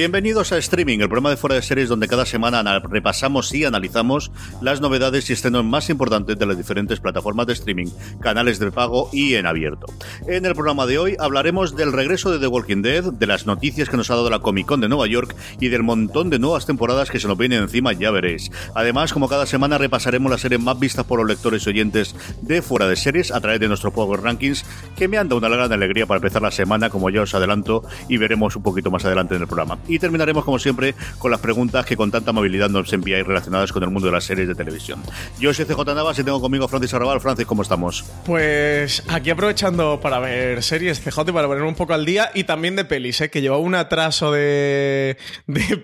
Bienvenidos 0.00 0.50
a 0.52 0.56
Streaming, 0.56 1.00
el 1.00 1.08
programa 1.08 1.28
de 1.28 1.36
fuera 1.36 1.56
de 1.56 1.60
series 1.60 1.90
donde 1.90 2.08
cada 2.08 2.24
semana 2.24 2.78
repasamos 2.78 3.52
y 3.52 3.66
analizamos 3.66 4.32
las 4.62 4.80
novedades 4.80 5.28
y 5.28 5.34
estrenos 5.34 5.62
más 5.62 5.90
importantes 5.90 6.38
de 6.38 6.46
las 6.46 6.56
diferentes 6.56 7.00
plataformas 7.00 7.46
de 7.46 7.52
streaming, 7.52 7.88
canales 8.18 8.58
de 8.58 8.72
pago 8.72 9.10
y 9.12 9.34
en 9.34 9.44
abierto. 9.44 9.84
En 10.26 10.46
el 10.46 10.54
programa 10.54 10.86
de 10.86 10.96
hoy 10.96 11.16
hablaremos 11.18 11.76
del 11.76 11.92
regreso 11.92 12.32
de 12.32 12.38
The 12.38 12.46
Walking 12.46 12.80
Dead, 12.80 13.12
de 13.12 13.26
las 13.26 13.44
noticias 13.44 13.90
que 13.90 13.98
nos 13.98 14.10
ha 14.10 14.14
dado 14.14 14.30
la 14.30 14.38
Comic 14.38 14.64
Con 14.64 14.80
de 14.80 14.88
Nueva 14.88 15.06
York 15.06 15.36
y 15.60 15.68
del 15.68 15.82
montón 15.82 16.30
de 16.30 16.38
nuevas 16.38 16.64
temporadas 16.64 17.10
que 17.10 17.20
se 17.20 17.28
nos 17.28 17.36
vienen 17.36 17.64
encima, 17.64 17.92
ya 17.92 18.10
veréis. 18.10 18.50
Además, 18.74 19.12
como 19.12 19.28
cada 19.28 19.44
semana 19.44 19.76
repasaremos 19.76 20.30
las 20.32 20.40
series 20.40 20.62
más 20.62 20.80
vistas 20.80 21.04
por 21.04 21.18
los 21.18 21.28
lectores 21.28 21.66
y 21.66 21.68
oyentes 21.68 22.16
de 22.40 22.62
fuera 22.62 22.88
de 22.88 22.96
series 22.96 23.32
a 23.32 23.40
través 23.42 23.60
de 23.60 23.68
nuestros 23.68 23.92
Power 23.92 24.22
Rankings, 24.22 24.64
que 24.96 25.08
me 25.08 25.18
han 25.18 25.28
dado 25.28 25.40
una 25.40 25.54
gran 25.54 25.70
alegría 25.70 26.06
para 26.06 26.16
empezar 26.16 26.40
la 26.40 26.50
semana, 26.50 26.88
como 26.88 27.10
ya 27.10 27.20
os 27.20 27.34
adelanto, 27.34 27.82
y 28.08 28.16
veremos 28.16 28.56
un 28.56 28.62
poquito 28.62 28.90
más 28.90 29.04
adelante 29.04 29.34
en 29.34 29.42
el 29.42 29.46
programa 29.46 29.78
y 29.90 29.98
terminaremos 29.98 30.44
como 30.44 30.58
siempre 30.58 30.94
con 31.18 31.30
las 31.30 31.40
preguntas 31.40 31.84
que 31.84 31.96
con 31.96 32.10
tanta 32.10 32.30
amabilidad 32.30 32.70
nos 32.70 32.92
enviáis 32.92 33.26
relacionadas 33.26 33.72
con 33.72 33.82
el 33.82 33.90
mundo 33.90 34.06
de 34.06 34.12
las 34.12 34.24
series 34.24 34.48
de 34.48 34.54
televisión. 34.54 35.02
Yo 35.38 35.52
soy 35.52 35.64
CJ 35.64 35.94
Navas 35.94 36.18
y 36.18 36.24
tengo 36.24 36.40
conmigo 36.40 36.64
a 36.64 36.68
Francis 36.68 36.94
Arrabal. 36.94 37.20
Francis, 37.20 37.46
¿cómo 37.46 37.62
estamos? 37.62 38.04
Pues 38.24 39.02
aquí 39.08 39.30
aprovechando 39.30 40.00
para 40.00 40.18
ver 40.20 40.62
series 40.62 41.00
CJ 41.00 41.32
para 41.32 41.48
poner 41.48 41.64
un 41.64 41.74
poco 41.74 41.94
al 41.94 42.04
día 42.04 42.30
y 42.34 42.44
también 42.44 42.76
de 42.76 42.84
pelis, 42.84 43.20
¿eh? 43.20 43.30
que 43.30 43.40
lleva 43.40 43.58
un 43.58 43.74
atraso 43.74 44.32
de, 44.32 45.16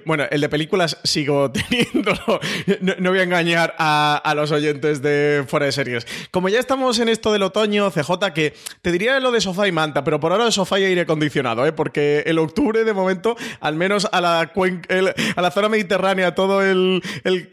Bueno, 0.05 0.25
el 0.31 0.41
de 0.41 0.49
películas 0.49 0.99
sigo 1.05 1.51
teniéndolo. 1.69 2.41
No, 2.81 3.11
voy 3.11 3.19
a 3.19 3.23
engañar 3.23 3.75
a, 3.79 4.33
los 4.37 4.53
oyentes 4.53 5.03
de 5.03 5.45
fuera 5.49 5.67
de 5.67 5.73
series. 5.73 6.07
Como 6.31 6.49
ya 6.49 6.61
estamos 6.61 6.99
en 6.99 7.09
esto 7.09 7.33
del 7.33 7.43
otoño, 7.43 7.91
CJ, 7.91 8.33
que 8.35 8.55
te 8.83 8.93
diría 8.93 9.19
lo 9.21 9.31
de 9.31 9.41
sofá 9.41 9.67
y 9.67 9.73
manta, 9.73 10.05
pero 10.05 10.21
por 10.21 10.33
ahora 10.33 10.45
de 10.45 10.53
sofá 10.53 10.79
y 10.79 10.85
aire 10.85 11.03
acondicionado, 11.03 11.67
¿eh? 11.67 11.73
porque 11.73 12.23
el 12.27 12.39
octubre 12.39 12.85
de 12.85 12.93
momento, 12.93 13.37
al 13.61 13.75
menos 13.75 13.96
a 14.05 14.21
la, 14.21 14.41
a 14.41 15.43
la 15.43 15.51
zona 15.51 15.69
mediterránea, 15.69 16.35
todo 16.35 16.63
el, 16.63 17.03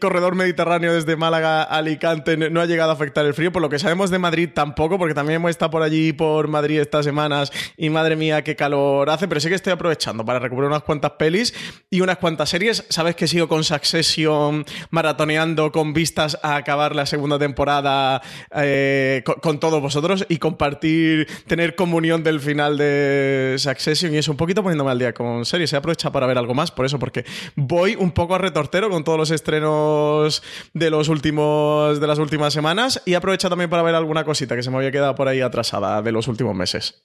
corredor 0.00 0.34
mediterráneo 0.34 0.92
desde 0.92 1.16
Málaga 1.16 1.62
a 1.62 1.78
Alicante 1.78 2.36
no 2.36 2.60
ha 2.60 2.66
llegado 2.66 2.90
a 2.90 2.94
afectar 2.94 3.24
el 3.24 3.34
frío. 3.34 3.52
Por 3.52 3.62
lo 3.62 3.68
que 3.68 3.78
sabemos 3.78 4.10
de 4.10 4.18
Madrid 4.18 4.50
tampoco, 4.52 4.98
porque 4.98 5.14
también 5.14 5.36
hemos 5.36 5.50
estado 5.50 5.70
por 5.70 5.82
allí, 5.82 6.12
por 6.12 6.48
Madrid 6.48 6.80
estas 6.80 7.04
semanas 7.04 7.52
y 7.76 7.90
madre 7.90 8.16
mía, 8.16 8.42
qué 8.42 8.56
calor 8.56 9.10
hace. 9.10 9.28
Pero 9.28 9.40
sí 9.40 9.48
que 9.48 9.54
estoy 9.54 9.72
aprovechando 9.72 10.24
para 10.24 10.38
recuperar 10.38 10.70
unas 10.70 10.82
cuantas 10.82 11.12
pelis 11.12 11.54
y 11.90 12.00
unas 12.00 12.18
cuantas 12.18 12.48
series. 12.48 12.84
Sabes 12.88 13.16
que 13.16 13.26
sigo 13.26 13.48
con 13.48 13.64
Succession 13.64 14.64
maratoneando 14.90 15.72
con 15.72 15.92
vistas 15.92 16.38
a 16.42 16.56
acabar 16.56 16.94
la 16.94 17.06
segunda 17.06 17.38
temporada 17.38 18.22
eh, 18.54 19.22
con, 19.42 19.60
todos 19.60 19.80
vosotros 19.80 20.26
y 20.28 20.38
compartir, 20.38 21.26
tener 21.46 21.74
comunión 21.74 22.22
del 22.22 22.40
final 22.40 22.76
de 22.76 23.56
Succession 23.58 24.14
y 24.14 24.18
eso, 24.18 24.30
un 24.30 24.36
poquito 24.36 24.62
poniéndome 24.62 24.90
al 24.90 24.98
día 24.98 25.12
con 25.12 25.44
series. 25.44 25.70
Se 25.70 25.76
aprovecha 25.76 26.10
para 26.12 26.26
ver 26.26 26.33
algo 26.38 26.54
más, 26.54 26.70
por 26.70 26.86
eso, 26.86 26.98
porque 26.98 27.24
voy 27.56 27.96
un 27.96 28.12
poco 28.12 28.34
a 28.34 28.38
retortero 28.38 28.90
con 28.90 29.04
todos 29.04 29.18
los 29.18 29.30
estrenos 29.30 30.42
de 30.72 30.90
los 30.90 31.08
últimos 31.08 32.00
de 32.00 32.06
las 32.06 32.18
últimas 32.18 32.52
semanas 32.52 33.02
y 33.04 33.14
aprovecho 33.14 33.48
también 33.48 33.70
para 33.70 33.82
ver 33.82 33.94
alguna 33.94 34.24
cosita 34.24 34.56
que 34.56 34.62
se 34.62 34.70
me 34.70 34.76
había 34.76 34.92
quedado 34.92 35.14
por 35.14 35.28
ahí 35.28 35.40
atrasada 35.40 36.02
de 36.02 36.12
los 36.12 36.28
últimos 36.28 36.54
meses. 36.54 37.04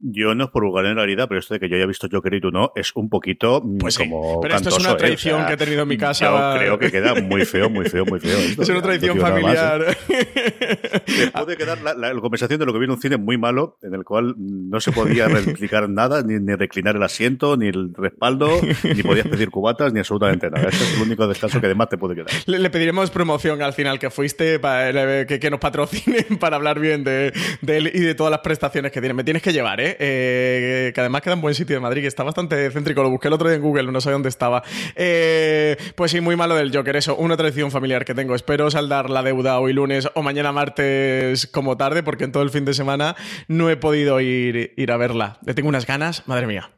Yo 0.00 0.34
no 0.34 0.44
es 0.44 0.50
por 0.50 0.62
lugar 0.62 0.86
en 0.86 0.96
realidad, 0.96 1.26
pero 1.28 1.40
esto 1.40 1.54
de 1.54 1.60
que 1.60 1.68
yo 1.68 1.76
haya 1.76 1.86
visto 1.86 2.08
Joker 2.10 2.32
y 2.34 2.40
tú 2.40 2.50
no, 2.50 2.72
es 2.74 2.92
un 2.94 3.08
poquito 3.08 3.60
mm, 3.62 3.78
pues 3.78 3.98
como. 3.98 4.40
Pero 4.40 4.56
esto 4.56 4.70
es 4.70 4.78
una 4.78 4.92
¿eh? 4.92 4.96
tradición 4.96 5.46
que 5.46 5.52
he 5.52 5.56
tenido 5.56 5.82
en 5.82 5.88
mi 5.88 5.98
casa. 5.98 6.24
Yo 6.24 6.58
creo 6.58 6.78
que 6.78 6.90
queda 6.90 7.14
muy 7.14 7.44
feo, 7.44 7.68
muy 7.68 7.86
feo, 7.88 8.04
muy 8.06 8.20
feo. 8.20 8.38
es 8.62 8.68
una 8.68 8.82
tradición 8.82 9.18
familiar. 9.18 9.96
¿eh? 10.08 11.30
puede 11.32 11.56
quedar 11.56 11.82
la, 11.82 11.94
la, 11.94 12.20
conversación 12.20 12.58
de 12.60 12.66
lo 12.66 12.72
que 12.72 12.78
viene 12.78 12.94
un 12.94 13.00
cine 13.00 13.16
muy 13.16 13.36
malo, 13.36 13.78
en 13.82 13.94
el 13.94 14.04
cual 14.04 14.34
no 14.38 14.80
se 14.80 14.92
podía 14.92 15.28
replicar 15.28 15.88
nada, 15.90 16.22
ni, 16.22 16.38
ni, 16.38 16.54
reclinar 16.54 16.96
el 16.96 17.02
asiento, 17.02 17.56
ni 17.56 17.68
el 17.68 17.92
respaldo, 17.94 18.60
ni 18.84 19.02
podías 19.02 19.26
pedir 19.26 19.50
cubatas, 19.50 19.92
ni 19.92 19.98
absolutamente 19.98 20.50
nada. 20.50 20.68
Este 20.68 20.84
es 20.84 20.96
el 20.96 21.02
único 21.02 21.26
descanso 21.26 21.60
que 21.60 21.66
además 21.66 21.88
te 21.88 21.98
puede 21.98 22.14
quedar. 22.14 22.30
Le, 22.46 22.70
pediremos 22.70 23.10
promoción 23.10 23.62
al 23.62 23.72
final 23.72 23.98
que 23.98 24.10
fuiste, 24.10 24.58
para, 24.58 25.26
que, 25.26 25.38
que, 25.38 25.50
nos 25.50 25.60
patrocinen 25.60 26.24
para 26.40 26.56
hablar 26.56 26.78
bien 26.78 27.04
de, 27.04 27.32
de 27.60 27.76
él 27.76 27.90
y 27.92 28.00
de 28.00 28.14
todas 28.14 28.30
las 28.30 28.40
prestaciones 28.40 28.92
que 28.92 29.00
tiene. 29.00 29.14
Me 29.14 29.24
tienes 29.24 29.42
que 29.42 29.52
llevar, 29.52 29.80
¿eh? 29.80 29.89
Eh, 29.98 30.92
que 30.94 31.00
además 31.00 31.22
queda 31.22 31.34
en 31.34 31.40
buen 31.40 31.54
sitio 31.54 31.76
de 31.76 31.80
Madrid, 31.80 32.02
que 32.02 32.08
está 32.08 32.22
bastante 32.22 32.70
céntrico. 32.70 33.02
Lo 33.02 33.10
busqué 33.10 33.28
el 33.28 33.34
otro 33.34 33.48
día 33.48 33.56
en 33.56 33.62
Google, 33.62 33.90
no 33.90 34.00
sé 34.00 34.10
dónde 34.10 34.28
estaba. 34.28 34.62
Eh, 34.94 35.76
pues 35.94 36.10
sí, 36.10 36.20
muy 36.20 36.36
malo 36.36 36.54
del 36.54 36.74
Joker, 36.74 36.96
eso, 36.96 37.16
una 37.16 37.36
tradición 37.36 37.70
familiar 37.70 38.04
que 38.04 38.14
tengo. 38.14 38.34
Espero 38.34 38.70
saldar 38.70 39.10
la 39.10 39.22
deuda 39.22 39.58
hoy 39.58 39.72
lunes 39.72 40.08
o 40.14 40.22
mañana 40.22 40.52
martes 40.52 41.46
como 41.46 41.76
tarde, 41.76 42.02
porque 42.02 42.24
en 42.24 42.32
todo 42.32 42.42
el 42.42 42.50
fin 42.50 42.64
de 42.64 42.74
semana 42.74 43.16
no 43.48 43.70
he 43.70 43.76
podido 43.76 44.20
ir, 44.20 44.72
ir 44.76 44.92
a 44.92 44.96
verla. 44.96 45.38
Le 45.44 45.54
tengo 45.54 45.68
unas 45.68 45.86
ganas, 45.86 46.26
madre 46.26 46.46
mía 46.46 46.70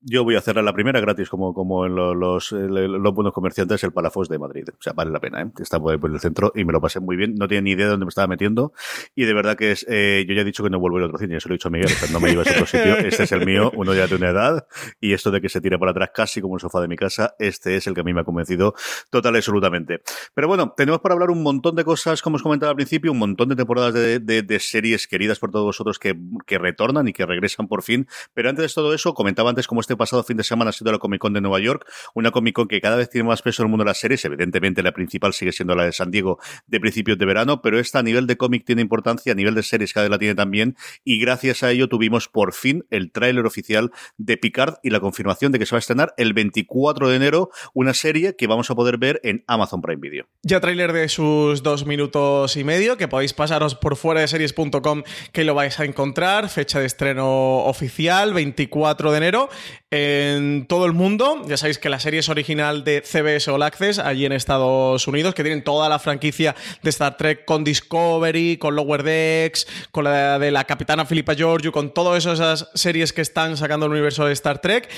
yo 0.00 0.22
voy 0.22 0.36
a 0.36 0.40
cerrar 0.40 0.64
la 0.64 0.72
primera 0.72 1.00
gratis, 1.00 1.28
como, 1.28 1.52
como 1.52 1.84
en 1.84 1.94
los, 1.94 2.52
los, 2.52 3.14
buenos 3.14 3.32
comerciantes, 3.32 3.82
el 3.82 3.92
Palafos 3.92 4.28
de 4.28 4.38
Madrid. 4.38 4.64
O 4.70 4.82
sea, 4.82 4.92
vale 4.92 5.10
la 5.10 5.20
pena, 5.20 5.42
¿eh? 5.42 5.50
Está 5.58 5.80
por 5.80 5.98
el 6.10 6.20
centro 6.20 6.52
y 6.54 6.64
me 6.64 6.72
lo 6.72 6.80
pasé 6.80 7.00
muy 7.00 7.16
bien. 7.16 7.34
No 7.34 7.48
tenía 7.48 7.62
ni 7.62 7.70
idea 7.72 7.86
de 7.86 7.90
dónde 7.92 8.06
me 8.06 8.10
estaba 8.10 8.28
metiendo. 8.28 8.72
Y 9.14 9.24
de 9.24 9.34
verdad 9.34 9.56
que 9.56 9.72
es, 9.72 9.84
eh, 9.88 10.24
yo 10.28 10.34
ya 10.34 10.42
he 10.42 10.44
dicho 10.44 10.62
que 10.62 10.70
no 10.70 10.78
vuelvo 10.78 10.98
a 10.98 11.06
otro 11.06 11.18
cine, 11.18 11.36
eso 11.36 11.48
lo 11.48 11.54
he 11.54 11.56
dicho 11.56 11.68
a 11.68 11.70
Miguel, 11.70 11.90
no 12.12 12.20
me 12.20 12.30
llevas 12.30 12.48
a 12.48 12.52
otro 12.52 12.66
sitio. 12.66 12.96
Este 13.08 13.24
es 13.24 13.32
el 13.32 13.46
mío, 13.46 13.72
uno 13.74 13.94
ya 13.94 14.06
tiene 14.06 14.28
una 14.28 14.30
edad. 14.30 14.66
Y 15.00 15.12
esto 15.12 15.30
de 15.30 15.40
que 15.40 15.48
se 15.48 15.60
tire 15.60 15.78
para 15.78 15.90
atrás 15.90 16.10
casi 16.14 16.40
como 16.40 16.56
el 16.56 16.60
sofá 16.60 16.80
de 16.80 16.88
mi 16.88 16.96
casa, 16.96 17.34
este 17.38 17.76
es 17.76 17.86
el 17.86 17.94
que 17.94 18.02
a 18.02 18.04
mí 18.04 18.12
me 18.12 18.20
ha 18.20 18.24
convencido 18.24 18.74
total 19.10 19.34
y 19.34 19.38
absolutamente. 19.38 20.02
Pero 20.34 20.46
bueno, 20.46 20.74
tenemos 20.76 21.00
para 21.00 21.14
hablar 21.14 21.30
un 21.30 21.42
montón 21.42 21.74
de 21.74 21.84
cosas, 21.84 22.22
como 22.22 22.36
os 22.36 22.42
comentaba 22.42 22.70
al 22.70 22.76
principio, 22.76 23.12
un 23.12 23.18
montón 23.18 23.48
de 23.48 23.56
temporadas 23.56 23.94
de, 23.94 24.20
de, 24.20 24.42
de 24.42 24.60
series 24.60 25.06
queridas 25.06 25.38
por 25.38 25.50
todos 25.50 25.64
vosotros 25.64 25.98
que, 25.98 26.16
que 26.46 26.58
retornan 26.58 27.08
y 27.08 27.12
que 27.12 27.26
regresan 27.26 27.66
por 27.66 27.82
fin. 27.82 28.06
Pero 28.34 28.50
antes 28.50 28.70
de 28.70 28.74
todo 28.74 28.94
eso, 28.94 29.14
comentaba 29.14 29.50
antes 29.50 29.66
cómo 29.66 29.80
este 29.88 29.96
pasado 29.96 30.22
fin 30.22 30.36
de 30.36 30.44
semana 30.44 30.68
ha 30.68 30.72
sido 30.72 30.92
la 30.92 30.98
Comic 30.98 31.18
Con 31.18 31.32
de 31.32 31.40
Nueva 31.40 31.60
York, 31.60 31.86
una 32.12 32.30
Comic 32.30 32.54
Con 32.54 32.68
que 32.68 32.78
cada 32.82 32.96
vez 32.96 33.08
tiene 33.08 33.26
más 33.26 33.40
peso 33.40 33.62
en 33.62 33.68
el 33.68 33.70
mundo 33.70 33.84
de 33.84 33.88
las 33.88 33.98
series, 33.98 34.22
evidentemente 34.26 34.82
la 34.82 34.92
principal 34.92 35.32
sigue 35.32 35.50
siendo 35.50 35.74
la 35.74 35.84
de 35.84 35.92
San 35.92 36.10
Diego 36.10 36.38
de 36.66 36.78
principios 36.78 37.16
de 37.16 37.24
verano, 37.24 37.62
pero 37.62 37.78
esta 37.78 38.00
a 38.00 38.02
nivel 38.02 38.26
de 38.26 38.36
cómic 38.36 38.66
tiene 38.66 38.82
importancia, 38.82 39.32
a 39.32 39.34
nivel 39.34 39.54
de 39.54 39.62
series 39.62 39.94
cada 39.94 40.04
vez 40.04 40.10
la 40.10 40.18
tiene 40.18 40.34
también, 40.34 40.76
y 41.04 41.18
gracias 41.18 41.62
a 41.62 41.70
ello 41.70 41.88
tuvimos 41.88 42.28
por 42.28 42.52
fin 42.52 42.84
el 42.90 43.10
tráiler 43.10 43.46
oficial 43.46 43.90
de 44.18 44.36
Picard 44.36 44.74
y 44.82 44.90
la 44.90 45.00
confirmación 45.00 45.52
de 45.52 45.58
que 45.58 45.64
se 45.64 45.74
va 45.74 45.78
a 45.78 45.80
estrenar 45.80 46.12
el 46.18 46.34
24 46.34 47.08
de 47.08 47.16
enero, 47.16 47.48
una 47.72 47.94
serie 47.94 48.36
que 48.36 48.46
vamos 48.46 48.70
a 48.70 48.74
poder 48.74 48.98
ver 48.98 49.22
en 49.24 49.42
Amazon 49.46 49.80
Prime 49.80 50.02
Video. 50.02 50.26
Ya 50.42 50.60
tráiler 50.60 50.92
de 50.92 51.08
sus 51.08 51.62
dos 51.62 51.86
minutos 51.86 52.58
y 52.58 52.64
medio, 52.64 52.98
que 52.98 53.08
podéis 53.08 53.32
pasaros 53.32 53.74
por 53.74 53.96
fuera 53.96 54.20
de 54.20 54.28
series.com 54.28 55.02
que 55.32 55.44
lo 55.44 55.54
vais 55.54 55.80
a 55.80 55.86
encontrar, 55.86 56.50
fecha 56.50 56.78
de 56.78 56.84
estreno 56.84 57.64
oficial, 57.64 58.34
24 58.34 59.12
de 59.12 59.16
enero 59.16 59.48
en 59.90 60.66
todo 60.66 60.86
el 60.86 60.92
mundo. 60.92 61.42
Ya 61.46 61.56
sabéis 61.56 61.78
que 61.78 61.88
la 61.88 62.00
serie 62.00 62.20
es 62.20 62.28
original 62.28 62.84
de 62.84 63.02
CBS 63.02 63.50
All 63.50 63.62
Access, 63.62 63.98
allí 63.98 64.26
en 64.26 64.32
Estados 64.32 65.06
Unidos, 65.06 65.34
que 65.34 65.42
tienen 65.42 65.64
toda 65.64 65.88
la 65.88 65.98
franquicia 65.98 66.54
de 66.82 66.90
Star 66.90 67.16
Trek 67.16 67.44
con 67.44 67.64
Discovery, 67.64 68.58
con 68.58 68.76
Lower 68.76 69.02
Decks, 69.02 69.66
con 69.90 70.04
la 70.04 70.38
de 70.38 70.50
la 70.50 70.64
Capitana 70.64 71.06
Philippa 71.06 71.34
Georgiou, 71.34 71.72
con 71.72 71.92
todas 71.94 72.26
esas 72.26 72.70
series 72.74 73.12
que 73.12 73.22
están 73.22 73.56
sacando 73.56 73.86
el 73.86 73.92
universo 73.92 74.26
de 74.26 74.32
Star 74.32 74.60
Trek 74.60 74.88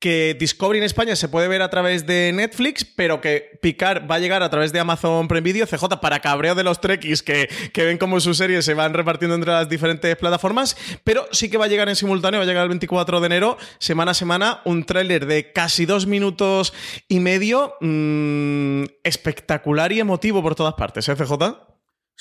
que 0.00 0.34
Discovery 0.38 0.78
en 0.78 0.84
España 0.84 1.14
se 1.14 1.28
puede 1.28 1.46
ver 1.46 1.60
a 1.60 1.68
través 1.68 2.06
de 2.06 2.32
Netflix, 2.34 2.84
pero 2.84 3.20
que 3.20 3.58
Picard 3.60 4.10
va 4.10 4.14
a 4.14 4.18
llegar 4.18 4.42
a 4.42 4.48
través 4.48 4.72
de 4.72 4.80
Amazon 4.80 5.28
Prime 5.28 5.42
Video, 5.42 5.66
CJ, 5.66 6.00
para 6.00 6.20
cabreo 6.20 6.54
de 6.54 6.64
los 6.64 6.80
trekkies 6.80 7.22
que, 7.22 7.50
que 7.74 7.84
ven 7.84 7.98
cómo 7.98 8.18
sus 8.18 8.38
series 8.38 8.64
se 8.64 8.72
van 8.72 8.94
repartiendo 8.94 9.34
entre 9.34 9.52
las 9.52 9.68
diferentes 9.68 10.16
plataformas, 10.16 10.76
pero 11.04 11.28
sí 11.32 11.50
que 11.50 11.58
va 11.58 11.66
a 11.66 11.68
llegar 11.68 11.88
en 11.90 11.96
simultáneo, 11.96 12.40
va 12.40 12.44
a 12.44 12.46
llegar 12.46 12.62
el 12.62 12.70
24 12.70 13.20
de 13.20 13.26
enero, 13.26 13.58
semana 13.78 14.12
a 14.12 14.14
semana, 14.14 14.62
un 14.64 14.84
tráiler 14.84 15.26
de 15.26 15.52
casi 15.52 15.84
dos 15.84 16.06
minutos 16.06 16.72
y 17.06 17.20
medio, 17.20 17.74
mmm, 17.80 18.84
espectacular 19.04 19.92
y 19.92 20.00
emotivo 20.00 20.42
por 20.42 20.54
todas 20.54 20.74
partes, 20.74 21.06
¿eh, 21.10 21.14
CJ? 21.14 21.69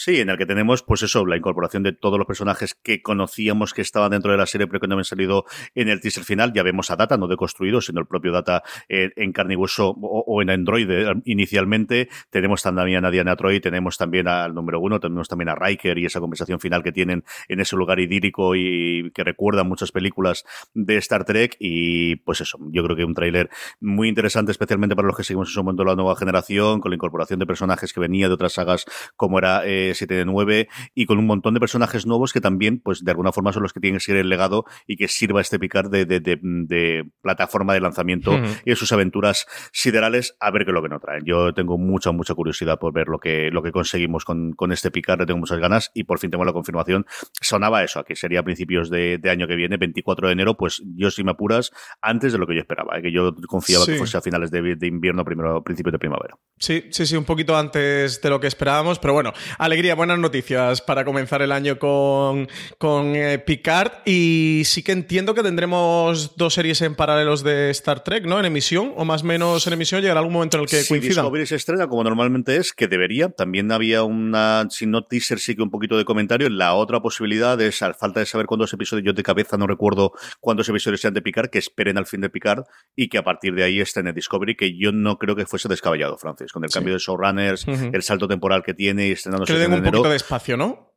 Sí, 0.02 0.22
en 0.22 0.30
el 0.30 0.38
que 0.38 0.46
tenemos, 0.46 0.82
pues 0.82 1.04
eso, 1.04 1.26
la 1.26 1.36
incorporación 1.36 1.84
de 1.84 1.92
todos 1.92 2.18
los 2.18 2.26
personajes 2.26 2.74
que 2.74 3.02
conocíamos 3.02 3.74
que 3.74 3.82
estaban 3.82 4.12
dentro 4.12 4.32
de 4.32 4.38
la 4.38 4.46
serie, 4.46 4.66
pero 4.66 4.80
que 4.80 4.88
no 4.88 4.94
habían 4.94 5.04
salido 5.04 5.44
en 5.76 5.90
el 5.90 6.00
teaser 6.00 6.24
final. 6.24 6.54
Ya 6.54 6.64
vemos 6.64 6.90
a 6.90 6.96
Data, 6.96 7.18
no 7.18 7.28
deconstruido, 7.28 7.82
sino 7.82 8.00
el 8.00 8.08
propio 8.08 8.32
Data 8.32 8.64
eh, 8.88 9.12
en 9.18 9.34
carne 9.34 9.58
o, 9.58 10.42
en 10.42 10.52
Android 10.52 10.90
eh, 10.90 11.14
inicialmente. 11.26 12.08
Tenemos 12.30 12.64
también 12.64 13.04
a 13.04 13.12
Diana 13.12 13.36
Troy, 13.36 13.60
tenemos 13.60 13.98
también 13.98 14.30
al 14.30 14.54
número 14.54 14.80
uno, 14.80 15.02
tenemos 15.02 15.28
también 15.28 15.50
a 15.50 15.56
Riker 15.56 15.98
y 15.98 16.06
esa 16.06 16.22
conversación 16.22 16.62
final 16.62 16.82
que 16.82 16.94
tienen 16.94 17.26
en 17.50 17.60
ese 17.60 17.76
lugar 17.76 18.00
idílico 18.00 18.56
y 18.56 19.12
que 19.14 19.26
recuerda 19.26 19.66
muchas 19.66 19.92
películas 19.92 20.46
de 20.74 20.96
Star 20.96 21.26
Trek. 21.26 21.58
Y 21.60 22.16
pues 22.16 22.40
eso, 22.40 22.58
yo 22.72 22.86
creo 22.86 22.96
que 22.96 23.04
un 23.04 23.16
tráiler 23.16 23.50
muy 23.82 24.08
interesante, 24.08 24.54
especialmente 24.54 24.96
para 24.96 25.10
los 25.10 25.18
que 25.18 25.26
seguimos 25.26 25.50
en 25.50 25.56
su 25.56 25.62
momento 25.62 25.84
la 25.84 25.96
nueva 25.96 26.16
generación, 26.16 26.80
con 26.80 26.90
la 26.90 26.96
incorporación 26.96 27.38
de 27.38 27.46
personajes 27.46 27.92
que 27.92 28.00
venía 28.00 28.30
de 28.30 28.34
otras 28.34 28.54
sagas 28.54 28.86
como 29.18 29.40
era 29.40 29.66
eh, 29.66 29.89
7 29.94 30.14
de 30.14 30.26
9 30.26 30.68
y 30.96 31.06
con 31.06 31.18
un 31.18 31.26
montón 31.26 31.54
de 31.54 31.60
personajes 31.60 32.06
nuevos 32.06 32.34
que 32.34 32.42
también, 32.42 32.80
pues 32.80 33.04
de 33.04 33.12
alguna 33.12 33.32
forma 33.32 33.54
son 33.54 33.64
los 33.64 33.74
que 33.74 33.80
tienen 33.80 33.98
que 33.98 34.06
seguir 34.06 34.22
el 34.22 34.30
legado 34.30 34.66
y 34.88 34.98
que 34.98 35.08
sirva 35.08 35.42
este 35.42 35.60
picar 35.60 35.90
de, 35.90 36.06
de, 36.06 36.20
de, 36.20 37.10
plataforma 37.22 37.74
de 37.74 37.82
lanzamiento 37.82 38.40
y 38.66 38.70
de 38.70 38.76
sus 38.76 38.92
aventuras 38.92 39.46
siderales 39.72 40.36
a 40.40 40.52
ver 40.52 40.66
qué 40.66 40.72
es 40.72 40.74
lo 40.74 40.82
que 40.82 40.90
nos 40.90 41.02
traen. 41.02 41.24
Yo 41.26 41.54
tengo 41.54 41.78
mucha, 41.78 42.12
mucha 42.12 42.34
curiosidad 42.34 42.80
por 42.80 42.94
ver 42.94 43.08
lo 43.08 43.20
que, 43.20 43.50
lo 43.52 43.62
que 43.62 43.72
conseguimos 43.72 44.26
con, 44.26 44.54
con 44.54 44.72
este 44.72 44.92
picar, 44.92 45.20
le 45.20 45.26
tengo 45.26 45.40
muchas 45.40 45.60
ganas 45.60 45.92
y 45.94 46.04
por 46.04 46.20
fin 46.20 46.30
tengo 46.30 46.46
la 46.46 46.54
confirmación. 46.54 47.06
Sonaba 47.42 47.84
eso, 47.84 48.04
que 48.04 48.16
sería 48.16 48.40
a 48.40 48.44
principios 48.44 48.90
de, 48.90 49.20
año 49.30 49.48
que 49.48 49.56
viene, 49.56 49.78
24 49.78 50.28
de 50.28 50.34
enero, 50.34 50.58
pues 50.58 50.82
yo 50.96 51.12
si 51.12 51.24
me 51.24 51.32
apuras, 51.32 51.72
antes 52.02 52.34
de 52.34 52.40
lo 52.40 52.48
que 52.48 52.56
yo 52.56 52.62
esperaba, 52.62 52.98
¿eh? 52.98 53.02
que 53.02 53.12
yo 53.12 53.34
confiaba 53.48 53.86
que 53.86 53.96
fuese 53.96 54.18
a 54.18 54.22
finales 54.22 54.52
de, 54.52 54.88
invierno, 54.88 55.24
primero, 55.24 55.64
principios 55.64 55.94
de 55.94 56.00
primavera. 56.00 56.36
Sí, 56.58 56.86
sí, 56.92 57.06
sí, 57.06 57.16
un 57.16 57.26
poquito 57.26 57.56
antes 57.58 58.22
de 58.22 58.30
lo 58.30 58.40
que 58.40 58.48
esperábamos, 58.48 59.00
pero 59.00 59.14
bueno, 59.14 59.34
alegría 59.58 59.79
buenas 59.80 60.20
noticias 60.20 60.82
para 60.82 61.06
comenzar 61.06 61.42
el 61.42 61.54
año 61.54 61.80
con, 61.80 62.50
con 62.78 63.16
eh, 63.16 63.40
Picard. 63.40 63.92
Y 64.06 64.64
sí 64.66 64.84
que 64.84 64.92
entiendo 64.92 65.34
que 65.34 65.42
tendremos 65.42 66.36
dos 66.36 66.54
series 66.54 66.82
en 66.82 66.96
paralelos 66.96 67.44
de 67.44 67.70
Star 67.70 68.04
Trek, 68.04 68.26
¿no? 68.26 68.40
En 68.40 68.46
emisión, 68.46 68.94
o 68.98 69.06
más 69.06 69.24
o 69.24 69.26
menos 69.26 69.66
en 69.68 69.74
emisión, 69.74 70.02
llegará 70.02 70.20
algún 70.20 70.34
momento 70.34 70.58
en 70.58 70.64
el 70.64 70.70
que 70.70 70.82
sí, 70.82 70.90
coincidan. 70.90 71.24
Discovery 71.24 71.46
se 71.46 71.56
estrena 71.56 71.88
como 71.88 72.04
normalmente 72.04 72.58
es, 72.58 72.74
que 72.74 72.88
debería. 72.88 73.30
También 73.30 73.72
había 73.72 74.04
una, 74.04 74.68
si 74.70 74.86
no 74.86 75.04
teaser, 75.04 75.40
sí 75.40 75.56
que 75.56 75.62
un 75.62 75.72
poquito 75.72 75.98
de 75.98 76.04
comentario. 76.04 76.50
La 76.50 76.74
otra 76.74 77.02
posibilidad 77.02 77.60
es, 77.62 77.82
al 77.82 77.96
falta 77.96 78.20
de 78.20 78.26
saber 78.26 78.48
cuántos 78.48 78.74
episodios, 78.74 79.06
yo 79.06 79.14
de 79.14 79.24
cabeza 79.24 79.58
no 79.58 79.66
recuerdo 79.66 80.12
cuántos 80.42 80.68
episodios 80.68 81.00
sean 81.00 81.14
de 81.14 81.22
Picard, 81.22 81.50
que 81.50 81.60
esperen 81.60 81.98
al 81.98 82.06
fin 82.06 82.20
de 82.20 82.30
Picard 82.30 82.64
y 82.98 83.08
que 83.08 83.18
a 83.18 83.24
partir 83.24 83.56
de 83.56 83.64
ahí 83.64 83.80
estén 83.80 84.08
en 84.08 84.16
Discovery, 84.16 84.56
que 84.56 84.78
yo 84.78 84.92
no 84.92 85.18
creo 85.18 85.38
que 85.38 85.46
fuese 85.46 85.70
descabellado, 85.70 86.18
Francis, 86.18 86.52
con 86.52 86.66
el 86.66 86.70
cambio 86.70 86.94
de 86.94 87.00
showrunners, 87.00 87.66
el 87.68 88.04
salto 88.04 88.28
temporal 88.28 88.62
que 88.62 88.74
tiene 88.74 89.08
y 89.08 89.16
un 89.78 89.84
poquito 89.84 90.10
de 90.10 90.16
espacio, 90.16 90.58
¿no? 90.58 90.89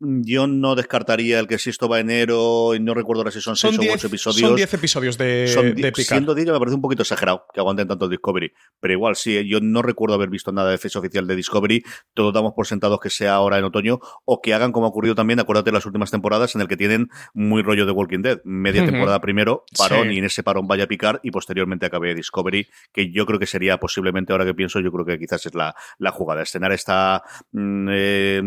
Yo 0.00 0.46
no 0.46 0.76
descartaría 0.76 1.40
el 1.40 1.48
que 1.48 1.58
si 1.58 1.70
esto 1.70 1.88
va 1.88 1.98
enero, 1.98 2.72
y 2.76 2.78
no 2.78 2.94
recuerdo 2.94 3.22
ahora 3.22 3.32
si 3.32 3.40
son 3.40 3.56
6 3.56 3.78
o 3.78 3.82
8 3.94 4.06
episodios. 4.06 4.48
Son 4.48 4.54
10 4.54 4.74
episodios 4.74 5.18
de, 5.18 5.48
son, 5.48 5.74
de 5.74 5.92
Siendo 5.96 6.36
10 6.36 6.46
me 6.52 6.58
parece 6.60 6.76
un 6.76 6.82
poquito 6.82 7.02
exagerado 7.02 7.46
que 7.52 7.58
aguanten 7.58 7.88
tanto 7.88 8.08
Discovery. 8.08 8.52
Pero 8.78 8.94
igual, 8.94 9.16
sí, 9.16 9.44
yo 9.48 9.58
no 9.60 9.82
recuerdo 9.82 10.14
haber 10.14 10.30
visto 10.30 10.52
nada 10.52 10.70
de 10.70 10.78
fecha 10.78 11.00
oficial 11.00 11.26
de 11.26 11.34
Discovery. 11.34 11.82
Todos 12.14 12.32
damos 12.32 12.52
por 12.54 12.68
sentados 12.68 13.00
que 13.00 13.10
sea 13.10 13.34
ahora 13.34 13.58
en 13.58 13.64
otoño 13.64 13.98
o 14.24 14.40
que 14.40 14.54
hagan 14.54 14.70
como 14.70 14.86
ha 14.86 14.90
ocurrido 14.90 15.16
también, 15.16 15.40
acuérdate, 15.40 15.72
las 15.72 15.84
últimas 15.84 16.12
temporadas 16.12 16.54
en 16.54 16.60
el 16.60 16.68
que 16.68 16.76
tienen 16.76 17.08
muy 17.34 17.62
rollo 17.62 17.84
de 17.84 17.90
Walking 17.90 18.22
Dead. 18.22 18.40
Media 18.44 18.84
temporada 18.84 19.20
primero, 19.20 19.64
parón, 19.76 20.12
y 20.12 20.18
en 20.18 20.24
ese 20.24 20.44
parón 20.44 20.68
vaya 20.68 20.84
a 20.84 20.86
picar 20.86 21.18
y 21.24 21.32
posteriormente 21.32 21.86
acabe 21.86 22.14
Discovery, 22.14 22.68
que 22.92 23.10
yo 23.10 23.26
creo 23.26 23.40
que 23.40 23.46
sería 23.46 23.78
posiblemente, 23.78 24.32
ahora 24.32 24.44
que 24.44 24.54
pienso, 24.54 24.78
yo 24.78 24.92
creo 24.92 25.04
que 25.04 25.18
quizás 25.18 25.44
es 25.44 25.56
la, 25.56 25.74
la 25.98 26.12
jugada. 26.12 26.42
Escenar 26.42 26.70
esta, 26.70 27.24
mm, 27.50 27.88
eh, 27.90 28.42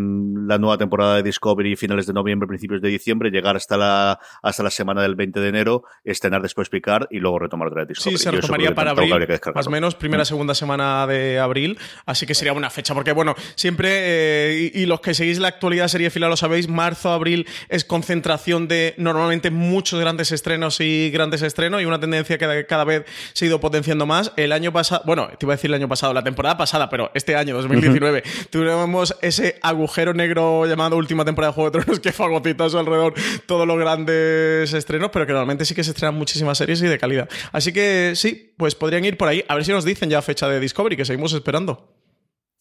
la 0.47 0.57
nueva 0.57 0.77
temporada 0.77 1.17
de 1.17 1.23
Discovery 1.23 1.40
finales 1.75 2.07
de 2.07 2.13
noviembre, 2.13 2.47
principios 2.47 2.81
de 2.81 2.89
diciembre, 2.89 3.29
llegar 3.31 3.55
hasta 3.55 3.77
la, 3.77 4.19
hasta 4.41 4.63
la 4.63 4.69
semana 4.69 5.01
del 5.01 5.15
20 5.15 5.39
de 5.39 5.49
enero, 5.49 5.83
estrenar 6.03 6.41
después 6.41 6.69
picar 6.69 7.07
y 7.11 7.19
luego 7.19 7.39
retomar 7.39 7.67
otra 7.67 7.85
vez 7.85 7.97
Sí, 7.99 8.17
se 8.17 8.31
retomaría 8.31 8.73
para 8.73 8.91
abril, 8.91 9.13
más 9.53 9.67
o 9.67 9.69
menos, 9.69 9.95
primera, 9.95 10.23
mm. 10.23 10.25
segunda 10.25 10.55
semana 10.55 11.07
de 11.07 11.39
abril, 11.39 11.77
así 12.05 12.25
que 12.25 12.35
sería 12.35 12.53
buena 12.53 12.69
fecha, 12.69 12.93
porque 12.93 13.11
bueno, 13.11 13.35
siempre, 13.55 13.89
eh, 13.91 14.71
y, 14.73 14.85
los 14.85 15.01
que 15.01 15.13
seguís 15.13 15.39
la 15.39 15.47
actualidad 15.47 15.87
serie 15.87 16.09
fila 16.09 16.29
lo 16.29 16.37
sabéis, 16.37 16.67
marzo, 16.67 17.11
abril 17.11 17.47
es 17.69 17.85
concentración 17.85 18.67
de 18.67 18.93
normalmente 18.97 19.51
muchos 19.51 19.99
grandes 19.99 20.31
estrenos 20.31 20.79
y 20.79 21.09
grandes 21.11 21.41
estrenos 21.41 21.81
y 21.81 21.85
una 21.85 21.99
tendencia 21.99 22.37
que 22.37 22.65
cada 22.65 22.83
vez 22.83 23.05
se 23.33 23.45
ha 23.45 23.47
ido 23.47 23.59
potenciando 23.59 24.05
más. 24.05 24.31
El 24.37 24.51
año 24.51 24.71
pasado, 24.71 25.01
bueno, 25.05 25.29
te 25.37 25.45
iba 25.45 25.53
a 25.53 25.55
decir 25.55 25.69
el 25.69 25.75
año 25.75 25.87
pasado, 25.87 26.13
la 26.13 26.23
temporada 26.23 26.57
pasada, 26.57 26.89
pero 26.89 27.11
este 27.13 27.35
año, 27.35 27.55
2019, 27.55 28.23
tuvimos 28.49 29.15
ese 29.21 29.57
agujero 29.61 30.13
negro 30.13 30.65
llamado 30.65 30.97
última 30.97 31.23
temporada 31.23 31.30
de 31.35 31.53
Juego 31.53 31.67
otros 31.79 31.99
que 31.99 32.11
fagocitazo 32.11 32.79
alrededor 32.79 33.13
todos 33.45 33.67
los 33.67 33.77
grandes 33.77 34.73
estrenos, 34.73 35.09
pero 35.11 35.25
que 35.25 35.33
normalmente 35.33 35.65
sí 35.65 35.75
que 35.75 35.83
se 35.83 35.91
estrenan 35.91 36.15
muchísimas 36.15 36.57
series 36.57 36.81
y 36.81 36.87
de 36.87 36.97
calidad. 36.97 37.29
Así 37.51 37.73
que 37.73 38.13
sí, 38.15 38.53
pues 38.57 38.75
podrían 38.75 39.05
ir 39.05 39.17
por 39.17 39.27
ahí. 39.27 39.43
A 39.47 39.55
ver 39.55 39.65
si 39.65 39.71
nos 39.71 39.85
dicen 39.85 40.09
ya 40.09 40.21
fecha 40.21 40.47
de 40.47 40.59
Discovery, 40.59 40.97
que 40.97 41.05
seguimos 41.05 41.33
esperando. 41.33 42.00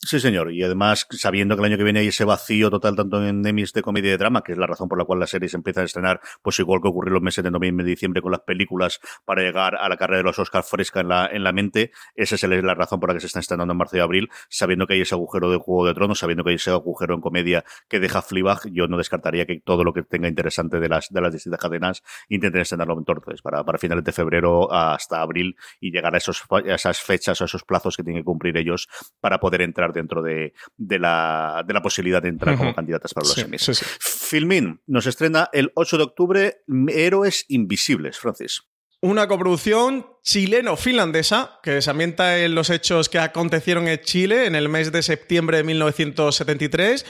Sí, 0.03 0.19
señor. 0.19 0.51
Y 0.51 0.63
además, 0.63 1.07
sabiendo 1.11 1.55
que 1.55 1.61
el 1.61 1.67
año 1.67 1.77
que 1.77 1.85
viene 1.85 2.01
hay 2.01 2.07
ese 2.09 2.25
vacío 2.25 2.71
total 2.71 2.97
tanto 2.97 3.23
en 3.23 3.47
Emmys 3.47 3.75
de 3.75 3.83
comedia 3.83 4.09
y 4.09 4.11
de 4.13 4.17
drama, 4.17 4.43
que 4.43 4.53
es 4.53 4.59
la 4.59 4.67
razón 4.67 4.89
por 4.89 4.97
la 4.99 5.05
cual 5.05 5.21
la 5.21 5.27
serie 5.27 5.47
se 5.51 5.59
empieza 5.59 5.83
a 5.83 5.85
estrenar, 5.85 6.21
pues 6.41 6.59
igual 6.59 6.81
que 6.81 6.89
ocurrió 6.89 7.13
los 7.13 7.23
meses 7.23 7.45
de 7.45 7.51
noviembre 7.51 7.87
y 7.87 7.91
diciembre 7.91 8.23
con 8.23 8.33
las 8.33 8.41
películas 8.41 8.99
para 9.27 9.43
llegar 9.43 9.77
a 9.77 9.91
la 9.91 9.99
carrera 9.99 10.19
de 10.19 10.25
los 10.25 10.39
Oscars 10.39 10.67
fresca 10.67 11.01
en 11.01 11.09
la, 11.09 11.27
en 11.27 11.45
la 11.45 11.53
mente, 11.53 11.93
esa 12.15 12.35
es 12.35 12.43
la 12.43 12.75
razón 12.75 12.99
por 12.99 13.11
la 13.11 13.15
que 13.15 13.21
se 13.21 13.27
están 13.27 13.41
estrenando 13.41 13.73
en 13.73 13.77
marzo 13.77 13.99
y 13.99 14.01
abril, 14.01 14.31
sabiendo 14.49 14.87
que 14.87 14.95
hay 14.95 15.03
ese 15.03 15.15
agujero 15.15 15.51
de 15.51 15.59
Juego 15.59 15.87
de 15.87 15.93
Tronos, 15.93 16.19
sabiendo 16.19 16.45
que 16.45 16.51
hay 16.51 16.57
ese 16.57 16.71
agujero 16.71 17.15
en 17.15 17.21
comedia 17.21 17.65
que 17.87 18.01
deja 18.01 18.23
Fleabag, 18.23 18.71
yo 18.73 18.89
no 18.89 18.97
descartaría 18.97 19.45
que 19.45 19.61
todo 19.61 19.85
lo 19.85 19.93
que 19.93 20.03
tenga 20.03 20.29
interesante 20.29 20.81
de 20.81 20.89
las, 20.89 21.11
de 21.11 21.21
las 21.21 21.31
distintas 21.31 21.61
cadenas 21.61 22.03
intenten 22.31 22.63
estrenarlo 22.63 22.97
entonces, 22.97 23.43
para, 23.43 23.65
para 23.65 23.77
finales 23.77 24.05
de 24.05 24.13
febrero 24.13 24.73
hasta 24.73 25.21
abril 25.21 25.57
y 25.79 25.91
llegar 25.93 26.15
a, 26.15 26.19
esos, 26.19 26.43
a 26.51 26.75
esas 26.75 27.01
fechas, 27.01 27.43
a 27.43 27.45
esos 27.45 27.65
plazos 27.65 27.99
que 27.99 28.03
tienen 28.03 28.23
que 28.23 28.25
cumplir 28.27 28.57
ellos 28.57 28.89
para 29.21 29.39
poder 29.39 29.61
entrar 29.61 29.90
dentro 29.93 30.23
de, 30.23 30.55
de 30.77 30.99
la, 30.99 31.65
de 31.67 31.75
la 31.75 31.83
posibilidad 31.83 32.23
de 32.23 32.29
entrar 32.29 32.57
como 32.57 32.75
candidatas 32.75 33.15
para 33.15 33.27
los 33.27 33.35
sí, 33.35 33.85
Filmin 34.01 34.81
nos 34.87 35.07
estrena 35.07 35.49
el 35.53 35.73
8 35.75 35.97
de 35.97 36.03
octubre 36.03 36.57
Héroes 36.89 37.45
Invisibles, 37.49 38.19
Francis. 38.19 38.63
Una 39.03 39.27
coproducción 39.29 40.07
chileno-finlandesa 40.23 41.59
que 41.63 41.81
se 41.81 41.91
ambienta 41.91 42.39
en 42.39 42.55
los 42.55 42.69
hechos 42.69 43.09
que 43.09 43.19
acontecieron 43.19 43.89
en 43.89 43.99
Chile 44.01 44.47
en 44.47 44.55
el 44.55 44.69
mes 44.69 44.93
de 44.93 45.03
septiembre 45.03 45.57
de 45.57 45.65
1973 45.65 47.07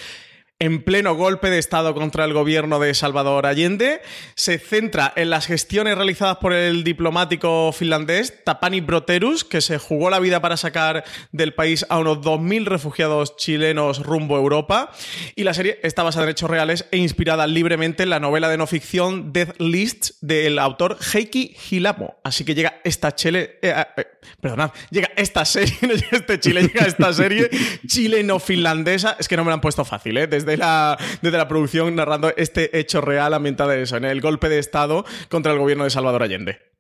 en 0.61 0.83
pleno 0.83 1.15
golpe 1.15 1.49
de 1.49 1.59
Estado 1.59 1.95
contra 1.95 2.27
el 2.27 2.35
gobierno 2.35 2.79
de 2.79 2.93
Salvador 2.93 3.47
Allende. 3.47 4.03
Se 4.35 4.59
centra 4.59 5.11
en 5.17 5.31
las 5.31 5.47
gestiones 5.47 5.97
realizadas 5.97 6.37
por 6.37 6.53
el 6.53 6.85
diplomático 6.85 7.73
finlandés 7.73 8.45
Tapani 8.45 8.83
Broterus, 8.83 9.43
que 9.43 9.63
se 9.63 9.79
jugó 9.79 10.11
la 10.11 10.21
vida 10.21 10.41
para 10.41 10.59
sacar 10.59 11.03
del 11.33 11.55
país 11.55 11.87
a 11.89 11.99
unos 11.99 12.19
2.000 12.19 12.67
refugiados 12.67 13.37
chilenos 13.37 14.05
rumbo 14.05 14.37
a 14.37 14.41
Europa. 14.41 14.93
Y 15.35 15.45
la 15.45 15.55
serie 15.55 15.81
está 15.83 16.03
basada 16.03 16.27
en 16.27 16.33
hechos 16.33 16.51
reales 16.51 16.85
e 16.91 16.99
inspirada 16.99 17.47
libremente 17.47 18.03
en 18.03 18.11
la 18.11 18.21
novela 18.21 18.51
de 18.51 18.59
no 18.59 18.67
ficción 18.67 19.33
Death 19.33 19.59
List 19.59 20.11
del 20.21 20.59
autor 20.59 20.99
Heikki 21.15 21.57
Hilamo. 21.71 22.21
Así 22.23 22.45
que 22.45 22.55
llega 22.55 22.81
esta 22.85 23.15
chile... 23.15 23.59
Eh, 23.63 23.75
eh, 23.97 24.07
perdonad, 24.41 24.71
llega 24.91 25.11
esta 25.17 25.45
serie, 25.45 25.77
no 25.83 25.89
llega 25.95 26.19
este 26.19 26.41
Chile, 26.41 26.63
llega 26.63 26.87
esta 26.87 27.13
serie 27.13 27.51
chileno-finlandesa. 27.87 29.17
Es 29.19 29.29
que 29.29 29.37
no 29.37 29.45
me 29.45 29.49
la 29.49 29.55
han 29.55 29.61
puesto 29.61 29.85
fácil, 29.85 30.19
¿eh? 30.19 30.27
Desde 30.27 30.50
la, 30.57 30.99
desde 31.23 31.39
la 31.39 31.49
producción 31.49 31.95
narrando 31.95 32.33
este 32.37 32.79
hecho 32.79 33.01
real 33.01 33.35
ambientado 33.35 33.73
en 33.73 33.81
eso, 33.81 33.97
en 33.97 34.05
el 34.05 34.21
golpe 34.21 34.49
de 34.49 34.59
Estado 34.59 35.05
contra 35.29 35.53
el 35.53 35.59
gobierno 35.59 35.85
de 35.85 35.91
Salvador 35.91 36.23
Allende. 36.23 36.71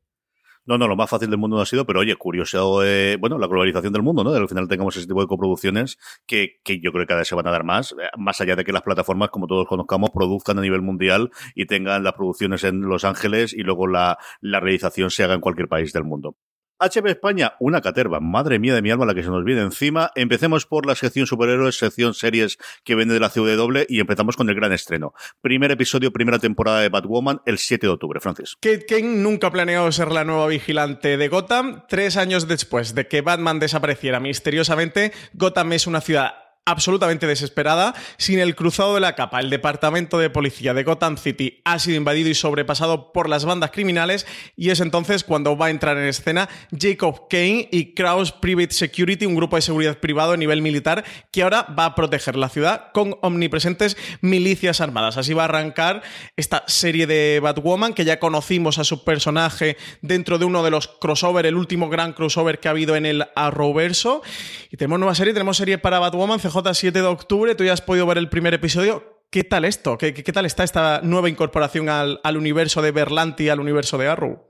No, 0.66 0.76
no, 0.76 0.86
lo 0.86 0.94
más 0.94 1.08
fácil 1.08 1.30
del 1.30 1.38
mundo 1.38 1.56
no 1.56 1.62
ha 1.62 1.66
sido, 1.66 1.86
pero 1.86 2.00
oye, 2.00 2.14
curioso, 2.16 2.84
eh, 2.84 3.16
bueno, 3.16 3.38
la 3.38 3.46
globalización 3.46 3.92
del 3.92 4.02
mundo, 4.02 4.22
¿no? 4.22 4.30
Al 4.32 4.48
final 4.48 4.68
tengamos 4.68 4.96
ese 4.96 5.06
tipo 5.06 5.20
de 5.20 5.26
coproducciones 5.26 5.98
que, 6.26 6.60
que 6.62 6.80
yo 6.80 6.92
creo 6.92 7.04
que 7.04 7.08
cada 7.08 7.20
vez 7.20 7.28
se 7.28 7.34
van 7.34 7.46
a 7.46 7.50
dar 7.50 7.64
más, 7.64 7.92
eh, 7.92 8.08
más 8.18 8.40
allá 8.40 8.56
de 8.56 8.64
que 8.64 8.72
las 8.72 8.82
plataformas, 8.82 9.30
como 9.30 9.46
todos 9.46 9.66
conozcamos, 9.66 10.10
produzcan 10.10 10.58
a 10.58 10.62
nivel 10.62 10.82
mundial 10.82 11.30
y 11.54 11.66
tengan 11.66 12.04
las 12.04 12.12
producciones 12.12 12.62
en 12.64 12.82
Los 12.82 13.04
Ángeles 13.04 13.52
y 13.54 13.62
luego 13.62 13.86
la, 13.86 14.18
la 14.40 14.60
realización 14.60 15.10
se 15.10 15.24
haga 15.24 15.34
en 15.34 15.40
cualquier 15.40 15.66
país 15.66 15.92
del 15.92 16.04
mundo. 16.04 16.36
HB 16.80 17.06
España, 17.08 17.54
una 17.60 17.80
caterva, 17.80 18.20
madre 18.20 18.58
mía 18.58 18.75
de 18.75 18.82
mi 18.82 18.90
alma 18.90 19.04
la 19.04 19.14
que 19.14 19.22
se 19.22 19.28
nos 19.28 19.44
viene 19.44 19.60
encima. 19.60 20.10
Empecemos 20.14 20.66
por 20.66 20.87
la 20.87 20.94
sección 20.94 21.26
superhéroes, 21.26 21.76
sección 21.76 22.14
series 22.14 22.56
que 22.84 22.94
vende 22.94 23.14
de 23.14 23.20
la 23.20 23.28
CW 23.28 23.84
y 23.88 24.00
empezamos 24.00 24.37
con 24.37 24.49
el 24.49 24.54
gran 24.54 24.72
estreno. 24.72 25.12
Primer 25.42 25.70
episodio, 25.70 26.12
primera 26.12 26.38
temporada 26.38 26.80
de 26.80 26.88
Batwoman, 26.88 27.42
el 27.44 27.58
7 27.58 27.87
de 27.87 27.92
octubre, 27.92 28.20
Francis. 28.20 28.56
Kate 28.60 28.87
Kane 28.87 29.16
nunca 29.16 29.50
planeó 29.50 29.92
ser 29.92 30.10
la 30.10 30.25
nueva 30.25 30.46
vigilante 30.46 31.16
de 31.16 31.28
Gotham. 31.28 31.82
Tres 31.88 32.16
años 32.16 32.49
después 32.49 32.94
de 32.94 33.06
que 33.06 33.20
Batman 33.20 33.60
desapareciera 33.60 34.18
misteriosamente, 34.18 35.12
Gotham 35.34 35.72
es 35.75 35.87
una 35.87 36.00
ciudad 36.00 36.50
absolutamente 36.67 37.26
desesperada, 37.26 37.95
sin 38.17 38.38
el 38.38 38.55
cruzado 38.55 38.95
de 38.95 39.00
la 39.00 39.14
capa. 39.14 39.40
El 39.40 39.50
departamento 39.50 40.19
de 40.19 40.31
policía 40.31 40.75
de 40.75 40.85
Gotham 40.85 41.17
City 41.17 41.61
ha 41.64 41.79
sido 41.79 41.97
invadido 41.97 42.29
y 42.29 42.35
sobrepasado 42.35 43.12
por 43.12 43.29
las 43.29 43.45
bandas 43.45 43.71
criminales 43.73 44.26
y 44.57 44.71
es 44.71 44.81
entonces 44.81 45.25
cuando 45.25 45.57
va 45.57 45.67
a 45.67 45.71
entrar 45.71 45.97
en 45.99 46.05
escena 46.05 46.49
Jacob 46.79 47.29
Kane 47.29 47.69
y 47.73 47.95
Kraus 47.95 48.33
Private 48.33 48.73
Security, 48.73 49.26
un 49.26 49.35
grupo 49.35 49.57
de 49.57 49.62
seguridad 49.62 49.99
privado 49.99 50.33
a 50.33 50.37
nivel 50.37 50.62
militar 50.62 51.05
que 51.33 51.43
ahora 51.43 51.67
va 51.76 51.87
a 51.87 51.95
proteger 51.95 52.37
la 52.37 52.49
ciudad 52.49 52.93
con 52.93 53.17
omnipresentes 53.23 53.97
milicias 54.21 54.81
armadas. 54.81 55.17
Así 55.17 55.35
va 55.35 55.43
a 55.43 55.47
arrancar 55.47 56.02
esta 56.37 56.62
serie 56.67 57.07
de 57.07 57.40
Batwoman 57.43 57.95
que 57.95 58.05
ya 58.05 58.21
conocimos 58.21 58.79
a 58.79 58.85
su 58.85 59.02
personaje 59.02 59.76
dentro 60.02 60.38
de 60.38 60.45
uno 60.45 60.62
de 60.62 60.71
los 60.71 60.88
crossover, 60.88 61.47
el 61.47 61.57
último 61.57 61.88
gran 61.88 62.12
crossover 62.12 62.61
que 62.61 62.69
ha 62.69 62.73
habido 62.73 62.95
en 62.95 63.07
el 63.07 63.26
Arrowverso. 63.35 64.23
Y 64.71 64.76
tenemos 64.76 64.99
nueva 65.00 65.14
serie, 65.14 65.33
tenemos 65.33 65.57
serie 65.57 65.79
para 65.79 65.99
Batwoman, 65.99 66.38
CJ 66.38 66.60
7 66.73 67.00
de 67.00 67.07
octubre, 67.07 67.55
tú 67.55 67.64
ya 67.64 67.73
has 67.73 67.81
podido 67.81 68.07
ver 68.07 68.19
el 68.19 68.29
primer 68.29 68.55
episodio. 68.55 69.21
¿Qué 69.31 69.45
tal 69.45 69.64
esto? 69.64 69.97
¿Qué, 69.97 70.12
tal 70.12 70.45
está 70.45 70.64
esta 70.64 71.00
nueva 71.02 71.29
incorporación 71.29 71.88
al, 71.88 72.21
al 72.25 72.37
universo 72.37 72.83
de 72.83 72.90
Berlanti, 72.90 73.49
al 73.49 73.61
universo 73.61 73.97
de 73.97 74.09
Arrow? 74.09 74.47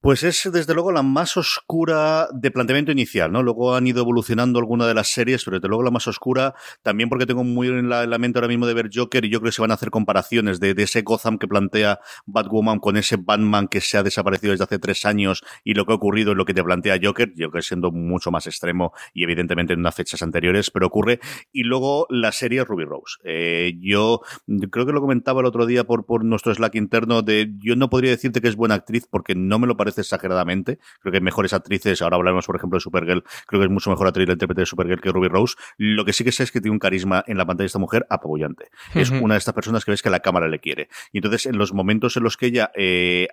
Pues 0.00 0.22
es 0.22 0.48
desde 0.52 0.74
luego 0.74 0.92
la 0.92 1.02
más 1.02 1.36
oscura 1.36 2.28
de 2.32 2.52
planteamiento 2.52 2.92
inicial, 2.92 3.32
¿no? 3.32 3.42
Luego 3.42 3.74
han 3.74 3.84
ido 3.84 4.00
evolucionando 4.00 4.60
alguna 4.60 4.86
de 4.86 4.94
las 4.94 5.08
series, 5.08 5.44
pero 5.44 5.58
desde 5.58 5.66
luego 5.66 5.82
la 5.82 5.90
más 5.90 6.06
oscura, 6.06 6.54
también 6.82 7.08
porque 7.08 7.26
tengo 7.26 7.42
muy 7.42 7.66
en 7.66 7.88
la, 7.88 8.04
en 8.04 8.10
la, 8.10 8.18
mente 8.18 8.38
ahora 8.38 8.46
mismo 8.46 8.66
de 8.66 8.74
ver 8.74 8.90
Joker 8.94 9.24
y 9.24 9.28
yo 9.28 9.40
creo 9.40 9.50
que 9.50 9.56
se 9.56 9.60
van 9.60 9.72
a 9.72 9.74
hacer 9.74 9.90
comparaciones 9.90 10.60
de, 10.60 10.72
ese 10.78 11.02
Gotham 11.02 11.36
que 11.36 11.48
plantea 11.48 11.98
Batwoman 12.26 12.78
con 12.78 12.96
ese 12.96 13.16
Batman 13.16 13.66
que 13.66 13.80
se 13.80 13.98
ha 13.98 14.04
desaparecido 14.04 14.52
desde 14.52 14.62
hace 14.62 14.78
tres 14.78 15.04
años 15.04 15.42
y 15.64 15.74
lo 15.74 15.84
que 15.84 15.92
ha 15.92 15.96
ocurrido 15.96 16.30
en 16.30 16.38
lo 16.38 16.44
que 16.44 16.54
te 16.54 16.62
plantea 16.62 17.00
Joker, 17.02 17.32
que 17.34 17.62
siendo 17.62 17.90
mucho 17.90 18.30
más 18.30 18.46
extremo 18.46 18.92
y 19.12 19.24
evidentemente 19.24 19.72
en 19.72 19.80
unas 19.80 19.96
fechas 19.96 20.22
anteriores, 20.22 20.70
pero 20.70 20.86
ocurre. 20.86 21.18
Y 21.50 21.64
luego 21.64 22.06
la 22.08 22.30
serie 22.30 22.62
Ruby 22.62 22.84
Rose. 22.84 23.16
Eh, 23.24 23.74
yo 23.80 24.20
creo 24.70 24.86
que 24.86 24.92
lo 24.92 25.00
comentaba 25.00 25.40
el 25.40 25.46
otro 25.46 25.66
día 25.66 25.82
por, 25.82 26.06
por 26.06 26.24
nuestro 26.24 26.54
Slack 26.54 26.76
interno 26.76 27.22
de 27.22 27.52
yo 27.58 27.74
no 27.74 27.90
podría 27.90 28.12
decirte 28.12 28.40
que 28.40 28.46
es 28.46 28.54
buena 28.54 28.76
actriz 28.76 29.08
porque 29.10 29.34
no 29.34 29.58
me 29.58 29.66
lo 29.66 29.76
exageradamente. 29.96 30.78
Creo 31.00 31.12
que 31.12 31.20
mejores 31.20 31.52
actrices, 31.52 32.02
ahora 32.02 32.16
hablamos 32.16 32.46
por 32.46 32.56
ejemplo 32.56 32.76
de 32.76 32.80
Supergirl, 32.80 33.24
creo 33.46 33.60
que 33.60 33.66
es 33.66 33.72
mucho 33.72 33.90
mejor 33.90 34.08
actriz 34.08 34.26
la 34.26 34.34
intérprete 34.34 34.62
de 34.62 34.66
Supergirl 34.66 35.00
que 35.00 35.10
Ruby 35.10 35.28
Rose. 35.28 35.54
Lo 35.78 36.04
que 36.04 36.12
sí 36.12 36.24
que 36.24 36.32
sé 36.32 36.42
es 36.42 36.52
que 36.52 36.60
tiene 36.60 36.72
un 36.72 36.78
carisma 36.78 37.24
en 37.26 37.38
la 37.38 37.46
pantalla 37.46 37.64
de 37.64 37.68
esta 37.68 37.78
mujer 37.78 38.06
apabullante. 38.10 38.64
Uh 38.64 38.98
-huh. 38.98 39.00
Es 39.00 39.10
una 39.10 39.34
de 39.34 39.38
estas 39.38 39.54
personas 39.54 39.84
que 39.84 39.92
ves 39.92 40.02
que 40.02 40.10
la 40.10 40.20
cámara 40.20 40.48
le 40.48 40.58
quiere. 40.58 40.88
Y 41.12 41.18
entonces 41.18 41.46
en 41.46 41.56
los 41.56 41.72
momentos 41.72 42.16
en 42.16 42.24
los 42.24 42.36
que 42.36 42.46
ella 42.46 42.70
eh, 42.74 43.28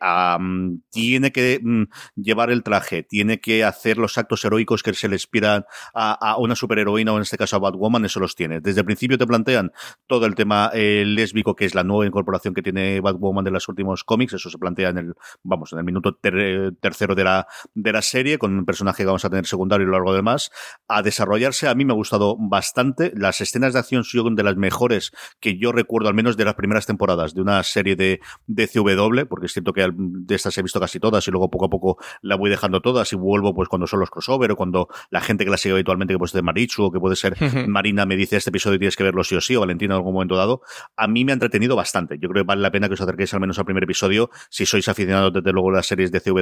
tiene 0.92 1.32
que 1.32 1.60
um, 1.64 1.88
llevar 2.16 2.52
el 2.52 2.64
traje, 2.64 3.04
tiene 3.04 3.40
que 3.40 3.64
hacer 3.64 3.98
los 3.98 4.18
actos 4.18 4.44
heroicos 4.46 4.84
que 4.84 4.94
se 4.94 5.08
le 5.08 5.16
inspiran 5.16 5.66
a, 5.94 6.14
a, 6.14 6.38
una 6.38 6.56
superheroína 6.56 7.14
o 7.14 7.18
en 7.18 7.24
este 7.24 7.38
caso 7.38 7.56
a 7.56 7.60
Batwoman, 7.60 8.06
eso 8.06 8.20
los 8.20 8.36
tiene. 8.36 8.62
Desde 8.62 8.82
el 8.82 8.86
principio 8.86 9.18
te 9.18 9.28
plantean 9.28 9.72
todo 10.08 10.26
el 10.26 10.36
tema 10.36 10.72
eh, 10.74 11.04
lésbico, 11.06 11.56
que 11.56 11.66
es 11.66 11.76
la 11.76 11.84
nueva 11.84 12.06
incorporación 12.06 12.54
que 12.54 12.62
tiene 12.62 13.00
Batwoman 13.02 13.44
de 13.44 13.52
los 13.52 13.68
últimos 13.68 14.04
cómics, 14.04 14.34
eso 14.34 14.50
se 14.50 14.58
plantea 14.58 14.90
en 14.90 14.98
el, 14.98 15.14
vamos, 15.44 15.74
en 15.74 15.80
el 15.80 15.86
minuto 15.86 16.16
ter 16.54 16.76
tercero 16.96 17.16
de 17.16 17.24
la, 17.24 17.48
de 17.74 17.92
la 17.92 18.02
serie, 18.02 18.38
con 18.38 18.58
un 18.58 18.66
personaje 18.66 19.04
que 19.04 19.08
vamos 19.08 19.26
a 19.26 19.30
tener 19.30 19.46
secundario 19.46 19.84
y 19.84 19.88
lo 19.88 19.94
largo 19.94 20.14
demás, 20.14 20.52
a 20.88 21.02
desarrollarse. 21.02 21.68
A 21.68 21.76
mí 21.76 21.86
me 21.86 21.94
ha 21.94 21.96
gustado 21.96 22.38
bastante. 22.40 23.12
Las 23.16 23.42
escenas 23.42 23.74
de 23.74 23.80
acción 23.80 24.04
son 24.04 24.36
de 24.36 24.44
las 24.44 24.56
mejores 24.56 25.12
que 25.40 25.58
yo 25.58 25.72
recuerdo, 25.72 26.10
al 26.10 26.16
menos 26.16 26.38
de 26.38 26.46
las 26.46 26.56
primeras 26.56 26.86
temporadas 26.86 27.34
de 27.34 27.42
una 27.42 27.62
serie 27.64 27.96
de, 27.96 28.20
de 28.48 28.68
CW, 28.68 29.28
porque 29.28 29.48
es 29.48 29.54
cierto 29.54 29.74
que 29.74 29.88
de 29.96 30.36
estas 30.36 30.58
he 30.58 30.62
visto 30.62 30.80
casi 30.80 31.00
todas 31.00 31.28
y 31.28 31.32
luego 31.32 31.50
poco 31.50 31.66
a 31.66 31.70
poco 31.70 31.98
la 32.22 32.36
voy 32.36 32.50
dejando 32.50 32.82
todas 32.82 33.12
y 33.14 33.16
vuelvo 33.16 33.54
pues 33.54 33.70
cuando 33.70 33.88
son 33.88 34.00
los 34.00 34.10
crossover 34.10 34.52
o 34.52 34.56
cuando 34.56 34.88
la 35.10 35.22
gente 35.22 35.46
que 35.46 35.52
la 35.52 35.58
sigue 35.58 35.74
habitualmente, 35.74 36.14
que 36.14 36.18
puede 36.18 36.32
ser 36.32 36.44
Marichu 36.44 36.86
o 36.86 36.92
que 36.92 37.00
puede 37.00 37.16
ser 37.16 37.36
Marina, 37.68 38.06
me 38.06 38.16
dice 38.16 38.38
este 38.38 38.50
episodio 38.50 38.80
tienes 38.80 38.96
que 38.96 39.04
verlo 39.04 39.24
sí 39.24 39.36
o 39.36 39.42
sí, 39.42 39.56
o 39.56 39.62
Valentina 39.62 39.94
en 39.94 39.98
algún 39.98 40.14
momento 40.14 40.36
dado. 40.36 40.62
A 40.96 41.08
mí 41.08 41.26
me 41.26 41.32
ha 41.32 41.34
entretenido 41.34 41.76
bastante. 41.76 42.18
Yo 42.20 42.30
creo 42.30 42.44
que 42.44 42.48
vale 42.48 42.62
la 42.62 42.72
pena 42.72 42.88
que 42.88 42.94
os 42.94 43.02
acerquéis 43.02 43.34
al 43.34 43.40
menos 43.40 43.60
al 43.60 43.66
primer 43.66 43.84
episodio 43.84 44.30
si 44.50 44.66
sois 44.66 44.88
aficionados 44.88 45.34
desde 45.34 45.52
luego 45.52 45.70
a 45.70 45.74
las 45.74 45.88
series 45.88 46.12
de 46.12 46.22
CW 46.22 46.35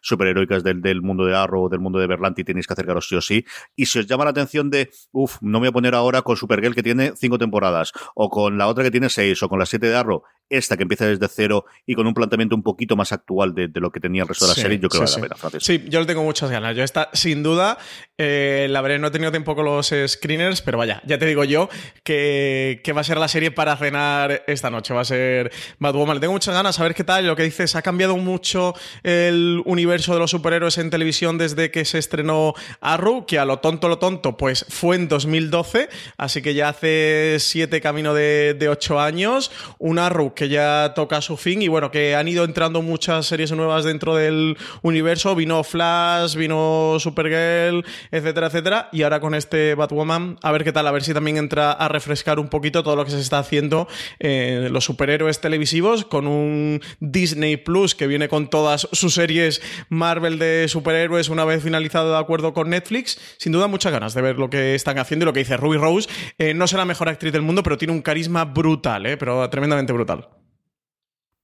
superheroicas 0.00 0.62
del, 0.62 0.80
del 0.80 1.02
mundo 1.02 1.24
de 1.24 1.36
Arrow, 1.36 1.68
del 1.68 1.80
mundo 1.80 1.98
de 1.98 2.06
Berlanti, 2.06 2.44
tenéis 2.44 2.66
que 2.66 2.72
acercaros 2.72 3.08
sí 3.08 3.16
o 3.16 3.20
sí. 3.20 3.44
Y 3.76 3.86
si 3.86 3.98
os 3.98 4.06
llama 4.06 4.24
la 4.24 4.30
atención 4.30 4.70
de, 4.70 4.90
uff, 5.12 5.38
no 5.40 5.60
me 5.60 5.66
voy 5.66 5.68
a 5.68 5.72
poner 5.72 5.94
ahora 5.94 6.22
con 6.22 6.36
Supergirl 6.36 6.74
que 6.74 6.82
tiene 6.82 7.12
cinco 7.16 7.38
temporadas, 7.38 7.92
o 8.14 8.28
con 8.30 8.58
la 8.58 8.66
otra 8.66 8.84
que 8.84 8.90
tiene 8.90 9.08
seis, 9.08 9.42
o 9.42 9.48
con 9.48 9.58
la 9.58 9.66
siete 9.66 9.88
de 9.88 9.96
Arrow, 9.96 10.22
esta 10.50 10.76
que 10.76 10.82
empieza 10.82 11.06
desde 11.06 11.28
cero 11.28 11.64
y 11.86 11.94
con 11.94 12.06
un 12.06 12.14
planteamiento 12.14 12.54
un 12.54 12.62
poquito 12.62 12.96
más 12.96 13.12
actual 13.12 13.54
de, 13.54 13.68
de 13.68 13.80
lo 13.80 13.90
que 13.90 14.00
tenía 14.00 14.22
el 14.22 14.28
resto 14.28 14.46
de 14.46 14.50
la 14.50 14.54
sí, 14.54 14.60
serie, 14.62 14.78
yo 14.78 14.88
creo 14.88 15.06
sí, 15.06 15.14
que 15.14 15.20
vale 15.20 15.28
sí. 15.28 15.28
la 15.28 15.28
pena, 15.28 15.36
Francis. 15.36 15.62
Sí, 15.64 15.84
yo 15.88 16.00
le 16.00 16.06
tengo 16.06 16.22
muchas 16.22 16.50
ganas. 16.50 16.76
Yo 16.76 16.82
esta, 16.82 17.10
sin 17.12 17.42
duda, 17.42 17.78
eh, 18.16 18.66
la 18.70 18.80
veré, 18.80 18.98
no 18.98 19.08
he 19.08 19.10
tenido 19.10 19.30
tiempo 19.30 19.54
con 19.54 19.64
los 19.64 19.92
screeners, 20.06 20.62
pero 20.62 20.78
vaya, 20.78 21.02
ya 21.06 21.18
te 21.18 21.26
digo 21.26 21.44
yo 21.44 21.68
que, 22.02 22.80
que, 22.82 22.92
va 22.92 23.02
a 23.02 23.04
ser 23.04 23.18
la 23.18 23.28
serie 23.28 23.50
para 23.50 23.76
cenar 23.76 24.42
esta 24.46 24.70
noche, 24.70 24.94
va 24.94 25.02
a 25.02 25.04
ser 25.04 25.52
Batwoman. 25.78 26.16
Le 26.16 26.20
tengo 26.20 26.32
muchas 26.32 26.54
ganas 26.54 26.78
a 26.80 26.82
ver 26.82 26.94
qué 26.94 27.04
tal. 27.04 27.26
Lo 27.26 27.36
que 27.36 27.42
dices, 27.42 27.76
ha 27.76 27.82
cambiado 27.82 28.16
mucho 28.16 28.74
el 29.02 29.62
universo 29.64 30.14
de 30.14 30.20
los 30.20 30.30
superhéroes 30.30 30.78
en 30.78 30.90
televisión 30.90 31.38
desde 31.38 31.70
que 31.70 31.84
se 31.84 31.98
estrenó 31.98 32.54
Arrow, 32.80 33.26
que 33.26 33.38
a 33.38 33.44
lo 33.44 33.58
tonto, 33.58 33.88
lo 33.88 33.98
tonto, 33.98 34.36
pues 34.36 34.64
fue 34.68 34.96
en 34.96 35.08
2012, 35.08 35.88
así 36.16 36.42
que 36.42 36.54
ya 36.54 36.70
hace 36.70 37.36
siete 37.38 37.80
camino 37.80 38.14
de, 38.14 38.54
de 38.54 38.68
ocho 38.68 39.00
años. 39.00 39.50
Un 39.78 39.98
Arrow 39.98 40.34
que 40.38 40.48
ya 40.48 40.92
toca 40.94 41.20
su 41.20 41.36
fin 41.36 41.62
y 41.62 41.66
bueno, 41.66 41.90
que 41.90 42.14
han 42.14 42.28
ido 42.28 42.44
entrando 42.44 42.80
muchas 42.80 43.26
series 43.26 43.50
nuevas 43.50 43.84
dentro 43.84 44.14
del 44.14 44.56
universo. 44.82 45.34
Vino 45.34 45.64
Flash, 45.64 46.36
vino 46.36 46.96
Supergirl, 47.00 47.84
etcétera, 48.12 48.46
etcétera. 48.46 48.88
Y 48.92 49.02
ahora 49.02 49.18
con 49.18 49.34
este 49.34 49.74
Batwoman, 49.74 50.38
a 50.40 50.52
ver 50.52 50.62
qué 50.62 50.72
tal, 50.72 50.86
a 50.86 50.92
ver 50.92 51.02
si 51.02 51.12
también 51.12 51.38
entra 51.38 51.72
a 51.72 51.88
refrescar 51.88 52.38
un 52.38 52.46
poquito 52.46 52.84
todo 52.84 52.94
lo 52.94 53.04
que 53.04 53.10
se 53.10 53.18
está 53.18 53.40
haciendo 53.40 53.88
en 54.20 54.66
eh, 54.66 54.68
los 54.70 54.84
superhéroes 54.84 55.40
televisivos 55.40 56.04
con 56.04 56.28
un 56.28 56.82
Disney 57.00 57.56
Plus 57.56 57.96
que 57.96 58.06
viene 58.06 58.28
con 58.28 58.48
todas 58.48 58.86
sus 58.92 59.14
series 59.14 59.60
Marvel 59.88 60.38
de 60.38 60.66
superhéroes 60.68 61.30
una 61.30 61.44
vez 61.44 61.64
finalizado 61.64 62.12
de 62.12 62.18
acuerdo 62.18 62.54
con 62.54 62.70
Netflix. 62.70 63.18
Sin 63.38 63.50
duda, 63.50 63.66
muchas 63.66 63.90
ganas 63.90 64.14
de 64.14 64.22
ver 64.22 64.38
lo 64.38 64.50
que 64.50 64.76
están 64.76 65.00
haciendo 65.00 65.24
y 65.24 65.26
lo 65.26 65.32
que 65.32 65.40
dice 65.40 65.56
Ruby 65.56 65.78
Rose. 65.78 66.08
Eh, 66.38 66.54
no 66.54 66.68
será 66.68 66.82
la 66.82 66.86
mejor 66.86 67.08
actriz 67.08 67.32
del 67.32 67.42
mundo, 67.42 67.64
pero 67.64 67.76
tiene 67.76 67.92
un 67.92 68.02
carisma 68.02 68.44
brutal, 68.44 69.04
eh, 69.04 69.16
pero 69.16 69.50
tremendamente 69.50 69.92
brutal. 69.92 70.27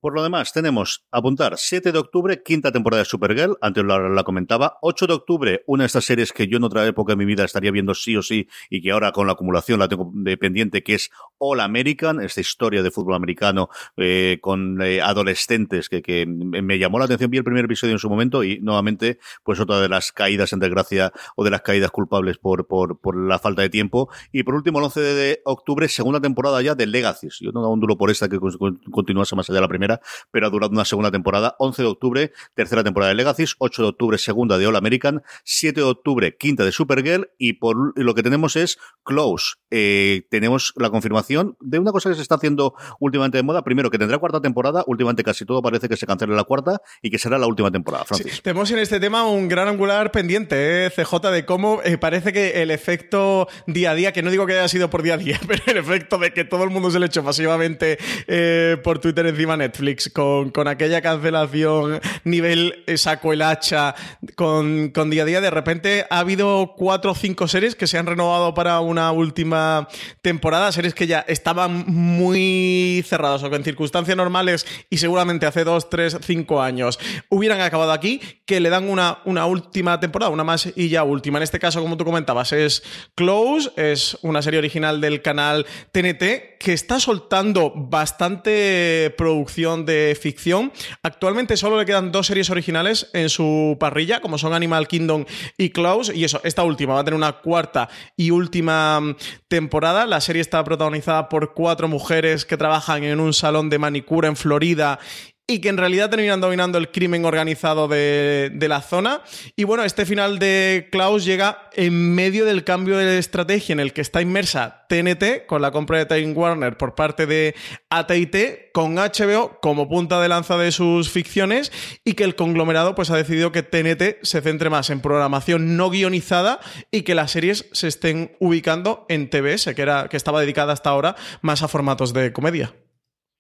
Por 0.05 0.13
lo 0.13 0.23
demás, 0.23 0.53
tenemos 0.53 1.07
apuntar 1.11 1.55
7 1.57 1.91
de 1.91 1.99
octubre, 1.99 2.43
quinta 2.43 2.71
temporada 2.71 3.01
de 3.01 3.07
Supergirl, 3.07 3.57
antes 3.63 3.83
la, 3.83 4.23
comentaba. 4.23 4.77
8 4.83 5.07
de 5.07 5.15
octubre, 5.15 5.65
una 5.67 5.85
de 5.85 5.87
estas 5.87 6.05
series 6.05 6.31
que 6.31 6.47
yo 6.47 6.59
en 6.59 6.65
otra 6.65 6.87
época 6.87 7.13
de 7.13 7.17
mi 7.17 7.25
vida 7.25 7.43
estaría 7.43 7.71
viendo 7.71 7.95
sí 7.95 8.15
o 8.15 8.21
sí 8.21 8.47
y 8.69 8.83
que 8.83 8.91
ahora 8.91 9.13
con 9.13 9.27
la 9.27 9.33
acumulación 9.33 9.79
la 9.79 9.89
tengo 9.89 10.13
pendiente, 10.39 10.83
que 10.83 10.97
es 10.97 11.11
All 11.39 11.61
American, 11.61 12.21
esta 12.21 12.43
historia 12.43 12.83
de 12.83 12.91
fútbol 12.91 13.15
americano 13.15 13.71
eh, 13.97 14.41
con 14.43 14.83
eh, 14.83 15.01
adolescentes 15.01 15.89
que, 15.89 16.03
que, 16.03 16.27
me 16.27 16.79
llamó 16.79 16.99
la 16.99 17.07
atención. 17.07 17.31
Vi 17.31 17.39
el 17.39 17.45
primer 17.45 17.65
episodio 17.65 17.95
en 17.95 17.99
su 17.99 18.11
momento 18.11 18.45
y 18.45 18.61
nuevamente, 18.61 19.19
pues 19.43 19.59
otra 19.59 19.81
de 19.81 19.89
las 19.89 20.13
caídas 20.13 20.53
en 20.53 20.59
desgracia 20.59 21.15
o 21.35 21.45
de 21.45 21.51
las 21.51 21.63
caídas 21.63 21.91
culpables 21.91 22.37
por, 22.37 22.67
por, 22.67 23.01
por 23.01 23.17
la 23.17 23.39
falta 23.39 23.63
de 23.63 23.71
tiempo. 23.71 24.11
Y 24.33 24.43
por 24.43 24.55
último, 24.55 24.81
el 24.81 24.85
11 24.85 25.01
de 25.01 25.41
octubre, 25.47 25.89
segunda 25.89 26.21
temporada 26.21 26.61
ya 26.61 26.75
de 26.75 26.87
Legacies. 26.87 27.39
Yo 27.41 27.53
no 27.53 27.63
daba 27.63 27.73
un 27.73 27.81
duro 27.81 27.97
por 27.97 28.11
esta 28.11 28.29
que 28.29 28.39
continuase 28.39 29.35
más 29.35 29.49
allá 29.49 29.55
de 29.55 29.63
la 29.63 29.69
primera 29.69 29.94
pero 30.31 30.47
ha 30.47 30.51
durado 30.51 30.73
una 30.73 30.85
segunda 30.85 31.11
temporada. 31.11 31.57
11 31.59 31.83
de 31.83 31.89
octubre, 31.89 32.33
tercera 32.55 32.85
temporada 32.85 33.11
de 33.11 33.17
Legacies. 33.17 33.57
8 33.59 33.83
de 33.83 33.89
octubre, 33.89 34.19
segunda 34.19 34.59
de 34.59 34.67
All 34.67 34.77
American. 34.77 35.23
7 35.45 35.81
de 35.81 35.87
octubre, 35.87 36.37
quinta 36.37 36.65
de 36.65 36.73
Supergirl. 36.73 37.31
Y 37.39 37.55
por 37.55 37.99
lo 37.99 38.15
que 38.15 38.23
tenemos 38.23 38.57
es 38.57 38.79
Close. 39.05 39.55
Eh, 39.71 40.27
tenemos 40.31 40.73
la 40.77 40.91
confirmación 40.91 41.57
de 41.61 41.79
una 41.79 41.93
cosa 41.93 42.09
que 42.11 42.17
se 42.17 42.23
está 42.23 42.37
haciendo 42.37 42.75
últimamente 43.01 43.39
de 43.39 43.43
moda. 43.43 43.63
Primero, 43.63 43.91
que 43.91 43.99
tendrá 43.99 44.19
cuarta 44.19 44.41
temporada. 44.41 44.85
Últimamente 44.87 45.23
casi 45.23 45.45
todo 45.45 45.63
parece 45.63 45.89
que 45.89 45.97
se 45.97 46.07
cancela 46.07 46.35
la 46.35 46.45
cuarta 46.45 46.81
y 47.03 47.11
que 47.11 47.19
será 47.19 47.39
la 47.39 47.47
última 47.47 47.71
temporada. 47.71 48.05
Francis. 48.05 48.35
Sí, 48.35 48.43
tenemos 48.43 48.71
en 48.71 48.79
este 48.79 49.01
tema 49.01 49.27
un 49.27 49.49
gran 49.49 49.69
angular 49.69 50.11
pendiente, 50.13 50.87
¿eh? 50.87 50.91
CJ, 50.91 51.31
de 51.31 51.45
cómo 51.45 51.81
eh, 51.85 51.99
parece 51.99 52.33
que 52.33 52.63
el 52.63 52.71
efecto 52.71 53.49
día 53.67 53.93
a 53.93 53.95
día, 53.95 54.13
que 54.13 54.23
no 54.23 54.31
digo 54.31 54.47
que 54.47 54.55
haya 54.55 54.69
sido 54.69 54.91
por 54.91 55.03
día 55.03 55.15
a 55.15 55.19
día, 55.19 55.41
pero 55.49 55.63
el 55.67 55.77
efecto 55.79 56.19
de 56.19 56.33
que 56.33 56.45
todo 56.45 56.65
el 56.65 56.71
mundo 56.71 56.91
se 56.91 56.99
le 56.99 57.07
echó 57.07 57.23
masivamente 57.23 57.99
eh, 58.27 58.77
por 58.83 58.99
Twitter 58.99 59.27
encima 59.27 59.57
Netflix 59.57 59.84
Con, 60.13 60.51
con 60.51 60.67
aquella 60.67 61.03
cancelación 61.03 62.01
nivel 62.25 62.85
saco 62.97 63.33
el 63.33 63.43
hacha 63.43 63.95
con, 64.35 64.91
con 64.91 65.11
día 65.11 65.23
a 65.23 65.27
día, 65.27 65.41
de 65.41 65.51
repente 65.51 66.07
ha 66.11 66.21
habido 66.21 66.75
cuatro 66.77 67.13
o 67.13 67.15
cinco 67.15 67.49
series 67.49 67.75
que 67.75 67.87
se 67.87 67.99
han 67.99 68.07
renovado 68.07 68.55
para 68.55 68.81
una 68.81 69.13
última 69.13 69.89
temporada, 70.23 70.73
series 70.73 70.95
que 70.95 71.07
ya 71.07 71.21
estaban 71.29 71.85
muy 71.87 73.05
cerradas 73.07 73.43
o 73.43 73.51
que 73.51 73.57
en 73.57 73.65
circunstancias 73.65 74.17
normales 74.17 74.67
y 74.91 74.97
seguramente 74.97 75.47
hace 75.47 75.65
dos, 75.65 75.91
tres, 75.91 76.17
cinco 76.23 76.63
años 76.63 76.99
hubieran 77.29 77.61
acabado 77.61 77.93
aquí, 77.93 78.21
que 78.47 78.61
le 78.61 78.71
dan 78.71 78.89
una, 78.89 79.19
una 79.25 79.47
última 79.47 80.01
temporada, 80.01 80.31
una 80.31 80.45
más 80.45 80.69
y 80.75 80.89
ya 80.89 81.05
última. 81.05 81.39
En 81.39 81.43
este 81.43 81.59
caso, 81.59 81.81
como 81.83 81.97
tú 81.97 82.05
comentabas, 82.05 82.53
es 82.53 82.83
Close, 83.15 83.71
es 83.77 84.19
una 84.23 84.43
serie 84.43 84.59
original 84.59 85.01
del 85.01 85.23
canal 85.23 85.67
TNT 85.93 86.54
que 86.65 86.73
está 86.73 86.99
soltando 86.99 87.71
bastante 87.77 89.15
producción 89.19 89.85
de 89.85 90.17
ficción. 90.19 90.73
Actualmente 91.03 91.59
solo 91.59 91.79
le 91.79 91.85
quedan 91.85 92.11
dos 92.11 92.27
series 92.27 92.49
originales 92.49 93.11
en 93.13 93.29
su 93.29 93.77
parrilla, 93.79 94.23
como 94.23 94.39
son 94.39 94.55
Animal 94.55 94.89
Kingdom 94.89 95.27
y 95.59 95.69
Close, 95.71 96.17
y 96.17 96.25
eso, 96.25 96.41
esta 96.43 96.65
última 96.65 96.95
va 96.95 97.01
a 97.01 97.05
tener 97.05 97.19
una 97.19 97.35
cuarta 97.35 97.91
y 98.17 98.31
última 98.31 98.99
mm, 98.99 99.17
temporada. 99.47 100.07
La 100.07 100.23
serie 100.23 100.41
está 100.41 100.65
protagonizada 100.65 101.29
por 101.29 101.53
cuatro 101.53 101.87
mujeres 101.87 102.47
que 102.47 102.57
trabajan 102.57 103.05
en 103.05 103.21
un 103.21 103.35
salón 103.35 103.69
de 103.69 103.79
manicura 103.79 104.29
en 104.29 104.37
Florida 104.37 104.99
y 105.47 105.59
que 105.59 105.69
en 105.69 105.77
realidad 105.77 106.09
terminan 106.09 106.41
dominando 106.41 106.79
el 106.79 106.91
crimen 106.91 107.27
organizado 107.27 107.87
de, 107.87 108.51
la 108.67 108.81
zona. 108.81 109.21
Y 109.57 109.65
bueno, 109.65 109.85
este 109.85 110.07
final 110.07 110.39
de 110.39 110.89
Klaus 110.91 111.27
llega 111.27 111.69
en 111.75 112.15
medio 112.15 112.47
del 112.47 112.65
cambio 112.65 112.97
de 112.97 113.19
estrategia 113.19 113.75
en 113.75 113.81
el 113.81 113.93
que 113.93 114.01
está 114.01 114.23
inmersa 114.23 114.87
TNT 114.89 115.45
con 115.47 115.61
la 115.61 115.71
compra 115.71 115.99
de 115.99 116.07
Time 116.07 116.33
Warner 116.33 116.79
por 116.79 116.95
parte 116.95 117.27
de 117.27 117.55
AT&T 117.91 118.71
con 118.73 118.95
HBO 118.95 119.59
como 119.61 119.87
punta 119.87 120.19
de 120.23 120.29
lanza 120.29 120.57
de 120.57 120.73
sus 120.73 121.11
ficciones 121.11 121.73
y 122.05 122.15
que 122.15 122.25
el 122.25 122.37
conglomerado 122.37 122.95
pues 122.95 123.11
ha 123.11 123.17
decidido 123.17 123.53
que 123.53 123.63
TNT 123.63 124.25
se 124.25 124.41
centre 124.41 124.71
más 124.71 124.89
en 124.89 125.01
programación 125.01 125.77
no 125.77 125.91
guionizada 125.91 126.59
y 126.91 127.03
que 127.03 127.15
las 127.15 127.33
series 127.33 127.67
se 127.73 127.89
estén 127.89 128.35
ubicando 128.41 129.05
en 129.11 129.29
TBS, 129.29 129.75
que, 129.75 129.83
era, 129.83 130.09
que 130.09 130.17
estaba 130.17 130.41
dedicada 130.41 130.73
hasta 130.73 130.89
ahora 130.89 131.17
más 131.43 131.63
a 131.63 131.69
formatos 131.69 132.15
de 132.15 132.33
comedia. 132.33 132.73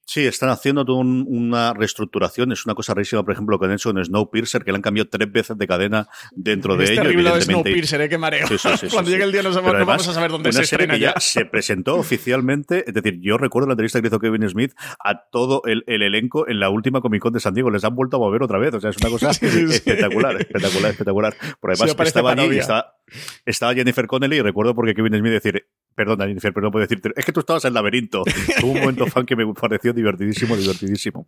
Sí, 0.07 0.27
están 0.27 0.51
haciendo 0.51 0.85
toda 0.85 1.01
una 1.01 1.73
reestructuración. 1.73 2.53
Es 2.53 2.67
una 2.67 2.75
cosa 2.75 2.95
rarísima, 2.95 3.23
por 3.23 3.33
ejemplo, 3.33 3.59
que 3.59 3.67
han 3.67 3.73
hecho 3.73 3.91
en 3.91 4.05
Snowpiercer, 4.05 4.65
que 4.65 4.73
le 4.73 4.77
han 4.77 4.83
cambiado 4.83 5.09
tres 5.09 5.31
veces 5.31 5.57
de 5.57 5.67
cadena 5.67 6.09
dentro 6.33 6.77
de 6.77 6.85
es 6.85 6.91
ello. 6.91 7.03
Es 7.03 7.07
terrible 7.09 7.41
Snowpiercer, 7.41 8.01
¿eh? 8.03 8.09
Qué 8.09 8.19
mareo. 8.19 8.47
Cuando 8.93 9.11
llegue 9.11 9.25
el 9.25 9.33
día 9.33 9.43
no, 9.43 9.51
vamos 9.63 10.09
a 10.09 10.13
saber 10.13 10.31
dónde 10.31 10.53
se 10.53 10.63
estrena 10.63 10.97
ya. 10.97 11.15
Se 11.19 11.45
presentó 11.45 11.97
oficialmente, 11.99 12.85
es 12.87 12.95
decir, 12.95 13.19
yo 13.21 13.39
recuerdo 13.39 13.69
la 13.69 13.73
entrevista 13.73 14.01
que 14.01 14.09
hizo 14.09 14.19
Kevin 14.19 14.49
Smith 14.49 14.73
a 15.03 15.25
todo 15.31 15.63
el, 15.65 15.85
elenco 15.87 16.49
en 16.49 16.61
la 16.61 16.71
última 16.71 17.01
Comic 17.01 17.23
Con 17.23 17.33
de 17.33 17.41
San 17.41 17.55
Diego. 17.55 17.71
Les 17.71 17.85
han 17.85 17.95
vuelto 17.95 18.17
a 18.17 18.21
mover 18.21 18.43
otra 18.43 18.59
vez. 18.59 18.75
O 18.75 18.81
sea, 18.81 18.91
es 18.91 18.97
una 18.99 19.11
cosa 19.11 19.31
espectacular, 19.41 20.37
espectacular, 20.37 20.91
espectacular. 20.91 21.37
Por 21.61 21.71
además, 21.71 21.97
estaba 22.07 22.33
allí 22.33 22.59
estaba, 22.59 22.95
estaba, 23.47 23.75
Jennifer 23.75 24.07
Connelly 24.07 24.37
y 24.37 24.43
recuerdo 24.43 24.75
porque 24.75 24.95
Kevin 24.95 25.17
Smith 25.19 25.33
decir, 25.33 25.67
perdona 25.95 26.27
Jennifer, 26.27 26.53
pero 26.53 26.67
no 26.67 26.71
puedo 26.71 26.83
decirte, 26.83 27.11
es 27.15 27.25
que 27.25 27.33
tú 27.33 27.41
estabas 27.41 27.65
en 27.65 27.69
el 27.69 27.75
laberinto. 27.75 28.23
Hubo 28.63 28.73
un 28.73 28.81
momento 28.81 29.07
fan 29.07 29.25
que 29.27 29.37
me 29.37 29.47
pareció 29.55 29.93
divertidísimo, 29.93 30.57
divertidísimo. 30.57 31.27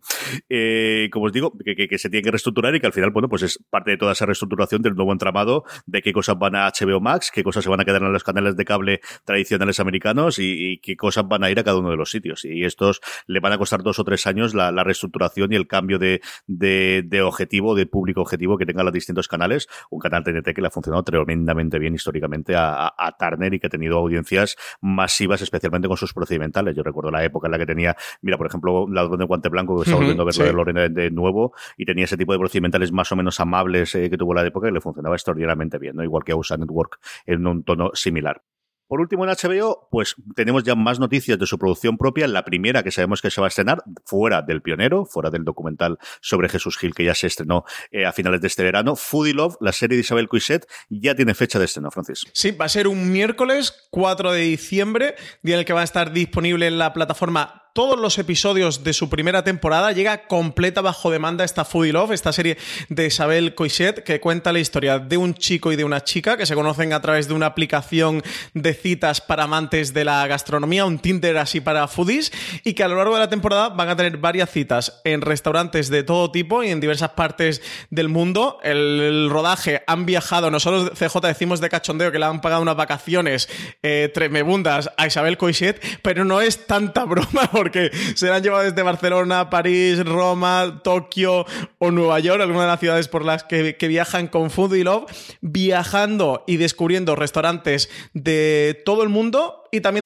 Eh, 0.49 1.09
como 1.11 1.25
os 1.25 1.33
digo, 1.33 1.53
que, 1.57 1.97
se 1.97 2.09
tiene 2.09 2.23
que 2.23 2.31
reestructurar 2.31 2.75
y 2.75 2.79
que 2.79 2.87
al 2.87 2.93
final, 2.93 3.11
bueno, 3.11 3.29
pues 3.29 3.43
es 3.43 3.59
parte 3.69 3.91
de 3.91 3.97
toda 3.97 4.13
esa 4.13 4.25
reestructuración 4.25 4.81
del 4.81 4.95
nuevo 4.95 5.11
entramado 5.11 5.63
de 5.85 6.01
qué 6.01 6.13
cosas 6.13 6.37
van 6.37 6.55
a 6.55 6.67
HBO 6.67 6.99
Max, 6.99 7.31
qué 7.33 7.43
cosas 7.43 7.63
se 7.63 7.69
van 7.69 7.79
a 7.79 7.85
quedar 7.85 8.01
en 8.03 8.11
los 8.11 8.23
canales 8.23 8.55
de 8.55 8.65
cable 8.65 9.01
tradicionales 9.25 9.79
americanos 9.79 10.39
y, 10.39 10.79
qué 10.83 10.95
cosas 10.95 11.27
van 11.27 11.43
a 11.43 11.49
ir 11.49 11.59
a 11.59 11.63
cada 11.63 11.79
uno 11.79 11.89
de 11.89 11.97
los 11.97 12.11
sitios. 12.11 12.45
Y 12.45 12.63
estos 12.63 13.01
le 13.25 13.39
van 13.39 13.53
a 13.53 13.57
costar 13.57 13.83
dos 13.83 13.99
o 13.99 14.03
tres 14.03 14.27
años 14.27 14.53
la, 14.53 14.71
reestructuración 14.87 15.51
y 15.51 15.55
el 15.55 15.67
cambio 15.67 15.99
de, 15.99 16.21
de, 16.47 17.21
objetivo, 17.21 17.75
de 17.75 17.85
público 17.85 18.21
objetivo 18.21 18.57
que 18.57 18.65
tengan 18.65 18.85
los 18.85 18.93
distintos 18.93 19.27
canales. 19.27 19.67
Un 19.89 19.99
canal 19.99 20.23
TNT 20.23 20.53
que 20.53 20.61
le 20.61 20.67
ha 20.67 20.71
funcionado 20.71 21.03
tremendamente 21.03 21.79
bien 21.79 21.95
históricamente 21.95 22.55
a, 22.55 22.93
a 22.97 23.17
Turner 23.17 23.53
y 23.53 23.59
que 23.59 23.67
ha 23.67 23.69
tenido 23.69 23.97
audiencias 23.97 24.56
masivas, 24.81 25.41
especialmente 25.41 25.87
con 25.87 25.97
sus 25.97 26.13
procedimentales. 26.13 26.75
Yo 26.75 26.83
recuerdo 26.83 27.11
la 27.11 27.23
época 27.23 27.47
en 27.47 27.51
la 27.51 27.57
que 27.57 27.65
tenía, 27.65 27.95
mira, 28.21 28.37
por 28.37 28.47
ejemplo, 28.47 28.87
la 28.89 29.07
de 29.07 29.25
Guante 29.25 29.49
Blanco, 29.49 29.75
que 29.75 29.83
estaba 29.83 29.97
volviendo 29.97 30.23
a 30.23 30.25
verlo 30.25 30.45
de 30.45 30.53
Lorena 30.53 30.89
de 30.89 31.11
nuevo, 31.11 31.53
y 31.77 31.85
tenía 31.85 32.05
ese 32.05 32.17
tipo 32.17 32.33
de 32.33 32.39
procedimentales 32.39 32.91
más 32.91 33.11
o 33.11 33.15
menos 33.15 33.39
amables 33.39 33.93
eh, 33.95 34.09
que 34.09 34.17
tuvo 34.17 34.33
la 34.33 34.45
época 34.45 34.67
y 34.67 34.71
le 34.71 34.81
funcionaba 34.81 35.15
extraordinariamente 35.15 35.77
bien, 35.77 35.95
¿no? 35.95 36.03
igual 36.03 36.23
que 36.23 36.33
USA 36.33 36.57
Network 36.57 36.99
en 37.25 37.45
un 37.45 37.63
tono 37.63 37.91
similar. 37.93 38.41
Por 38.87 39.01
último, 39.01 39.25
en 39.25 39.31
HBO, 39.31 39.87
pues 39.91 40.15
tenemos 40.35 40.63
ya 40.63 40.75
más 40.75 40.99
noticias 40.99 41.37
de 41.37 41.45
su 41.45 41.57
producción 41.57 41.97
propia. 41.97 42.27
La 42.27 42.45
primera 42.45 42.83
que 42.83 42.91
sabemos 42.91 43.21
que 43.21 43.29
se 43.29 43.41
va 43.41 43.47
a 43.47 43.49
estrenar 43.49 43.83
fuera 44.05 44.41
del 44.41 44.61
pionero, 44.61 45.05
fuera 45.05 45.29
del 45.29 45.43
documental 45.43 45.97
sobre 46.21 46.49
Jesús 46.49 46.77
Gil 46.77 46.93
que 46.93 47.03
ya 47.03 47.15
se 47.15 47.27
estrenó 47.27 47.65
eh, 47.91 48.05
a 48.05 48.13
finales 48.13 48.41
de 48.41 48.47
este 48.47 48.63
verano. 48.63 48.95
Foodie 48.95 49.33
Love, 49.33 49.57
la 49.59 49.71
serie 49.71 49.97
de 49.97 50.01
Isabel 50.01 50.29
Coixet, 50.29 50.65
ya 50.89 51.15
tiene 51.15 51.33
fecha 51.33 51.59
de 51.59 51.65
estreno, 51.65 51.91
Francis. 51.91 52.25
Sí, 52.33 52.51
va 52.51 52.65
a 52.65 52.69
ser 52.69 52.87
un 52.87 53.11
miércoles 53.11 53.87
4 53.91 54.31
de 54.31 54.41
diciembre, 54.41 55.15
día 55.41 55.55
en 55.55 55.59
el 55.59 55.65
que 55.65 55.73
va 55.73 55.81
a 55.81 55.85
estar 55.85 56.11
disponible 56.11 56.67
en 56.67 56.77
la 56.77 56.93
plataforma 56.93 57.66
todos 57.77 57.99
los 57.99 58.17
episodios 58.17 58.83
de 58.83 58.91
su 58.91 59.07
primera 59.07 59.43
temporada. 59.43 59.91
Llega 59.91 60.25
completa 60.25 60.81
bajo 60.81 61.11
demanda 61.11 61.45
esta 61.45 61.63
Foodie 61.63 61.93
Love, 61.93 62.09
esta 62.09 62.33
serie 62.33 62.57
de 62.89 63.05
Isabel 63.05 63.53
Coixet, 63.53 64.01
que 64.01 64.19
cuenta 64.19 64.51
la 64.51 64.57
historia 64.57 64.97
de 64.97 65.15
un 65.15 65.35
chico 65.35 65.71
y 65.71 65.75
de 65.75 65.83
una 65.83 66.03
chica 66.03 66.37
que 66.37 66.47
se 66.47 66.55
conocen 66.55 66.91
a 66.91 67.03
través 67.03 67.27
de 67.27 67.35
una 67.35 67.45
aplicación 67.45 68.23
de 68.55 68.73
citas 68.73 69.21
para 69.21 69.43
amantes 69.43 69.93
de 69.93 70.05
la 70.05 70.25
gastronomía, 70.25 70.85
un 70.85 70.97
Tinder 70.97 71.37
así 71.37 71.61
para 71.61 71.87
foodies, 71.87 72.31
y 72.63 72.73
que 72.73 72.83
a 72.83 72.87
lo 72.87 72.95
largo 72.95 73.13
de 73.13 73.19
la 73.19 73.29
temporada 73.29 73.69
van 73.69 73.89
a 73.89 73.95
tener 73.95 74.17
varias 74.17 74.49
citas 74.49 74.99
en 75.03 75.21
restaurantes 75.21 75.89
de 75.89 76.01
todo 76.01 76.31
tipo 76.31 76.63
y 76.63 76.71
en 76.71 76.79
diversas 76.79 77.11
partes 77.11 77.61
del 77.91 78.09
mundo. 78.09 78.57
El, 78.63 79.29
rodaje 79.29 79.83
han 79.85 80.07
viajado, 80.07 80.49
nosotros 80.49 80.93
CJ 80.97 81.27
decimos 81.27 81.61
de 81.61 81.69
cachondeo 81.69 82.11
que 82.11 82.17
le 82.17 82.25
han 82.25 82.41
pagado 82.41 82.63
unas 82.63 82.75
vacaciones 82.75 83.47
eh, 83.83 84.09
tremebundas 84.11 84.89
a 84.97 85.05
Isabel 85.05 85.37
Coixet, 85.37 85.79
pero 86.01 86.25
no 86.25 86.41
es 86.41 86.65
tanta 86.65 87.05
broma 87.05 87.51
se 88.15 88.31
han 88.31 88.43
llevado 88.43 88.63
desde 88.63 88.81
Barcelona, 88.81 89.49
París, 89.49 90.03
Roma, 90.05 90.81
Tokio 90.83 91.45
o 91.79 91.91
Nueva 91.91 92.19
York, 92.19 92.41
algunas 92.41 92.63
de 92.63 92.67
las 92.67 92.79
ciudades 92.79 93.07
por 93.07 93.25
las 93.25 93.43
que, 93.43 93.75
viajan 93.87 94.27
con 94.27 94.51
Food 94.51 94.75
Love, 94.83 95.05
viajando 95.41 96.43
y 96.45 96.57
descubriendo 96.57 97.15
restaurantes 97.15 97.89
de 98.13 98.81
todo 98.85 99.03
el 99.03 99.09
mundo 99.09 99.63
y 99.71 99.81
también 99.81 100.01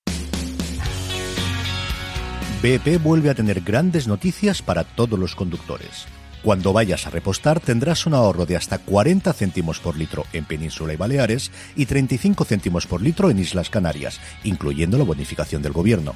BP 2.62 3.02
vuelve 3.02 3.32
a 3.32 3.34
tener 3.34 3.62
grandes 3.62 4.08
noticias 4.08 4.62
para 4.62 4.84
todos 4.84 5.18
los 5.18 5.34
conductores. 5.34 6.06
Cuando 6.44 6.74
vayas 6.74 7.08
a 7.08 7.10
repostar 7.10 7.60
tendrás 7.60 8.06
un 8.06 8.14
ahorro 8.14 8.46
de 8.46 8.56
hasta 8.56 8.80
40 8.80 9.34
céntimos 9.34 9.80
por 9.80 9.96
litro 9.96 10.26
en 10.34 10.46
Península 10.46 10.94
y 10.94 10.96
Baleares 10.96 11.52
y 11.76 11.86
35 11.86 12.46
céntimos 12.46 12.88
por 12.88 13.02
litro 13.02 13.30
en 13.30 13.40
Islas 13.40 13.70
Canarias, 13.70 14.20
incluyendo 14.44 14.98
la 14.98 15.04
bonificación 15.04 15.62
del 15.62 15.72
gobierno. 15.72 16.16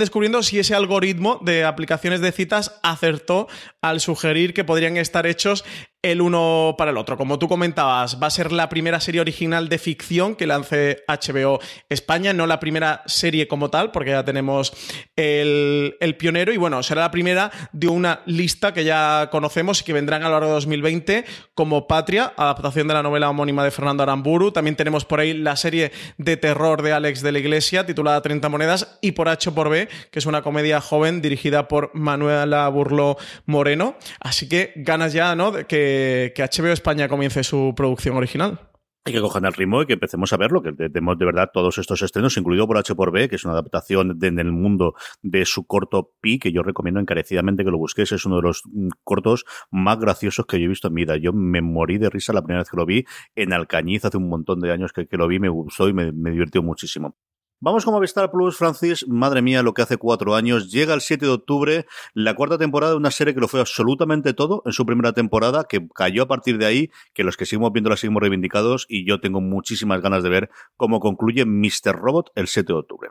Descubriendo 0.00 0.42
si 0.42 0.58
ese 0.58 0.74
algoritmo 0.74 1.38
de 1.42 1.64
aplicaciones 1.64 2.20
de 2.20 2.32
citas 2.32 2.80
acertó 2.82 3.46
al 3.80 4.00
sugerir 4.00 4.52
que 4.52 4.64
podrían 4.64 4.96
estar 4.96 5.26
hechos 5.26 5.64
el 6.02 6.22
uno 6.22 6.74
para 6.78 6.92
el 6.92 6.96
otro. 6.96 7.16
Como 7.18 7.38
tú 7.38 7.46
comentabas, 7.46 8.20
va 8.22 8.28
a 8.28 8.30
ser 8.30 8.52
la 8.52 8.70
primera 8.70 9.00
serie 9.00 9.20
original 9.20 9.68
de 9.68 9.78
ficción 9.78 10.34
que 10.34 10.46
lance 10.46 11.04
HBO 11.06 11.60
España, 11.90 12.32
no 12.32 12.46
la 12.46 12.58
primera 12.58 13.02
serie 13.04 13.46
como 13.46 13.68
tal, 13.68 13.90
porque 13.90 14.10
ya 14.10 14.24
tenemos 14.24 14.72
el, 15.16 15.96
pionero 16.18 16.52
y 16.52 16.56
bueno, 16.56 16.82
será 16.82 17.02
la 17.02 17.10
primera 17.10 17.50
de 17.72 17.88
una 17.88 18.22
lista 18.26 18.72
que 18.72 18.84
ya 18.84 19.28
conocemos 19.30 19.80
y 19.80 19.84
que 19.84 19.92
vendrán 19.92 20.22
a 20.22 20.28
lo 20.28 20.32
largo 20.32 20.48
de 20.48 20.54
2020 20.54 21.24
como 21.54 21.86
Patria, 21.86 22.32
adaptación 22.36 22.88
de 22.88 22.94
la 22.94 23.02
novela 23.02 23.28
homónima 23.28 23.62
de 23.62 23.70
Fernando 23.70 24.02
Aramburu. 24.02 24.52
También 24.52 24.76
tenemos 24.76 25.04
por 25.04 25.20
ahí 25.20 25.34
la 25.34 25.56
serie 25.56 25.92
de 26.16 26.36
terror 26.36 26.82
de 26.82 26.92
Alex 26.92 27.22
de 27.22 27.32
la 27.32 27.38
Iglesia 27.38 27.84
titulada 27.84 28.22
30 28.22 28.48
monedas 28.48 28.98
y 29.02 29.12
por 29.12 29.28
H 29.28 29.52
por 29.52 29.68
B, 29.68 29.88
que 30.10 30.18
es 30.18 30.26
una 30.26 30.42
comedia 30.42 30.80
joven 30.80 31.20
dirigida 31.20 31.68
por 31.68 31.90
Manuela 31.94 32.68
Burlo 32.68 33.18
Moreno. 33.44 33.96
Así 34.20 34.48
que 34.48 34.72
ganas 34.76 35.12
ya, 35.12 35.34
¿no? 35.34 35.50
De 35.50 35.66
que 35.66 35.89
que, 36.34 36.42
HBO 36.42 36.72
España 36.72 37.08
comience 37.08 37.44
su 37.44 37.72
producción 37.76 38.16
original. 38.16 38.70
Hay 39.04 39.14
que 39.14 39.20
coger 39.20 39.42
el 39.46 39.54
ritmo 39.54 39.80
y 39.80 39.86
que 39.86 39.94
empecemos 39.94 40.30
a 40.34 40.36
verlo, 40.36 40.62
que 40.62 40.72
tenemos 40.72 41.16
de 41.18 41.24
verdad 41.24 41.48
todos 41.52 41.78
estos 41.78 42.02
estrenos, 42.02 42.36
incluido 42.36 42.66
por 42.66 42.76
H 42.76 42.94
por 42.94 43.10
B, 43.12 43.30
que 43.30 43.36
es 43.36 43.44
una 43.44 43.54
adaptación 43.54 44.18
en 44.22 44.38
el 44.38 44.52
mundo 44.52 44.94
de 45.22 45.46
su 45.46 45.66
corto 45.66 46.12
Pi, 46.20 46.38
que 46.38 46.52
yo 46.52 46.62
recomiendo 46.62 47.00
encarecidamente 47.00 47.64
que 47.64 47.70
lo 47.70 47.78
busquéis. 47.78 48.12
Es 48.12 48.26
uno 48.26 48.36
de 48.36 48.42
los 48.42 48.62
mm, 48.66 48.88
cortos 49.02 49.46
más 49.70 49.98
graciosos 49.98 50.44
que 50.44 50.58
yo 50.58 50.66
he 50.66 50.68
visto 50.68 50.88
en 50.88 50.94
mi 50.94 51.02
vida. 51.02 51.16
Yo 51.16 51.32
me 51.32 51.62
morí 51.62 51.96
de 51.96 52.10
risa 52.10 52.34
la 52.34 52.42
primera 52.42 52.60
vez 52.60 52.70
que 52.70 52.76
lo 52.76 52.84
vi 52.84 53.06
en 53.34 53.54
Alcañiz 53.54 54.04
hace 54.04 54.18
un 54.18 54.28
montón 54.28 54.60
de 54.60 54.70
años 54.70 54.92
que, 54.92 55.06
lo 55.12 55.26
vi, 55.26 55.38
me 55.38 55.48
gustó 55.48 55.88
y 55.88 55.94
me, 55.94 56.12
me 56.12 56.30
divirtió 56.30 56.62
muchísimo. 56.62 57.16
Vamos 57.62 57.84
con 57.84 57.92
Movistar 57.92 58.30
Plus, 58.30 58.56
Francis. 58.56 59.06
Madre 59.06 59.42
mía, 59.42 59.62
lo 59.62 59.74
que 59.74 59.82
hace 59.82 59.98
cuatro 59.98 60.34
años. 60.34 60.70
Llega 60.70 60.94
el 60.94 61.02
7 61.02 61.26
de 61.26 61.32
octubre 61.32 61.86
la 62.14 62.34
cuarta 62.34 62.56
temporada 62.56 62.92
de 62.92 62.96
una 62.96 63.10
serie 63.10 63.34
que 63.34 63.40
lo 63.40 63.48
fue 63.48 63.60
absolutamente 63.60 64.32
todo 64.32 64.62
en 64.64 64.72
su 64.72 64.86
primera 64.86 65.12
temporada, 65.12 65.66
que 65.68 65.86
cayó 65.94 66.22
a 66.22 66.26
partir 66.26 66.56
de 66.56 66.64
ahí, 66.64 66.90
que 67.12 67.22
los 67.22 67.36
que 67.36 67.44
seguimos 67.44 67.70
viendo 67.74 67.90
la 67.90 67.98
seguimos 67.98 68.22
reivindicados 68.22 68.86
y 68.88 69.06
yo 69.06 69.20
tengo 69.20 69.42
muchísimas 69.42 70.00
ganas 70.00 70.22
de 70.22 70.30
ver 70.30 70.50
cómo 70.78 71.00
concluye 71.00 71.44
Mr. 71.44 71.96
Robot 71.96 72.30
el 72.34 72.46
7 72.46 72.72
de 72.72 72.78
octubre. 72.78 73.10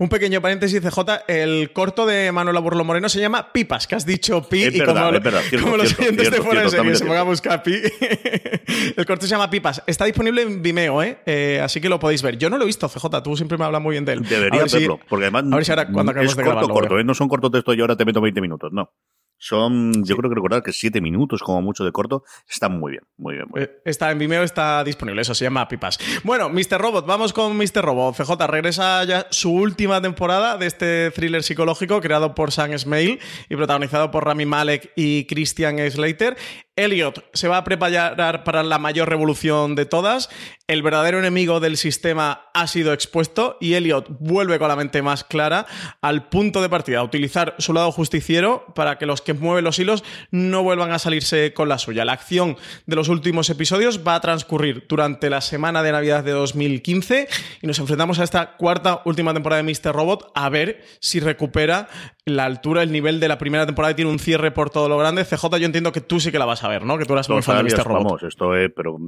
Un 0.00 0.08
pequeño 0.08 0.40
paréntesis, 0.40 0.80
CJ. 0.80 0.98
El 1.28 1.72
corto 1.72 2.06
de 2.06 2.32
Manuel 2.32 2.56
Aburlo 2.56 2.82
Moreno 2.82 3.08
se 3.08 3.20
llama 3.20 3.52
Pipas, 3.52 3.86
que 3.86 3.94
has 3.94 4.04
dicho 4.04 4.42
Pi 4.48 4.64
y 4.64 4.80
como, 4.80 5.76
los 5.76 5.94
clientes 5.94 6.32
de 6.32 6.42
fuera 6.42 6.62
de 6.62 6.70
serie 6.70 6.96
se 6.96 7.04
pongan 7.04 7.20
a 7.20 7.22
buscar 7.22 7.62
Pi. 7.62 7.74
el 8.96 9.06
corto 9.06 9.26
se 9.26 9.30
llama 9.30 9.48
Pipas. 9.48 9.80
Está 9.86 10.06
disponible 10.06 10.42
en 10.42 10.60
Vimeo, 10.60 11.04
¿eh? 11.04 11.20
¿eh? 11.24 11.60
Así 11.62 11.80
que 11.80 11.88
lo 11.88 12.00
podéis 12.00 12.22
ver. 12.22 12.36
Yo 12.36 12.50
no 12.50 12.58
lo 12.58 12.64
he 12.64 12.66
visto, 12.66 12.88
CJ. 12.88 13.22
Tú 13.22 13.36
siempre 13.36 13.56
me 13.56 13.64
hablas 13.64 13.75
muy 13.80 13.92
bien 13.92 14.04
de 14.04 14.14
él. 14.14 14.22
Debería 14.22 14.64
verlo, 14.64 15.00
porque 15.08 15.26
además 15.26 15.44
a 15.52 15.56
ver 15.56 15.64
si 15.64 15.72
ahora, 15.72 15.90
cuando 15.90 16.12
es 16.12 16.34
corto, 16.34 16.68
corto, 16.68 16.98
¿eh? 16.98 17.04
no 17.04 17.14
son 17.14 17.28
cortos 17.28 17.50
de 17.50 17.58
esto 17.58 17.74
y 17.74 17.80
ahora 17.80 17.96
te 17.96 18.04
meto 18.04 18.20
20 18.20 18.40
minutos, 18.40 18.72
no. 18.72 18.90
Son, 19.38 19.92
yo 20.04 20.16
creo 20.16 20.30
que 20.30 20.34
recordar 20.34 20.62
que 20.62 20.72
7 20.72 21.00
minutos 21.02 21.42
como 21.42 21.60
mucho 21.60 21.84
de 21.84 21.92
corto. 21.92 22.24
Está 22.48 22.68
muy 22.68 22.92
bien, 22.92 23.02
muy 23.18 23.34
bien, 23.34 23.46
muy 23.50 23.60
bien. 23.60 23.70
Eh, 23.70 23.82
está 23.84 24.10
en 24.10 24.18
Vimeo, 24.18 24.42
está 24.42 24.82
disponible, 24.82 25.20
eso 25.20 25.34
se 25.34 25.44
llama 25.44 25.68
Pipas. 25.68 25.98
Bueno, 26.24 26.48
Mr. 26.48 26.80
Robot, 26.80 27.06
vamos 27.06 27.32
con 27.32 27.56
Mr. 27.56 27.82
Robot. 27.82 28.16
CJ 28.16 28.46
regresa 28.46 29.04
ya 29.04 29.26
su 29.30 29.52
última 29.52 30.00
temporada 30.00 30.56
de 30.56 30.66
este 30.66 31.10
thriller 31.10 31.42
psicológico 31.42 32.00
creado 32.00 32.34
por 32.34 32.50
Sam 32.50 32.78
Smale 32.78 33.18
y 33.50 33.56
protagonizado 33.56 34.10
por 34.10 34.24
Rami 34.24 34.46
Malek 34.46 34.92
y 34.96 35.26
Christian 35.26 35.78
Slater. 35.90 36.36
Elliot 36.76 37.24
se 37.32 37.48
va 37.48 37.56
a 37.56 37.64
preparar 37.64 38.44
para 38.44 38.62
la 38.62 38.78
mayor 38.78 39.08
revolución 39.08 39.74
de 39.74 39.86
todas. 39.86 40.28
El 40.66 40.82
verdadero 40.82 41.18
enemigo 41.18 41.58
del 41.58 41.78
sistema 41.78 42.50
ha 42.52 42.66
sido 42.66 42.92
expuesto 42.92 43.56
y 43.60 43.74
Elliot 43.74 44.08
vuelve 44.20 44.58
con 44.58 44.68
la 44.68 44.76
mente 44.76 45.00
más 45.00 45.24
clara 45.24 45.66
al 46.02 46.28
punto 46.28 46.60
de 46.60 46.68
partida, 46.68 46.98
a 46.98 47.02
utilizar 47.02 47.54
su 47.58 47.72
lado 47.72 47.90
justiciero 47.92 48.66
para 48.74 48.98
que 48.98 49.06
los 49.06 49.22
que 49.22 49.32
mueven 49.32 49.64
los 49.64 49.78
hilos 49.78 50.04
no 50.30 50.62
vuelvan 50.62 50.92
a 50.92 50.98
salirse 50.98 51.54
con 51.54 51.70
la 51.70 51.78
suya. 51.78 52.04
La 52.04 52.12
acción 52.12 52.58
de 52.84 52.96
los 52.96 53.08
últimos 53.08 53.48
episodios 53.48 54.06
va 54.06 54.16
a 54.16 54.20
transcurrir 54.20 54.84
durante 54.86 55.30
la 55.30 55.40
semana 55.40 55.82
de 55.82 55.92
Navidad 55.92 56.24
de 56.24 56.32
2015 56.32 57.28
y 57.62 57.66
nos 57.66 57.78
enfrentamos 57.78 58.18
a 58.18 58.24
esta 58.24 58.56
cuarta 58.56 59.00
última 59.06 59.32
temporada 59.32 59.62
de 59.62 59.72
Mr. 59.72 59.94
Robot 59.94 60.30
a 60.34 60.50
ver 60.50 60.84
si 61.00 61.20
recupera 61.20 61.88
la 62.28 62.44
altura, 62.44 62.82
el 62.82 62.90
nivel 62.90 63.20
de 63.20 63.28
la 63.28 63.38
primera 63.38 63.66
temporada 63.66 63.94
tiene 63.94 64.10
un 64.10 64.18
cierre 64.18 64.50
por 64.50 64.68
todo 64.68 64.88
lo 64.88 64.98
grande. 64.98 65.24
CJ, 65.24 65.58
yo 65.60 65.66
entiendo 65.66 65.92
que 65.92 66.00
tú 66.00 66.18
sí 66.18 66.32
que 66.32 66.40
la 66.40 66.44
vas 66.44 66.64
a 66.64 66.68
ver, 66.68 66.84
¿no? 66.84 66.98
Que 66.98 67.04
tú 67.04 67.12
eras 67.12 67.30
muy 67.30 67.40
fan 67.40 67.64
de 67.64 67.72
Mr. 67.72 67.84
Robot. 67.84 68.02
Vamos, 68.02 68.22
esto 68.24 68.56
es, 68.56 68.68
pero 68.74 68.98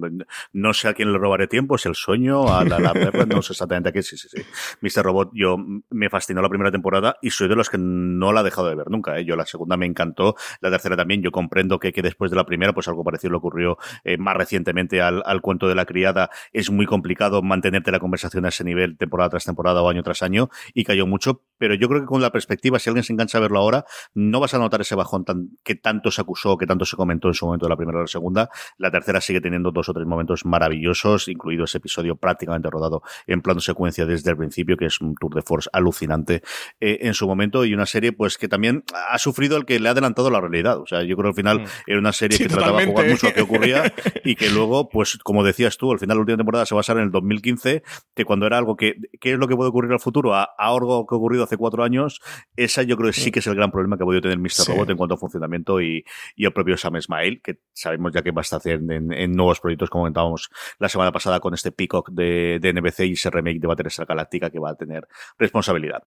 no 0.52 0.72
sé 0.72 0.86
a 0.86 0.94
quién 0.94 1.12
le 1.12 1.18
robaré 1.18 1.48
tiempo, 1.48 1.74
es 1.74 1.86
el 1.86 1.96
sueño, 1.96 2.46
a 2.46 2.64
la, 2.64 2.78
la 2.78 2.92
no 3.26 3.42
sé 3.42 3.54
exactamente 3.54 3.88
a 3.88 3.92
qué, 3.92 4.04
sí, 4.04 4.16
sí, 4.16 4.28
sí. 4.30 4.40
Mr. 4.82 5.02
Robot, 5.02 5.30
yo 5.34 5.56
me 5.90 6.08
fascinó 6.10 6.42
la 6.42 6.48
primera 6.48 6.70
temporada 6.70 7.16
y 7.20 7.30
soy 7.30 7.48
de 7.48 7.56
los 7.56 7.68
que 7.68 7.76
no 7.76 8.32
la 8.32 8.42
he 8.42 8.44
dejado 8.44 8.68
de 8.68 8.76
ver 8.76 8.88
nunca, 8.88 9.18
¿eh? 9.18 9.24
Yo 9.24 9.34
la 9.34 9.46
segunda 9.46 9.76
me 9.76 9.86
encantó, 9.86 10.36
la 10.60 10.70
tercera 10.70 10.96
también, 10.96 11.20
yo 11.20 11.32
comprendo 11.32 11.80
que, 11.80 11.92
que 11.92 12.02
después 12.02 12.30
de 12.30 12.36
la 12.36 12.46
primera, 12.46 12.72
pues 12.72 12.86
algo 12.86 13.02
parecido 13.02 13.32
le 13.32 13.38
ocurrió 13.38 13.78
eh, 14.04 14.16
más 14.16 14.36
recientemente 14.36 15.02
al, 15.02 15.24
al 15.26 15.40
cuento 15.40 15.66
de 15.66 15.74
la 15.74 15.86
criada, 15.86 16.30
es 16.52 16.70
muy 16.70 16.86
complicado 16.86 17.42
mantenerte 17.42 17.90
la 17.90 17.98
conversación 17.98 18.44
a 18.44 18.50
ese 18.50 18.62
nivel 18.62 18.96
temporada 18.96 19.30
tras 19.30 19.44
temporada 19.44 19.82
o 19.82 19.90
año 19.90 20.04
tras 20.04 20.22
año 20.22 20.50
y 20.72 20.84
cayó 20.84 21.04
mucho, 21.04 21.42
pero 21.58 21.74
yo 21.74 21.88
creo 21.88 22.02
que 22.02 22.06
con 22.06 22.22
la 22.22 22.30
perspectiva, 22.30 22.78
si 22.78 22.88
alguien 22.90 23.07
engancha 23.10 23.38
a 23.38 23.40
verlo 23.40 23.58
ahora, 23.58 23.84
no 24.14 24.40
vas 24.40 24.54
a 24.54 24.58
notar 24.58 24.80
ese 24.80 24.94
bajón 24.94 25.24
tan, 25.24 25.50
que 25.62 25.74
tanto 25.74 26.10
se 26.10 26.20
acusó, 26.20 26.56
que 26.56 26.66
tanto 26.66 26.84
se 26.84 26.96
comentó 26.96 27.28
en 27.28 27.34
su 27.34 27.46
momento 27.46 27.66
de 27.66 27.70
la 27.70 27.76
primera 27.76 27.98
o 27.98 28.02
la 28.02 28.06
segunda. 28.06 28.50
La 28.76 28.90
tercera 28.90 29.20
sigue 29.20 29.40
teniendo 29.40 29.70
dos 29.70 29.88
o 29.88 29.92
tres 29.92 30.06
momentos 30.06 30.44
maravillosos, 30.44 31.28
incluido 31.28 31.64
ese 31.64 31.78
episodio 31.78 32.16
prácticamente 32.16 32.68
rodado 32.70 33.02
en 33.26 33.42
plano 33.42 33.60
secuencia 33.60 34.06
desde 34.06 34.30
el 34.30 34.36
principio, 34.36 34.76
que 34.76 34.86
es 34.86 35.00
un 35.00 35.14
tour 35.14 35.34
de 35.34 35.42
force 35.42 35.68
alucinante 35.72 36.42
eh, 36.80 36.98
en 37.02 37.14
su 37.14 37.26
momento, 37.26 37.64
y 37.64 37.74
una 37.74 37.86
serie 37.86 38.12
pues 38.12 38.38
que 38.38 38.48
también 38.48 38.84
ha 39.10 39.18
sufrido 39.18 39.56
el 39.56 39.64
que 39.64 39.80
le 39.80 39.88
ha 39.88 39.92
adelantado 39.92 40.30
la 40.30 40.40
realidad. 40.40 40.78
O 40.80 40.86
sea, 40.86 41.02
yo 41.02 41.16
creo 41.16 41.32
que 41.32 41.40
al 41.40 41.44
final 41.44 41.60
mm. 41.60 41.66
era 41.86 41.98
una 41.98 42.12
serie 42.12 42.38
que 42.38 42.48
trataba 42.48 42.80
de 42.80 42.86
jugar 42.86 43.08
mucho 43.08 43.28
a 43.28 43.32
qué 43.32 43.42
ocurría 43.42 43.92
y 44.24 44.34
que 44.34 44.50
luego, 44.50 44.88
pues 44.88 45.18
como 45.18 45.44
decías 45.44 45.76
tú, 45.76 45.92
al 45.92 45.98
final 45.98 46.16
la 46.16 46.20
última 46.20 46.36
temporada 46.36 46.66
se 46.66 46.74
va 46.74 46.78
a 46.78 46.80
basar 46.80 46.98
en 46.98 47.04
el 47.04 47.10
2015, 47.10 47.82
que 48.14 48.24
cuando 48.24 48.46
era 48.46 48.58
algo 48.58 48.76
que, 48.76 48.96
¿qué 49.20 49.32
es 49.32 49.38
lo 49.38 49.48
que 49.48 49.56
puede 49.56 49.70
ocurrir 49.70 49.92
al 49.92 50.00
futuro? 50.00 50.34
A, 50.34 50.48
algo 50.58 51.06
que 51.06 51.14
ha 51.14 51.18
ocurrido 51.18 51.44
hace 51.44 51.56
cuatro 51.56 51.84
años, 51.84 52.20
esa 52.56 52.82
yo 52.82 52.96
creo 52.98 53.12
que 53.12 53.20
sí 53.20 53.30
que 53.30 53.38
es 53.38 53.46
el 53.46 53.54
gran 53.54 53.70
problema 53.70 53.96
que 53.96 54.02
ha 54.02 54.06
podido 54.06 54.22
tener 54.22 54.38
Mr. 54.38 54.68
Robot 54.68 54.90
en 54.90 54.96
cuanto 54.96 55.14
a 55.14 55.18
funcionamiento 55.18 55.80
y, 55.80 56.04
y, 56.36 56.44
el 56.44 56.52
propio 56.52 56.76
Sam 56.76 57.00
Smile, 57.00 57.40
que 57.40 57.60
sabemos 57.72 58.12
ya 58.12 58.22
que 58.22 58.30
va 58.30 58.40
a 58.40 58.42
estar 58.42 58.60
en, 58.64 59.12
en, 59.12 59.32
nuevos 59.32 59.60
proyectos, 59.60 59.90
como 59.90 60.02
comentábamos 60.02 60.50
la 60.78 60.88
semana 60.88 61.12
pasada 61.12 61.40
con 61.40 61.54
este 61.54 61.72
Peacock 61.72 62.10
de, 62.10 62.58
de 62.60 62.72
NBC 62.72 63.00
y 63.00 63.12
ese 63.12 63.30
remake 63.30 63.60
de 63.60 63.66
Battlestar 63.66 64.06
Galáctica 64.06 64.50
que 64.50 64.58
va 64.58 64.70
a 64.70 64.74
tener 64.74 65.06
responsabilidad. 65.38 66.02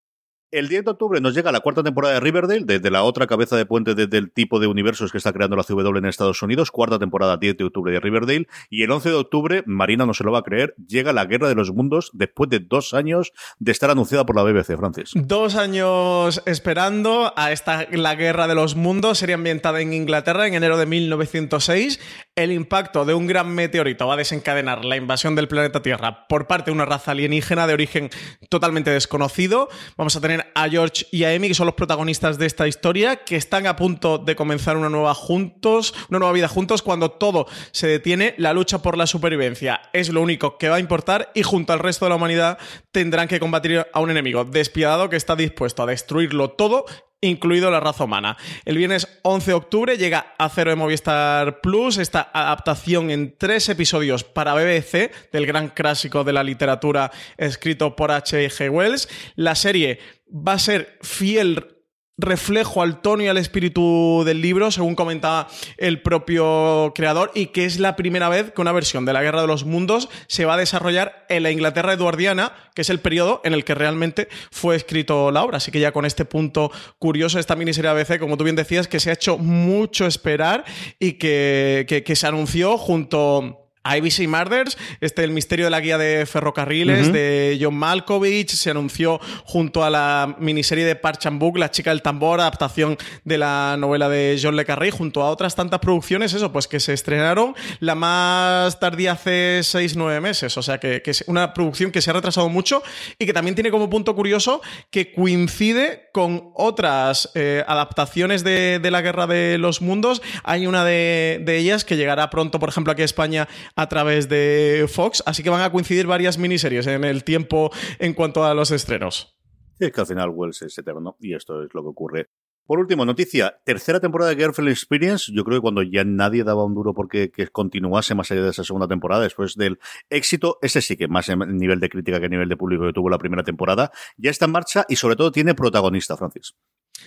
El 0.51 0.67
10 0.67 0.83
de 0.83 0.91
octubre 0.91 1.21
nos 1.21 1.33
llega 1.33 1.49
la 1.53 1.61
cuarta 1.61 1.81
temporada 1.81 2.15
de 2.15 2.19
Riverdale, 2.19 2.65
desde 2.65 2.91
la 2.91 3.03
otra 3.03 3.25
cabeza 3.25 3.55
de 3.55 3.65
puente 3.65 3.95
desde 3.95 4.17
el 4.17 4.33
tipo 4.33 4.59
de 4.59 4.67
universos 4.67 5.09
que 5.09 5.17
está 5.17 5.31
creando 5.31 5.55
la 5.55 5.63
CW 5.63 5.95
en 5.97 6.03
Estados 6.03 6.41
Unidos, 6.41 6.71
cuarta 6.71 6.99
temporada 6.99 7.37
10 7.37 7.55
de 7.55 7.63
octubre 7.63 7.93
de 7.93 8.01
Riverdale, 8.01 8.49
y 8.69 8.83
el 8.83 8.91
11 8.91 9.09
de 9.11 9.15
octubre, 9.15 9.63
Marina 9.65 10.05
no 10.05 10.13
se 10.13 10.25
lo 10.25 10.33
va 10.33 10.39
a 10.39 10.43
creer, 10.43 10.75
llega 10.85 11.13
la 11.13 11.23
Guerra 11.23 11.47
de 11.47 11.55
los 11.55 11.71
Mundos 11.71 12.11
después 12.11 12.49
de 12.49 12.59
dos 12.59 12.93
años 12.93 13.31
de 13.59 13.71
estar 13.71 13.91
anunciada 13.91 14.25
por 14.25 14.35
la 14.35 14.43
BBC, 14.43 14.75
Francis. 14.75 15.11
Dos 15.15 15.55
años 15.55 16.43
esperando 16.45 17.31
a 17.37 17.53
esta 17.53 17.87
la 17.89 18.15
Guerra 18.15 18.49
de 18.49 18.55
los 18.55 18.75
Mundos, 18.75 19.19
sería 19.19 19.35
ambientada 19.35 19.79
en 19.79 19.93
Inglaterra 19.93 20.47
en 20.47 20.55
enero 20.55 20.77
de 20.77 20.85
1906. 20.85 22.01
El 22.35 22.51
impacto 22.51 23.05
de 23.05 23.13
un 23.13 23.25
gran 23.25 23.55
meteorito 23.55 24.05
va 24.05 24.15
a 24.15 24.17
desencadenar 24.17 24.83
la 24.83 24.97
invasión 24.97 25.33
del 25.33 25.47
planeta 25.47 25.81
Tierra 25.81 26.27
por 26.27 26.47
parte 26.47 26.71
de 26.71 26.75
una 26.75 26.83
raza 26.83 27.11
alienígena 27.11 27.67
de 27.67 27.73
origen 27.73 28.09
totalmente 28.49 28.91
desconocido. 28.91 29.69
Vamos 29.95 30.17
a 30.17 30.19
tener 30.19 30.40
a 30.55 30.69
George 30.69 31.05
y 31.11 31.23
a 31.23 31.29
Amy, 31.35 31.47
que 31.47 31.53
son 31.53 31.65
los 31.65 31.75
protagonistas 31.75 32.37
de 32.37 32.45
esta 32.45 32.67
historia, 32.67 33.17
que 33.17 33.35
están 33.35 33.67
a 33.67 33.75
punto 33.75 34.17
de 34.17 34.35
comenzar 34.35 34.77
una 34.77 34.89
nueva 34.89 35.13
juntos, 35.13 35.93
una 36.09 36.19
nueva 36.19 36.33
vida 36.33 36.47
juntos 36.47 36.81
cuando 36.81 37.11
todo 37.11 37.47
se 37.71 37.87
detiene, 37.87 38.35
la 38.37 38.53
lucha 38.53 38.81
por 38.81 38.97
la 38.97 39.07
supervivencia. 39.07 39.81
Es 39.93 40.09
lo 40.09 40.21
único 40.21 40.57
que 40.57 40.69
va 40.69 40.75
a 40.75 40.79
importar 40.79 41.31
y 41.35 41.43
junto 41.43 41.73
al 41.73 41.79
resto 41.79 42.05
de 42.05 42.09
la 42.09 42.15
humanidad 42.15 42.57
tendrán 42.91 43.27
que 43.27 43.39
combatir 43.39 43.85
a 43.91 43.99
un 43.99 44.11
enemigo 44.11 44.45
despiadado 44.45 45.09
que 45.09 45.15
está 45.15 45.35
dispuesto 45.35 45.83
a 45.83 45.85
destruirlo 45.85 46.51
todo 46.51 46.85
incluido 47.21 47.69
la 47.69 47.79
raza 47.79 48.03
humana. 48.03 48.35
El 48.65 48.77
viernes 48.77 49.07
11 49.21 49.51
de 49.51 49.55
octubre 49.55 49.97
llega 49.97 50.33
a 50.37 50.49
Cero 50.49 50.71
de 50.71 50.75
Movistar 50.75 51.61
Plus 51.61 51.97
esta 51.97 52.31
adaptación 52.33 53.11
en 53.11 53.37
tres 53.37 53.69
episodios 53.69 54.23
para 54.23 54.55
BBC 54.55 55.11
del 55.31 55.45
gran 55.45 55.69
clásico 55.69 56.23
de 56.23 56.33
la 56.33 56.43
literatura 56.43 57.11
escrito 57.37 57.95
por 57.95 58.11
H.G. 58.11 58.69
Wells. 58.69 59.07
La 59.35 59.55
serie 59.55 59.99
va 60.31 60.53
a 60.53 60.59
ser 60.59 60.97
fiel 61.01 61.80
reflejo 62.21 62.81
al 62.81 63.01
tono 63.01 63.23
y 63.23 63.27
al 63.27 63.37
espíritu 63.37 64.23
del 64.25 64.41
libro, 64.41 64.71
según 64.71 64.95
comentaba 64.95 65.47
el 65.77 66.01
propio 66.01 66.93
creador, 66.95 67.31
y 67.35 67.47
que 67.47 67.65
es 67.65 67.79
la 67.79 67.95
primera 67.95 68.29
vez 68.29 68.51
que 68.51 68.61
una 68.61 68.71
versión 68.71 69.05
de 69.05 69.13
la 69.13 69.21
Guerra 69.21 69.41
de 69.41 69.47
los 69.47 69.65
Mundos 69.65 70.09
se 70.27 70.45
va 70.45 70.53
a 70.53 70.57
desarrollar 70.57 71.25
en 71.29 71.43
la 71.43 71.51
Inglaterra 71.51 71.93
eduardiana, 71.93 72.53
que 72.73 72.83
es 72.83 72.89
el 72.89 72.99
periodo 72.99 73.41
en 73.43 73.53
el 73.53 73.65
que 73.65 73.75
realmente 73.75 74.29
fue 74.51 74.75
escrito 74.75 75.31
la 75.31 75.43
obra. 75.43 75.57
Así 75.57 75.71
que 75.71 75.79
ya 75.79 75.91
con 75.91 76.05
este 76.05 76.25
punto 76.25 76.71
curioso, 76.99 77.39
esta 77.39 77.55
miniserie 77.55 77.89
ABC, 77.89 78.19
como 78.19 78.37
tú 78.37 78.43
bien 78.43 78.55
decías, 78.55 78.87
que 78.87 78.99
se 78.99 79.09
ha 79.09 79.13
hecho 79.13 79.37
mucho 79.37 80.05
esperar 80.05 80.63
y 80.99 81.13
que, 81.13 82.03
que 82.05 82.15
se 82.15 82.27
anunció 82.27 82.77
junto 82.77 83.60
IBC 83.83 84.27
Murders, 84.27 84.77
este 84.99 85.23
el 85.23 85.31
misterio 85.31 85.65
de 85.65 85.71
la 85.71 85.79
guía 85.79 85.97
de 85.97 86.25
ferrocarriles 86.25 87.11
de 87.11 87.57
John 87.59 87.75
Malkovich, 87.75 88.51
se 88.51 88.69
anunció 88.69 89.19
junto 89.43 89.83
a 89.83 89.89
la 89.89 90.35
miniserie 90.39 90.85
de 90.85 90.95
Parch 90.95 91.25
and 91.25 91.39
Book, 91.39 91.57
La 91.57 91.71
chica 91.71 91.89
del 91.89 92.01
tambor, 92.01 92.39
adaptación 92.39 92.97
de 93.23 93.37
la 93.39 93.75
novela 93.79 94.07
de 94.07 94.39
John 94.41 94.55
Le 94.55 94.65
Carré, 94.65 94.91
junto 94.91 95.23
a 95.23 95.29
otras 95.29 95.55
tantas 95.55 95.79
producciones, 95.79 96.33
eso, 96.33 96.51
pues 96.51 96.67
que 96.67 96.79
se 96.79 96.93
estrenaron 96.93 97.55
la 97.79 97.95
más 97.95 98.79
tardía 98.79 99.13
hace 99.13 99.61
6-9 99.61 100.21
meses, 100.21 100.57
o 100.57 100.61
sea 100.61 100.79
que, 100.79 101.01
es 101.11 101.23
una 101.27 101.53
producción 101.53 101.91
que 101.91 102.01
se 102.01 102.09
ha 102.09 102.13
retrasado 102.13 102.47
mucho 102.47 102.81
y 103.19 103.25
que 103.25 103.33
también 103.33 103.55
tiene 103.55 103.69
como 103.69 103.89
punto 103.89 104.15
curioso 104.15 104.61
que 104.91 105.11
coincide 105.11 106.09
con 106.13 106.51
otras 106.55 107.31
eh, 107.35 107.65
adaptaciones 107.67 108.43
de, 108.43 108.79
la 108.91 109.01
Guerra 109.01 109.27
de 109.27 109.57
los 109.57 109.81
Mundos. 109.81 110.21
Hay 110.43 110.67
una 110.67 110.85
de, 110.85 111.41
de 111.43 111.57
ellas 111.57 111.85
que 111.85 111.95
llegará 111.97 112.29
pronto, 112.29 112.59
por 112.59 112.69
ejemplo, 112.69 112.91
aquí 112.91 113.01
a 113.01 113.05
España 113.05 113.47
a 113.75 113.89
través 113.89 114.29
de 114.29 114.85
Fox, 114.87 115.23
así 115.25 115.43
que 115.43 115.49
van 115.49 115.61
a 115.61 115.71
coincidir 115.71 116.07
varias 116.07 116.37
miniseries 116.37 116.87
en 116.87 117.03
el 117.03 117.23
tiempo 117.23 117.71
en 117.99 118.13
cuanto 118.13 118.43
a 118.43 118.53
los 118.53 118.71
estrenos. 118.71 119.37
Es 119.79 119.91
que 119.91 120.01
al 120.01 120.07
final 120.07 120.29
Wells 120.29 120.61
es 120.61 120.77
eterno 120.77 121.15
y 121.19 121.33
esto 121.33 121.63
es 121.63 121.73
lo 121.73 121.81
que 121.81 121.89
ocurre. 121.89 122.29
Por 122.67 122.79
último, 122.79 123.03
noticia, 123.03 123.59
tercera 123.65 123.99
temporada 123.99 124.29
de 124.29 124.37
Girlfriend 124.37 124.69
Experience. 124.69 125.31
Yo 125.33 125.43
creo 125.43 125.57
que 125.57 125.61
cuando 125.61 125.81
ya 125.81 126.03
nadie 126.05 126.43
daba 126.43 126.63
un 126.63 126.73
duro 126.73 126.93
porque 126.93 127.31
que 127.31 127.47
continuase 127.47 128.15
más 128.15 128.31
allá 128.31 128.43
de 128.43 128.51
esa 128.51 128.63
segunda 128.63 128.87
temporada, 128.87 129.23
después 129.23 129.55
del 129.55 129.79
éxito, 130.09 130.57
ese 130.61 130.81
sí 130.81 130.95
que 130.95 131.07
más 131.07 131.27
en 131.27 131.57
nivel 131.57 131.79
de 131.79 131.89
crítica 131.89 132.19
que 132.19 132.27
a 132.27 132.29
nivel 132.29 132.47
de 132.47 132.55
público 132.55 132.85
que 132.85 132.93
tuvo 132.93 133.09
la 133.09 133.17
primera 133.17 133.43
temporada, 133.43 133.91
ya 134.15 134.29
está 134.29 134.45
en 134.45 134.51
marcha 134.51 134.85
y 134.87 134.95
sobre 134.95 135.15
todo 135.15 135.31
tiene 135.31 135.55
protagonista, 135.55 136.15
Francis. 136.15 136.55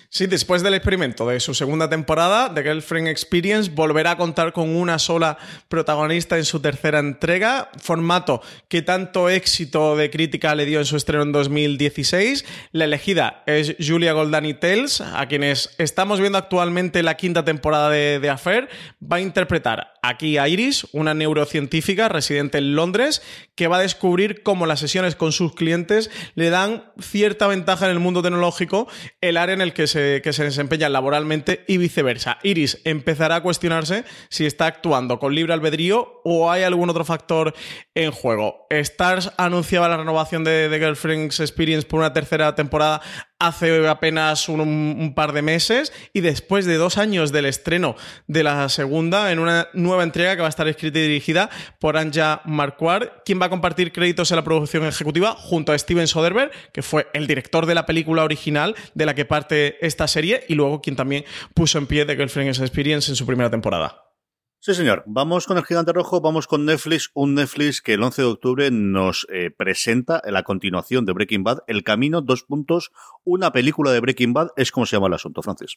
Sí, 0.08 0.26
después 0.26 0.62
del 0.62 0.74
experimento 0.74 1.26
de 1.26 1.40
su 1.40 1.54
segunda 1.54 1.90
temporada, 1.90 2.54
The 2.54 2.62
Girlfriend 2.62 3.08
Experience 3.08 3.70
volverá 3.70 4.12
a 4.12 4.16
contar 4.16 4.52
con 4.52 4.74
una 4.76 5.00
sola 5.00 5.38
protagonista 5.68 6.36
en 6.36 6.44
su 6.44 6.60
tercera 6.60 7.00
entrega, 7.00 7.70
formato 7.82 8.40
que 8.68 8.82
tanto 8.82 9.28
éxito 9.28 9.96
de 9.96 10.10
crítica 10.10 10.54
le 10.54 10.66
dio 10.66 10.78
en 10.78 10.84
su 10.84 10.96
estreno 10.96 11.24
en 11.24 11.32
2016. 11.32 12.44
La 12.70 12.84
elegida 12.84 13.42
es 13.46 13.74
Julia 13.84 14.12
Goldani 14.12 14.54
Tales, 14.54 15.00
a 15.00 15.26
quienes 15.26 15.74
estamos 15.78 16.20
viendo 16.20 16.38
actualmente 16.38 17.02
la 17.02 17.16
quinta 17.16 17.44
temporada 17.44 17.90
de, 17.90 18.18
The 18.20 18.30
Affair. 18.30 18.68
Va 19.02 19.16
a 19.16 19.20
interpretar 19.20 19.93
aquí 20.08 20.38
a 20.38 20.48
Iris, 20.48 20.86
una 20.92 21.14
neurocientífica 21.14 22.08
residente 22.08 22.58
en 22.58 22.76
Londres, 22.76 23.22
que 23.54 23.68
va 23.68 23.78
a 23.78 23.80
descubrir 23.80 24.42
cómo 24.42 24.66
las 24.66 24.80
sesiones 24.80 25.16
con 25.16 25.32
sus 25.32 25.54
clientes 25.54 26.10
le 26.34 26.50
dan 26.50 26.84
cierta 27.00 27.46
ventaja 27.46 27.86
en 27.86 27.92
el 27.92 27.98
mundo 27.98 28.22
tecnológico, 28.22 28.88
el 29.20 29.36
área 29.36 29.54
en 29.54 29.60
el 29.60 29.72
que 29.72 29.86
se, 29.86 30.20
que 30.22 30.32
se 30.32 30.44
desempeñan 30.44 30.92
laboralmente 30.92 31.64
y 31.66 31.78
viceversa. 31.78 32.38
Iris 32.42 32.80
empezará 32.84 33.36
a 33.36 33.42
cuestionarse 33.42 34.04
si 34.28 34.46
está 34.46 34.66
actuando 34.66 35.18
con 35.18 35.34
libre 35.34 35.52
albedrío 35.52 36.13
o 36.24 36.50
hay 36.50 36.64
algún 36.64 36.90
otro 36.90 37.04
factor 37.04 37.54
en 37.94 38.10
juego. 38.10 38.66
Stars 38.70 39.30
anunciaba 39.36 39.88
la 39.88 39.98
renovación 39.98 40.42
de 40.42 40.68
The 40.68 40.78
Girlfriend's 40.78 41.38
Experience 41.38 41.86
por 41.86 42.00
una 42.00 42.12
tercera 42.12 42.54
temporada 42.54 43.00
hace 43.38 43.86
apenas 43.88 44.48
un, 44.48 45.12
par 45.14 45.32
de 45.32 45.42
meses 45.42 45.92
y 46.12 46.20
después 46.22 46.64
de 46.64 46.76
dos 46.76 46.98
años 46.98 47.30
del 47.30 47.44
estreno 47.44 47.94
de 48.26 48.42
la 48.42 48.68
segunda 48.68 49.32
en 49.32 49.38
una 49.38 49.68
nueva 49.74 50.02
entrega 50.02 50.34
que 50.34 50.40
va 50.40 50.46
a 50.46 50.50
estar 50.50 50.66
escrita 50.66 50.98
y 50.98 51.02
dirigida 51.02 51.50
por 51.78 51.96
Anja 51.96 52.40
Marquardt, 52.46 53.22
quien 53.24 53.40
va 53.40 53.46
a 53.46 53.50
compartir 53.50 53.92
créditos 53.92 54.30
en 54.30 54.36
la 54.36 54.44
producción 54.44 54.84
ejecutiva 54.86 55.32
junto 55.38 55.72
a 55.72 55.78
Steven 55.78 56.06
Soderbergh, 56.06 56.50
que 56.72 56.82
fue 56.82 57.06
el 57.12 57.26
director 57.26 57.66
de 57.66 57.74
la 57.74 57.86
película 57.86 58.24
original 58.24 58.74
de 58.94 59.06
la 59.06 59.14
que 59.14 59.26
parte 59.26 59.84
esta 59.86 60.08
serie 60.08 60.44
y 60.48 60.54
luego 60.54 60.80
quien 60.80 60.96
también 60.96 61.24
puso 61.54 61.78
en 61.78 61.86
pie 61.86 62.06
The 62.06 62.16
Girlfriend's 62.16 62.60
Experience 62.60 63.10
en 63.10 63.16
su 63.16 63.26
primera 63.26 63.50
temporada. 63.50 64.03
Sí, 64.64 64.72
señor. 64.72 65.02
Vamos 65.04 65.46
con 65.46 65.58
el 65.58 65.64
gigante 65.66 65.92
rojo, 65.92 66.22
vamos 66.22 66.46
con 66.46 66.64
Netflix, 66.64 67.10
un 67.12 67.34
Netflix 67.34 67.82
que 67.82 67.92
el 67.92 68.02
11 68.02 68.22
de 68.22 68.28
octubre 68.28 68.70
nos 68.70 69.26
eh, 69.30 69.50
presenta 69.50 70.22
la 70.24 70.42
continuación 70.42 71.04
de 71.04 71.12
Breaking 71.12 71.44
Bad, 71.44 71.58
El 71.66 71.84
Camino, 71.84 72.22
dos 72.22 72.44
puntos, 72.44 72.90
una 73.24 73.52
película 73.52 73.92
de 73.92 74.00
Breaking 74.00 74.32
Bad, 74.32 74.52
es 74.56 74.72
como 74.72 74.86
se 74.86 74.96
llama 74.96 75.08
el 75.08 75.12
asunto, 75.12 75.42
Francis. 75.42 75.76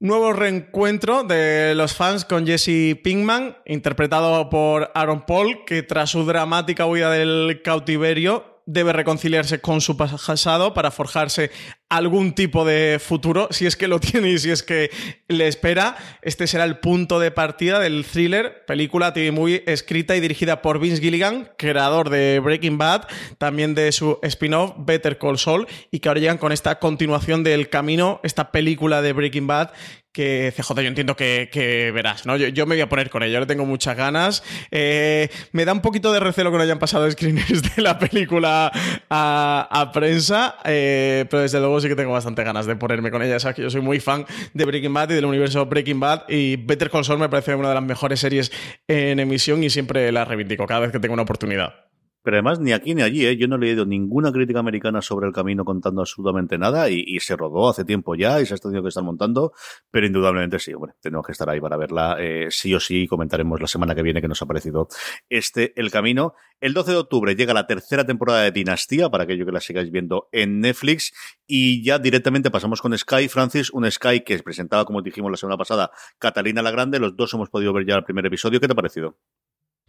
Nuevo 0.00 0.32
reencuentro 0.32 1.22
de 1.22 1.76
los 1.76 1.94
fans 1.94 2.24
con 2.24 2.48
Jesse 2.48 3.00
Pinkman, 3.00 3.58
interpretado 3.64 4.50
por 4.50 4.90
Aaron 4.96 5.24
Paul, 5.24 5.64
que 5.64 5.84
tras 5.84 6.10
su 6.10 6.26
dramática 6.26 6.84
huida 6.84 7.12
del 7.12 7.62
cautiverio 7.62 8.57
debe 8.68 8.92
reconciliarse 8.92 9.60
con 9.60 9.80
su 9.80 9.96
pasado 9.96 10.74
para 10.74 10.90
forjarse 10.90 11.50
algún 11.88 12.34
tipo 12.34 12.66
de 12.66 13.00
futuro, 13.02 13.48
si 13.50 13.64
es 13.64 13.76
que 13.76 13.88
lo 13.88 13.98
tiene 14.00 14.28
y 14.28 14.38
si 14.38 14.50
es 14.50 14.62
que 14.62 14.90
le 15.26 15.48
espera. 15.48 15.96
Este 16.20 16.46
será 16.46 16.64
el 16.64 16.78
punto 16.78 17.18
de 17.18 17.30
partida 17.30 17.80
del 17.80 18.04
thriller, 18.04 18.66
película 18.66 19.14
TV 19.14 19.32
Movie 19.32 19.64
escrita 19.66 20.14
y 20.16 20.20
dirigida 20.20 20.60
por 20.60 20.80
Vince 20.80 21.00
Gilligan, 21.00 21.50
creador 21.56 22.10
de 22.10 22.40
Breaking 22.40 22.76
Bad, 22.76 23.08
también 23.38 23.74
de 23.74 23.90
su 23.90 24.18
spin-off 24.22 24.74
Better 24.76 25.16
Call 25.16 25.38
Saul, 25.38 25.66
y 25.90 26.00
que 26.00 26.10
ahora 26.10 26.20
llegan 26.20 26.38
con 26.38 26.52
esta 26.52 26.78
continuación 26.78 27.42
del 27.42 27.70
camino, 27.70 28.20
esta 28.22 28.52
película 28.52 29.00
de 29.00 29.14
Breaking 29.14 29.46
Bad 29.46 29.70
que 30.18 30.52
CJ 30.52 30.74
yo 30.82 30.88
entiendo 30.88 31.14
que, 31.14 31.92
verás, 31.94 32.26
¿no? 32.26 32.36
Yo, 32.36 32.66
me 32.66 32.74
voy 32.74 32.80
a 32.80 32.88
poner 32.88 33.08
con 33.08 33.22
ello, 33.22 33.38
le 33.38 33.46
tengo 33.46 33.64
muchas 33.64 33.96
ganas. 33.96 34.42
Eh, 34.72 35.28
me 35.52 35.64
da 35.64 35.72
un 35.72 35.80
poquito 35.80 36.12
de 36.12 36.18
recelo 36.18 36.50
que 36.50 36.56
no 36.56 36.64
hayan 36.64 36.80
pasado 36.80 37.08
screeners 37.08 37.62
de 37.76 37.82
la 37.82 38.00
película 38.00 38.72
a, 39.08 39.90
prensa, 39.94 40.56
eh, 40.64 41.24
pero 41.30 41.42
desde 41.42 41.60
luego 41.60 41.80
sí 41.80 41.86
que 41.86 41.94
tengo 41.94 42.10
bastante 42.10 42.42
ganas 42.42 42.66
de 42.66 42.74
ponerme 42.74 43.12
con 43.12 43.22
ella. 43.22 43.38
que 43.54 43.62
yo 43.62 43.70
soy 43.70 43.80
muy 43.80 44.00
fan 44.00 44.26
de 44.54 44.64
Breaking 44.64 44.92
Bad 44.92 45.10
y 45.10 45.14
del 45.14 45.24
universo 45.24 45.64
Breaking 45.66 46.00
Bad 46.00 46.28
y 46.28 46.56
Better 46.56 46.90
Saul 47.04 47.20
me 47.20 47.28
parece 47.28 47.54
una 47.54 47.68
de 47.68 47.74
las 47.76 47.84
mejores 47.84 48.18
series 48.18 48.50
en 48.88 49.20
emisión 49.20 49.62
y 49.62 49.70
siempre 49.70 50.10
la 50.10 50.24
reivindico 50.24 50.66
cada 50.66 50.80
vez 50.80 50.90
que 50.90 50.98
tengo 50.98 51.14
una 51.14 51.22
oportunidad. 51.22 51.87
Pero 52.22 52.36
además, 52.36 52.60
ni 52.60 52.72
aquí 52.72 52.94
ni 52.94 53.02
allí, 53.02 53.26
¿eh? 53.26 53.36
yo 53.36 53.48
no 53.48 53.56
he 53.56 53.58
leído 53.58 53.86
ninguna 53.86 54.32
crítica 54.32 54.58
americana 54.58 55.00
sobre 55.02 55.26
el 55.26 55.32
camino 55.32 55.64
contando 55.64 56.00
absolutamente 56.00 56.58
nada 56.58 56.90
y, 56.90 57.18
se 57.20 57.36
rodó 57.36 57.68
hace 57.68 57.84
tiempo 57.84 58.14
ya 58.14 58.40
y 58.40 58.46
se 58.46 58.54
ha 58.54 58.56
tenido 58.56 58.82
que 58.82 58.88
estar 58.88 59.02
montando, 59.04 59.52
pero 59.90 60.06
indudablemente 60.06 60.58
sí, 60.58 60.72
hombre, 60.72 60.92
tenemos 61.00 61.26
que 61.26 61.32
estar 61.32 61.48
ahí 61.50 61.60
para 61.60 61.76
verla 61.76 62.16
eh, 62.18 62.46
sí 62.50 62.74
o 62.74 62.80
sí. 62.80 63.06
Comentaremos 63.06 63.60
la 63.60 63.66
semana 63.66 63.94
que 63.94 64.02
viene 64.02 64.20
que 64.20 64.28
nos 64.28 64.40
ha 64.42 64.46
parecido 64.46 64.88
este 65.28 65.72
El 65.80 65.90
Camino. 65.90 66.34
El 66.60 66.74
12 66.74 66.90
de 66.90 66.96
octubre 66.96 67.36
llega 67.36 67.54
la 67.54 67.66
tercera 67.66 68.04
temporada 68.04 68.42
de 68.42 68.50
Dinastía, 68.50 69.10
para 69.10 69.24
aquello 69.24 69.46
que 69.46 69.52
la 69.52 69.60
sigáis 69.60 69.90
viendo 69.90 70.28
en 70.32 70.60
Netflix, 70.60 71.12
y 71.46 71.84
ya 71.84 71.98
directamente 71.98 72.50
pasamos 72.50 72.82
con 72.82 72.96
Sky 72.96 73.28
Francis, 73.28 73.70
un 73.70 73.90
Sky 73.90 74.20
que 74.20 74.38
presentaba, 74.40 74.84
como 74.84 75.02
dijimos 75.02 75.30
la 75.30 75.36
semana 75.36 75.56
pasada, 75.56 75.90
Catalina 76.18 76.62
la 76.62 76.70
Grande. 76.70 76.98
Los 76.98 77.16
dos 77.16 77.32
hemos 77.34 77.48
podido 77.50 77.72
ver 77.72 77.86
ya 77.86 77.94
el 77.94 78.04
primer 78.04 78.26
episodio. 78.26 78.60
¿Qué 78.60 78.66
te 78.66 78.72
ha 78.72 78.76
parecido? 78.76 79.16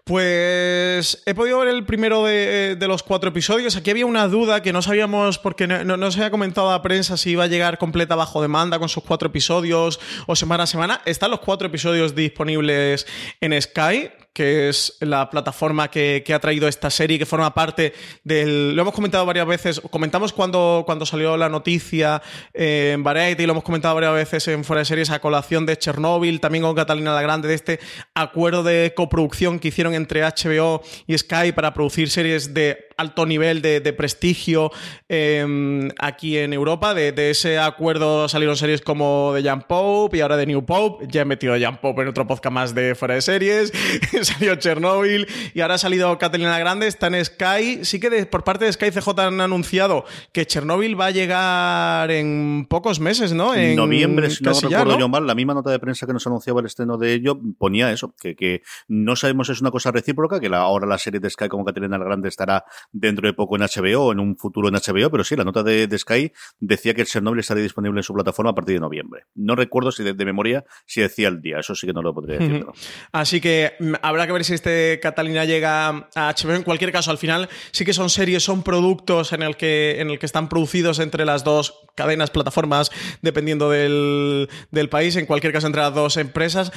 Pues 0.04 1.22
he 1.26 1.36
podido 1.36 1.60
ver 1.60 1.68
el 1.68 1.86
primero 1.86 2.26
de, 2.26 2.78
los 2.88 3.04
cuatro 3.04 3.30
episodios. 3.30 3.76
Aquí 3.76 3.92
había 3.92 4.06
una 4.06 4.28
duda 4.28 4.62
que 4.62 4.74
no 4.74 4.82
sabíamos, 4.82 5.38
porque 5.38 5.68
no, 5.68 6.12
se 6.12 6.20
había 6.20 6.32
comentado 6.32 6.70
a 6.70 6.74
la 6.74 6.82
prensa 6.82 7.18
si 7.18 7.32
iba 7.32 7.44
a 7.44 7.48
llegar 7.48 7.78
completa 7.78 8.16
bajo 8.16 8.42
demanda 8.42 8.80
con 8.80 8.90
sus 8.90 9.04
cuatro 9.04 9.30
episodios 9.30 10.00
o 10.26 10.36
semana 10.36 10.64
a 10.64 10.68
semana. 10.68 11.02
Están 11.06 11.32
los 11.32 11.42
cuatro 11.42 11.68
episodios 11.68 12.16
disponibles 12.16 13.06
en 13.40 13.62
Sky 13.62 14.10
que 14.40 14.70
es 14.70 14.96
la 15.02 15.30
plataforma 15.30 15.92
que, 15.92 16.24
ha 16.34 16.40
traído 16.40 16.70
esta 16.70 16.90
serie, 16.90 17.20
que 17.20 17.26
forma 17.26 17.54
parte 17.54 17.92
del... 18.24 18.74
Lo 18.74 18.84
hemos 18.84 18.94
comentado 18.94 19.26
varias 19.26 19.46
veces, 19.46 19.82
comentamos 19.92 20.32
cuando, 20.32 20.84
cuando 20.86 21.06
salió 21.06 21.36
la 21.36 21.50
noticia 21.50 22.22
eh, 22.54 22.92
en 22.94 23.04
Variety, 23.04 23.46
lo 23.46 23.52
hemos 23.52 23.66
comentado 23.66 23.96
varias 23.96 24.14
veces 24.14 24.48
en 24.48 24.64
Fuera 24.64 24.80
de 24.80 24.86
Series 24.86 25.10
a 25.10 25.20
colación 25.20 25.66
de 25.66 25.78
Chernobyl, 25.78 26.40
también 26.40 26.64
con 26.64 26.74
Catalina 26.74 27.14
la 27.14 27.22
Grande, 27.22 27.50
de 27.50 27.54
este 27.54 27.82
acuerdo 28.16 28.64
de 28.64 28.94
coproducción 28.96 29.60
que 29.60 29.68
hicieron 29.68 29.94
entre 29.94 30.22
HBO 30.22 30.84
y 31.06 31.18
Sky 31.18 31.52
para 31.54 31.74
producir 31.74 32.10
series 32.10 32.54
de 32.54 32.88
alto 33.00 33.26
nivel 33.26 33.62
de, 33.62 33.94
prestigio 33.94 34.72
em, 35.08 35.90
aquí 36.00 36.38
en 36.38 36.54
Europa. 36.54 36.94
De, 36.94 37.30
ese 37.30 37.58
acuerdo 37.58 38.28
salieron 38.28 38.58
series 38.58 38.82
como 38.82 39.34
de 39.34 39.44
Jan 39.44 39.62
Pope 39.68 40.18
y 40.18 40.22
ahora 40.22 40.38
de 40.38 40.46
New 40.46 40.66
Pope. 40.66 41.08
Ya 41.10 41.22
he 41.22 41.26
metido 41.26 41.54
a 41.54 41.60
Jan 41.60 41.80
Pope 41.80 42.02
en 42.02 42.10
otro 42.10 42.28
podcast 42.28 42.54
más 42.54 42.76
de 42.76 42.96
fuera 42.96 43.16
de 43.16 43.22
series. 43.22 43.72
Salió 44.22 44.56
Chernobyl 44.56 45.28
y 45.54 45.62
ahora 45.62 45.76
ha 45.76 45.78
salido 45.78 46.18
Catalina 46.18 46.60
Grande. 46.60 46.88
Está 46.88 47.08
en 47.08 47.24
Sky. 47.24 47.86
Sí 47.86 48.00
que 48.00 48.26
por 48.26 48.44
parte 48.44 48.66
de 48.66 48.74
Sky 48.74 48.92
CJ 48.92 49.20
han 49.20 49.42
anunciado 49.42 50.06
que 50.34 50.46
Chernobyl 50.46 51.00
va 51.00 51.08
a 51.08 51.12
llegar 51.12 52.12
en 52.12 52.68
pocos 52.70 53.00
meses, 53.00 53.34
¿no? 53.34 53.56
En 53.56 53.76
noviembre, 53.76 54.30
si 54.30 54.44
no 54.44 54.52
recuerdo 54.52 55.00
yo 55.00 55.08
mal, 55.08 55.26
la 55.26 55.36
misma 55.36 55.54
nota 55.54 55.72
de 55.72 55.80
prensa 55.80 56.06
que 56.06 56.14
nos 56.14 56.28
anunciaba 56.28 56.60
el 56.60 56.66
estreno 56.66 56.98
de 56.98 57.14
ello 57.14 57.40
ponía 57.58 57.92
eso, 57.92 58.14
que, 58.20 58.36
que 58.36 58.62
no 58.88 59.16
sabemos 59.16 59.48
si 59.48 59.54
es 59.54 59.62
una 59.62 59.72
cosa 59.72 59.92
recíproca, 59.92 60.40
que 60.40 60.48
ahora 60.48 60.86
la 60.86 60.98
serie 60.98 61.20
de 61.20 61.30
Sky 61.30 61.48
como 61.48 61.64
Catalina 61.64 61.98
Grande 61.98 62.30
estará 62.30 62.66
dentro 62.92 63.28
de 63.28 63.34
poco 63.34 63.56
en 63.56 63.62
HBO 63.62 64.06
o 64.06 64.12
en 64.12 64.20
un 64.20 64.36
futuro 64.36 64.70
en 64.70 64.76
HBO, 64.76 65.10
pero 65.12 65.24
sí, 65.24 65.36
la 65.36 65.44
nota 65.44 65.64
de, 65.64 65.88
Sky 65.98 66.32
decía 66.60 66.94
que 66.94 67.02
el 67.02 67.08
Chernobyl 67.08 67.40
estaría 67.40 67.64
disponible 67.64 68.00
en 68.00 68.04
su 68.04 68.14
plataforma 68.14 68.52
a 68.52 68.56
partir 68.56 68.76
de 68.76 68.80
noviembre. 68.80 69.24
No 69.36 69.56
recuerdo 69.56 69.92
si 69.92 70.04
de, 70.04 70.14
memoria 70.26 70.66
si 70.86 71.02
decía 71.02 71.28
el 71.28 71.42
día, 71.42 71.60
eso 71.60 71.76
sí 71.76 71.88
que 71.88 71.94
no 71.94 72.02
lo 72.02 72.14
podría 72.14 72.40
decir. 72.40 72.66
Así 73.12 73.42
que 73.42 73.74
mm, 73.80 73.94
habrá 74.02 74.28
que 74.28 74.34
ver 74.34 74.44
si 74.44 74.54
este 74.54 75.00
Catalina 75.02 75.46
llega 75.46 76.10
a 76.16 76.34
HBO. 76.34 76.56
En 76.56 76.64
cualquier 76.64 76.92
caso, 76.92 77.12
al 77.12 77.18
final 77.18 77.50
sí 77.72 77.86
que 77.86 77.94
son 77.94 78.10
series, 78.10 78.44
son 78.44 78.64
productos 78.64 79.34
en 79.34 79.44
el 79.44 79.58
que, 79.58 80.00
en 80.00 80.10
el 80.10 80.20
que 80.20 80.26
están 80.26 80.50
producidos 80.50 81.00
entre 81.00 81.26
las 81.26 81.44
dos 81.44 81.88
cadenas, 81.96 82.32
plataformas, 82.32 82.92
dependiendo 83.22 83.70
del, 83.70 84.50
del 84.72 84.90
país, 84.90 85.16
en 85.16 85.26
cualquier 85.26 85.54
caso 85.54 85.68
entre 85.68 85.82
las 85.82 85.94
dos 85.94 86.18
empresas. 86.18 86.72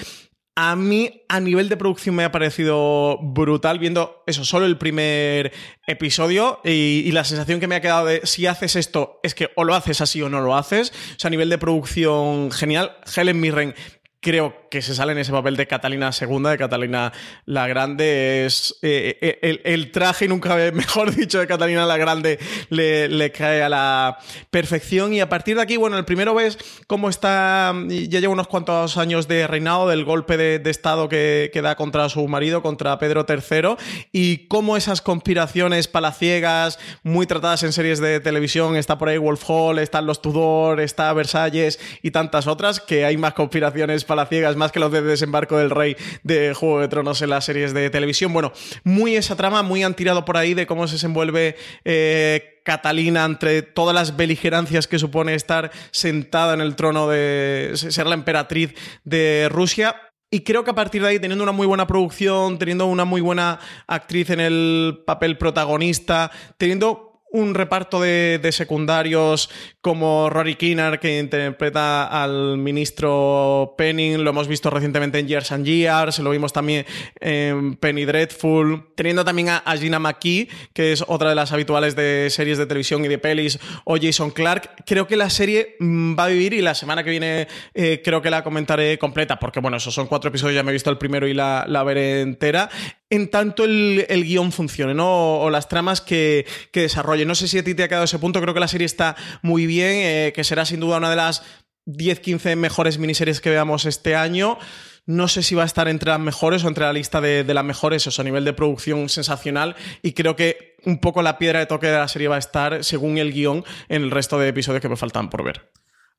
A 0.55 0.77
mí, 0.77 1.23
a 1.31 1.41
nivel 1.41 1.71
de 1.71 1.79
producción, 1.79 2.15
me 2.15 2.25
ha 2.25 2.31
parecido 2.31 3.19
brutal 3.23 3.79
viendo 3.79 4.23
eso, 4.27 4.45
solo 4.45 4.67
el 4.67 4.77
primer 4.77 5.51
episodio 5.87 6.61
y, 6.63 7.11
la 7.13 7.25
sensación 7.25 7.59
que 7.59 7.69
me 7.69 7.75
ha 7.75 7.81
quedado 7.81 8.05
de 8.05 8.21
si 8.25 8.47
haces 8.47 8.77
esto 8.77 9.19
es 9.23 9.35
que 9.35 9.51
o 9.57 9.65
lo 9.65 9.75
haces 9.75 10.03
así 10.03 10.21
o 10.21 10.29
no 10.29 10.43
lo 10.43 10.55
haces. 10.55 10.91
O 10.91 11.19
sea, 11.19 11.29
a 11.29 11.31
nivel 11.31 11.49
de 11.49 11.57
producción, 11.57 12.51
genial. 12.51 12.97
Helen 13.17 13.41
Mirren 13.41 13.75
creo 14.21 14.62
que 14.73 14.81
se 14.81 14.95
sale 14.95 15.13
en 15.13 15.19
ese 15.19 15.33
papel 15.33 15.55
de 15.55 15.67
Catalina 15.67 16.11
II, 16.19 16.43
de 16.45 16.57
Catalina 16.57 17.13
la 17.45 17.69
Grande. 17.69 18.47
Es 18.47 18.79
eh, 18.81 19.19
eh, 19.21 19.61
el, 19.65 19.93
traje, 19.93 20.29
nunca 20.29 20.57
mejor 20.73 21.15
dicho, 21.15 21.39
de 21.39 21.47
Catalina 21.47 21.85
la 21.85 21.99
Grande 21.99 22.39
le, 22.71 23.31
cae 23.33 23.63
a 23.63 23.69
la 23.69 24.19
perfección. 24.51 25.13
Y 25.13 25.21
a 25.21 25.29
partir 25.29 25.57
de 25.57 25.63
aquí, 25.63 25.77
bueno, 25.77 25.99
el 25.99 26.07
primero 26.07 26.35
ves 26.35 26.57
cómo 26.87 27.11
está, 27.11 27.75
ya 27.87 28.21
lleva 28.21 28.33
unos 28.33 28.49
cuantos 28.49 28.97
años 28.97 29.29
de 29.29 29.47
reinado, 29.47 29.89
del 29.89 30.07
golpe 30.07 30.39
de, 30.39 30.71
Estado 30.71 31.11
que, 31.11 31.51
que, 31.53 31.61
da 31.61 31.77
contra 31.77 32.09
su 32.09 32.27
marido, 32.27 32.63
contra 32.63 32.99
Pedro 32.99 33.27
III, 33.29 33.77
y 34.11 34.47
cómo 34.49 34.79
esas 34.79 35.03
conspiraciones 35.03 35.87
palaciegas, 35.87 36.79
muy 37.03 37.27
tratadas 37.27 37.63
en 37.63 37.75
series 37.75 38.01
de 38.01 38.21
televisión, 38.21 38.77
está 38.77 38.97
por 38.97 39.11
ahí 39.11 39.19
Wolf 39.19 39.45
Hall, 39.47 39.79
están 39.81 40.07
los 40.07 40.23
Tudor, 40.23 40.81
está 40.81 41.13
Versalles 41.13 41.79
y 42.01 42.11
tantas 42.11 42.47
otras, 42.47 42.81
que 42.81 43.05
hay 43.05 43.19
más 43.19 43.35
conspiraciones 43.35 44.05
palaciegas, 44.05 44.57
más 44.63 44.71
que 44.71 44.79
los 44.79 44.93
de 44.93 45.03
desembarco 45.03 45.59
del 45.59 45.71
rey 45.71 45.97
de 46.23 46.55
Juego 46.55 46.79
de 46.79 46.87
Tronos 46.87 47.21
en 47.21 47.31
las 47.31 47.45
series 47.45 47.75
de 47.75 47.91
televisión. 47.91 48.33
Bueno, 48.33 48.53
muy 48.85 49.17
esa 49.17 49.35
trama, 49.35 49.65
muy 49.65 49.83
han 49.83 49.95
tirado 49.95 50.25
por 50.25 50.37
ahí 50.37 50.55
de 50.55 50.69
cómo 50.69 50.87
se 50.87 50.95
desenvuelve 50.95 51.57
eh, 51.85 52.61
Catalina 52.65 53.25
entre 53.25 53.63
todas 53.63 53.93
las 53.93 54.17
beligerancias 54.17 54.87
que 54.87 55.01
supone 55.01 55.35
estar 55.35 55.73
sentada 55.91 56.55
en 56.55 56.61
el 56.61 56.77
trono 56.77 57.09
de 57.09 57.73
ser 57.75 58.07
la 58.07 58.15
emperatriz 58.15 58.73
de 59.03 59.49
Rusia. 59.51 59.97
Y 60.31 60.43
creo 60.43 60.63
que 60.63 60.71
a 60.71 60.77
partir 60.77 61.03
de 61.03 61.09
ahí, 61.09 61.19
teniendo 61.19 61.43
una 61.43 61.51
muy 61.51 61.67
buena 61.67 61.89
producción, 61.89 62.57
teniendo 62.57 62.87
una 62.87 63.05
muy 63.05 63.21
buena 63.21 63.59
actriz 63.89 64.31
en 64.31 64.39
el 64.39 65.03
papel 65.05 65.39
protagonista, 65.39 66.31
teniendo 66.57 67.12
un 67.33 67.55
reparto 67.55 68.01
de, 68.01 68.41
secundarios 68.53 69.51
como 69.81 70.29
Rory 70.29 70.55
Kinnar, 70.57 71.01
que 71.01 71.19
interpreta 71.19 72.05
al 72.05 72.59
ministro 72.59 73.75
Penning, 73.77 74.23
lo 74.23 74.31
hemos 74.31 74.47
visto 74.47 74.69
recientemente 74.71 75.19
en 75.19 75.27
Years 75.27 75.51
and 75.53 75.65
Years, 75.65 76.19
lo 76.19 76.31
vimos 76.31 76.53
también 76.53 76.85
en 77.21 77.77
Penny 77.77 78.05
Dreadful, 78.05 78.93
teniendo 78.95 79.25
también 79.25 79.49
a, 79.49 79.63
Gina 79.79 79.99
McKee, 79.99 80.49
que 80.75 80.93
es 80.93 81.03
otra 81.09 81.31
de 81.31 81.35
las 81.35 81.53
habituales 81.53 81.97
de 81.97 82.29
series 82.31 82.59
de 82.59 82.67
televisión 82.67 83.05
y 83.05 83.09
de 83.09 83.19
pelis, 83.19 83.59
o 83.85 83.97
Jason 84.01 84.31
Clark. 84.31 84.85
Creo 84.87 85.07
que 85.07 85.17
la 85.17 85.31
serie 85.31 85.77
mm, 85.81 86.17
va 86.19 86.25
a 86.25 86.29
vivir 86.29 86.53
y 86.53 86.61
la 86.61 86.75
semana 86.75 87.03
que 87.03 87.11
viene 87.11 87.49
eh, 87.75 88.03
creo 88.05 88.21
que 88.21 88.31
la 88.31 88.45
comentaré 88.45 88.99
completa, 88.99 89.39
porque 89.39 89.61
bueno, 89.61 89.79
esos 89.79 89.95
son 89.95 90.07
cuatro 90.07 90.29
episodios, 90.29 90.57
ya 90.57 90.63
me 90.63 90.71
he 90.71 90.75
visto 90.75 90.91
el 90.91 90.99
primero 90.99 91.27
y 91.27 91.35
la, 91.35 91.65
la 91.67 91.83
veré 91.83 92.21
entera 92.21 92.69
en 93.13 93.29
tanto 93.29 93.65
el, 93.65 94.07
guion 94.09 94.53
funcione, 94.53 94.95
¿no? 94.95 95.41
O, 95.41 95.51
las 95.51 95.69
tramas 95.69 96.01
que, 96.01 96.47
que, 96.71 96.89
desarrolle. 97.23 97.27
No 97.27 97.35
sé 97.35 97.49
si 97.49 97.59
a 97.59 97.65
ti 97.65 97.75
te 97.75 97.85
ha 97.85 97.89
quedado 97.89 98.05
ese 98.05 98.19
punto, 98.19 98.41
creo 98.41 98.55
que 98.55 98.61
la 98.61 98.69
serie 98.69 98.87
está 98.87 99.17
muy 99.43 99.67
bien, 99.67 99.93
eh, 99.93 100.33
que 100.35 100.45
será 100.45 100.65
sin 100.65 100.81
duda 100.81 100.99
una 100.99 101.11
de 101.11 101.17
las 101.17 101.43
10-15 101.87 102.57
mejores 102.57 102.99
miniseries 102.99 103.41
que 103.41 103.51
veamos 103.51 103.85
este 103.85 104.15
año. 104.15 104.59
No 105.05 105.27
sé 105.27 105.43
si 105.43 105.57
va 105.57 105.63
a 105.63 105.67
estar 105.67 105.89
entre 105.89 106.11
las 106.11 106.21
mejores 106.21 106.63
o 106.63 106.69
entre 106.69 106.85
la 106.85 106.93
lista 106.93 107.21
de, 107.21 107.45
las 107.45 107.65
mejores, 107.65 108.07
o 108.07 108.11
sea, 108.13 108.23
a 108.23 108.25
nivel 108.25 108.45
de 108.45 108.53
producción 108.53 109.09
sensacional. 109.09 109.75
Y 110.01 110.13
creo 110.13 110.37
que 110.37 110.77
un 110.85 110.99
poco 110.99 111.23
la 111.23 111.39
piedra 111.39 111.59
de 111.59 111.67
toque 111.67 111.89
de 111.89 111.99
la 111.99 112.07
serie 112.07 112.29
va 112.29 112.37
a 112.37 112.39
estar, 112.39 112.85
según 112.85 113.19
el 113.19 113.33
guion, 113.33 113.65
en 113.89 114.03
el 114.03 114.11
resto 114.13 114.39
de 114.39 114.49
episodios 114.49 114.81
que 114.81 114.89
me 114.89 114.97
faltan 114.97 115.29
por 115.29 115.43
ver. 115.43 115.73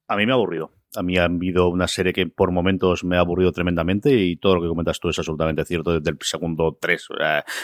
A 0.08 0.18
mí 0.18 0.26
me 0.26 0.34
ha 0.34 0.36
aburrido. 0.36 0.72
A 0.95 1.03
mí 1.03 1.17
ha 1.17 1.25
habido 1.25 1.69
una 1.69 1.88
serie 1.88 2.13
que 2.13 2.27
por 2.27 2.51
momentos 2.51 3.03
me 3.03 3.17
ha 3.17 3.19
aburrido 3.19 3.51
tremendamente 3.51 4.13
y 4.13 4.36
todo 4.38 4.56
lo 4.56 4.62
que 4.62 4.67
comentas 4.67 4.99
tú 4.99 5.10
es 5.10 5.17
absolutamente 5.19 5.65
cierto 5.65 5.99
desde 5.99 6.12
el 6.12 6.17
segundo 6.21 6.77
tres. 6.79 7.08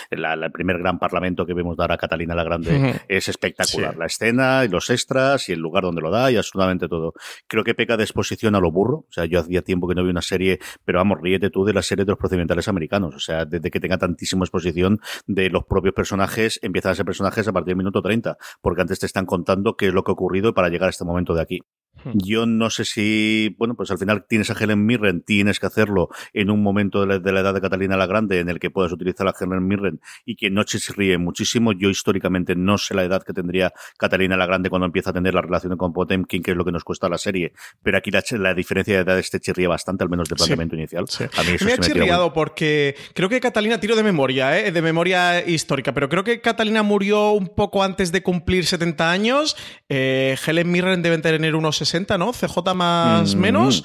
el 0.09 0.51
primer 0.51 0.79
gran 0.79 0.99
parlamento 0.99 1.45
que 1.45 1.53
vemos 1.53 1.77
dar 1.77 1.91
a 1.91 1.97
Catalina 1.97 2.35
la 2.35 2.43
Grande 2.43 3.01
es 3.07 3.27
espectacular. 3.27 3.97
La 3.97 4.05
escena 4.05 4.65
y 4.65 4.67
los 4.67 4.89
extras 4.89 5.49
y 5.49 5.53
el 5.53 5.59
lugar 5.59 5.83
donde 5.83 6.01
lo 6.01 6.11
da 6.11 6.31
y 6.31 6.37
absolutamente 6.37 6.87
todo. 6.87 7.13
Creo 7.47 7.63
que 7.63 7.75
peca 7.75 7.97
de 7.97 8.03
exposición 8.03 8.55
a 8.55 8.59
lo 8.59 8.71
burro. 8.71 8.97
O 8.97 9.11
sea, 9.11 9.25
yo 9.25 9.39
hacía 9.39 9.61
tiempo 9.61 9.87
que 9.87 9.95
no 9.95 10.03
vi 10.03 10.09
una 10.09 10.21
serie, 10.21 10.59
pero 10.85 10.99
vamos, 10.99 11.19
ríete 11.21 11.49
tú 11.49 11.65
de 11.65 11.73
la 11.73 11.81
serie 11.81 12.05
de 12.05 12.11
los 12.11 12.19
procedimentales 12.19 12.67
americanos. 12.67 13.15
O 13.15 13.19
sea, 13.19 13.45
desde 13.45 13.69
que 13.71 13.79
tenga 13.79 13.97
tantísima 13.97 14.45
exposición 14.45 14.99
de 15.27 15.49
los 15.49 15.65
propios 15.65 15.93
personajes, 15.93 16.59
empiezan 16.61 16.91
a 16.91 16.95
ser 16.95 17.05
personajes 17.05 17.47
a 17.47 17.53
partir 17.53 17.69
del 17.69 17.77
minuto 17.77 18.01
30, 18.01 18.37
porque 18.61 18.81
antes 18.81 18.99
te 18.99 19.05
están 19.05 19.25
contando 19.25 19.75
qué 19.75 19.87
es 19.87 19.93
lo 19.93 20.03
que 20.03 20.11
ha 20.11 20.13
ocurrido 20.13 20.53
para 20.53 20.69
llegar 20.69 20.87
a 20.87 20.89
este 20.91 21.05
momento 21.05 21.33
de 21.33 21.41
aquí. 21.41 21.61
Hmm. 22.03 22.11
Yo 22.13 22.45
no 22.45 22.69
sé 22.69 22.85
si, 22.85 23.55
bueno, 23.57 23.75
pues 23.75 23.91
al 23.91 23.97
final 23.97 24.25
tienes 24.27 24.49
a 24.49 24.53
Helen 24.53 24.85
Mirren, 24.85 25.21
tienes 25.21 25.59
que 25.59 25.65
hacerlo 25.65 26.09
en 26.33 26.49
un 26.49 26.61
momento 26.61 27.05
de 27.05 27.31
la, 27.31 27.39
edad 27.39 27.53
de 27.53 27.61
Catalina 27.61 27.97
la 27.97 28.05
Grande 28.05 28.39
en 28.39 28.49
el 28.49 28.59
que 28.59 28.69
puedas 28.69 28.91
utilizar 28.91 29.27
a 29.27 29.33
Helen 29.39 29.67
Mirren 29.67 29.99
y 30.25 30.35
que 30.35 30.49
no 30.49 30.63
ríe 30.95 31.17
muchísimo. 31.17 31.73
Yo 31.73 31.89
históricamente 31.89 32.55
no 32.55 32.77
sé 32.77 32.93
la 32.93 33.03
edad 33.03 33.23
que 33.23 33.33
tendría 33.33 33.73
Catalina 33.97 34.37
la 34.37 34.45
Grande 34.45 34.69
cuando 34.69 34.85
empieza 34.85 35.11
a 35.11 35.13
tener 35.13 35.33
la 35.33 35.41
relación 35.41 35.75
con 35.77 35.93
Potemkin, 35.93 36.41
que 36.41 36.51
es 36.51 36.57
lo 36.57 36.65
que 36.65 36.71
nos 36.71 36.83
cuesta 36.83 37.09
la 37.09 37.17
serie. 37.17 37.53
Pero 37.83 37.97
aquí 37.97 38.11
la, 38.11 38.53
diferencia 38.53 38.95
de 38.95 39.01
edad 39.01 39.19
este 39.19 39.39
chirría 39.39 39.69
bastante, 39.69 40.03
al 40.03 40.09
menos 40.09 40.29
de 40.29 40.35
planteamiento 40.35 40.75
inicial. 40.75 41.05
A 41.37 41.43
mí 41.43 41.51
me 41.63 41.73
ha 41.73 41.77
chirriado 41.77 42.33
porque 42.33 42.95
creo 43.13 43.29
que 43.29 43.39
Catalina, 43.39 43.79
tiro 43.79 43.95
de 43.95 44.03
memoria, 44.03 44.59
¿eh? 44.59 44.71
de 44.71 44.81
memoria 44.81 45.45
histórica, 45.45 45.93
pero 45.93 46.09
creo 46.09 46.23
que 46.23 46.41
Catalina 46.41 46.83
murió 46.83 47.31
un 47.31 47.47
poco 47.47 47.83
antes 47.83 48.11
de 48.11 48.23
cumplir 48.23 48.65
70 48.65 49.11
años. 49.11 49.57
Eh, 49.89 50.37
Helen 50.45 50.71
Mirren 50.71 51.01
debe 51.01 51.17
tener 51.17 51.55
unos 51.55 51.77
60, 51.77 51.88
¿no? 52.17 52.31
CJ 52.31 52.73
más 52.75 53.35
mm. 53.35 53.39
menos. 53.39 53.83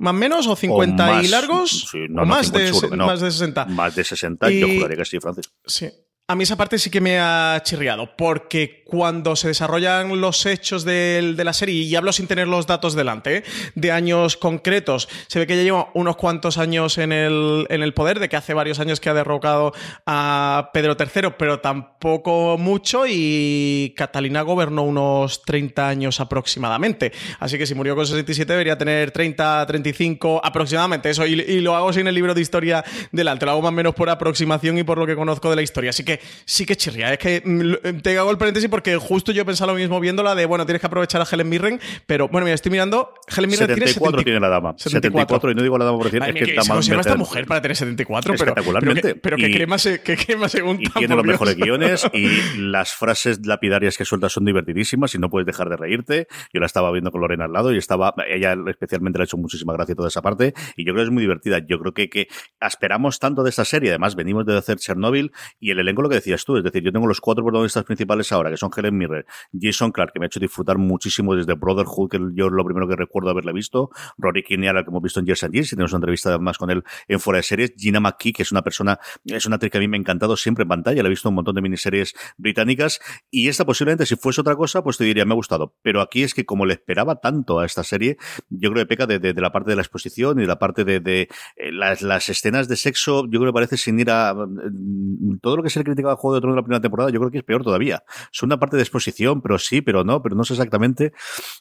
¿Más 0.00 0.14
menos 0.14 0.46
o 0.46 0.54
50 0.54 1.24
y 1.24 1.28
largos? 1.28 1.90
no, 2.08 2.24
más, 2.24 2.52
de, 2.52 2.70
más 2.96 3.20
de 3.20 3.32
60. 3.32 3.64
Más 3.64 3.96
de 3.96 4.04
60, 4.04 4.48
yo 4.50 4.68
juraría 4.68 4.96
que 4.96 5.04
sí, 5.04 5.18
Francis. 5.18 5.50
Sí. 5.66 5.90
A 6.30 6.34
mí 6.34 6.42
esa 6.42 6.56
parte 6.58 6.78
sí 6.78 6.90
que 6.90 7.00
me 7.00 7.18
ha 7.18 7.58
chirriado, 7.64 8.14
porque 8.14 8.82
cuando 8.84 9.34
se 9.34 9.48
desarrollan 9.48 10.20
los 10.20 10.44
hechos 10.44 10.84
de, 10.84 11.34
la 11.38 11.54
serie, 11.54 11.84
y 11.84 11.96
hablo 11.96 12.12
sin 12.12 12.26
tener 12.26 12.48
los 12.48 12.66
datos 12.66 12.94
delante, 12.94 13.36
¿eh? 13.38 13.44
de 13.74 13.92
años 13.92 14.36
concretos, 14.36 15.08
se 15.26 15.38
ve 15.38 15.46
que 15.46 15.56
ya 15.56 15.62
lleva 15.62 15.88
unos 15.94 16.16
cuantos 16.16 16.58
años 16.58 16.98
en 16.98 17.12
el, 17.12 17.92
poder, 17.94 18.18
de 18.18 18.28
que 18.28 18.36
hace 18.36 18.52
varios 18.52 18.78
años 18.78 19.00
que 19.00 19.08
ha 19.08 19.14
derrocado 19.14 19.72
a 20.04 20.68
Pedro 20.74 20.98
III, 20.98 21.30
pero 21.38 21.60
tampoco 21.60 22.58
mucho, 22.58 23.04
y 23.08 23.94
Catalina 23.96 24.42
gobernó 24.42 24.82
unos 24.82 25.40
30 25.44 25.88
años 25.88 26.20
aproximadamente. 26.20 27.10
Así 27.40 27.56
que 27.56 27.64
si 27.64 27.74
murió 27.74 27.96
con 27.96 28.06
67 28.06 28.52
debería 28.52 28.76
tener 28.76 29.12
30, 29.12 29.64
35 29.66 30.42
aproximadamente, 30.44 31.08
eso, 31.08 31.24
y, 31.24 31.60
lo 31.62 31.74
hago 31.74 31.90
sin 31.94 32.06
el 32.06 32.14
libro 32.14 32.34
de 32.34 32.42
historia 32.42 32.84
delante, 33.12 33.46
lo 33.46 33.52
hago 33.52 33.62
más 33.62 33.70
o 33.70 33.72
menos 33.72 33.94
por 33.94 34.10
aproximación 34.10 34.76
y 34.76 34.82
por 34.82 34.98
lo 34.98 35.06
que 35.06 35.16
conozco 35.16 35.48
de 35.48 35.56
la 35.56 35.62
historia. 35.62 35.88
Así 35.88 36.04
que 36.04 36.17
sí 36.44 36.66
que 36.66 36.76
chirría. 36.76 37.12
Es 37.12 37.18
que 37.18 37.42
mm, 37.44 38.00
te 38.00 38.18
hago 38.18 38.30
el 38.30 38.38
paréntesis 38.38 38.68
porque 38.68 38.96
justo 38.96 39.32
yo 39.32 39.42
he 39.42 39.44
pensado 39.44 39.72
lo 39.72 39.78
mismo 39.78 40.00
viéndola 40.00 40.34
de, 40.34 40.46
bueno, 40.46 40.66
tienes 40.66 40.80
que 40.80 40.86
aprovechar 40.86 41.20
a 41.20 41.26
Helen 41.30 41.48
Mirren, 41.48 41.80
pero 42.06 42.28
bueno, 42.28 42.44
mira, 42.44 42.54
estoy 42.54 42.70
mirando. 42.72 43.14
Helen 43.28 43.50
Mirren 43.50 43.68
74 43.68 44.22
tiene, 44.22 44.40
la 44.40 44.48
dama. 44.48 44.74
74. 44.76 45.50
y 45.50 45.54
no 45.54 45.62
digo 45.62 45.78
la 45.78 45.84
dama 45.84 45.98
por 45.98 46.10
decir, 46.10 46.22
es 46.22 46.34
que, 46.34 46.54
que 46.54 46.82
se 46.82 46.94
esta 46.94 47.16
mujer 47.16 47.46
para 47.46 47.60
tener 47.60 47.76
74, 47.76 48.32
pero, 48.32 48.44
espectacularmente. 48.44 49.14
pero, 49.14 49.36
que, 49.36 49.50
crema, 49.50 49.76
que 49.76 50.16
crema 50.16 50.48
según 50.48 50.80
Y 50.80 50.88
tiene 50.90 51.14
los 51.14 51.24
mejores 51.24 51.56
guiones 51.56 52.06
y 52.12 52.28
las 52.58 52.92
frases 52.92 53.46
lapidarias 53.46 53.96
que 53.96 54.04
sueltas 54.04 54.32
son 54.32 54.44
divertidísimas 54.44 55.14
y 55.14 55.18
no 55.18 55.30
puedes 55.30 55.46
dejar 55.46 55.68
de 55.68 55.76
reírte. 55.76 56.28
Yo 56.52 56.60
la 56.60 56.66
estaba 56.66 56.90
viendo 56.92 57.10
con 57.10 57.20
Lorena 57.20 57.44
al 57.44 57.52
lado 57.52 57.72
y 57.72 57.78
estaba, 57.78 58.14
ella 58.28 58.56
especialmente 58.68 59.18
le 59.18 59.22
ha 59.22 59.26
hecho 59.26 59.36
muchísima 59.36 59.72
gracia 59.72 59.94
toda 59.94 60.08
esa 60.08 60.22
parte 60.22 60.54
y 60.76 60.84
yo 60.84 60.92
creo 60.92 61.04
que 61.04 61.08
es 61.08 61.12
muy 61.12 61.22
divertida. 61.22 61.58
Yo 61.58 61.78
creo 61.78 61.92
que, 61.92 62.08
que 62.08 62.28
esperamos 62.60 63.18
tanto 63.18 63.42
de 63.42 63.50
esta 63.50 63.64
serie, 63.64 63.90
además 63.90 64.14
venimos 64.14 64.46
de 64.46 64.56
hacer 64.56 64.78
Chernobyl 64.78 65.32
y 65.60 65.70
el 65.70 65.78
elenco 65.78 66.07
que 66.08 66.16
decías 66.16 66.44
tú, 66.44 66.56
es 66.56 66.64
decir, 66.64 66.82
yo 66.82 66.92
tengo 66.92 67.06
los 67.06 67.20
cuatro 67.20 67.44
protagonistas 67.44 67.84
principales 67.84 68.32
ahora, 68.32 68.50
que 68.50 68.56
son 68.56 68.70
Helen 68.74 68.96
Mirren, 68.96 69.24
Jason 69.58 69.92
Clark, 69.92 70.12
que 70.12 70.18
me 70.18 70.26
ha 70.26 70.28
hecho 70.28 70.40
disfrutar 70.40 70.78
muchísimo 70.78 71.34
desde 71.34 71.54
Brotherhood, 71.54 72.10
que 72.10 72.18
yo 72.34 72.50
lo 72.50 72.64
primero 72.64 72.88
que 72.88 72.96
recuerdo 72.96 73.30
haberle 73.30 73.52
visto, 73.52 73.90
Rory 74.16 74.42
Kinnear, 74.42 74.84
que 74.84 74.90
hemos 74.90 75.02
visto 75.02 75.20
en 75.20 75.26
Years 75.26 75.44
and 75.44 75.54
Years, 75.54 75.68
y 75.72 75.76
tenemos 75.76 75.92
una 75.92 75.98
entrevista 75.98 76.30
además 76.30 76.58
con 76.58 76.70
él 76.70 76.84
en 77.06 77.20
fuera 77.20 77.38
de 77.38 77.42
series, 77.42 77.72
Gina 77.76 78.00
McKee, 78.00 78.32
que 78.32 78.42
es 78.42 78.52
una 78.52 78.62
persona, 78.62 78.98
es 79.24 79.46
una 79.46 79.56
actriz 79.56 79.72
que 79.72 79.78
a 79.78 79.80
mí 79.80 79.88
me 79.88 79.96
ha 79.96 80.00
encantado 80.00 80.36
siempre 80.36 80.62
en 80.62 80.68
pantalla, 80.68 81.02
la 81.02 81.08
he 81.08 81.10
visto 81.10 81.28
un 81.28 81.34
montón 81.34 81.54
de 81.54 81.62
miniseries 81.62 82.14
británicas, 82.36 83.00
y 83.30 83.48
esta 83.48 83.64
posiblemente, 83.64 84.06
si 84.06 84.16
fuese 84.16 84.40
otra 84.40 84.56
cosa, 84.56 84.82
pues 84.82 84.96
te 84.96 85.04
diría, 85.04 85.24
me 85.24 85.32
ha 85.32 85.36
gustado, 85.36 85.74
pero 85.82 86.00
aquí 86.00 86.22
es 86.22 86.34
que 86.34 86.44
como 86.44 86.66
le 86.66 86.74
esperaba 86.74 87.16
tanto 87.16 87.60
a 87.60 87.66
esta 87.66 87.84
serie, 87.84 88.16
yo 88.48 88.70
creo 88.70 88.84
que 88.84 88.88
peca 88.88 89.06
de, 89.06 89.34
la 89.34 89.52
parte 89.52 89.70
de 89.70 89.76
la 89.76 89.82
exposición 89.82 90.38
y 90.38 90.42
de 90.42 90.48
la 90.48 90.58
parte 90.58 90.84
de, 90.84 91.28
eh, 91.56 91.72
las, 91.72 92.02
las, 92.02 92.28
escenas 92.28 92.68
de 92.68 92.76
sexo, 92.76 93.24
yo 93.24 93.40
creo 93.40 93.52
que 93.52 93.54
parece 93.54 93.76
sin 93.76 93.98
ir 94.00 94.10
a 94.10 94.34
mm, 94.34 95.38
todo 95.40 95.56
lo 95.56 95.62
que 95.62 95.70
se 95.70 95.78
le 95.78 95.84
criticaba 95.98 96.14
a 96.14 96.16
Juego 96.16 96.34
de 96.34 96.40
Tronos 96.40 96.54
de 96.54 96.60
la 96.60 96.64
primera 96.64 96.80
temporada, 96.80 97.10
yo 97.10 97.18
creo 97.18 97.30
que 97.30 97.38
es 97.38 97.44
peor 97.44 97.62
todavía. 97.62 98.04
Es 98.32 98.42
una 98.42 98.58
parte 98.58 98.76
de 98.76 98.82
exposición, 98.82 99.42
pero 99.42 99.58
sí, 99.58 99.82
pero 99.82 100.04
no, 100.04 100.22
pero 100.22 100.34
no 100.34 100.44
sé 100.44 100.54
exactamente. 100.54 101.12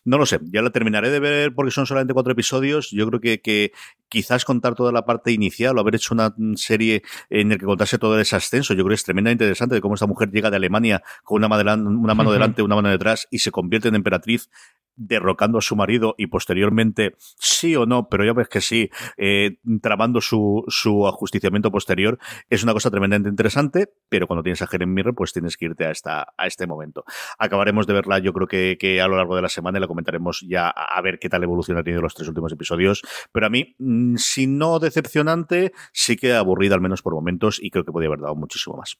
No 0.06 0.18
lo 0.18 0.26
sé. 0.26 0.40
Ya 0.52 0.62
la 0.62 0.70
terminaré 0.70 1.10
de 1.10 1.20
ver 1.20 1.54
porque 1.54 1.72
son 1.72 1.86
solamente 1.86 2.14
cuatro 2.14 2.32
episodios. 2.32 2.92
Yo 2.92 3.08
creo 3.08 3.20
que, 3.20 3.42
que 3.42 3.72
quizás 4.10 4.46
contar 4.46 4.76
toda 4.76 4.92
la 4.92 5.06
parte 5.06 5.32
inicial 5.32 5.78
o 5.78 5.82
haber 5.82 5.96
hecho 5.96 6.14
una 6.14 6.34
serie 6.56 7.04
en 7.30 7.50
la 7.50 7.58
que 7.58 7.66
contase 7.66 7.98
todo 7.98 8.20
ese 8.20 8.36
ascenso, 8.36 8.74
yo 8.74 8.84
creo 8.84 8.90
que 8.90 8.96
es 8.96 9.04
tremendamente 9.04 9.44
interesante 9.44 9.76
de 9.76 9.82
cómo 9.82 9.96
esta 9.96 10.08
mujer 10.08 10.30
llega 10.32 10.50
de 10.50 10.58
Alemania 10.58 11.04
con 11.24 11.44
una 11.44 11.48
una 11.48 12.14
mano 12.14 12.32
delante, 12.32 12.62
una 12.62 12.76
mano 12.76 12.90
detrás 12.90 13.28
y 13.32 13.40
se 13.40 13.52
convierte 13.52 13.88
en 13.88 13.96
emperatriz 13.96 14.50
derrocando 14.98 15.60
a 15.60 15.62
su 15.62 15.76
marido 15.76 16.16
y 16.18 16.28
posteriormente, 16.28 17.16
sí 17.18 17.76
o 17.76 17.86
no, 17.86 18.10
pero 18.10 18.26
ya 18.26 18.34
ves 18.34 18.50
que 18.50 18.62
sí, 18.62 18.90
eh, 19.16 19.58
trabando 19.82 20.20
su, 20.20 20.66
su 20.68 21.08
ajusticiamiento 21.08 21.72
posterior, 21.72 22.20
es 22.50 22.64
una 22.64 22.74
cosa 22.74 22.90
tremendamente 22.90 23.30
interesante, 23.30 23.94
pero 24.10 24.28
cuando 24.28 24.44
tienes 24.44 24.62
a 24.62 24.68
Helen 24.70 24.94
Mirren, 24.94 25.16
pues 25.16 25.32
tienes 25.32 25.56
que 25.56 25.66
irte 25.66 25.86
a, 25.86 25.92
esta, 25.92 26.34
a 26.38 26.48
este 26.48 26.68
momento. 26.68 27.06
Acabaremos 27.38 27.88
de 27.88 27.94
verla, 27.94 28.20
yo 28.20 28.34
creo 28.34 28.48
que, 28.48 28.78
que 28.80 29.00
a 29.00 29.08
lo 29.08 29.16
largo 29.16 29.36
de 29.36 29.44
la 29.44 29.50
semana 29.50 29.78
y 29.78 29.82
la 29.82 29.88
comentaremos 29.88 30.46
ya 30.48 30.70
a 30.70 31.02
ver 31.02 31.20
qué 31.20 31.30
tal 31.30 31.44
evolución 31.44 31.78
ha 31.78 31.84
tenido 31.84 32.02
los 32.02 32.16
tres 32.16 32.28
últimos 32.28 32.52
episodios, 32.52 33.04
pero 33.32 33.46
a 33.46 33.50
mí, 33.50 33.76
mm, 33.78 34.16
si 34.18 34.48
no 34.48 34.80
decepcionante, 34.80 35.72
sí 35.94 36.18
que 36.18 36.34
aburrida 36.34 36.76
al 36.76 36.82
menos 36.82 37.02
por 37.02 37.14
momentos 37.14 37.60
y 37.62 37.70
creo 37.70 37.86
que 37.86 37.92
podría 37.92 38.08
haber 38.08 38.22
dado 38.22 38.36
muchísimo 38.36 38.78
más. 38.78 38.98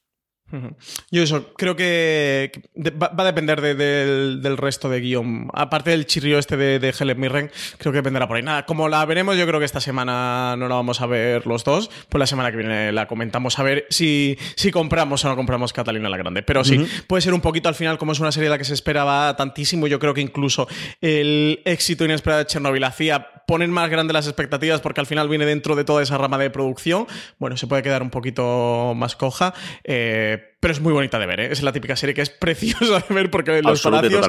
Yo 1.10 1.22
eso, 1.22 1.52
creo 1.54 1.76
que 1.76 2.52
va, 2.76 3.12
a 3.16 3.24
depender 3.24 3.60
del, 3.60 4.56
resto 4.56 4.88
de 4.88 5.00
guion. 5.00 5.50
Aparte 5.52 5.90
del 5.90 6.06
chirrío 6.06 6.38
este 6.38 6.56
de, 6.56 6.94
Helen 6.98 7.20
Mirren, 7.20 7.50
creo 7.76 7.92
que 7.92 7.98
dependerá 7.98 8.26
por 8.26 8.36
ahí. 8.36 8.42
Nada, 8.42 8.64
como 8.64 8.88
la 8.88 9.04
veremos, 9.04 9.36
yo 9.36 9.46
creo 9.46 9.58
que 9.58 9.66
esta 9.66 9.80
semana 9.80 10.56
no 10.56 10.68
la 10.68 10.76
vamos 10.76 11.00
a 11.00 11.06
ver 11.06 11.46
los 11.46 11.64
dos. 11.64 11.90
Pues 12.08 12.18
la 12.18 12.26
semana 12.26 12.50
que 12.50 12.56
viene 12.56 12.92
la 12.92 13.06
comentamos 13.06 13.58
a 13.58 13.62
ver 13.62 13.86
si, 13.90 14.38
si 14.54 14.70
compramos 14.70 15.24
o 15.24 15.28
no 15.28 15.36
compramos 15.36 15.72
Catalina 15.72 16.08
la 16.08 16.16
Grande. 16.16 16.42
Pero 16.42 16.64
sí, 16.64 16.86
puede 17.06 17.20
ser 17.20 17.34
un 17.34 17.40
poquito 17.40 17.68
al 17.68 17.74
final, 17.74 17.98
como 17.98 18.12
es 18.12 18.20
una 18.20 18.32
serie 18.32 18.48
de 18.48 18.54
la 18.54 18.58
que 18.58 18.64
se 18.64 18.74
esperaba 18.74 19.36
tantísimo. 19.36 19.86
Yo 19.86 19.98
creo 19.98 20.14
que 20.14 20.20
incluso 20.20 20.66
el 21.00 21.60
éxito 21.64 22.04
inesperado 22.04 22.40
de 22.40 22.46
Chernobyl 22.46 22.84
hacía 22.84 23.37
poner 23.48 23.70
más 23.70 23.88
grandes 23.88 24.12
las 24.12 24.26
expectativas 24.26 24.82
porque 24.82 25.00
al 25.00 25.06
final 25.06 25.26
viene 25.26 25.46
dentro 25.46 25.74
de 25.74 25.82
toda 25.82 26.02
esa 26.02 26.18
rama 26.18 26.36
de 26.36 26.50
producción. 26.50 27.06
Bueno, 27.38 27.56
se 27.56 27.66
puede 27.66 27.82
quedar 27.82 28.02
un 28.02 28.10
poquito 28.10 28.92
más 28.94 29.16
coja. 29.16 29.54
Eh, 29.84 30.54
pero 30.60 30.72
es 30.72 30.80
muy 30.80 30.92
bonita 30.92 31.18
de 31.18 31.26
ver, 31.26 31.40
¿eh? 31.40 31.48
Es 31.50 31.62
la 31.62 31.72
típica 31.72 31.96
serie 31.96 32.14
que 32.14 32.20
es 32.20 32.28
preciosa 32.40 33.02
de 33.08 33.14
ver 33.14 33.30
porque 33.30 33.62
los 33.62 33.82
palacios 33.82 34.28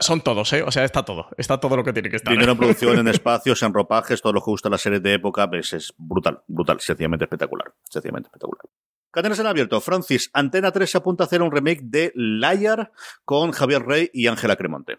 son 0.00 0.20
todos, 0.22 0.52
¿eh? 0.52 0.64
O 0.64 0.72
sea, 0.72 0.84
está 0.84 1.04
todo. 1.04 1.28
Está 1.38 1.60
todo 1.60 1.76
lo 1.76 1.84
que 1.84 1.92
tiene 1.92 2.10
que 2.10 2.16
estar. 2.16 2.32
Dinero 2.32 2.52
en 2.52 2.58
producción, 2.58 2.98
en 2.98 3.06
espacios, 3.08 3.62
en 3.62 3.72
ropajes, 3.72 4.20
todo 4.20 4.32
lo 4.32 4.40
que 4.40 4.50
gusta 4.50 4.68
la 4.68 4.78
serie 4.78 4.98
de 4.98 5.14
época, 5.14 5.48
pues 5.48 5.72
es 5.72 5.94
brutal, 5.96 6.42
brutal, 6.48 6.80
sencillamente 6.80 7.26
espectacular. 7.26 7.72
Sencillamente 7.84 8.26
espectacular. 8.26 8.64
Cadenas 9.12 9.38
en 9.38 9.46
abierto. 9.46 9.80
Francis, 9.80 10.30
Antena 10.32 10.72
3 10.72 10.90
se 10.90 10.98
apunta 10.98 11.22
a 11.22 11.26
hacer 11.26 11.42
un 11.42 11.52
remake 11.52 11.82
de 11.84 12.12
Liar 12.16 12.90
con 13.24 13.52
Javier 13.52 13.82
Rey 13.86 14.10
y 14.12 14.26
Ángela 14.26 14.56
Cremonte 14.56 14.98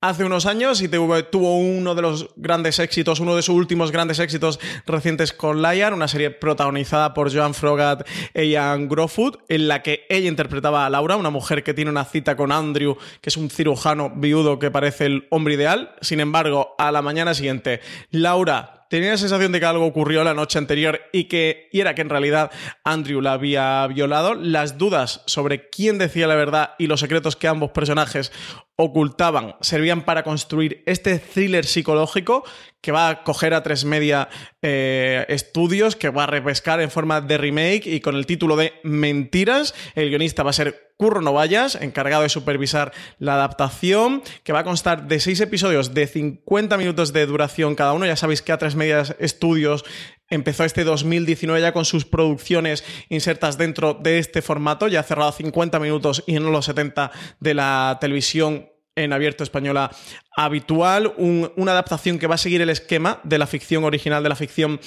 hace 0.00 0.24
unos 0.24 0.46
años 0.46 0.80
y 0.80 0.88
tuvo 0.88 1.58
uno 1.58 1.94
de 1.96 2.02
los 2.02 2.30
grandes 2.36 2.78
éxitos, 2.78 3.18
uno 3.18 3.34
de 3.34 3.42
sus 3.42 3.56
últimos 3.56 3.90
grandes 3.90 4.20
éxitos 4.20 4.60
recientes 4.86 5.32
con 5.32 5.60
Liar, 5.60 5.92
una 5.92 6.06
serie 6.06 6.30
protagonizada 6.30 7.14
por 7.14 7.34
Joan 7.34 7.52
Frogat 7.52 8.06
e 8.32 8.46
Ian 8.46 8.88
Grofoot, 8.88 9.40
en 9.48 9.66
la 9.66 9.82
que 9.82 10.06
ella 10.08 10.28
interpretaba 10.28 10.86
a 10.86 10.90
Laura, 10.90 11.16
una 11.16 11.30
mujer 11.30 11.64
que 11.64 11.74
tiene 11.74 11.90
una 11.90 12.04
cita 12.04 12.36
con 12.36 12.52
Andrew, 12.52 12.96
que 13.20 13.30
es 13.30 13.36
un 13.36 13.50
cirujano 13.50 14.12
viudo 14.14 14.60
que 14.60 14.70
parece 14.70 15.06
el 15.06 15.26
hombre 15.30 15.54
ideal. 15.54 15.96
Sin 16.00 16.20
embargo, 16.20 16.76
a 16.78 16.92
la 16.92 17.02
mañana 17.02 17.34
siguiente, 17.34 17.80
Laura 18.10 18.86
tenía 18.90 19.10
la 19.10 19.18
sensación 19.18 19.52
de 19.52 19.60
que 19.60 19.66
algo 19.66 19.84
ocurrió 19.84 20.22
la 20.24 20.32
noche 20.32 20.58
anterior 20.58 21.00
y 21.12 21.24
que 21.24 21.68
era 21.72 21.94
que 21.94 22.02
en 22.02 22.08
realidad 22.08 22.50
Andrew 22.84 23.20
la 23.20 23.32
había 23.32 23.86
violado. 23.88 24.34
Las 24.34 24.78
dudas 24.78 25.22
sobre 25.26 25.68
quién 25.68 25.98
decía 25.98 26.26
la 26.26 26.36
verdad 26.36 26.74
y 26.78 26.86
los 26.86 27.00
secretos 27.00 27.36
que 27.36 27.48
ambos 27.48 27.72
personajes 27.72 28.32
ocultaban 28.80 29.56
servían 29.60 30.02
para 30.02 30.22
construir 30.22 30.84
este 30.86 31.18
thriller 31.18 31.66
psicológico 31.66 32.44
que 32.80 32.92
va 32.92 33.08
a 33.08 33.24
coger 33.24 33.52
a 33.52 33.64
tres 33.64 33.84
media 33.84 34.28
eh, 34.62 35.26
estudios, 35.28 35.96
que 35.96 36.10
va 36.10 36.24
a 36.24 36.26
repescar 36.28 36.80
en 36.80 36.88
forma 36.88 37.20
de 37.20 37.38
remake 37.38 37.86
y 37.86 38.00
con 38.00 38.14
el 38.14 38.24
título 38.24 38.54
de 38.54 38.74
Mentiras. 38.84 39.74
El 39.96 40.10
guionista 40.10 40.44
va 40.44 40.50
a 40.50 40.52
ser 40.52 40.92
Curro 40.96 41.20
Novallas, 41.20 41.74
encargado 41.74 42.22
de 42.22 42.28
supervisar 42.28 42.92
la 43.18 43.34
adaptación, 43.34 44.22
que 44.44 44.52
va 44.52 44.60
a 44.60 44.64
constar 44.64 45.08
de 45.08 45.18
seis 45.18 45.40
episodios 45.40 45.92
de 45.92 46.06
50 46.06 46.76
minutos 46.76 47.12
de 47.12 47.26
duración 47.26 47.74
cada 47.74 47.94
uno. 47.94 48.06
Ya 48.06 48.16
sabéis 48.16 48.42
que 48.42 48.52
a 48.52 48.58
tres 48.58 48.76
medias 48.76 49.16
estudios 49.18 49.84
empezó 50.30 50.64
este 50.64 50.84
2019 50.84 51.60
ya 51.60 51.72
con 51.72 51.84
sus 51.84 52.04
producciones 52.04 52.84
insertas 53.08 53.58
dentro 53.58 53.94
de 53.94 54.18
este 54.18 54.42
formato, 54.42 54.88
ya 54.88 55.02
cerrado 55.02 55.32
50 55.32 55.78
minutos 55.80 56.24
y 56.26 56.34
no 56.34 56.50
los 56.50 56.66
70 56.66 57.10
de 57.40 57.54
la 57.54 57.98
televisión 58.00 58.68
en 58.94 59.12
abierto 59.12 59.44
española 59.44 59.90
habitual, 60.36 61.14
una 61.16 61.72
adaptación 61.72 62.18
que 62.18 62.26
va 62.26 62.34
a 62.34 62.38
seguir 62.38 62.60
el 62.60 62.70
esquema 62.70 63.20
de 63.22 63.38
la 63.38 63.46
ficción 63.46 63.84
original, 63.84 64.22
de 64.22 64.28
la 64.28 64.36
ficción 64.36 64.80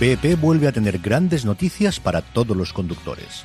BP 0.00 0.38
vuelve 0.38 0.68
a 0.68 0.72
tener 0.72 0.98
grandes 0.98 1.46
noticias 1.46 2.00
para 2.00 2.20
todos 2.20 2.54
los 2.54 2.74
conductores. 2.74 3.44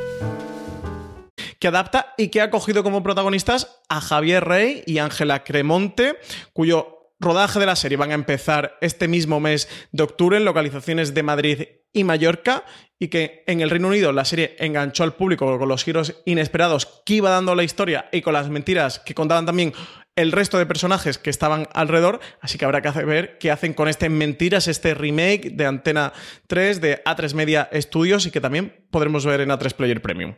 Que 1.61 1.67
adapta 1.67 2.15
y 2.17 2.29
que 2.29 2.41
ha 2.41 2.49
cogido 2.49 2.83
como 2.83 3.03
protagonistas 3.03 3.79
a 3.87 4.01
Javier 4.01 4.43
Rey 4.43 4.83
y 4.87 4.97
Ángela 4.97 5.43
Cremonte, 5.43 6.17
cuyo 6.53 7.13
rodaje 7.19 7.59
de 7.59 7.67
la 7.67 7.75
serie 7.75 7.97
van 7.97 8.09
a 8.09 8.15
empezar 8.15 8.79
este 8.81 9.07
mismo 9.07 9.39
mes 9.39 9.69
de 9.91 10.01
octubre 10.01 10.37
en 10.37 10.43
localizaciones 10.43 11.13
de 11.13 11.21
Madrid 11.21 11.61
y 11.93 12.03
Mallorca 12.03 12.65
y 12.97 13.09
que 13.09 13.43
en 13.45 13.61
el 13.61 13.69
Reino 13.69 13.89
Unido 13.89 14.11
la 14.11 14.25
serie 14.25 14.55
enganchó 14.57 15.03
al 15.03 15.13
público 15.13 15.59
con 15.59 15.69
los 15.69 15.83
giros 15.83 16.21
inesperados 16.25 17.03
que 17.05 17.15
iba 17.15 17.29
dando 17.29 17.53
la 17.53 17.63
historia 17.63 18.09
y 18.11 18.21
con 18.23 18.33
las 18.33 18.49
mentiras 18.49 18.97
que 18.97 19.13
contaban 19.13 19.45
también 19.45 19.71
el 20.15 20.31
resto 20.31 20.57
de 20.57 20.65
personajes 20.65 21.19
que 21.19 21.29
estaban 21.29 21.67
alrededor, 21.73 22.21
así 22.41 22.57
que 22.57 22.65
habrá 22.65 22.81
que 22.81 23.05
ver 23.05 23.37
qué 23.37 23.51
hacen 23.51 23.75
con 23.75 23.87
este 23.87 24.09
Mentiras, 24.09 24.67
este 24.67 24.95
remake 24.95 25.51
de 25.51 25.67
Antena 25.67 26.11
3 26.47 26.81
de 26.81 27.03
A3 27.03 27.35
Media 27.35 27.69
Studios 27.73 28.25
y 28.25 28.31
que 28.31 28.41
también 28.41 28.87
podremos 28.89 29.27
ver 29.27 29.41
en 29.41 29.49
A3 29.49 29.73
Player 29.73 30.01
Premium. 30.01 30.35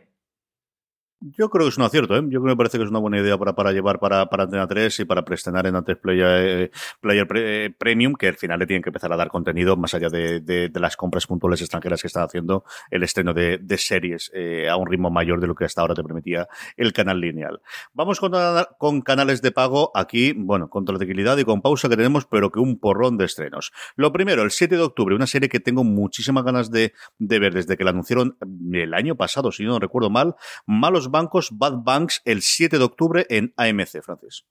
Yo 1.26 1.48
creo 1.48 1.64
que 1.64 1.70
es 1.70 1.78
un 1.78 1.84
acierto, 1.84 2.14
¿eh? 2.16 2.20
Yo 2.24 2.40
creo 2.40 2.42
que 2.42 2.48
me 2.48 2.56
parece 2.56 2.76
que 2.76 2.84
es 2.84 2.90
una 2.90 2.98
buena 2.98 3.18
idea 3.18 3.38
para, 3.38 3.54
para 3.54 3.72
llevar 3.72 3.98
para, 3.98 4.26
para 4.26 4.42
Antena 4.42 4.66
3 4.66 5.00
y 5.00 5.04
para 5.06 5.24
preestrenar 5.24 5.66
en 5.66 5.74
antes 5.74 5.96
Player, 5.96 6.70
Player 7.00 7.26
eh, 7.34 7.74
Premium, 7.78 8.12
que 8.12 8.28
al 8.28 8.34
final 8.34 8.58
le 8.58 8.66
tienen 8.66 8.82
que 8.82 8.90
empezar 8.90 9.10
a 9.10 9.16
dar 9.16 9.28
contenido 9.28 9.74
más 9.78 9.94
allá 9.94 10.10
de, 10.10 10.40
de, 10.40 10.70
las 10.74 10.98
compras 10.98 11.26
puntuales 11.26 11.62
extranjeras 11.62 12.02
que 12.02 12.08
están 12.08 12.24
haciendo 12.24 12.64
el 12.90 13.02
estreno 13.04 13.32
de, 13.32 13.56
de 13.56 13.78
series 13.78 14.30
eh, 14.34 14.68
a 14.68 14.76
un 14.76 14.86
ritmo 14.86 15.10
mayor 15.10 15.40
de 15.40 15.46
lo 15.46 15.54
que 15.54 15.64
hasta 15.64 15.80
ahora 15.80 15.94
te 15.94 16.02
permitía 16.02 16.46
el 16.76 16.92
canal 16.92 17.20
lineal. 17.20 17.62
Vamos 17.94 18.20
con, 18.20 18.32
con 18.76 19.00
canales 19.00 19.40
de 19.40 19.50
pago 19.50 19.92
aquí, 19.94 20.34
bueno, 20.36 20.68
con 20.68 20.84
tranquilidad 20.84 21.38
y 21.38 21.44
con 21.44 21.62
pausa 21.62 21.88
que 21.88 21.96
tenemos, 21.96 22.26
pero 22.26 22.50
que 22.50 22.60
un 22.60 22.78
porrón 22.78 23.16
de 23.16 23.24
estrenos. 23.24 23.72
Lo 23.96 24.12
primero, 24.12 24.42
el 24.42 24.50
7 24.50 24.76
de 24.76 24.82
octubre, 24.82 25.14
una 25.14 25.26
serie 25.26 25.48
que 25.48 25.60
tengo 25.60 25.84
muchísimas 25.84 26.44
ganas 26.44 26.70
de, 26.70 26.92
de 27.18 27.38
ver 27.38 27.54
desde 27.54 27.78
que 27.78 27.84
la 27.84 27.92
anunciaron 27.92 28.36
el 28.74 28.92
año 28.92 29.16
pasado, 29.16 29.52
si 29.52 29.64
no 29.64 29.78
recuerdo 29.78 30.10
mal, 30.10 30.34
Malos 30.66 31.10
bancos, 31.14 31.50
Bad 31.52 31.84
Banks, 31.84 32.20
el 32.24 32.42
7 32.42 32.76
de 32.76 32.84
octubre 32.84 33.26
en 33.30 33.54
AMC, 33.56 34.02
Francis. 34.02 34.44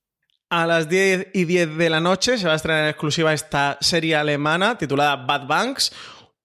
A 0.50 0.66
las 0.66 0.88
10 0.88 1.28
y 1.34 1.44
10 1.44 1.78
de 1.78 1.90
la 1.90 2.00
noche 2.00 2.38
se 2.38 2.48
va 2.48 2.54
a 2.54 2.56
estrenar 2.56 2.84
en 2.84 2.90
exclusiva 2.90 3.34
esta 3.34 3.78
serie 3.82 4.16
alemana 4.16 4.78
titulada 4.78 5.18
Bad 5.18 5.46
Banks, 5.48 5.92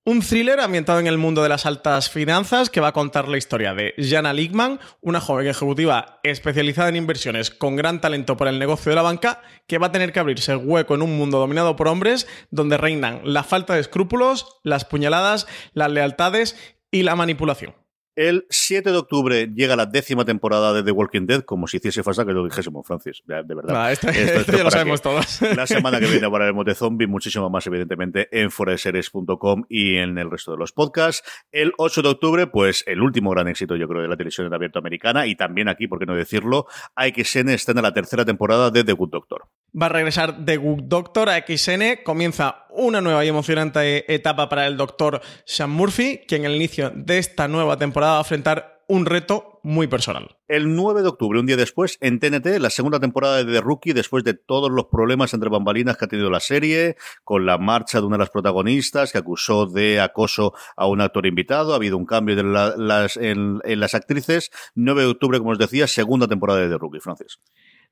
Un 0.04 0.22
thriller 0.22 0.58
ambientado 0.60 0.98
en 1.00 1.06
el 1.06 1.18
mundo 1.18 1.42
de 1.42 1.50
las 1.50 1.66
altas 1.66 2.08
finanzas 2.08 2.70
que 2.70 2.80
va 2.80 2.88
a 2.88 2.92
contar 2.92 3.28
la 3.28 3.36
historia 3.36 3.74
de 3.74 3.92
Jana 3.98 4.32
Lickman, 4.32 4.80
una 5.02 5.20
joven 5.20 5.46
ejecutiva 5.46 6.18
especializada 6.22 6.88
en 6.88 6.96
inversiones 6.96 7.50
con 7.50 7.76
gran 7.76 8.00
talento 8.00 8.38
para 8.38 8.50
el 8.50 8.58
negocio 8.58 8.88
de 8.90 8.96
la 8.96 9.02
banca, 9.02 9.42
que 9.66 9.76
va 9.76 9.88
a 9.88 9.92
tener 9.92 10.10
que 10.10 10.20
abrirse 10.20 10.56
hueco 10.56 10.94
en 10.94 11.02
un 11.02 11.18
mundo 11.18 11.38
dominado 11.38 11.76
por 11.76 11.88
hombres 11.88 12.26
donde 12.50 12.78
reinan 12.78 13.20
la 13.24 13.44
falta 13.44 13.74
de 13.74 13.80
escrúpulos, 13.80 14.58
las 14.64 14.86
puñaladas, 14.86 15.46
las 15.74 15.92
lealtades 15.92 16.56
y 16.90 17.02
la 17.02 17.14
manipulación. 17.14 17.74
El 18.18 18.46
7 18.50 18.90
de 18.90 18.98
octubre 18.98 19.46
llega 19.54 19.76
la 19.76 19.86
décima 19.86 20.24
temporada 20.24 20.72
de 20.72 20.82
The 20.82 20.90
Walking 20.90 21.26
Dead, 21.26 21.42
como 21.42 21.68
si 21.68 21.76
hiciese 21.76 22.02
falta 22.02 22.26
que 22.26 22.32
lo 22.32 22.42
dijésemos, 22.42 22.84
Francis. 22.84 23.22
De, 23.24 23.44
verdad. 23.44 23.92
esto, 23.92 24.10
ya 24.10 24.64
lo 24.64 24.72
sabemos 24.72 25.00
todos. 25.00 25.40
La 25.40 25.68
semana 25.68 26.00
que 26.00 26.06
viene 26.10 26.26
hablaremos 26.26 26.64
de 26.64 26.74
zombie, 26.74 27.06
muchísimo 27.06 27.48
más, 27.48 27.64
evidentemente, 27.68 28.28
en 28.32 28.50
foraseries.com 28.50 29.66
y 29.68 29.98
en 29.98 30.18
el 30.18 30.32
resto 30.32 30.50
de 30.50 30.58
los 30.58 30.72
podcasts. 30.72 31.22
El 31.52 31.72
8 31.78 32.02
de 32.02 32.08
octubre, 32.08 32.46
pues 32.48 32.82
el 32.88 33.02
último 33.02 33.30
gran 33.30 33.46
éxito, 33.46 33.76
yo 33.76 33.86
creo, 33.86 34.02
de 34.02 34.08
la 34.08 34.16
televisión 34.16 34.48
en 34.48 34.54
abierto 34.54 34.80
americana 34.80 35.24
y 35.28 35.36
también 35.36 35.68
aquí, 35.68 35.86
por 35.86 36.00
qué 36.00 36.06
no 36.06 36.16
decirlo, 36.16 36.66
AXN 36.96 37.50
está 37.50 37.70
en 37.70 37.82
la 37.82 37.94
tercera 37.94 38.24
temporada 38.24 38.72
de 38.72 38.82
The 38.82 38.94
Good 38.94 39.10
Doctor. 39.10 39.46
Va 39.80 39.86
a 39.86 39.90
regresar 39.90 40.44
The 40.44 40.56
Good 40.56 40.82
Doctor 40.86 41.28
a 41.28 41.36
AXN, 41.36 42.02
comienza 42.02 42.66
una 42.70 43.00
nueva 43.00 43.24
y 43.24 43.28
emocionante 43.28 44.12
etapa 44.12 44.48
para 44.48 44.66
el 44.66 44.76
doctor 44.76 45.20
Sean 45.44 45.70
Murphy, 45.70 46.22
que 46.26 46.36
en 46.36 46.44
el 46.44 46.56
inicio 46.56 46.90
de 46.94 47.18
esta 47.18 47.48
nueva 47.48 47.76
temporada 47.76 48.07
va 48.12 48.18
a 48.18 48.20
enfrentar 48.20 48.78
un 48.88 49.04
reto 49.04 49.60
muy 49.62 49.86
personal. 49.86 50.38
El 50.48 50.74
9 50.74 51.02
de 51.02 51.08
octubre, 51.08 51.38
un 51.38 51.44
día 51.44 51.58
después, 51.58 51.98
en 52.00 52.18
TNT, 52.20 52.58
la 52.58 52.70
segunda 52.70 52.98
temporada 52.98 53.44
de 53.44 53.52
The 53.52 53.60
Rookie, 53.60 53.92
después 53.92 54.24
de 54.24 54.32
todos 54.32 54.70
los 54.70 54.86
problemas 54.86 55.34
entre 55.34 55.50
bambalinas 55.50 55.98
que 55.98 56.06
ha 56.06 56.08
tenido 56.08 56.30
la 56.30 56.40
serie, 56.40 56.96
con 57.22 57.44
la 57.44 57.58
marcha 57.58 58.00
de 58.00 58.06
una 58.06 58.16
de 58.16 58.20
las 58.20 58.30
protagonistas 58.30 59.12
que 59.12 59.18
acusó 59.18 59.66
de 59.66 60.00
acoso 60.00 60.54
a 60.74 60.86
un 60.86 61.02
actor 61.02 61.26
invitado, 61.26 61.74
ha 61.74 61.76
habido 61.76 61.98
un 61.98 62.06
cambio 62.06 62.38
en, 62.38 63.60
en, 63.62 63.80
las 63.80 63.94
actrices. 63.94 64.50
9 64.74 65.02
de 65.02 65.08
octubre, 65.08 65.38
como 65.38 65.50
os 65.50 65.58
decía, 65.58 65.86
segunda 65.86 66.26
temporada 66.26 66.60
de 66.60 66.70
The 66.70 66.78
Rookie, 66.78 67.00
Francis. 67.00 67.40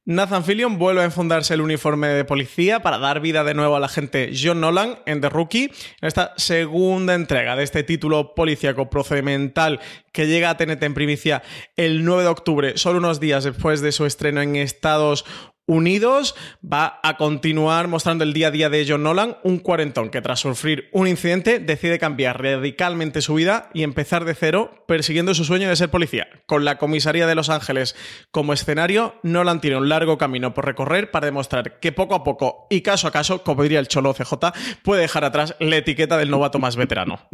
Nathan 0.08 0.44
Fillion 0.44 0.78
vuelve 0.78 1.00
a 1.00 1.04
enfundarse 1.04 1.52
el 1.52 1.60
uniforme 1.60 2.06
de 2.06 2.24
policía 2.24 2.78
para 2.78 2.98
dar 2.98 3.18
vida 3.18 3.42
de 3.42 3.54
nuevo 3.54 3.74
al 3.74 3.82
agente 3.82 4.30
John 4.40 4.60
Nolan 4.60 5.00
en 5.04 5.20
The 5.20 5.28
Rookie, 5.28 5.64
en 5.64 6.06
esta 6.06 6.32
segunda 6.36 7.16
entrega 7.16 7.56
de 7.56 7.64
este 7.64 7.82
título 7.82 8.32
policíaco 8.36 8.88
procedimental 8.88 9.80
que 10.12 10.28
llega 10.28 10.50
a 10.50 10.56
TNT 10.56 10.80
en 10.84 10.94
primicia 10.94 11.42
el 11.74 12.04
9 12.04 12.22
de 12.22 12.28
octubre, 12.28 12.78
solo 12.78 13.00
unos 13.00 13.18
días 13.18 13.42
después 13.42 13.80
de 13.80 13.90
su 13.90 14.06
estreno 14.06 14.40
en 14.42 14.54
Estados 14.54 15.24
Unidos 15.66 16.36
va 16.62 17.00
a 17.02 17.16
continuar 17.16 17.88
mostrando 17.88 18.22
el 18.22 18.32
día 18.32 18.48
a 18.48 18.50
día 18.52 18.70
de 18.70 18.86
John 18.88 19.02
Nolan, 19.02 19.36
un 19.42 19.58
cuarentón 19.58 20.10
que 20.10 20.22
tras 20.22 20.38
sufrir 20.38 20.88
un 20.92 21.08
incidente 21.08 21.58
decide 21.58 21.98
cambiar 21.98 22.40
radicalmente 22.40 23.20
su 23.20 23.34
vida 23.34 23.68
y 23.74 23.82
empezar 23.82 24.24
de 24.24 24.36
cero 24.36 24.84
persiguiendo 24.86 25.34
su 25.34 25.44
sueño 25.44 25.68
de 25.68 25.74
ser 25.74 25.90
policía. 25.90 26.28
Con 26.46 26.64
la 26.64 26.78
comisaría 26.78 27.26
de 27.26 27.34
Los 27.34 27.50
Ángeles 27.50 27.96
como 28.30 28.52
escenario, 28.52 29.16
Nolan 29.24 29.60
tiene 29.60 29.76
un 29.76 29.88
largo 29.88 30.18
camino 30.18 30.54
por 30.54 30.66
recorrer 30.66 31.10
para 31.10 31.26
demostrar 31.26 31.80
que 31.80 31.90
poco 31.90 32.14
a 32.14 32.22
poco 32.22 32.68
y 32.70 32.82
caso 32.82 33.08
a 33.08 33.12
caso, 33.12 33.42
como 33.42 33.64
diría 33.64 33.80
el 33.80 33.88
cholo 33.88 34.14
CJ, 34.14 34.52
puede 34.84 35.02
dejar 35.02 35.24
atrás 35.24 35.56
la 35.58 35.76
etiqueta 35.76 36.16
del 36.16 36.30
novato 36.30 36.60
más 36.60 36.76
veterano. 36.76 37.28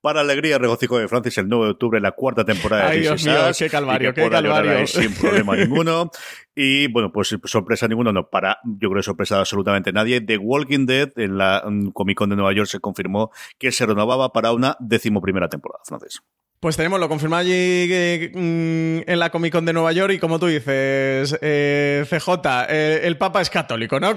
Para 0.00 0.20
alegría, 0.20 0.58
regocijo 0.58 0.98
de 0.98 1.08
Francis, 1.08 1.38
el 1.38 1.48
9 1.48 1.64
de 1.64 1.70
octubre, 1.72 2.00
la 2.00 2.12
cuarta 2.12 2.44
temporada 2.44 2.88
Ay, 2.88 2.96
de 2.96 3.02
Dios 3.02 3.24
mío, 3.24 3.34
qué 3.58 3.70
calvario, 3.70 4.14
qué 4.14 4.28
calvario. 4.28 4.86
Sin 4.86 5.12
problema 5.14 5.56
ninguno. 5.56 6.10
Y 6.54 6.88
bueno, 6.88 7.10
pues 7.12 7.36
sorpresa 7.44 7.88
ninguno, 7.88 8.12
no, 8.12 8.28
para, 8.28 8.58
yo 8.64 8.90
creo 8.90 9.02
sorpresa 9.02 9.38
absolutamente 9.38 9.92
nadie. 9.92 10.20
The 10.20 10.38
Walking 10.38 10.86
Dead 10.86 11.10
en 11.16 11.38
la 11.38 11.64
Comic 11.92 12.18
Con 12.18 12.30
de 12.30 12.36
Nueva 12.36 12.52
York 12.52 12.68
se 12.68 12.80
confirmó 12.80 13.30
que 13.58 13.72
se 13.72 13.86
renovaba 13.86 14.32
para 14.32 14.52
una 14.52 14.76
decimoprimera 14.80 15.48
temporada, 15.48 15.82
Francis. 15.84 16.20
Pues 16.58 16.74
tenemos, 16.74 16.98
lo 16.98 17.08
confirmado 17.10 17.42
allí 17.42 17.52
eh, 17.52 18.30
mm, 18.32 19.10
en 19.10 19.18
la 19.18 19.28
Comic 19.28 19.52
Con 19.52 19.66
de 19.66 19.74
Nueva 19.74 19.92
York 19.92 20.14
y 20.14 20.18
como 20.18 20.38
tú 20.38 20.46
dices, 20.46 21.36
eh, 21.42 22.02
CJ, 22.08 22.30
eh, 22.70 23.00
el 23.04 23.18
Papa 23.18 23.42
es 23.42 23.50
católico, 23.50 24.00
¿no? 24.00 24.14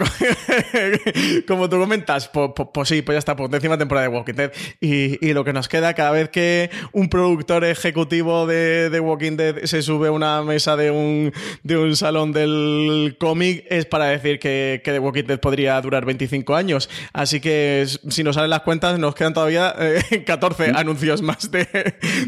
como 1.48 1.70
tú 1.70 1.78
comentas, 1.78 2.30
pues, 2.30 2.52
pues, 2.74 2.88
sí, 2.88 3.02
pues 3.02 3.16
ya 3.16 3.20
está, 3.20 3.36
pues 3.36 3.52
décima 3.52 3.78
temporada 3.78 4.08
de 4.08 4.16
Walking 4.16 4.36
Dead. 4.36 4.54
Y, 4.80 5.34
lo 5.34 5.44
que 5.44 5.52
nos 5.52 5.68
queda 5.68 5.94
cada 5.94 6.12
vez 6.12 6.30
que 6.30 6.72
un 6.94 7.10
productor 7.10 7.66
ejecutivo 7.66 8.48
de, 8.48 8.90
de 8.90 9.00
Walking 9.02 9.36
Dead 9.36 9.66
se 9.66 9.82
sube 9.82 10.08
a 10.08 10.12
una 10.12 10.42
mesa 10.42 10.78
de 10.78 10.92
un, 10.92 11.34
de 11.64 11.78
un 11.78 11.96
salón 11.98 12.32
del 12.32 13.18
cómic 13.20 13.66
es 13.70 13.86
para 13.86 14.06
decir 14.06 14.40
que, 14.40 14.82
que 14.84 14.94
The 14.94 15.00
Walking 15.00 15.26
Dead 15.26 15.40
podría 15.40 15.80
durar 15.82 16.06
25 16.06 16.56
años. 16.56 16.90
Así 17.12 17.42
que 17.42 17.86
si 17.86 18.24
nos 18.24 18.36
salen 18.36 18.50
las 18.50 18.62
cuentas, 18.62 18.98
nos 18.98 19.14
quedan 19.14 19.34
todavía 19.34 19.76
14 20.26 20.72
anuncios 20.74 21.22
más 21.22 21.52
de 21.52 21.68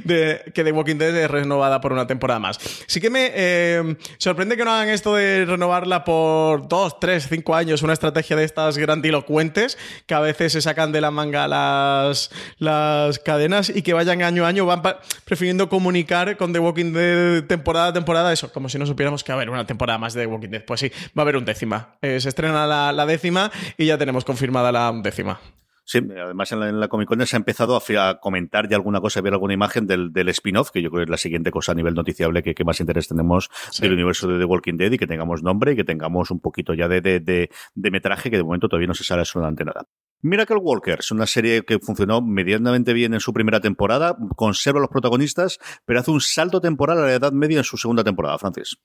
que 0.04 0.64
The 0.64 0.72
Walking 0.72 0.98
Dead 0.98 1.16
es 1.16 1.32
renovada 1.32 1.82
por 1.82 1.94
una 1.94 2.08
temporada 2.08 2.40
más. 2.40 2.60
Sí 2.88 3.00
que 3.00 3.10
me 3.10 3.32
eh, 3.34 3.96
sorprende 4.18 4.58
que 4.58 4.66
no 4.66 4.72
hagan 4.72 4.90
esto 4.90 5.16
de 5.16 5.46
renovarla 5.46 6.04
por 6.04 6.68
dos, 6.68 7.00
tres, 7.00 7.28
cinco 7.30 7.56
años, 7.56 7.82
una 7.82 7.94
estrategia 7.94 8.36
de 8.36 8.44
estas 8.44 8.78
grandilocuentes 8.78 9.78
que 10.06 10.14
a 10.14 10.20
veces 10.20 10.54
se 10.54 10.62
sacan 10.62 10.92
de 10.92 11.02
la 11.02 11.12
manga 11.12 11.48
las, 11.48 12.32
las 12.58 13.20
cadenas 13.20 13.70
y 13.70 13.82
que 13.82 13.94
vayan 13.94 14.22
año 14.22 14.46
a 14.46 14.48
año, 14.48 14.66
van 14.66 14.82
prefiriendo 15.26 15.70
comunicar 15.70 16.38
con 16.38 16.54
The 16.54 16.60
Walking 16.60 16.94
Dead 16.94 17.44
temporada 17.46 17.88
a 17.88 17.94
temporada, 17.94 18.34
eso, 18.34 18.52
como 18.52 18.70
si 18.70 18.78
no 18.78 18.86
supiéramos 18.86 19.24
que 19.24 19.32
va 19.32 19.36
a 19.36 19.38
haber 19.38 19.50
una 19.50 19.66
temporada 19.66 19.98
más 19.98 20.14
de 20.14 20.22
The 20.22 20.28
Walking 20.28 20.50
Dead. 20.50 20.66
Pues 20.66 20.80
sí, 20.80 20.92
va 21.18 21.22
a 21.22 21.22
haber 21.22 21.38
un 21.38 21.46
décima. 21.46 21.96
Eh, 22.02 22.20
se 22.20 22.30
estrena 22.30 22.68
la, 22.68 22.92
la 22.92 23.06
décima 23.06 23.52
y 23.78 23.86
ya 23.86 23.98
tenemos 23.98 24.26
confirmada 24.26 24.72
la 24.72 24.92
décima. 25.02 25.40
Sí, 25.84 26.00
además 26.00 26.52
en 26.52 26.80
la, 26.80 26.88
Comic 26.88 27.08
Con 27.08 27.26
se 27.26 27.36
ha 27.36 27.38
empezado 27.38 27.76
a, 27.76 28.20
comentar 28.20 28.70
ya 28.70 28.76
alguna 28.78 29.02
cosa, 29.02 29.20
a 29.20 29.24
ver 29.24 29.34
alguna 29.34 29.54
imagen 29.54 29.88
del, 29.88 30.30
spin-off, 30.30 30.72
que 30.72 30.82
yo 30.82 30.90
creo 30.90 31.02
que 31.02 31.04
es 31.06 31.10
la 31.10 31.18
siguiente 31.18 31.52
cosa 31.52 31.72
a 31.72 31.76
nivel 31.76 31.96
noticiable 31.96 32.44
que, 32.44 32.64
más 32.64 32.80
interés 32.80 33.08
tenemos 33.08 33.50
del 33.80 33.94
universo 33.94 34.28
de 34.28 34.38
The 34.38 34.46
Walking 34.46 34.78
Dead 34.78 34.92
y 34.92 34.98
que 34.98 35.08
tengamos 35.08 35.44
nombre 35.44 35.74
y 35.74 35.76
que 35.76 35.84
tengamos 35.84 36.32
un 36.32 36.40
poquito 36.40 36.74
ya 36.74 36.88
de, 36.88 37.02
de, 37.02 37.20
de 37.20 37.92
metraje 37.92 38.30
que 38.30 38.38
de 38.38 38.44
momento 38.44 38.70
todavía 38.70 38.88
no 38.88 38.94
se 38.94 39.04
sale 39.04 39.22
absolutamente 39.22 39.66
nada. 39.66 39.88
Miracle 40.22 40.58
Walkers, 40.58 41.12
una 41.12 41.26
serie 41.26 41.64
que 41.64 41.80
funcionó 41.80 42.22
medianamente 42.22 42.94
bien 42.94 43.14
en 43.14 43.20
su 43.20 43.34
primera 43.34 43.60
temporada, 43.60 44.16
conserva 44.36 44.80
los 44.80 44.90
protagonistas, 44.90 45.58
pero 45.86 46.00
hace 46.00 46.12
un 46.12 46.22
salto 46.22 46.62
temporal 46.62 47.00
a 47.00 47.08
la 47.08 47.14
Edad 47.14 47.32
Media 47.32 47.58
en 47.58 47.64
su 47.64 47.78
segunda 47.78 48.04
temporada, 48.04 48.38
Francis. 48.38 48.78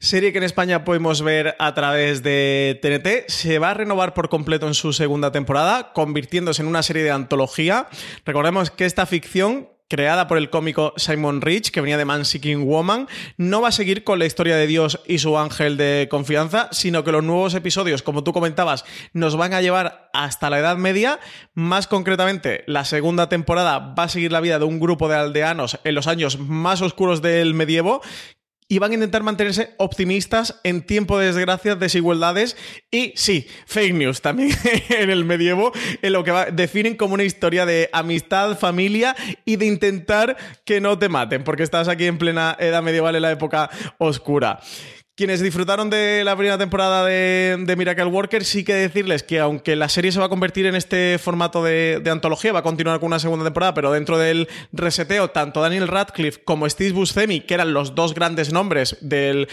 Serie 0.00 0.32
que 0.32 0.38
en 0.38 0.44
España 0.44 0.84
podemos 0.84 1.22
ver 1.22 1.54
a 1.58 1.74
través 1.74 2.22
de 2.22 2.78
TNT, 2.82 3.30
se 3.30 3.58
va 3.58 3.70
a 3.70 3.74
renovar 3.74 4.14
por 4.14 4.28
completo 4.28 4.66
en 4.66 4.74
su 4.74 4.92
segunda 4.92 5.30
temporada, 5.30 5.92
convirtiéndose 5.92 6.62
en 6.62 6.68
una 6.68 6.82
serie 6.82 7.04
de 7.04 7.10
antología. 7.12 7.88
Recordemos 8.24 8.70
que 8.70 8.84
esta 8.84 9.06
ficción 9.06 9.68
creada 9.90 10.28
por 10.28 10.38
el 10.38 10.48
cómico 10.50 10.94
Simon 10.96 11.42
Rich, 11.42 11.72
que 11.72 11.80
venía 11.80 11.98
de 11.98 12.04
Man 12.04 12.24
Seeking 12.24 12.64
Woman, 12.64 13.08
no 13.36 13.60
va 13.60 13.68
a 13.68 13.72
seguir 13.72 14.04
con 14.04 14.20
la 14.20 14.24
historia 14.24 14.56
de 14.56 14.68
Dios 14.68 15.00
y 15.04 15.18
su 15.18 15.36
ángel 15.36 15.76
de 15.76 16.06
confianza, 16.08 16.68
sino 16.70 17.02
que 17.02 17.12
los 17.12 17.24
nuevos 17.24 17.54
episodios, 17.54 18.02
como 18.02 18.22
tú 18.22 18.32
comentabas, 18.32 18.84
nos 19.12 19.36
van 19.36 19.52
a 19.52 19.60
llevar 19.60 20.08
hasta 20.12 20.48
la 20.48 20.60
Edad 20.60 20.76
Media. 20.76 21.18
Más 21.54 21.88
concretamente, 21.88 22.62
la 22.68 22.84
segunda 22.84 23.28
temporada 23.28 23.78
va 23.78 24.04
a 24.04 24.08
seguir 24.08 24.30
la 24.30 24.40
vida 24.40 24.60
de 24.60 24.64
un 24.64 24.78
grupo 24.78 25.08
de 25.08 25.16
aldeanos 25.16 25.80
en 25.82 25.96
los 25.96 26.06
años 26.06 26.38
más 26.38 26.80
oscuros 26.82 27.20
del 27.20 27.54
medievo, 27.54 28.00
y 28.70 28.78
van 28.78 28.92
a 28.92 28.94
intentar 28.94 29.24
mantenerse 29.24 29.74
optimistas 29.78 30.60
en 30.62 30.82
tiempo 30.82 31.18
de 31.18 31.26
desgracias, 31.26 31.80
desigualdades 31.80 32.56
y 32.88 33.12
sí, 33.16 33.48
fake 33.66 33.94
news 33.94 34.22
también 34.22 34.52
en 34.90 35.10
el 35.10 35.24
medievo, 35.24 35.72
en 36.00 36.12
lo 36.12 36.22
que 36.22 36.32
definen 36.52 36.96
como 36.96 37.14
una 37.14 37.24
historia 37.24 37.66
de 37.66 37.90
amistad, 37.92 38.56
familia 38.56 39.16
y 39.44 39.56
de 39.56 39.66
intentar 39.66 40.36
que 40.64 40.80
no 40.80 40.96
te 40.96 41.08
maten, 41.08 41.42
porque 41.42 41.64
estás 41.64 41.88
aquí 41.88 42.06
en 42.06 42.16
plena 42.16 42.56
edad 42.60 42.80
medieval 42.80 43.16
en 43.16 43.22
la 43.22 43.32
época 43.32 43.70
oscura. 43.98 44.60
Quienes 45.16 45.40
disfrutaron 45.40 45.90
de 45.90 46.22
la 46.24 46.34
primera 46.34 46.56
temporada 46.56 47.04
de, 47.04 47.74
Miracle 47.76 48.06
Worker, 48.06 48.42
sí 48.42 48.64
que 48.64 48.72
decirles 48.72 49.22
que 49.22 49.38
aunque 49.38 49.76
la 49.76 49.90
serie 49.90 50.12
se 50.12 50.18
va 50.18 50.26
a 50.26 50.28
convertir 50.30 50.64
en 50.64 50.74
este 50.74 51.18
formato 51.18 51.62
de, 51.62 52.02
antología, 52.10 52.52
va 52.52 52.60
a 52.60 52.62
continuar 52.62 53.00
con 53.00 53.08
una 53.08 53.18
segunda 53.18 53.44
temporada, 53.44 53.74
pero 53.74 53.92
dentro 53.92 54.16
del 54.16 54.48
reseteo, 54.72 55.28
tanto 55.28 55.60
Daniel 55.60 55.88
Radcliffe 55.88 56.42
como 56.42 56.68
Steve 56.68 56.92
Buscemi, 56.92 57.42
que 57.42 57.54
eran 57.54 57.74
los 57.74 57.94
dos 57.94 58.14
grandes 58.14 58.50
nombres 58.50 58.96
del, 59.02 59.46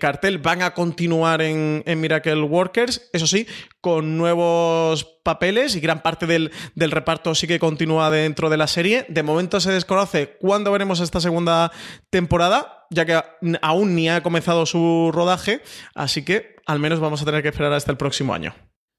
cartel, 0.00 0.38
van 0.38 0.62
a 0.62 0.74
continuar 0.74 1.42
en, 1.42 1.84
en 1.86 2.00
Miracle 2.00 2.42
Workers, 2.42 3.08
eso 3.12 3.28
sí, 3.28 3.46
con 3.80 4.18
nuevos 4.18 5.13
papeles 5.24 5.74
y 5.74 5.80
gran 5.80 6.02
parte 6.02 6.26
del, 6.26 6.52
reparto 6.76 7.34
sí 7.34 7.48
que 7.48 7.58
continúa 7.58 8.10
dentro 8.10 8.50
de 8.50 8.56
la 8.56 8.68
serie. 8.68 9.06
De 9.08 9.24
momento 9.24 9.58
se 9.58 9.72
desconoce 9.72 10.36
cuándo 10.38 10.70
veremos 10.70 11.00
esta 11.00 11.20
segunda 11.20 11.72
temporada, 12.10 12.86
ya 12.90 13.04
que 13.04 13.20
aún 13.62 13.96
ni 13.96 14.08
ha 14.08 14.22
comenzado 14.22 14.66
su 14.66 15.10
rodaje, 15.12 15.62
así 15.94 16.24
que 16.24 16.54
al 16.66 16.78
menos 16.78 17.00
vamos 17.00 17.22
a 17.22 17.24
tener 17.24 17.42
que 17.42 17.48
esperar 17.48 17.72
hasta 17.72 17.90
el 17.90 17.96
próximo 17.96 18.34
año. 18.34 18.54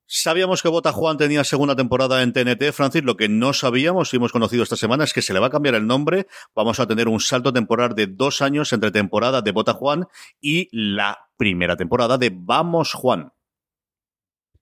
Sabíamos 0.07 0.61
que 0.61 0.69
Bota 0.69 0.91
Juan 0.91 1.17
tenía 1.17 1.43
segunda 1.43 1.75
temporada 1.75 2.21
en 2.21 2.31
TNT, 2.31 2.71
Francis. 2.73 3.03
Lo 3.03 3.17
que 3.17 3.27
no 3.27 3.53
sabíamos 3.53 4.13
y 4.13 4.17
hemos 4.17 4.31
conocido 4.31 4.61
esta 4.61 4.75
semana 4.75 5.03
es 5.03 5.13
que 5.13 5.23
se 5.23 5.33
le 5.33 5.39
va 5.39 5.47
a 5.47 5.49
cambiar 5.49 5.73
el 5.73 5.87
nombre. 5.87 6.27
Vamos 6.53 6.79
a 6.79 6.85
tener 6.85 7.07
un 7.07 7.19
salto 7.19 7.51
temporal 7.51 7.95
de 7.95 8.05
dos 8.05 8.43
años 8.43 8.71
entre 8.71 8.91
temporada 8.91 9.41
de 9.41 9.51
Bota 9.51 9.73
Juan 9.73 10.05
y 10.39 10.69
la 10.71 11.17
primera 11.37 11.75
temporada 11.75 12.19
de 12.19 12.31
Vamos 12.31 12.93
Juan. 12.93 13.31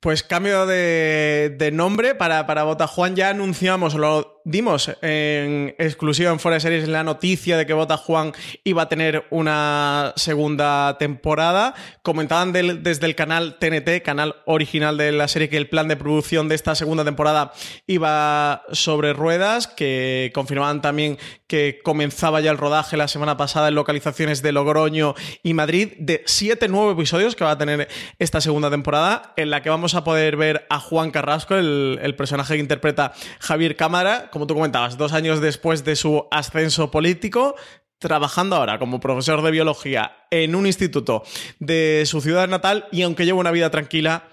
Pues 0.04 0.22
cambio 0.22 0.66
de, 0.66 1.70
nombre 1.72 2.14
para, 2.14 2.46
para 2.46 2.64
Bota 2.64 2.88
Juan. 2.88 3.16
Ya 3.16 3.30
anunciamos, 3.30 3.94
lo 3.94 4.33
dimos 4.46 4.92
en 5.02 5.76
exclusiva 5.78 6.32
en 6.32 6.40
Fuera 6.40 6.56
de 6.56 6.62
Series 6.62 6.88
la 6.88 7.04
noticia 7.04 7.58
de 7.58 7.66
que 7.66 7.74
Bota 7.74 7.98
Juan 7.98 8.34
iba 8.64 8.84
a 8.84 8.90
tener 8.90 9.26
una 9.30 10.14
segunda 10.16 10.98
temporada. 10.98 11.74
Comentaban 12.02 12.52
desde 12.52 13.06
el 13.06 13.16
canal 13.16 13.58
TNT, 13.60 14.04
canal 14.04 14.36
original 14.46 14.98
de 14.98 15.12
la 15.12 15.28
serie, 15.28 15.50
que 15.50 15.58
el 15.58 15.70
plan 15.70 15.88
de 15.88 15.96
producción 15.96 16.50
de 16.50 16.56
esta 16.56 16.76
segunda 16.76 17.06
temporada 17.06 17.54
iba 17.88 18.64
sobre 18.72 19.14
ruedas, 19.14 19.68
que 19.68 20.32
confirmaban 20.34 20.82
también 20.82 21.18
que 21.48 21.80
comenzaba 21.84 22.42
ya 22.42 22.52
el 22.52 22.58
rodaje 22.58 22.98
la 22.98 23.08
semana 23.08 23.38
pasada 23.38 23.68
en 23.68 23.76
localizaciones 23.76 24.42
de 24.42 24.52
Logroño 24.52 25.14
y 25.44 25.54
Madrid, 25.54 25.94
de 26.00 26.24
siete 26.26 26.68
nuevos 26.68 26.94
episodios 26.94 27.36
que 27.36 27.44
va 27.44 27.52
a 27.52 27.58
tener 27.58 27.88
esta 28.20 28.42
segunda 28.42 28.70
temporada, 28.70 29.34
en 29.38 29.52
la 29.52 29.62
que 29.62 29.70
vamos 29.70 29.94
a 29.96 30.04
poder 30.04 30.36
ver 30.36 30.66
a 30.70 30.80
Juan 30.80 31.12
Carrasco, 31.12 31.56
el, 31.56 32.00
el 32.02 32.16
personaje 32.16 32.56
que 32.56 32.60
interpreta 32.60 33.14
Javier 33.40 33.76
Cámara, 33.76 34.30
como 34.34 34.48
tú 34.48 34.56
comentabas, 34.56 34.98
dos 34.98 35.14
años 35.14 35.42
después 35.42 35.86
de 35.86 35.96
su 35.96 36.26
ascenso 36.32 36.90
político, 36.90 37.54
trabajando 38.00 38.56
ahora 38.56 38.80
como 38.80 39.00
profesor 39.00 39.44
de 39.44 39.52
biología 39.52 40.26
en 40.32 40.56
un 40.56 40.66
instituto 40.66 41.22
de 41.60 42.02
su 42.08 42.20
ciudad 42.20 42.48
natal 42.48 42.88
y 42.92 43.04
aunque 43.04 43.26
lleva 43.26 43.38
una 43.38 43.52
vida 43.52 43.70
tranquila, 43.70 44.33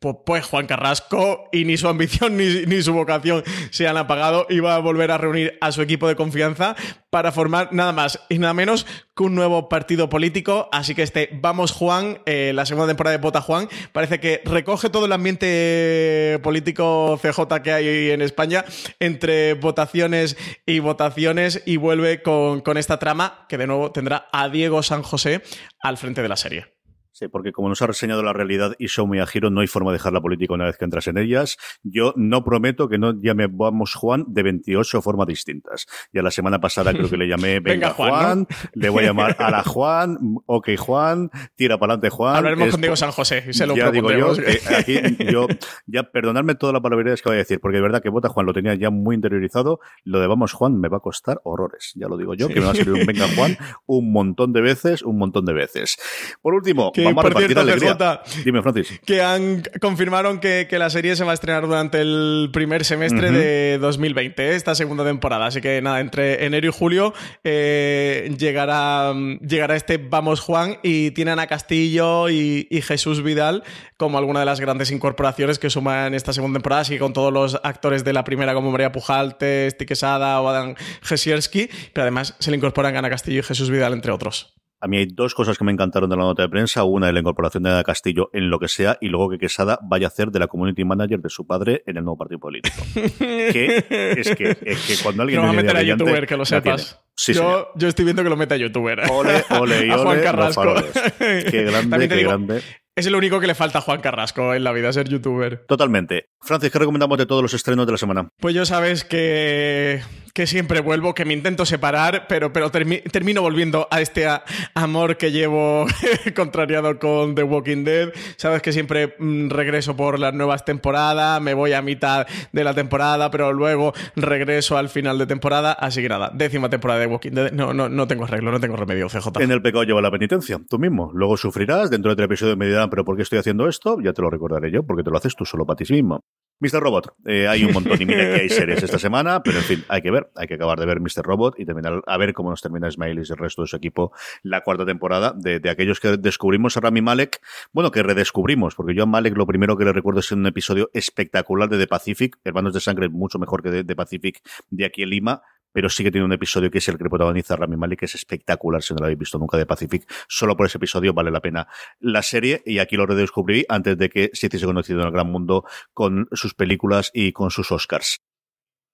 pues, 0.00 0.44
Juan 0.44 0.66
Carrasco 0.66 1.48
y 1.52 1.64
ni 1.64 1.76
su 1.76 1.88
ambición 1.88 2.36
ni, 2.36 2.82
su 2.82 2.92
vocación 2.92 3.44
se 3.70 3.86
han 3.86 3.96
apagado 3.96 4.46
y 4.48 4.58
va 4.60 4.74
a 4.74 4.80
volver 4.80 5.10
a 5.10 5.18
reunir 5.18 5.56
a 5.60 5.72
su 5.72 5.80
equipo 5.80 6.08
de 6.08 6.16
confianza 6.16 6.74
para 7.10 7.32
formar 7.32 7.72
nada 7.72 7.92
más 7.92 8.20
y 8.28 8.38
nada 8.38 8.52
menos 8.52 8.86
que 9.16 9.22
un 9.22 9.34
nuevo 9.34 9.68
partido 9.68 10.08
político. 10.08 10.68
Así 10.72 10.94
que 10.94 11.02
este 11.02 11.30
Vamos 11.40 11.72
Juan, 11.72 12.18
eh, 12.26 12.52
la 12.54 12.66
segunda 12.66 12.88
temporada 12.88 13.16
de 13.16 13.22
Vota 13.22 13.40
Juan, 13.40 13.68
parece 13.92 14.20
que 14.20 14.42
recoge 14.44 14.90
todo 14.90 15.06
el 15.06 15.12
ambiente 15.12 16.38
político 16.42 17.18
CJ 17.22 17.62
que 17.62 17.72
hay 17.72 18.10
en 18.10 18.22
España 18.22 18.64
entre 19.00 19.54
votaciones 19.54 20.36
y 20.66 20.80
votaciones 20.80 21.62
y 21.64 21.76
vuelve 21.76 22.22
con, 22.22 22.60
con 22.60 22.76
esta 22.76 22.98
trama 22.98 23.46
que 23.48 23.56
de 23.56 23.66
nuevo 23.66 23.92
tendrá 23.92 24.28
a 24.32 24.48
Diego 24.48 24.82
San 24.82 25.02
José 25.02 25.42
al 25.80 25.96
frente 25.96 26.22
de 26.22 26.28
la 26.28 26.36
serie. 26.36 26.75
Sí, 27.16 27.28
porque 27.28 27.50
como 27.50 27.70
nos 27.70 27.80
ha 27.80 27.86
reseñado 27.86 28.22
la 28.22 28.34
realidad 28.34 28.74
y 28.78 28.88
Show 28.88 29.10
a 29.14 29.26
Giro, 29.26 29.48
no 29.48 29.62
hay 29.62 29.66
forma 29.68 29.90
de 29.90 29.94
dejar 29.96 30.12
la 30.12 30.20
política 30.20 30.52
una 30.52 30.66
vez 30.66 30.76
que 30.76 30.84
entras 30.84 31.08
en 31.08 31.16
ellas. 31.16 31.56
Yo 31.82 32.12
no 32.14 32.44
prometo 32.44 32.90
que 32.90 32.98
no 32.98 33.18
llame 33.18 33.46
Vamos 33.50 33.94
Juan 33.94 34.26
de 34.28 34.42
28 34.42 35.00
formas 35.00 35.26
distintas. 35.26 35.86
Ya 36.12 36.20
la 36.20 36.30
semana 36.30 36.60
pasada 36.60 36.92
creo 36.92 37.08
que 37.08 37.16
le 37.16 37.26
llamé 37.26 37.60
Venga, 37.64 37.94
Juan, 37.94 38.46
le 38.74 38.90
voy 38.90 39.04
a 39.04 39.06
llamar 39.06 39.34
a 39.38 39.50
la 39.50 39.62
Juan, 39.62 40.18
OK 40.44 40.76
Juan, 40.76 41.30
tira 41.54 41.78
para 41.78 41.94
adelante 41.94 42.14
Juan. 42.14 42.36
Hablaremos 42.36 42.68
con 42.72 42.82
Diego 42.82 42.96
San 42.96 43.12
José 43.12 43.44
y 43.48 43.54
se 43.54 43.66
lo 43.66 43.74
Ya 43.74 43.90
digo 43.90 44.12
yo, 44.12 44.34
aquí 44.76 45.00
yo, 45.32 45.46
ya 45.86 46.02
perdonadme 46.02 46.54
toda 46.54 46.74
la 46.74 46.82
palabrería 46.82 47.14
que 47.14 47.22
voy 47.24 47.36
a 47.36 47.38
decir, 47.38 47.60
porque 47.60 47.76
de 47.76 47.82
verdad 47.82 48.02
que 48.02 48.10
Vota 48.10 48.28
Juan 48.28 48.44
lo 48.44 48.52
tenía 48.52 48.74
ya 48.74 48.90
muy 48.90 49.14
interiorizado. 49.14 49.80
Lo 50.04 50.20
de 50.20 50.26
Vamos 50.26 50.52
Juan 50.52 50.78
me 50.78 50.88
va 50.88 50.98
a 50.98 51.00
costar 51.00 51.40
horrores. 51.44 51.94
Ya 51.94 52.08
lo 52.08 52.18
digo 52.18 52.34
yo, 52.34 52.48
que 52.48 52.60
me 52.60 52.66
va 52.66 52.72
a 52.72 52.74
servir 52.74 52.92
un 52.92 53.06
Venga 53.06 53.26
Juan 53.34 53.56
un 53.86 54.12
montón 54.12 54.52
de 54.52 54.60
veces, 54.60 55.00
un 55.00 55.16
montón 55.16 55.46
de 55.46 55.54
veces. 55.54 55.96
Por 56.42 56.52
último, 56.52 56.92
vamos 57.14 57.24
a 57.24 57.28
repartir 57.28 57.58
alegría. 57.58 58.22
Dime, 58.44 58.62
Francis. 58.62 59.00
Que 59.04 59.22
han 59.22 59.62
confirmaron 59.80 60.38
que, 60.40 60.66
la 60.76 60.90
serie 60.90 61.16
se 61.16 61.24
va 61.24 61.30
a 61.30 61.34
estrenar 61.34 61.66
durante 61.66 62.00
el 62.00 62.50
primer 62.52 62.84
semestre 62.84 63.30
de 63.30 63.78
2020, 63.78 64.54
esta 64.54 64.74
segunda 64.74 65.04
temporada. 65.04 65.46
Así 65.46 65.60
que 65.60 65.80
nada, 65.80 66.00
entre 66.00 66.44
enero 66.44 66.68
y 66.68 66.72
julio 66.72 67.14
eh, 67.44 68.34
llegará, 68.38 69.14
llegará 69.40 69.76
este 69.76 69.96
Vamos 69.96 70.40
Juan 70.40 70.78
y 70.82 71.12
tienen 71.12 71.38
a 71.38 71.46
Castillo 71.46 72.28
y, 72.28 72.66
Jesús 72.86 73.22
Vidal 73.22 73.64
como 73.96 74.18
alguna 74.18 74.40
de 74.40 74.46
las 74.46 74.60
grandes 74.60 74.90
incorporaciones 74.90 75.58
que 75.58 75.70
suman 75.70 76.14
esta 76.14 76.32
segunda 76.32 76.58
temporada, 76.58 76.82
así 76.82 76.94
que 76.94 77.00
con 77.00 77.12
todos 77.12 77.32
los 77.32 77.58
actores 77.64 78.04
de 78.04 78.12
la 78.12 78.22
primera 78.22 78.54
como 78.54 78.70
María 78.70 78.92
Pujalte, 78.92 79.68
Stiquesada 79.70 80.40
o 80.40 80.48
Adam 80.48 80.74
Jesierski, 81.02 81.68
pero 81.92 82.02
además 82.02 82.34
se 82.38 82.50
le 82.50 82.58
incorporan 82.58 82.96
Ana 82.96 83.10
Castillo 83.10 83.40
y 83.40 83.42
Jesús 83.42 83.70
Vidal, 83.70 83.94
entre 83.94 84.12
otros. 84.12 84.56
A 84.86 84.88
mí 84.88 84.98
hay 84.98 85.06
dos 85.06 85.34
cosas 85.34 85.58
que 85.58 85.64
me 85.64 85.72
encantaron 85.72 86.08
de 86.08 86.14
la 86.14 86.22
nota 86.22 86.42
de 86.42 86.48
prensa. 86.48 86.84
Una 86.84 87.08
de 87.08 87.12
la 87.12 87.18
incorporación 87.18 87.64
de 87.64 87.70
Ana 87.70 87.82
Castillo 87.82 88.30
en 88.32 88.50
lo 88.50 88.60
que 88.60 88.68
sea 88.68 88.98
y 89.00 89.08
luego 89.08 89.28
que 89.28 89.36
Quesada 89.36 89.80
vaya 89.82 90.06
a 90.06 90.10
hacer 90.10 90.30
de 90.30 90.38
la 90.38 90.46
community 90.46 90.84
manager 90.84 91.18
de 91.18 91.28
su 91.28 91.44
padre 91.44 91.82
en 91.86 91.96
el 91.96 92.04
nuevo 92.04 92.16
partido 92.18 92.38
político. 92.38 92.76
que 93.18 93.84
es 94.16 94.32
que, 94.36 94.56
es 94.60 94.86
que 94.86 95.02
cuando 95.02 95.24
alguien... 95.24 95.40
No 95.40 95.48
va 95.48 95.54
a 95.54 95.56
meter 95.56 95.76
a 95.76 95.82
youtuber, 95.82 96.24
que 96.28 96.36
lo 96.36 96.44
sepas. 96.44 97.02
yo, 97.16 97.72
yo, 97.74 97.88
estoy 97.88 98.04
viendo 98.04 98.22
que 98.22 98.30
lo 98.30 98.36
mete 98.36 98.54
a 98.54 98.58
youtuber. 98.58 99.10
Ole, 99.10 99.44
ole 99.58 99.86
y 99.86 99.90
ole. 99.90 99.92
A 99.92 99.98
Juan 99.98 100.20
Carrasco. 100.20 100.74
Qué 101.18 101.64
grande, 101.68 102.08
qué 102.08 102.22
grande. 102.22 102.62
Es 102.98 103.06
lo 103.10 103.18
único 103.18 103.40
que 103.40 103.46
le 103.46 103.54
falta 103.54 103.80
a 103.80 103.82
Juan 103.82 104.00
Carrasco 104.00 104.54
en 104.54 104.64
la 104.64 104.72
vida, 104.72 104.90
ser 104.90 105.06
youtuber. 105.06 105.66
Totalmente. 105.68 106.30
Francis, 106.40 106.70
¿qué 106.70 106.78
recomendamos 106.78 107.18
de 107.18 107.26
todos 107.26 107.42
los 107.42 107.52
estrenos 107.52 107.84
de 107.84 107.92
la 107.92 107.98
semana? 107.98 108.30
Pues 108.40 108.54
yo 108.54 108.64
sabes 108.64 109.04
que 109.04 110.00
que 110.36 110.46
siempre 110.46 110.80
vuelvo, 110.80 111.14
que 111.14 111.24
me 111.24 111.32
intento 111.32 111.64
separar, 111.64 112.26
pero, 112.28 112.52
pero 112.52 112.70
termino 112.70 113.40
volviendo 113.40 113.88
a 113.90 114.02
este 114.02 114.28
amor 114.74 115.16
que 115.16 115.32
llevo 115.32 115.86
contrariado 116.36 116.98
con 116.98 117.34
The 117.34 117.42
Walking 117.42 117.84
Dead. 117.84 118.12
Sabes 118.36 118.60
que 118.60 118.70
siempre 118.70 119.16
mm, 119.18 119.48
regreso 119.48 119.96
por 119.96 120.18
las 120.18 120.34
nuevas 120.34 120.66
temporadas, 120.66 121.40
me 121.40 121.54
voy 121.54 121.72
a 121.72 121.80
mitad 121.80 122.26
de 122.52 122.64
la 122.64 122.74
temporada, 122.74 123.30
pero 123.30 123.54
luego 123.54 123.94
regreso 124.14 124.76
al 124.76 124.90
final 124.90 125.16
de 125.16 125.26
temporada. 125.26 125.72
Así 125.72 126.02
que 126.02 126.08
nada, 126.10 126.30
décima 126.34 126.68
temporada 126.68 127.00
de 127.00 127.06
Walking 127.06 127.30
Dead. 127.30 127.52
No, 127.52 127.72
no, 127.72 127.88
no 127.88 128.06
tengo 128.06 128.24
arreglo, 128.24 128.52
no 128.52 128.60
tengo 128.60 128.76
remedio, 128.76 129.08
CJ. 129.08 129.40
En 129.40 129.50
el 129.50 129.62
pecado 129.62 129.84
lleva 129.84 130.02
la 130.02 130.10
penitencia, 130.10 130.60
tú 130.68 130.78
mismo. 130.78 131.10
Luego 131.14 131.38
sufrirás, 131.38 131.88
dentro 131.88 132.10
de 132.10 132.16
tres 132.16 132.26
episodios 132.26 132.58
me 132.58 132.66
pero 132.90 133.04
¿por 133.04 133.16
qué 133.16 133.22
estoy 133.22 133.38
haciendo 133.38 133.68
esto? 133.68 133.98
Ya 134.00 134.12
te 134.12 134.22
lo 134.22 134.30
recordaré 134.30 134.70
yo, 134.70 134.84
porque 134.84 135.02
te 135.02 135.10
lo 135.10 135.16
haces 135.16 135.34
tú 135.34 135.44
solo 135.44 135.66
para 135.66 135.76
ti 135.76 135.92
mismo. 135.92 136.20
Mr. 136.58 136.80
Robot, 136.80 137.14
eh, 137.26 137.46
hay 137.46 137.64
un 137.64 137.72
montón 137.72 138.00
y 138.00 138.06
mira 138.06 138.24
que 138.24 138.40
hay 138.40 138.48
series 138.48 138.82
esta 138.82 138.98
semana, 138.98 139.42
pero 139.42 139.58
en 139.58 139.64
fin, 139.64 139.84
hay 139.88 140.00
que 140.00 140.10
ver, 140.10 140.30
hay 140.34 140.46
que 140.46 140.54
acabar 140.54 140.80
de 140.80 140.86
ver 140.86 141.00
Mr. 141.00 141.22
Robot 141.22 141.60
y 141.60 141.66
terminar 141.66 142.00
a 142.06 142.16
ver 142.16 142.32
cómo 142.32 142.48
nos 142.48 142.62
termina 142.62 142.90
Smiley 142.90 143.24
y 143.28 143.30
el 143.30 143.36
resto 143.36 143.60
de 143.60 143.68
su 143.68 143.76
equipo 143.76 144.12
la 144.42 144.62
cuarta 144.62 144.86
temporada 144.86 145.34
de, 145.36 145.60
de, 145.60 145.68
aquellos 145.68 146.00
que 146.00 146.16
descubrimos 146.16 146.78
a 146.78 146.80
Rami 146.80 147.02
Malek, 147.02 147.42
bueno, 147.72 147.90
que 147.90 148.02
redescubrimos, 148.02 148.74
porque 148.74 148.94
yo 148.94 149.02
a 149.02 149.06
Malek 149.06 149.36
lo 149.36 149.46
primero 149.46 149.76
que 149.76 149.84
le 149.84 149.92
recuerdo 149.92 150.20
es 150.20 150.32
un 150.32 150.46
episodio 150.46 150.88
espectacular 150.94 151.68
de 151.68 151.76
The 151.76 151.88
Pacific, 151.88 152.38
Hermanos 152.42 152.72
de 152.72 152.80
Sangre, 152.80 153.10
mucho 153.10 153.38
mejor 153.38 153.62
que 153.62 153.84
The 153.84 153.96
Pacific 153.96 154.40
de 154.70 154.86
aquí 154.86 155.02
en 155.02 155.10
Lima, 155.10 155.42
pero 155.76 155.90
sí 155.90 156.02
que 156.02 156.10
tiene 156.10 156.24
un 156.24 156.32
episodio 156.32 156.70
que 156.70 156.78
es 156.78 156.88
el 156.88 156.96
que 156.96 157.04
protagoniza 157.04 157.54
Rami 157.54 157.76
Malek, 157.76 157.98
que 157.98 158.04
es 158.06 158.14
espectacular, 158.14 158.82
si 158.82 158.94
no 158.94 159.00
lo 159.00 159.04
habéis 159.04 159.18
visto 159.18 159.38
nunca 159.38 159.58
de 159.58 159.66
Pacific. 159.66 160.10
Solo 160.26 160.56
por 160.56 160.64
ese 160.64 160.78
episodio 160.78 161.12
vale 161.12 161.30
la 161.30 161.42
pena 161.42 161.68
la 162.00 162.22
serie, 162.22 162.62
y 162.64 162.78
aquí 162.78 162.96
lo 162.96 163.04
redescubrí 163.04 163.66
antes 163.68 163.98
de 163.98 164.08
que 164.08 164.30
se 164.32 164.46
hiciese 164.46 164.64
conocido 164.64 165.02
en 165.02 165.08
el 165.08 165.12
gran 165.12 165.30
mundo 165.30 165.66
con 165.92 166.28
sus 166.32 166.54
películas 166.54 167.10
y 167.12 167.32
con 167.32 167.50
sus 167.50 167.70
Oscars. 167.72 168.22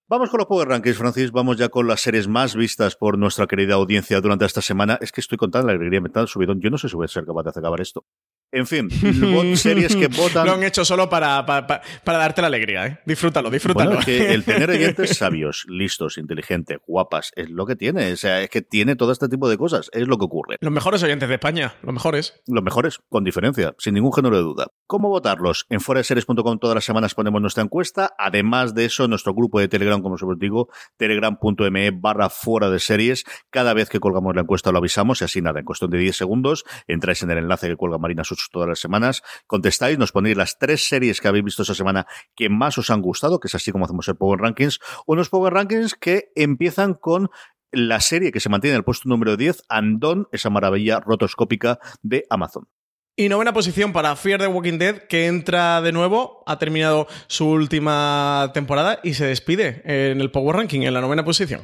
Vamos 0.09 0.29
con 0.29 0.39
los 0.39 0.49
Power 0.49 0.67
Rankings, 0.67 0.99
Francis. 0.99 1.31
Vamos 1.31 1.57
ya 1.57 1.69
con 1.69 1.87
las 1.87 2.01
series 2.01 2.27
más 2.27 2.57
vistas 2.57 2.97
por 2.97 3.17
nuestra 3.17 3.47
querida 3.47 3.75
audiencia 3.75 4.21
durante 4.21 4.45
esta 4.45 4.61
semana. 4.61 4.99
Es 5.01 5.13
que 5.13 5.21
estoy 5.21 5.39
contando 5.39 5.69
la 5.69 5.75
alegría 5.75 6.01
mental 6.01 6.27
subidón. 6.27 6.61
Yo 6.61 6.69
no 6.69 6.79
sé 6.79 6.89
si 6.89 6.97
voy 6.97 7.05
a 7.05 7.09
ser 7.09 7.25
capaz 7.25 7.45
de 7.45 7.51
acabar 7.51 7.81
esto. 7.81 8.05
En 8.53 8.67
fin, 8.67 8.91
series 9.57 9.97
que 9.97 10.09
votan. 10.09 10.47
Lo 10.47 10.53
han 10.53 10.63
hecho 10.63 10.85
solo 10.85 11.09
para, 11.09 11.45
para, 11.47 11.83
darte 12.05 12.43
la 12.43 12.49
alegría, 12.49 12.87
¿eh? 12.87 12.99
Disfrútalo, 13.07 13.51
disfrútalo. 13.51 13.99
que 14.01 14.35
el 14.35 14.45
tener 14.45 14.71
oyentes 14.71 15.17
sabios, 15.17 15.65
listos, 15.69 16.19
inteligentes, 16.19 16.79
guapas, 16.87 17.33
es 17.35 17.49
lo 17.51 17.65
que 17.65 17.77
tiene. 17.77 18.13
O 18.13 18.17
sea, 18.17 18.43
es 18.43 18.51
que 18.51 18.61
tiene 18.61 18.95
todo 18.95 19.13
este 19.13 19.29
tipo 19.29 19.49
de 19.49 19.57
cosas. 19.57 19.89
Es 19.93 20.07
lo 20.07 20.19
que 20.19 20.27
ocurre. 20.27 20.57
Los 20.61 20.73
mejores 20.73 21.03
oyentes 21.03 21.29
de 21.29 21.37
España, 21.37 21.75
los 21.83 21.95
mejores. 21.95 22.43
Los 22.47 22.63
mejores, 22.63 23.01
con 23.09 23.25
diferencia, 23.25 23.75
sin 23.79 23.95
ningún 23.95 24.13
género 24.13 24.37
de 24.37 24.43
duda. 24.43 24.67
¿Cómo 24.87 25.09
votarlos? 25.09 25.65
En 25.71 25.81
foreseries.com 25.81 26.59
todas 26.59 26.75
las 26.75 26.85
semanas 26.85 27.15
ponemos 27.15 27.41
nuestra 27.41 27.63
encuesta. 27.63 28.15
Además 28.19 28.75
de 28.75 28.85
eso, 28.85 29.09
nuestro 29.09 29.33
grupo 29.35 29.61
de 29.61 29.69
Telegram, 29.69 30.03
como 30.03 30.17
os 30.17 30.39
digo, 30.39 30.69
telegram.me 30.99 31.91
barra 31.91 32.29
fuera 32.29 32.69
de 32.69 32.79
series. 32.79 33.25
Cada 33.51 33.73
vez 33.73 33.89
que 33.89 33.99
colgamos 33.99 34.35
la 34.35 34.43
encuesta 34.43 34.73
lo 34.73 34.79
avisamos 34.79 35.23
y 35.23 35.25
así 35.25 35.41
nada, 35.41 35.61
en 35.61 35.65
cuestión 35.65 35.91
de 35.91 35.99
10 35.99 36.17
segundos 36.17 36.65
entráis 36.87 37.23
en 37.23 37.31
el 37.31 37.39
enlace 37.39 37.69
que 37.69 37.77
cuelga 37.77 37.99
Marina 37.99 38.25
Such 38.25 38.42
todas 38.51 38.69
las 38.69 38.81
semanas. 38.81 39.23
Contestáis, 39.47 39.99
nos 39.99 40.13
ponéis 40.13 40.37
las 40.37 40.59
tres 40.59 40.89
series 40.89 41.21
que 41.21 41.29
habéis 41.29 41.45
visto 41.45 41.63
esta 41.63 41.75
semana 41.75 42.07
que 42.35 42.49
más 42.49 42.79
os 42.79 42.91
han 42.91 43.03
gustado, 43.03 43.41
que 43.41 43.49
es 43.49 43.55
así 43.55 43.73
como 43.73 43.85
hacemos 43.85 44.09
el 44.09 44.17
Power 44.17 44.41
Rankings. 44.41 44.81
Unos 45.07 45.29
Power 45.29 45.53
Rankings 45.53 45.95
que 45.95 46.33
empiezan 46.35 46.95
con 46.95 47.31
la 47.73 48.01
serie 48.01 48.33
que 48.33 48.41
se 48.41 48.49
mantiene 48.49 48.75
en 48.75 48.79
el 48.79 48.85
puesto 48.85 49.09
número 49.09 49.37
10, 49.37 49.65
Andon, 49.69 50.29
esa 50.31 50.51
maravilla 50.51 51.01
rotoscópica 51.01 51.79
de 52.03 52.27
Amazon. 52.31 52.69
Y 53.15 53.29
novena 53.29 53.53
posición 53.53 53.93
para 53.93 54.17
Fear 54.17 54.41
the 54.41 54.47
Walking 54.47 54.79
Dead, 54.79 55.07
que 55.07 55.27
entra 55.27 55.83
de 55.83 55.93
nuevo, 55.93 56.43
ha 56.47 56.59
terminado 56.59 57.07
su 57.27 57.47
última 57.47 58.51
temporada 58.55 59.01
y 59.03 59.15
se 59.15 59.27
despide 59.27 59.83
en 59.85 60.21
el 60.21 60.31
Power 60.31 60.57
Ranking, 60.57 60.81
en 60.83 60.95
la 60.95 61.03
novena 61.03 61.25
posición. 61.25 61.61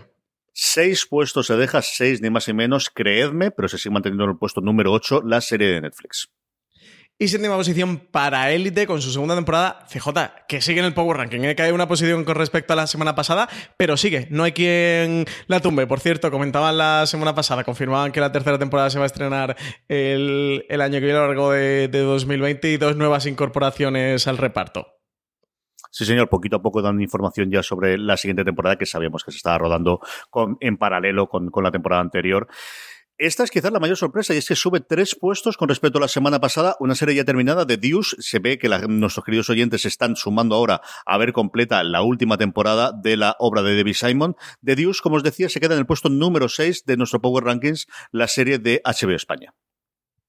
Seis 0.52 1.06
puestos 1.06 1.46
se 1.46 1.56
deja, 1.56 1.80
seis 1.82 2.20
ni 2.20 2.28
más 2.30 2.48
ni 2.48 2.54
menos, 2.54 2.90
creedme, 2.90 3.50
pero 3.50 3.68
se 3.68 3.78
sigue 3.78 3.92
manteniendo 3.92 4.24
en 4.24 4.30
el 4.30 4.36
puesto 4.36 4.60
número 4.60 4.92
8 4.92 5.22
la 5.24 5.40
serie 5.40 5.68
de 5.68 5.80
Netflix. 5.80 6.30
Y 7.20 7.26
séptima 7.26 7.56
posición 7.56 7.98
para 7.98 8.52
Elite 8.52 8.86
con 8.86 9.02
su 9.02 9.10
segunda 9.10 9.34
temporada, 9.34 9.84
CJ, 9.88 10.46
que 10.46 10.60
sigue 10.60 10.78
en 10.78 10.86
el 10.86 10.94
Power 10.94 11.16
Ranking. 11.16 11.40
¿eh? 11.40 11.56
Cae 11.56 11.72
una 11.72 11.88
posición 11.88 12.24
con 12.24 12.36
respecto 12.36 12.74
a 12.74 12.76
la 12.76 12.86
semana 12.86 13.16
pasada, 13.16 13.48
pero 13.76 13.96
sigue. 13.96 14.28
No 14.30 14.44
hay 14.44 14.52
quien 14.52 15.24
la 15.48 15.58
tumbe. 15.58 15.88
Por 15.88 15.98
cierto, 15.98 16.30
comentaban 16.30 16.78
la 16.78 17.06
semana 17.06 17.34
pasada, 17.34 17.64
confirmaban 17.64 18.12
que 18.12 18.20
la 18.20 18.30
tercera 18.30 18.56
temporada 18.56 18.88
se 18.90 18.98
va 19.00 19.04
a 19.04 19.06
estrenar 19.06 19.56
el, 19.88 20.62
año 20.70 21.00
que 21.00 21.06
viene 21.06 21.18
a 21.18 21.22
lo 21.22 21.26
largo 21.26 21.50
de, 21.50 21.88
de 21.88 21.98
2020 21.98 22.70
y 22.70 22.76
dos 22.76 22.94
nuevas 22.94 23.26
incorporaciones 23.26 24.28
al 24.28 24.38
reparto. 24.38 24.86
Sí, 25.90 26.04
señor, 26.04 26.28
poquito 26.28 26.56
a 26.56 26.62
poco 26.62 26.82
dan 26.82 27.00
información 27.00 27.50
ya 27.50 27.62
sobre 27.64 27.98
la 27.98 28.16
siguiente 28.16 28.44
temporada 28.44 28.76
que 28.76 28.86
sabíamos 28.86 29.24
que 29.24 29.32
se 29.32 29.38
estaba 29.38 29.58
rodando 29.58 30.00
con, 30.30 30.56
en 30.60 30.76
paralelo 30.76 31.28
con, 31.28 31.50
con 31.50 31.64
la 31.64 31.72
temporada 31.72 32.02
anterior. 32.02 32.46
Esta 33.20 33.42
es 33.42 33.50
quizás 33.50 33.72
la 33.72 33.80
mayor 33.80 33.96
sorpresa 33.96 34.32
y 34.32 34.36
es 34.36 34.46
que 34.46 34.54
sube 34.54 34.78
tres 34.78 35.16
puestos 35.16 35.56
con 35.56 35.68
respecto 35.68 35.98
a 35.98 36.02
la 36.02 36.06
semana 36.06 36.38
pasada, 36.40 36.76
una 36.78 36.94
serie 36.94 37.16
ya 37.16 37.24
terminada 37.24 37.64
de 37.64 37.76
Deuce. 37.76 38.14
Se 38.20 38.38
ve 38.38 38.58
que 38.58 38.68
nuestros 38.68 39.24
queridos 39.24 39.50
oyentes 39.50 39.84
están 39.86 40.14
sumando 40.14 40.54
ahora 40.54 40.82
a 41.04 41.18
ver 41.18 41.32
completa 41.32 41.82
la 41.82 42.02
última 42.02 42.38
temporada 42.38 42.92
de 42.92 43.16
la 43.16 43.34
obra 43.40 43.62
de 43.62 43.74
Debbie 43.74 43.94
Simon. 43.94 44.36
The 44.64 44.76
Deuce, 44.76 45.00
como 45.02 45.16
os 45.16 45.24
decía, 45.24 45.48
se 45.48 45.58
queda 45.58 45.74
en 45.74 45.80
el 45.80 45.86
puesto 45.86 46.08
número 46.08 46.48
6 46.48 46.84
de 46.84 46.96
nuestro 46.96 47.20
Power 47.20 47.42
Rankings, 47.42 47.88
la 48.12 48.28
serie 48.28 48.60
de 48.60 48.80
HBO 48.84 49.16
España. 49.16 49.52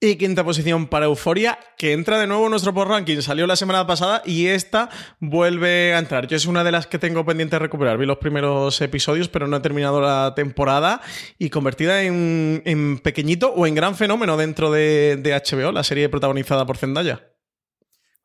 Y 0.01 0.15
quinta 0.15 0.45
posición 0.45 0.87
para 0.87 1.07
Euforia, 1.07 1.59
que 1.77 1.91
entra 1.91 2.17
de 2.17 2.25
nuevo 2.25 2.45
en 2.45 2.51
nuestro 2.51 2.73
post 2.73 2.89
ranking. 2.89 3.19
Salió 3.21 3.45
la 3.45 3.57
semana 3.57 3.85
pasada 3.85 4.21
y 4.25 4.47
esta 4.47 4.89
vuelve 5.19 5.93
a 5.93 5.99
entrar. 5.99 6.25
Yo 6.25 6.37
es 6.37 6.45
una 6.45 6.63
de 6.63 6.71
las 6.71 6.87
que 6.87 6.99
tengo 6.99 7.25
pendiente 7.25 7.57
de 7.57 7.59
recuperar. 7.59 7.97
Vi 7.97 8.05
los 8.05 8.17
primeros 8.17 8.79
episodios, 8.79 9.27
pero 9.27 9.47
no 9.47 9.57
he 9.57 9.59
terminado 9.59 9.99
la 9.99 10.31
temporada. 10.37 11.01
Y 11.37 11.49
convertida 11.49 12.01
en, 12.03 13.01
pequeñito 13.03 13.51
o 13.53 13.67
en 13.67 13.75
gran 13.75 13.93
fenómeno 13.93 14.37
dentro 14.37 14.71
de, 14.71 15.17
de 15.17 15.33
HBO, 15.33 15.73
la 15.73 15.83
serie 15.83 16.07
protagonizada 16.07 16.65
por 16.65 16.77
Zendaya 16.77 17.29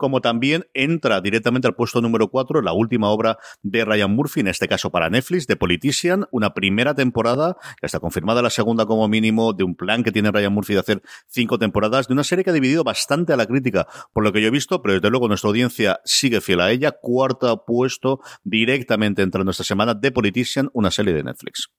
como 0.05 0.21
también 0.21 0.67
entra 0.75 1.23
directamente 1.23 1.67
al 1.67 1.75
puesto 1.75 2.03
número 2.03 2.29
4 2.29 2.61
la 2.61 2.75
última 2.75 3.09
obra 3.09 3.39
de 3.63 3.87
Ryan 3.87 4.15
Murphy, 4.15 4.41
en 4.41 4.49
este 4.49 4.69
caso 4.69 4.91
para 4.91 5.09
Netflix, 5.09 5.47
de 5.47 5.57
Politician, 5.57 6.27
una 6.31 6.53
primera 6.53 6.95
temporada, 6.95 7.57
que 7.81 7.87
está 7.87 8.01
confirmada 8.01 8.43
la 8.43 8.51
segunda 8.51 8.85
como 8.85 9.09
mínimo, 9.09 9.55
de 9.55 9.65
un 9.65 9.75
plan 9.75 10.03
que 10.03 10.13
tiene 10.13 10.31
Ryan 10.31 10.53
Murphy 10.53 10.75
de 10.75 10.81
hacer 10.81 11.03
cinco 11.27 11.59
temporadas, 11.59 12.07
de 12.07 12.13
una 12.13 12.23
serie 12.23 12.45
que 12.45 12.51
ha 12.51 12.53
dividido 12.53 12.85
bastante 12.85 13.33
a 13.33 13.39
la 13.39 13.47
crítica, 13.47 13.87
por 14.13 14.25
lo 14.25 14.31
que 14.31 14.43
yo 14.43 14.49
he 14.49 14.51
visto, 14.51 14.83
pero 14.83 14.93
desde 14.93 15.09
luego 15.09 15.27
nuestra 15.27 15.49
audiencia 15.49 16.01
sigue 16.05 16.43
fiel 16.43 16.61
a 16.61 16.71
ella. 16.71 16.93
Cuarto 16.93 17.65
puesto 17.65 18.21
directamente 18.43 19.23
entrando 19.23 19.53
esta 19.53 19.65
semana 19.65 19.95
de 19.95 20.13
Politician, 20.13 20.69
una 20.75 20.91
serie 20.91 21.15
de 21.15 21.23
Netflix. 21.23 21.71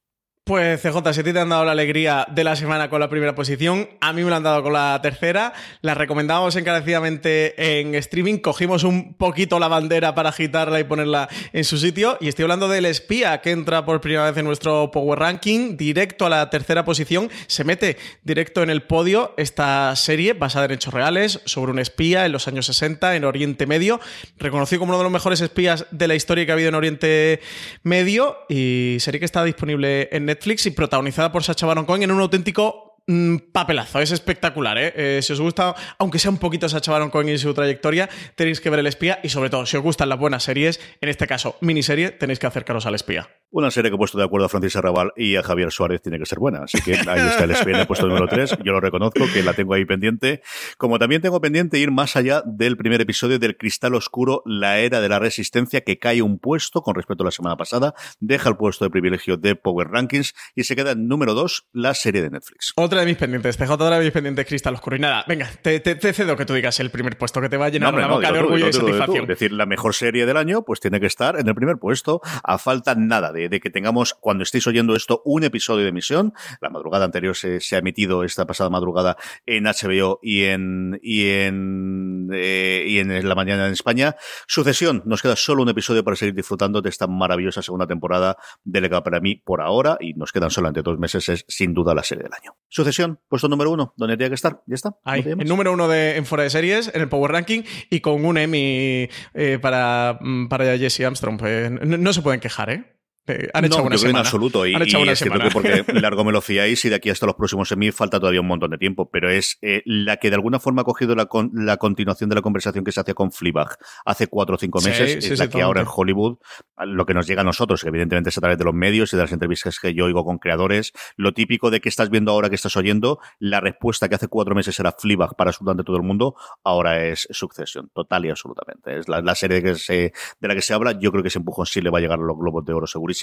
Pues 0.47 0.79
CJ, 0.83 1.11
si 1.11 1.21
a 1.21 1.23
ti 1.23 1.33
te 1.33 1.39
han 1.39 1.49
dado 1.49 1.65
la 1.65 1.71
alegría 1.71 2.27
de 2.29 2.43
la 2.43 2.55
semana 2.55 2.87
con 2.87 2.99
la 2.99 3.09
primera 3.09 3.33
posición, 3.33 3.89
a 3.99 4.13
mí 4.13 4.23
me 4.23 4.29
la 4.29 4.35
han 4.35 4.43
dado 4.43 4.61
con 4.61 4.73
la 4.73 4.99
tercera. 5.01 5.53
La 5.81 5.95
recomendamos 5.95 6.55
encarecidamente 6.55 7.79
en 7.79 7.95
streaming. 7.95 8.37
Cogimos 8.37 8.83
un 8.83 9.15
poquito 9.15 9.57
la 9.57 9.69
bandera 9.69 10.13
para 10.13 10.29
agitarla 10.29 10.79
y 10.79 10.83
ponerla 10.83 11.29
en 11.51 11.63
su 11.63 11.79
sitio. 11.79 12.19
Y 12.21 12.27
estoy 12.27 12.43
hablando 12.43 12.67
del 12.67 12.85
espía 12.85 13.41
que 13.41 13.49
entra 13.49 13.85
por 13.85 14.01
primera 14.01 14.25
vez 14.25 14.37
en 14.37 14.45
nuestro 14.45 14.91
Power 14.91 15.17
Ranking, 15.17 15.77
directo 15.77 16.27
a 16.27 16.29
la 16.29 16.47
tercera 16.51 16.85
posición. 16.85 17.31
Se 17.47 17.63
mete 17.63 17.97
directo 18.21 18.61
en 18.61 18.69
el 18.69 18.83
podio 18.83 19.33
esta 19.37 19.95
serie 19.95 20.33
basada 20.33 20.65
en 20.65 20.73
hechos 20.73 20.93
reales 20.93 21.41
sobre 21.45 21.71
un 21.71 21.79
espía 21.79 22.23
en 22.23 22.31
los 22.31 22.47
años 22.47 22.67
60 22.67 23.15
en 23.15 23.23
Oriente 23.23 23.65
Medio. 23.65 23.99
Reconocido 24.37 24.81
como 24.81 24.91
uno 24.91 24.99
de 24.99 25.05
los 25.05 25.11
mejores 25.11 25.41
espías 25.41 25.87
de 25.89 26.07
la 26.07 26.13
historia 26.13 26.45
que 26.45 26.51
ha 26.51 26.53
habido 26.53 26.69
en 26.69 26.75
Oriente 26.75 27.39
Medio. 27.81 28.37
Y 28.47 28.97
serie 28.99 29.17
que 29.17 29.25
está 29.25 29.43
disponible 29.43 30.07
en 30.11 30.25
Netflix 30.25 30.34
Netflix 30.35 30.65
y 30.65 30.71
protagonizada 30.71 31.31
por 31.31 31.43
Sacha 31.43 31.65
Baron 31.65 31.85
Cohen 31.85 32.03
en 32.03 32.11
un 32.11 32.19
auténtico 32.19 32.85
Mm, 33.07 33.51
papelazo, 33.51 33.99
es 33.99 34.11
espectacular, 34.11 34.79
¿eh? 34.79 34.93
¿eh? 34.95 35.19
Si 35.21 35.31
os 35.31 35.39
gusta, 35.39 35.75
aunque 35.99 36.17
sea 36.17 36.31
un 36.31 36.39
poquito 36.39 36.67
Sacha 36.67 36.91
Baron 36.91 37.11
Cohen 37.11 37.29
y 37.29 37.37
su 37.37 37.53
trayectoria, 37.53 38.09
tenéis 38.33 38.59
que 38.59 38.71
ver 38.71 38.79
El 38.79 38.87
Espía 38.87 39.19
y 39.21 39.29
sobre 39.29 39.51
todo, 39.51 39.67
si 39.67 39.77
os 39.77 39.83
gustan 39.83 40.09
las 40.09 40.17
buenas 40.17 40.41
series, 40.41 40.79
en 41.01 41.09
este 41.09 41.27
caso 41.27 41.55
miniserie, 41.61 42.09
tenéis 42.09 42.39
que 42.39 42.47
acercaros 42.47 42.87
al 42.87 42.95
Espía. 42.95 43.29
Una 43.55 43.71
serie 43.71 43.89
que 43.89 43.95
he 43.95 43.97
puesto 43.97 44.17
de 44.17 44.25
acuerdo 44.25 44.47
a 44.47 44.49
Francis 44.49 44.75
Arrabal 44.75 45.13
y 45.15 45.37
a 45.37 45.41
Javier 45.43 45.71
Suárez 45.71 46.01
tiene 46.01 46.19
que 46.19 46.25
ser 46.25 46.39
buena, 46.39 46.63
así 46.63 46.81
que 46.81 46.95
ahí 46.95 47.27
está 47.29 47.45
El 47.45 47.75
el 47.75 47.87
puesto 47.87 48.05
número 48.05 48.27
3, 48.27 48.57
yo 48.65 48.73
lo 48.73 48.81
reconozco, 48.81 49.25
que 49.33 49.43
la 49.43 49.53
tengo 49.53 49.73
ahí 49.73 49.85
pendiente, 49.85 50.41
como 50.77 50.99
también 50.99 51.21
tengo 51.21 51.39
pendiente 51.39 51.79
ir 51.79 51.89
más 51.89 52.17
allá 52.17 52.43
del 52.45 52.75
primer 52.75 52.99
episodio 52.99 53.39
del 53.39 53.55
Cristal 53.55 53.95
Oscuro, 53.95 54.41
la 54.45 54.79
era 54.79 54.99
de 54.99 55.07
la 55.07 55.19
resistencia, 55.19 55.81
que 55.81 55.97
cae 55.97 56.21
un 56.21 56.37
puesto 56.37 56.81
con 56.81 56.95
respecto 56.95 57.23
a 57.23 57.25
la 57.25 57.31
semana 57.31 57.55
pasada, 57.55 57.93
deja 58.19 58.49
el 58.49 58.57
puesto 58.57 58.83
de 58.83 58.91
privilegio 58.91 59.37
de 59.37 59.55
Power 59.55 59.87
Rankings 59.87 60.33
y 60.53 60.65
se 60.65 60.75
queda 60.75 60.91
en 60.91 61.07
número 61.07 61.33
2 61.33 61.67
la 61.71 61.93
serie 61.93 62.21
de 62.21 62.31
Netflix 62.31 62.73
de 62.89 63.05
mis 63.05 63.17
pendientes, 63.17 63.57
PJ 63.57 63.89
de 63.89 64.03
mis 64.03 64.11
pendientes, 64.11 64.45
Cristal 64.45 64.73
Oscuro. 64.73 64.95
Y 64.95 64.99
nada, 64.99 65.23
venga, 65.27 65.49
te, 65.61 65.79
cedo 66.13 66.35
que 66.35 66.45
tú 66.45 66.53
digas 66.53 66.79
el 66.79 66.89
primer 66.89 67.17
puesto, 67.17 67.41
que 67.41 67.49
te 67.49 67.57
va 67.57 67.65
a 67.65 67.69
llenar 67.69 67.93
la 67.93 68.07
boca 68.07 68.31
de 68.31 68.39
orgullo 68.39 68.69
y 68.69 68.73
satisfacción. 68.73 69.23
Es 69.23 69.27
decir, 69.27 69.51
la 69.51 69.65
mejor 69.65 69.93
serie 69.93 70.25
del 70.25 70.37
año, 70.37 70.63
pues 70.63 70.79
tiene 70.79 70.99
que 70.99 71.07
estar 71.07 71.39
en 71.39 71.47
el 71.47 71.55
primer 71.55 71.77
puesto. 71.77 72.21
A 72.43 72.57
falta 72.57 72.95
nada 72.95 73.31
de, 73.31 73.44
que 73.49 73.69
tengamos, 73.69 74.13
cuando 74.13 74.43
estéis 74.43 74.67
oyendo 74.67 74.95
esto, 74.95 75.21
un 75.25 75.43
episodio 75.43 75.83
de 75.83 75.89
emisión. 75.89 76.33
La 76.61 76.69
madrugada 76.69 77.05
anterior 77.05 77.35
se, 77.35 77.59
ha 77.71 77.77
emitido 77.79 78.23
esta 78.23 78.45
pasada 78.45 78.69
madrugada 78.69 79.17
en 79.45 79.65
HBO 79.65 80.19
y 80.21 80.43
en, 80.43 80.99
y 81.01 81.29
en, 81.29 82.29
eh, 82.33 82.85
y 82.87 82.99
en 82.99 83.27
la 83.27 83.35
mañana 83.35 83.67
en 83.67 83.73
España. 83.73 84.15
Sucesión, 84.47 85.03
nos 85.05 85.21
queda 85.21 85.35
solo 85.35 85.63
un 85.63 85.69
episodio 85.69 86.03
para 86.03 86.15
seguir 86.15 86.35
disfrutando 86.35 86.81
de 86.81 86.89
esta 86.89 87.07
maravillosa 87.07 87.61
segunda 87.61 87.87
temporada 87.87 88.37
delegada 88.63 89.03
para 89.03 89.19
mí 89.19 89.35
por 89.35 89.61
ahora 89.61 89.97
y 89.99 90.13
nos 90.13 90.31
quedan 90.31 90.49
solamente 90.49 90.81
dos 90.81 90.97
meses. 90.99 91.29
Es 91.29 91.45
sin 91.47 91.73
duda 91.73 91.93
la 91.93 92.03
serie 92.03 92.23
del 92.23 92.33
año. 92.33 92.55
Sucesión, 92.67 93.19
puesto 93.27 93.47
número 93.47 93.71
uno, 93.71 93.93
donde 93.97 94.17
tenía 94.17 94.29
que 94.29 94.35
estar. 94.35 94.61
Ya 94.65 94.75
está. 94.75 94.95
el 95.05 95.47
número 95.47 95.73
uno 95.73 95.87
de, 95.87 96.17
en 96.17 96.25
fuera 96.25 96.43
de 96.43 96.49
series, 96.49 96.91
en 96.93 97.01
el 97.01 97.09
Power 97.09 97.31
Ranking 97.31 97.63
y 97.89 97.99
con 98.01 98.25
un 98.25 98.37
Emmy 98.37 99.09
eh, 99.33 99.59
para, 99.61 100.17
mm, 100.19 100.47
para 100.47 100.77
Jesse 100.77 101.01
Armstrong. 101.01 101.39
Pues, 101.39 101.71
no 101.71 102.13
se 102.13 102.21
pueden 102.21 102.39
quejar, 102.39 102.69
¿eh? 102.69 102.94
Eh, 103.27 103.49
han 103.53 103.65
hecho 103.65 103.81
una 103.81 103.97
semana. 103.97 104.19
en 104.19 104.25
absoluto. 104.25 104.65
Y, 104.67 104.75
es 104.75 105.23
que 105.23 105.31
porque 105.51 105.83
largo 105.93 106.23
me 106.23 106.31
lo 106.31 106.41
fiáis 106.41 106.85
y 106.85 106.89
de 106.89 106.95
aquí 106.95 107.09
hasta 107.09 107.25
los 107.25 107.35
próximos 107.35 107.67
semi 107.67 107.91
falta 107.91 108.19
todavía 108.19 108.41
un 108.41 108.47
montón 108.47 108.71
de 108.71 108.77
tiempo. 108.77 109.09
Pero 109.09 109.29
es 109.29 109.57
eh, 109.61 109.81
la 109.85 110.17
que 110.17 110.29
de 110.29 110.35
alguna 110.35 110.59
forma 110.59 110.83
ha 110.83 110.85
cogido 110.85 111.15
la, 111.15 111.27
la 111.53 111.77
continuación 111.77 112.29
de 112.29 112.35
la 112.35 112.41
conversación 112.41 112.83
que 112.83 112.91
se 112.91 112.99
hacía 112.99 113.13
con 113.13 113.31
Fleabag 113.31 113.77
hace 114.05 114.27
cuatro 114.27 114.55
o 114.55 114.57
cinco 114.59 114.79
meses. 114.81 115.25
es 115.25 115.39
la 115.39 115.49
que 115.49 115.61
ahora 115.61 115.81
en 115.81 115.87
Hollywood, 115.93 116.37
lo 116.85 117.05
que 117.05 117.13
nos 117.13 117.25
llega 117.25 117.41
a 117.41 117.45
nosotros, 117.45 117.81
que 117.81 117.89
evidentemente 117.89 118.29
es 118.29 118.37
a 118.37 118.41
través 118.41 118.57
de 118.57 118.63
los 118.63 118.73
medios 118.73 119.11
y 119.13 119.17
de 119.17 119.23
las 119.23 119.31
entrevistas 119.31 119.79
que 119.79 119.93
yo 119.93 120.05
oigo 120.05 120.23
con 120.23 120.37
creadores, 120.37 120.93
lo 121.15 121.33
típico 121.33 121.71
de 121.71 121.81
que 121.81 121.89
estás 121.89 122.09
viendo 122.09 122.31
ahora 122.31 122.49
que 122.49 122.55
estás 122.55 122.77
oyendo, 122.77 123.19
la 123.39 123.59
respuesta 123.59 124.07
que 124.07 124.15
hace 124.15 124.27
cuatro 124.27 124.53
meses 124.53 124.79
era 124.79 124.91
Fleabag 124.91 125.35
para 125.35 125.49
absolutamente 125.49 125.83
todo 125.83 125.97
el 125.97 126.03
mundo, 126.03 126.35
ahora 126.63 127.03
es 127.05 127.27
Succession, 127.31 127.89
total 127.93 128.25
y 128.25 128.29
absolutamente. 128.29 128.99
Es 128.99 129.07
la, 129.07 129.35
serie 129.35 129.63
que 129.63 129.75
se, 129.75 130.13
de 130.39 130.47
la 130.47 130.53
que 130.53 130.61
se 130.61 130.73
habla. 130.73 130.97
Yo 130.99 131.11
creo 131.11 131.23
que 131.23 131.29
ese 131.29 131.39
empujón 131.39 131.65
sí 131.65 131.81
le 131.81 131.89
va 131.89 131.97
a 131.97 132.01
llegar 132.01 132.19
a 132.19 132.23
los 132.23 132.37
globos 132.37 132.63
de 132.65 132.73
oro 132.73 132.87
segurísimo 132.87 133.14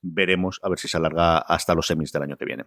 Veremos 0.00 0.60
a 0.62 0.68
ver 0.68 0.78
si 0.78 0.88
se 0.88 0.96
alarga 0.96 1.38
hasta 1.38 1.74
los 1.74 1.86
semis 1.86 2.12
del 2.12 2.22
año 2.22 2.36
que 2.36 2.44
viene. 2.44 2.64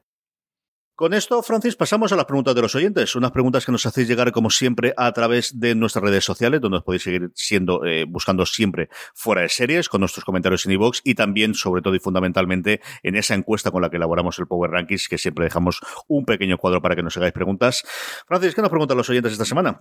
Con 1.00 1.14
esto, 1.14 1.42
Francis, 1.44 1.78
pasamos 1.78 2.12
a 2.12 2.18
las 2.18 2.26
preguntas 2.26 2.54
de 2.54 2.62
los 2.62 2.76
oyentes. 2.76 3.16
Unas 3.16 3.32
preguntas 3.32 3.66
que 3.66 3.72
nos 3.72 3.86
hacéis 3.86 4.06
llegar, 4.06 4.34
como 4.34 4.50
siempre, 4.50 4.94
a 4.98 5.14
través 5.14 5.58
de 5.58 5.74
nuestras 5.74 6.04
redes 6.04 6.26
sociales, 6.26 6.60
donde 6.60 6.80
os 6.80 6.84
podéis 6.84 7.04
seguir 7.04 7.32
siendo, 7.36 7.86
eh, 7.86 8.04
buscando 8.04 8.46
siempre 8.46 8.90
fuera 9.14 9.44
de 9.44 9.48
series, 9.48 9.88
con 9.88 10.02
nuestros 10.02 10.26
comentarios 10.26 10.66
en 10.66 10.74
iVoox 10.74 11.00
y 11.06 11.16
también, 11.16 11.54
sobre 11.54 11.82
todo 11.82 11.96
y 11.96 12.00
fundamentalmente, 12.00 12.82
en 13.02 13.16
esa 13.16 13.34
encuesta 13.34 13.72
con 13.72 13.82
la 13.82 13.90
que 13.90 13.96
elaboramos 13.96 14.38
el 14.40 14.48
Power 14.48 14.72
Rankings, 14.72 15.08
que 15.08 15.18
siempre 15.18 15.46
dejamos 15.46 15.80
un 16.10 16.26
pequeño 16.26 16.58
cuadro 16.58 16.82
para 16.82 16.98
que 16.98 17.02
nos 17.02 17.16
hagáis 17.16 17.32
preguntas. 17.32 17.82
Francis, 18.28 18.54
¿qué 18.54 18.62
nos 18.62 18.70
preguntan 18.70 18.98
los 18.98 19.10
oyentes 19.10 19.32
esta 19.32 19.46
semana? 19.46 19.80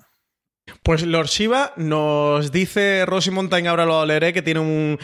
Pues 0.83 1.03
Lord 1.03 1.29
Shiva 1.29 1.73
nos 1.77 2.53
dice, 2.53 3.05
Rosy 3.07 3.31
Montaigne, 3.31 3.69
ahora 3.69 3.87
lo 3.87 4.05
leeré, 4.07 4.33
que 4.33 4.43
tiene 4.43 4.61
un, 4.61 4.99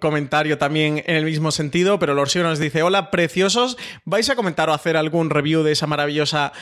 comentario 0.00 0.58
también 0.58 1.02
en 1.06 1.16
el 1.16 1.24
mismo 1.24 1.50
sentido, 1.50 1.98
pero 1.98 2.14
Lord 2.14 2.28
Shiva 2.28 2.48
nos 2.48 2.58
dice, 2.58 2.82
hola 2.82 3.10
preciosos, 3.10 3.76
¿vais 4.04 4.28
a 4.30 4.36
comentar 4.36 4.68
o 4.68 4.74
hacer 4.74 4.96
algún 4.96 5.30
review 5.30 5.62
de 5.62 5.72
esa 5.72 5.86
maravillosa 5.86 6.52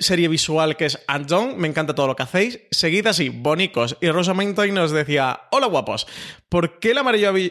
serie 0.00 0.28
visual 0.28 0.76
que 0.76 0.86
es 0.86 0.98
John? 1.28 1.54
Me 1.58 1.68
encanta 1.68 1.94
todo 1.94 2.06
lo 2.06 2.16
que 2.16 2.22
hacéis. 2.22 2.60
Seguid 2.70 3.06
así, 3.06 3.28
bonicos. 3.28 3.96
Y 4.00 4.10
Rosa 4.10 4.34
Montaigne 4.34 4.74
nos 4.74 4.90
decía, 4.90 5.42
hola 5.50 5.66
guapos, 5.66 6.06
¿por 6.54 6.78
qué 6.78 6.94
la, 6.94 7.02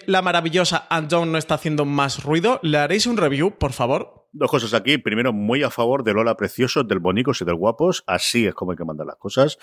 la 0.06 0.22
maravillosa 0.22 0.88
John 1.12 1.34
no 1.34 1.38
está 1.38 1.56
haciendo 1.56 1.84
más 1.84 2.24
ruido? 2.24 2.62
¿Le 2.64 2.78
haréis 2.78 3.06
un 3.06 3.18
review, 3.18 3.52
por 3.52 3.74
favor? 3.74 4.24
Dos 4.36 4.50
cosas 4.50 4.74
aquí. 4.74 4.98
Primero, 4.98 5.32
muy 5.32 5.62
a 5.62 5.70
favor 5.70 6.04
del 6.04 6.18
hola 6.18 6.36
precioso, 6.36 6.84
del 6.84 6.98
bonicos 6.98 7.40
y 7.42 7.46
del 7.46 7.54
guapos. 7.54 8.04
Así 8.08 8.48
es 8.48 8.56
como 8.56 8.72
hay 8.72 8.78
que 8.78 8.84
mandar 8.84 9.06
las 9.06 9.18
cosas. 9.18 9.60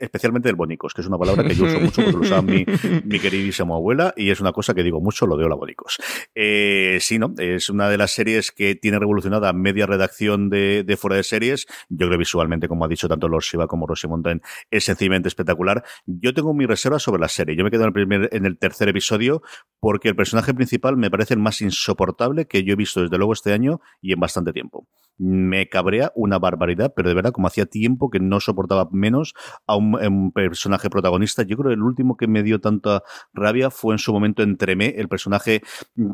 especialmente 0.00 0.48
del 0.48 0.56
bonicos, 0.56 0.94
que 0.94 1.02
es 1.02 1.06
una 1.06 1.18
palabra 1.18 1.44
que 1.44 1.54
yo 1.54 1.66
uso 1.66 1.78
mucho 1.80 2.00
porque 2.02 2.16
lo 2.16 2.22
usaba 2.22 2.40
mi, 2.40 2.64
mi 3.04 3.20
queridísima 3.20 3.74
abuela 3.74 4.14
y 4.16 4.30
es 4.30 4.40
una 4.40 4.52
cosa 4.52 4.72
que 4.72 4.82
digo 4.82 5.02
mucho, 5.02 5.26
lo 5.26 5.36
de 5.36 5.44
hola 5.44 5.56
bonicos. 5.56 5.98
Eh, 6.34 6.96
sí, 7.02 7.18
¿no? 7.18 7.34
Es 7.36 7.68
una 7.68 7.90
de 7.90 7.98
las 7.98 8.12
series 8.12 8.52
que 8.52 8.74
tiene 8.74 8.98
revolucionada 8.98 9.52
media 9.52 9.84
redacción 9.84 10.48
de, 10.48 10.82
de 10.82 10.96
fuera 10.96 11.16
de 11.16 11.22
series. 11.22 11.66
Yo 11.90 12.06
creo 12.06 12.18
visualmente, 12.18 12.68
como 12.68 12.86
ha 12.86 12.88
dicho 12.88 13.06
tanto 13.06 13.28
Lord 13.28 13.42
Shiva 13.42 13.66
como 13.66 13.86
Rosy 13.86 14.08
Montaigne, 14.08 14.40
es 14.70 14.84
sencillamente 14.84 15.28
espectacular. 15.28 15.84
Yo 16.06 16.32
tengo 16.32 16.54
mi 16.54 16.64
reserva 16.64 16.98
sobre 16.98 17.20
la 17.20 17.28
serie. 17.28 17.54
Yo 17.54 17.64
me 17.64 17.70
quedo 17.70 17.82
en 17.82 17.88
el, 17.88 17.92
primer, 17.92 18.30
en 18.32 18.43
el 18.46 18.58
tercer 18.58 18.88
episodio 18.88 19.42
porque 19.84 20.08
el 20.08 20.16
personaje 20.16 20.54
principal 20.54 20.96
me 20.96 21.10
parece 21.10 21.34
el 21.34 21.40
más 21.40 21.60
insoportable 21.60 22.46
que 22.46 22.64
yo 22.64 22.72
he 22.72 22.76
visto 22.76 23.02
desde 23.02 23.18
luego 23.18 23.34
este 23.34 23.52
año 23.52 23.82
y 24.00 24.14
en 24.14 24.18
bastante 24.18 24.54
tiempo. 24.54 24.88
Me 25.18 25.68
cabrea 25.68 26.10
una 26.14 26.38
barbaridad, 26.38 26.94
pero 26.96 27.10
de 27.10 27.14
verdad, 27.14 27.32
como 27.32 27.48
hacía 27.48 27.66
tiempo 27.66 28.08
que 28.08 28.18
no 28.18 28.40
soportaba 28.40 28.88
menos 28.92 29.34
a 29.66 29.76
un, 29.76 30.32
personaje 30.32 30.88
protagonista. 30.88 31.42
Yo 31.42 31.58
creo 31.58 31.68
que 31.68 31.74
el 31.74 31.82
último 31.82 32.16
que 32.16 32.26
me 32.26 32.42
dio 32.42 32.62
tanta 32.62 33.02
rabia 33.34 33.70
fue 33.70 33.92
en 33.92 33.98
su 33.98 34.10
momento 34.14 34.42
Entremé, 34.42 34.94
el 34.96 35.08
personaje 35.08 35.60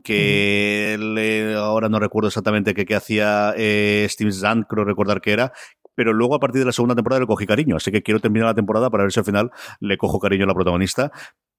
que 0.02 1.54
ahora 1.56 1.88
no 1.88 2.00
recuerdo 2.00 2.26
exactamente 2.26 2.74
qué, 2.74 2.96
hacía 2.96 3.54
eh, 3.56 4.04
Steve 4.10 4.32
Zahn, 4.32 4.64
creo 4.68 4.84
recordar 4.84 5.20
que 5.20 5.30
era, 5.30 5.52
pero 5.94 6.12
luego 6.12 6.34
a 6.34 6.40
partir 6.40 6.58
de 6.58 6.66
la 6.66 6.72
segunda 6.72 6.96
temporada 6.96 7.20
le 7.20 7.26
cogí 7.26 7.46
cariño, 7.46 7.76
así 7.76 7.92
que 7.92 8.02
quiero 8.02 8.18
terminar 8.18 8.48
la 8.48 8.54
temporada 8.54 8.90
para 8.90 9.04
ver 9.04 9.12
si 9.12 9.20
al 9.20 9.26
final 9.26 9.50
le 9.78 9.96
cojo 9.96 10.18
cariño 10.18 10.44
a 10.44 10.48
la 10.48 10.54
protagonista 10.54 11.12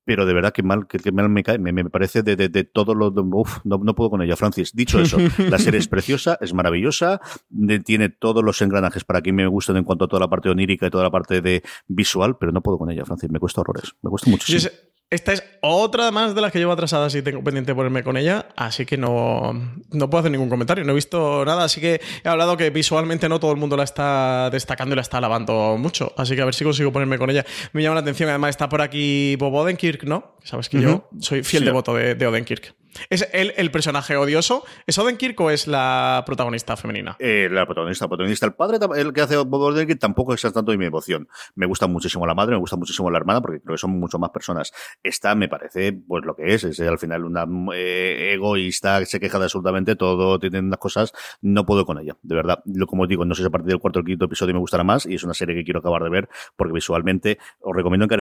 pero 0.06 0.26
de 0.26 0.34
verdad 0.34 0.52
que 0.54 0.64
mal, 0.64 0.88
que, 0.88 1.12
mal 1.12 1.30
me 1.30 1.44
cae, 1.44 1.60
me, 1.60 1.72
me 1.72 1.90
parece 1.90 2.24
de, 2.24 2.36
de, 2.36 2.50
de 2.50 2.64
todo 2.64 2.96
lo, 2.96 3.08
uf, 3.08 3.60
no, 3.64 3.78
no, 3.78 3.96
puedo 3.96 4.10
con 4.10 4.22
ella, 4.22 4.36
Francis. 4.36 4.74
Dicho 4.74 5.00
eso, 5.00 5.18
la 5.38 5.60
serie 5.60 5.80
es 5.80 5.88
preciosa, 5.90 6.38
es 6.42 6.54
maravillosa, 6.54 7.22
de, 7.50 7.80
tiene 7.80 8.10
todos 8.10 8.44
los 8.44 8.62
engranajes 8.62 9.04
para 9.04 9.22
que 9.22 9.32
me 9.32 9.46
gustan 9.48 9.78
en 9.78 9.84
cuanto 9.84 10.06
a 10.06 10.08
toda 10.08 10.20
la 10.20 10.30
parte 10.30 10.50
onírica 10.50 10.88
y 10.88 10.90
toda 10.90 11.04
la 11.04 11.12
parte 11.12 11.42
de 11.42 11.64
visual, 11.88 12.38
pero 12.40 12.52
no 12.52 12.62
puedo 12.62 12.78
con 12.78 12.92
ella, 12.92 13.06
Francis, 13.06 13.30
me 13.30 13.40
cuesta 13.40 13.62
horrores, 13.62 13.96
me 14.02 14.10
cuesta 14.10 14.30
muchísimo. 14.30 14.72
Esta 15.12 15.34
es 15.34 15.44
otra 15.60 16.10
más 16.10 16.34
de 16.34 16.40
las 16.40 16.54
que 16.54 16.60
llevo 16.60 16.72
atrasadas 16.72 17.14
y 17.16 17.22
tengo 17.22 17.44
pendiente 17.44 17.74
de 17.74 17.76
ponerme 17.76 18.02
con 18.02 18.16
ella, 18.16 18.48
así 18.56 18.86
que 18.86 18.96
no, 18.96 19.52
no 19.92 20.10
puedo 20.10 20.20
hacer 20.22 20.32
ningún 20.32 20.48
comentario, 20.48 20.86
no 20.86 20.94
he 20.94 20.96
visto 20.96 21.44
nada, 21.44 21.66
así 21.66 21.82
que 21.82 22.00
he 22.24 22.30
hablado 22.30 22.56
que 22.56 22.70
visualmente 22.70 23.28
no 23.28 23.38
todo 23.38 23.52
el 23.52 23.58
mundo 23.58 23.76
la 23.76 23.84
está 23.84 24.50
destacando 24.50 24.94
y 24.94 24.96
la 24.96 25.02
está 25.02 25.18
alabando 25.18 25.76
mucho, 25.78 26.14
así 26.16 26.34
que 26.34 26.42
a 26.42 26.46
ver 26.46 26.56
si 26.56 26.64
consigo 26.64 26.94
ponerme 26.94 27.18
con 27.18 27.30
ella. 27.30 27.46
Me 27.74 27.84
llama 27.84 27.96
la 27.96 28.02
atención, 28.02 28.30
además 28.30 28.52
está 28.52 28.70
por 28.70 28.82
aquí 28.82 29.36
Bob 29.36 29.54
Odenkirk, 29.54 30.06
¿no? 30.06 30.38
Sabes 30.46 30.70
que 30.70 30.78
uh 30.78 30.80
-huh. 30.80 30.84
yo 30.84 31.10
soy 31.20 31.44
fiel 31.44 31.64
sí. 31.64 31.66
devoto 31.66 31.94
de, 31.94 32.16
de 32.16 32.28
Odenkirk. 32.28 32.74
¿Es 33.10 33.28
él 33.34 33.54
el 33.58 33.72
personaje 33.72 34.18
odioso? 34.18 34.64
¿Es 34.86 34.98
Odenkirk 34.98 35.40
o 35.40 35.52
es 35.52 35.68
la 35.68 36.24
protagonista 36.26 36.76
femenina? 36.76 37.16
Eh, 37.20 37.50
la 37.52 37.66
protagonista, 37.66 38.08
protagonista. 38.08 38.46
El 38.46 38.54
padre, 38.54 38.80
el 38.98 39.14
que 39.14 39.22
hace 39.22 39.38
Bob 39.38 39.62
Odenkirk, 39.62 40.00
tampoco 40.00 40.34
es 40.34 40.42
tanto 40.42 40.72
de 40.72 40.78
mi 40.78 40.86
emoción. 40.86 41.28
Me 41.56 41.66
gusta 41.66 41.88
muchísimo 41.88 42.26
la 42.26 42.34
madre, 42.34 42.54
me 42.54 42.60
gusta 42.60 42.76
muchísimo 42.76 43.10
la 43.10 43.18
hermana, 43.18 43.42
porque 43.42 43.62
creo 43.62 43.76
que 43.76 43.80
son 43.80 43.92
mucho 43.92 44.20
más 44.20 44.32
personas. 44.32 44.72
Esta 45.04 45.36
me 45.36 45.48
parece, 45.48 45.94
pues 45.94 46.26
lo 46.26 46.36
que 46.36 46.54
es, 46.54 46.64
es 46.64 46.80
al 46.82 47.00
final 47.00 47.26
una 47.26 47.46
eh, 47.76 48.34
egoísta, 48.34 49.04
se 49.06 49.20
queja 49.20 49.38
de 49.40 49.46
absolutamente 49.46 49.96
todo, 49.96 50.40
tiene 50.40 50.60
unas 50.60 50.80
cosas, 50.80 51.14
no 51.42 51.66
puedo 51.66 51.86
con 51.86 52.00
ella, 52.00 52.18
de 52.22 52.36
verdad. 52.36 52.60
Lo 52.66 52.88
como 52.88 53.08
digo, 53.08 53.26
no 53.26 53.36
sé 53.36 53.42
si 53.44 53.48
a 53.48 53.52
partir 53.52 53.70
del 53.70 53.80
cuarto 53.80 54.00
o 54.00 54.04
quinto 54.04 54.26
episodio 54.26 54.54
me 54.54 54.60
gustará 54.60 54.84
más, 54.84 55.06
y 55.06 55.16
es 55.16 55.24
una 55.24 55.34
serie 55.34 55.56
que 55.56 55.64
quiero 55.64 55.80
acabar 55.80 56.04
de 56.04 56.10
ver, 56.10 56.30
porque 56.56 56.74
visualmente 56.74 57.38
os 57.62 57.76
recomiendo 57.76 58.08
que 58.08 58.21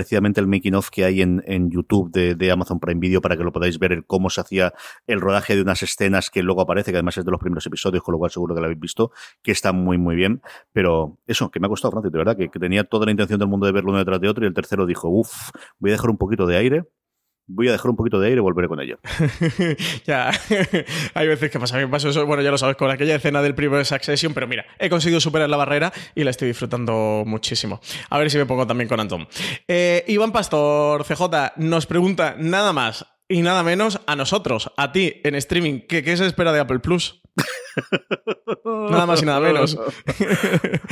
Precisamente 0.00 0.40
el 0.40 0.46
making 0.46 0.74
of 0.74 0.88
que 0.88 1.04
hay 1.04 1.20
en, 1.20 1.42
en 1.46 1.70
YouTube 1.70 2.10
de, 2.10 2.34
de, 2.34 2.50
Amazon 2.50 2.80
Prime 2.80 2.98
Video 2.98 3.20
para 3.20 3.36
que 3.36 3.44
lo 3.44 3.52
podáis 3.52 3.78
ver 3.78 3.92
el 3.92 4.06
cómo 4.06 4.30
se 4.30 4.40
hacía 4.40 4.72
el 5.06 5.20
rodaje 5.20 5.54
de 5.54 5.60
unas 5.60 5.82
escenas 5.82 6.30
que 6.30 6.42
luego 6.42 6.62
aparece, 6.62 6.90
que 6.90 6.96
además 6.96 7.18
es 7.18 7.26
de 7.26 7.30
los 7.30 7.38
primeros 7.38 7.66
episodios, 7.66 8.02
con 8.02 8.12
lo 8.12 8.18
cual 8.18 8.30
seguro 8.30 8.54
que 8.54 8.62
lo 8.62 8.64
habéis 8.64 8.80
visto, 8.80 9.12
que 9.42 9.52
está 9.52 9.72
muy, 9.72 9.98
muy 9.98 10.16
bien. 10.16 10.40
Pero 10.72 11.18
eso, 11.26 11.50
que 11.50 11.60
me 11.60 11.66
ha 11.66 11.68
costado, 11.68 11.92
Francis, 11.92 12.12
de 12.12 12.16
verdad, 12.16 12.34
que, 12.34 12.48
que 12.48 12.58
tenía 12.58 12.84
toda 12.84 13.04
la 13.04 13.10
intención 13.10 13.38
del 13.38 13.48
mundo 13.48 13.66
de 13.66 13.72
verlo 13.72 13.90
uno 13.90 13.98
detrás 13.98 14.22
de 14.22 14.28
otro 14.30 14.42
y 14.42 14.48
el 14.48 14.54
tercero 14.54 14.86
dijo, 14.86 15.10
uff, 15.10 15.50
voy 15.78 15.90
a 15.90 15.92
dejar 15.92 16.08
un 16.08 16.16
poquito 16.16 16.46
de 16.46 16.56
aire 16.56 16.84
voy 17.52 17.68
a 17.68 17.72
dejar 17.72 17.90
un 17.90 17.96
poquito 17.96 18.20
de 18.20 18.28
aire 18.28 18.38
y 18.38 18.42
volveré 18.42 18.68
con 18.68 18.80
ello. 18.80 18.98
ya, 20.06 20.30
hay 21.14 21.26
veces 21.26 21.50
que 21.50 21.58
pasa. 21.58 21.76
A 21.76 21.78
mí 21.78 21.84
me 21.86 21.90
pasó 21.90 22.08
eso, 22.08 22.24
bueno, 22.26 22.42
ya 22.42 22.50
lo 22.50 22.58
sabes, 22.58 22.76
con 22.76 22.90
aquella 22.90 23.16
escena 23.16 23.42
del 23.42 23.54
primer 23.54 23.84
Succession, 23.84 24.32
pero 24.34 24.46
mira, 24.46 24.64
he 24.78 24.88
conseguido 24.88 25.20
superar 25.20 25.48
la 25.48 25.56
barrera 25.56 25.92
y 26.14 26.24
la 26.24 26.30
estoy 26.30 26.48
disfrutando 26.48 27.24
muchísimo. 27.26 27.80
A 28.08 28.18
ver 28.18 28.30
si 28.30 28.38
me 28.38 28.46
pongo 28.46 28.66
también 28.66 28.88
con 28.88 29.00
Antón. 29.00 29.28
Eh, 29.66 30.04
Iván 30.08 30.32
Pastor, 30.32 31.04
CJ, 31.04 31.22
nos 31.56 31.86
pregunta 31.86 32.36
nada 32.38 32.72
más 32.72 33.06
y 33.30 33.42
nada 33.42 33.62
menos 33.62 34.00
a 34.06 34.16
nosotros, 34.16 34.70
a 34.76 34.92
ti, 34.92 35.20
en 35.24 35.36
streaming, 35.36 35.80
¿qué, 35.88 36.02
qué 36.02 36.16
se 36.16 36.26
espera 36.26 36.52
de 36.52 36.60
Apple 36.60 36.80
Plus? 36.80 37.22
Nada 38.64 39.06
más 39.06 39.22
y 39.22 39.26
nada 39.26 39.40
menos. 39.40 39.78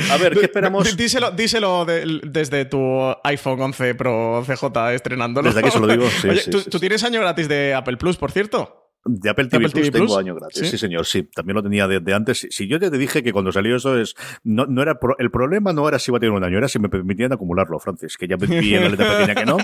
A 0.09 0.17
ver, 0.17 0.33
¿qué 0.33 0.45
esperamos? 0.45 0.95
Díselo, 0.97 1.31
díselo 1.31 1.83
de, 1.83 2.21
desde 2.23 2.63
tu 2.65 3.13
iPhone 3.23 3.61
11 3.61 3.95
Pro 3.95 4.43
CJ 4.45 4.93
estrenándolo. 4.93 5.47
Desde 5.49 5.59
aquí 5.59 5.71
se 5.71 5.79
lo 5.79 5.87
digo. 5.87 6.09
Sí, 6.09 6.27
Oye, 6.29 6.41
sí, 6.41 6.49
¿tú, 6.49 6.61
sí, 6.61 6.69
¿tú 6.69 6.79
tienes 6.79 7.03
año 7.03 7.19
gratis 7.19 7.49
de 7.49 7.73
Apple 7.73 7.97
Plus, 7.97 8.15
por 8.15 8.31
cierto? 8.31 8.88
De 9.05 9.29
Apple 9.29 9.45
TV, 9.45 9.65
Apple 9.65 9.69
Plus 9.69 9.73
TV 9.73 9.91
tengo 9.91 10.05
Plus? 10.07 10.17
año 10.17 10.35
gratis. 10.35 10.59
¿Sí? 10.59 10.67
¿Sí? 10.67 10.77
señor, 10.77 11.05
sí. 11.05 11.23
También 11.23 11.55
lo 11.55 11.63
tenía 11.63 11.87
desde 11.87 12.03
de 12.03 12.13
antes. 12.13 12.47
Si 12.49 12.67
yo 12.67 12.77
ya 12.77 12.91
te 12.91 12.97
dije 12.97 13.23
que 13.23 13.31
cuando 13.31 13.51
salió 13.51 13.75
eso 13.75 13.97
es. 13.97 14.15
No, 14.43 14.65
no 14.65 14.81
era 14.81 14.99
pro, 14.99 15.15
el 15.19 15.31
problema 15.31 15.73
no 15.73 15.87
era 15.87 15.99
si 15.99 16.11
iba 16.11 16.17
a 16.17 16.19
tener 16.19 16.35
un 16.35 16.43
año, 16.43 16.57
era 16.57 16.67
si 16.67 16.79
me 16.79 16.89
permitían 16.89 17.31
acumularlo, 17.31 17.79
Francis. 17.79 18.17
Que 18.17 18.27
ya 18.27 18.35
vi 18.39 18.75
en 18.75 18.83
la 18.83 18.89
letra 18.89 19.17
pequeña 19.17 19.35
que 19.35 19.45
no. 19.45 19.57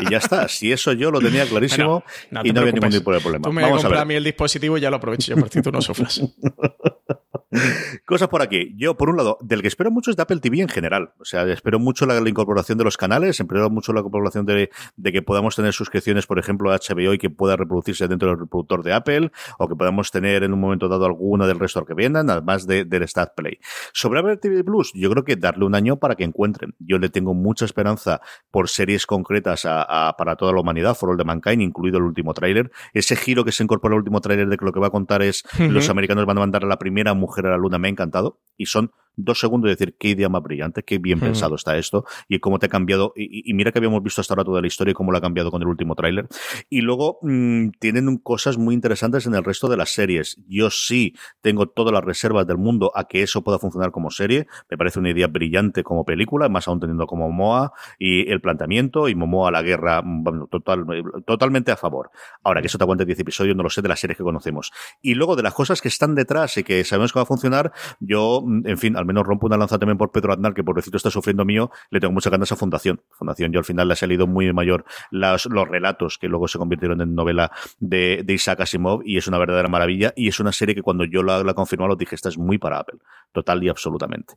Y 0.00 0.10
ya 0.10 0.18
está. 0.18 0.46
Si 0.48 0.70
eso 0.72 0.92
yo 0.92 1.10
lo 1.10 1.20
tenía 1.20 1.46
clarísimo 1.46 2.04
no 2.30 2.40
y 2.44 2.52
no 2.52 2.60
había 2.60 2.72
ningún 2.72 2.90
tipo 2.90 3.12
de 3.12 3.20
problema. 3.20 3.42
Tú 3.42 3.52
me 3.52 3.62
Vamos 3.62 3.84
a 3.84 3.88
ver. 3.88 3.98
a 3.98 4.04
mí 4.04 4.14
el 4.14 4.24
dispositivo 4.24 4.76
y 4.76 4.80
ya 4.80 4.90
lo 4.90 4.96
aprovecho 4.96 5.34
yo, 5.34 5.40
por 5.40 5.48
ti 5.48 5.62
tú 5.62 5.72
no 5.72 5.80
sufras. 5.80 6.20
Cosas 8.06 8.28
por 8.28 8.42
aquí. 8.42 8.72
Yo, 8.76 8.96
por 8.96 9.10
un 9.10 9.16
lado, 9.16 9.36
del 9.42 9.60
que 9.60 9.68
espero 9.68 9.90
mucho 9.90 10.10
es 10.10 10.16
de 10.16 10.22
Apple 10.22 10.40
TV 10.40 10.60
en 10.60 10.68
general. 10.68 11.12
O 11.18 11.24
sea, 11.24 11.44
espero 11.44 11.78
mucho 11.78 12.06
la, 12.06 12.18
la 12.20 12.28
incorporación 12.28 12.78
de 12.78 12.84
los 12.84 12.96
canales, 12.96 13.40
espero 13.40 13.68
mucho 13.68 13.92
la 13.92 14.00
incorporación 14.00 14.46
de, 14.46 14.70
de, 14.96 15.12
que 15.12 15.22
podamos 15.22 15.54
tener 15.56 15.72
suscripciones, 15.72 16.26
por 16.26 16.38
ejemplo, 16.38 16.72
a 16.72 16.78
HBO 16.78 17.12
y 17.12 17.18
que 17.18 17.30
pueda 17.30 17.56
reproducirse 17.56 18.08
dentro 18.08 18.30
del 18.30 18.40
reproductor 18.40 18.81
de 18.82 18.92
Apple, 18.92 19.30
o 19.58 19.68
que 19.68 19.76
podamos 19.76 20.10
tener 20.10 20.42
en 20.42 20.52
un 20.52 20.60
momento 20.60 20.88
dado 20.88 21.06
alguna 21.06 21.46
del 21.46 21.58
resto 21.58 21.84
que 21.84 21.94
vendan, 21.94 22.28
además 22.30 22.66
de, 22.66 22.84
del 22.84 23.06
Stat 23.08 23.34
Play. 23.34 23.58
Sobre 23.92 24.20
Apple 24.20 24.36
TV 24.36 24.64
Plus, 24.64 24.92
yo 24.94 25.10
creo 25.10 25.24
que 25.24 25.36
darle 25.36 25.64
un 25.64 25.74
año 25.74 25.98
para 25.98 26.14
que 26.14 26.24
encuentren. 26.24 26.74
Yo 26.78 26.98
le 26.98 27.08
tengo 27.08 27.34
mucha 27.34 27.64
esperanza 27.64 28.20
por 28.50 28.68
series 28.68 29.06
concretas 29.06 29.64
a, 29.64 30.08
a, 30.08 30.16
para 30.16 30.36
toda 30.36 30.52
la 30.52 30.60
humanidad, 30.60 30.94
For 30.94 31.10
All 31.10 31.16
the 31.16 31.24
Mankind, 31.24 31.62
incluido 31.62 31.98
el 31.98 32.04
último 32.04 32.34
tráiler. 32.34 32.70
Ese 32.92 33.16
giro 33.16 33.44
que 33.44 33.52
se 33.52 33.62
incorpora 33.62 33.94
al 33.94 34.00
último 34.00 34.20
tráiler 34.20 34.48
de 34.48 34.56
que 34.56 34.64
lo 34.64 34.72
que 34.72 34.80
va 34.80 34.88
a 34.88 34.90
contar 34.90 35.22
es 35.22 35.44
uh 35.44 35.62
-huh. 35.62 35.70
los 35.70 35.88
americanos 35.88 36.26
van 36.26 36.38
a 36.38 36.40
mandar 36.40 36.64
a 36.64 36.68
la 36.68 36.78
primera 36.78 37.14
mujer 37.14 37.46
a 37.46 37.50
la 37.50 37.56
luna, 37.56 37.78
me 37.78 37.88
ha 37.88 37.90
encantado. 37.90 38.40
Y 38.56 38.66
son 38.66 38.92
dos 39.16 39.40
segundos 39.40 39.68
de 39.68 39.74
decir 39.76 39.96
qué 39.98 40.08
idea 40.08 40.28
más 40.28 40.42
brillante, 40.42 40.82
qué 40.82 40.98
bien 40.98 41.18
mm. 41.18 41.22
pensado 41.22 41.54
está 41.54 41.76
esto 41.76 42.04
y 42.28 42.38
cómo 42.38 42.58
te 42.58 42.66
ha 42.66 42.68
cambiado. 42.68 43.12
Y, 43.16 43.48
y, 43.50 43.54
mira 43.54 43.72
que 43.72 43.78
habíamos 43.78 44.02
visto 44.02 44.20
hasta 44.20 44.34
ahora 44.34 44.44
toda 44.44 44.60
la 44.60 44.66
historia 44.66 44.92
y 44.92 44.94
cómo 44.94 45.12
lo 45.12 45.18
ha 45.18 45.20
cambiado 45.20 45.50
con 45.50 45.62
el 45.62 45.68
último 45.68 45.94
tráiler. 45.94 46.28
Y 46.70 46.80
luego 46.80 47.18
mmm, 47.22 47.70
tienen 47.78 48.18
cosas 48.18 48.58
muy 48.58 48.74
interesantes 48.74 49.26
en 49.26 49.34
el 49.34 49.44
resto 49.44 49.68
de 49.68 49.76
las 49.76 49.90
series. 49.90 50.40
Yo 50.48 50.70
sí 50.70 51.14
tengo 51.40 51.66
todas 51.68 51.92
las 51.92 52.04
reservas 52.04 52.46
del 52.46 52.58
mundo 52.58 52.92
a 52.94 53.04
que 53.04 53.22
eso 53.22 53.42
pueda 53.42 53.58
funcionar 53.58 53.90
como 53.90 54.10
serie. 54.10 54.46
Me 54.70 54.76
parece 54.76 54.98
una 54.98 55.10
idea 55.10 55.26
brillante 55.26 55.82
como 55.82 56.04
película, 56.04 56.48
más 56.48 56.68
aún 56.68 56.80
teniendo 56.80 57.06
como 57.06 57.28
Momoa 57.28 57.72
y 57.98 58.30
el 58.30 58.40
planteamiento 58.40 59.08
y 59.08 59.14
Momoa 59.14 59.50
la 59.50 59.62
guerra 59.62 60.02
bueno, 60.04 60.46
total, 60.46 60.84
totalmente 61.26 61.72
a 61.72 61.76
favor. 61.76 62.10
Ahora 62.42 62.60
que 62.60 62.66
eso 62.66 62.78
te 62.78 62.84
aguante 62.84 63.04
10 63.04 63.20
episodios, 63.20 63.56
no 63.56 63.62
lo 63.62 63.70
sé 63.70 63.82
de 63.82 63.88
las 63.88 64.00
series 64.00 64.16
que 64.16 64.24
conocemos. 64.24 64.72
Y 65.00 65.14
luego 65.14 65.36
de 65.36 65.42
las 65.42 65.54
cosas 65.54 65.80
que 65.80 65.88
están 65.88 66.14
detrás 66.14 66.56
y 66.56 66.64
que 66.64 66.84
sabemos 66.84 67.12
que 67.12 67.18
va 67.18 67.22
a 67.22 67.26
funcionar, 67.26 67.72
yo, 68.00 68.44
en 68.64 68.78
fin, 68.78 68.96
al 69.02 69.06
menos 69.06 69.26
rompo 69.26 69.46
una 69.46 69.56
lanza 69.56 69.78
también 69.78 69.98
por 69.98 70.10
Pedro 70.10 70.32
Aznar, 70.32 70.54
que 70.54 70.64
pobrecito 70.64 70.96
está 70.96 71.10
sufriendo 71.10 71.44
mío, 71.44 71.70
le 71.90 72.00
tengo 72.00 72.12
muchas 72.12 72.30
ganas 72.30 72.50
a 72.52 72.56
Fundación. 72.56 73.02
Fundación, 73.10 73.52
yo 73.52 73.58
al 73.58 73.64
final 73.64 73.88
le 73.88 73.92
ha 73.92 73.96
salido 73.96 74.26
muy 74.26 74.52
mayor 74.52 74.84
los 75.10 75.68
relatos 75.68 76.18
que 76.18 76.28
luego 76.28 76.48
se 76.48 76.58
convirtieron 76.58 77.00
en 77.00 77.14
novela 77.14 77.50
de, 77.78 78.22
de, 78.24 78.32
Isaac 78.32 78.60
Asimov 78.60 79.02
y 79.04 79.18
es 79.18 79.26
una 79.26 79.38
verdadera 79.38 79.68
maravilla 79.68 80.12
y 80.16 80.28
es 80.28 80.40
una 80.40 80.52
serie 80.52 80.74
que 80.74 80.82
cuando 80.82 81.04
yo 81.04 81.22
la, 81.22 81.42
la 81.42 81.54
confirmé 81.54 81.86
lo 81.86 81.96
dije, 81.96 82.14
esta 82.14 82.28
es 82.28 82.38
muy 82.38 82.58
para 82.58 82.78
Apple, 82.78 82.98
total 83.32 83.62
y 83.62 83.68
absolutamente. 83.68 84.34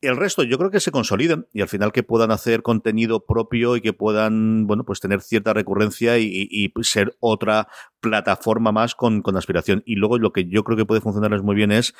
El 0.00 0.16
resto 0.16 0.42
yo 0.42 0.58
creo 0.58 0.70
que 0.70 0.80
se 0.80 0.90
consoliden 0.90 1.46
y 1.52 1.60
al 1.60 1.68
final 1.68 1.92
que 1.92 2.02
puedan 2.02 2.30
hacer 2.30 2.62
contenido 2.62 3.26
propio 3.26 3.76
y 3.76 3.80
que 3.80 3.92
puedan, 3.92 4.66
bueno, 4.66 4.84
pues 4.84 5.00
tener 5.00 5.20
cierta 5.20 5.52
recurrencia 5.52 6.18
y, 6.18 6.26
y, 6.26 6.72
y 6.72 6.84
ser 6.84 7.16
otra 7.20 7.68
plataforma 8.00 8.70
más 8.70 8.94
con, 8.94 9.22
con 9.22 9.36
aspiración. 9.36 9.82
Y 9.86 9.96
luego 9.96 10.18
lo 10.18 10.32
que 10.32 10.46
yo 10.46 10.62
creo 10.62 10.76
que 10.76 10.84
puede 10.84 11.00
funcionarles 11.00 11.42
muy 11.42 11.56
bien 11.56 11.72
es 11.72 11.94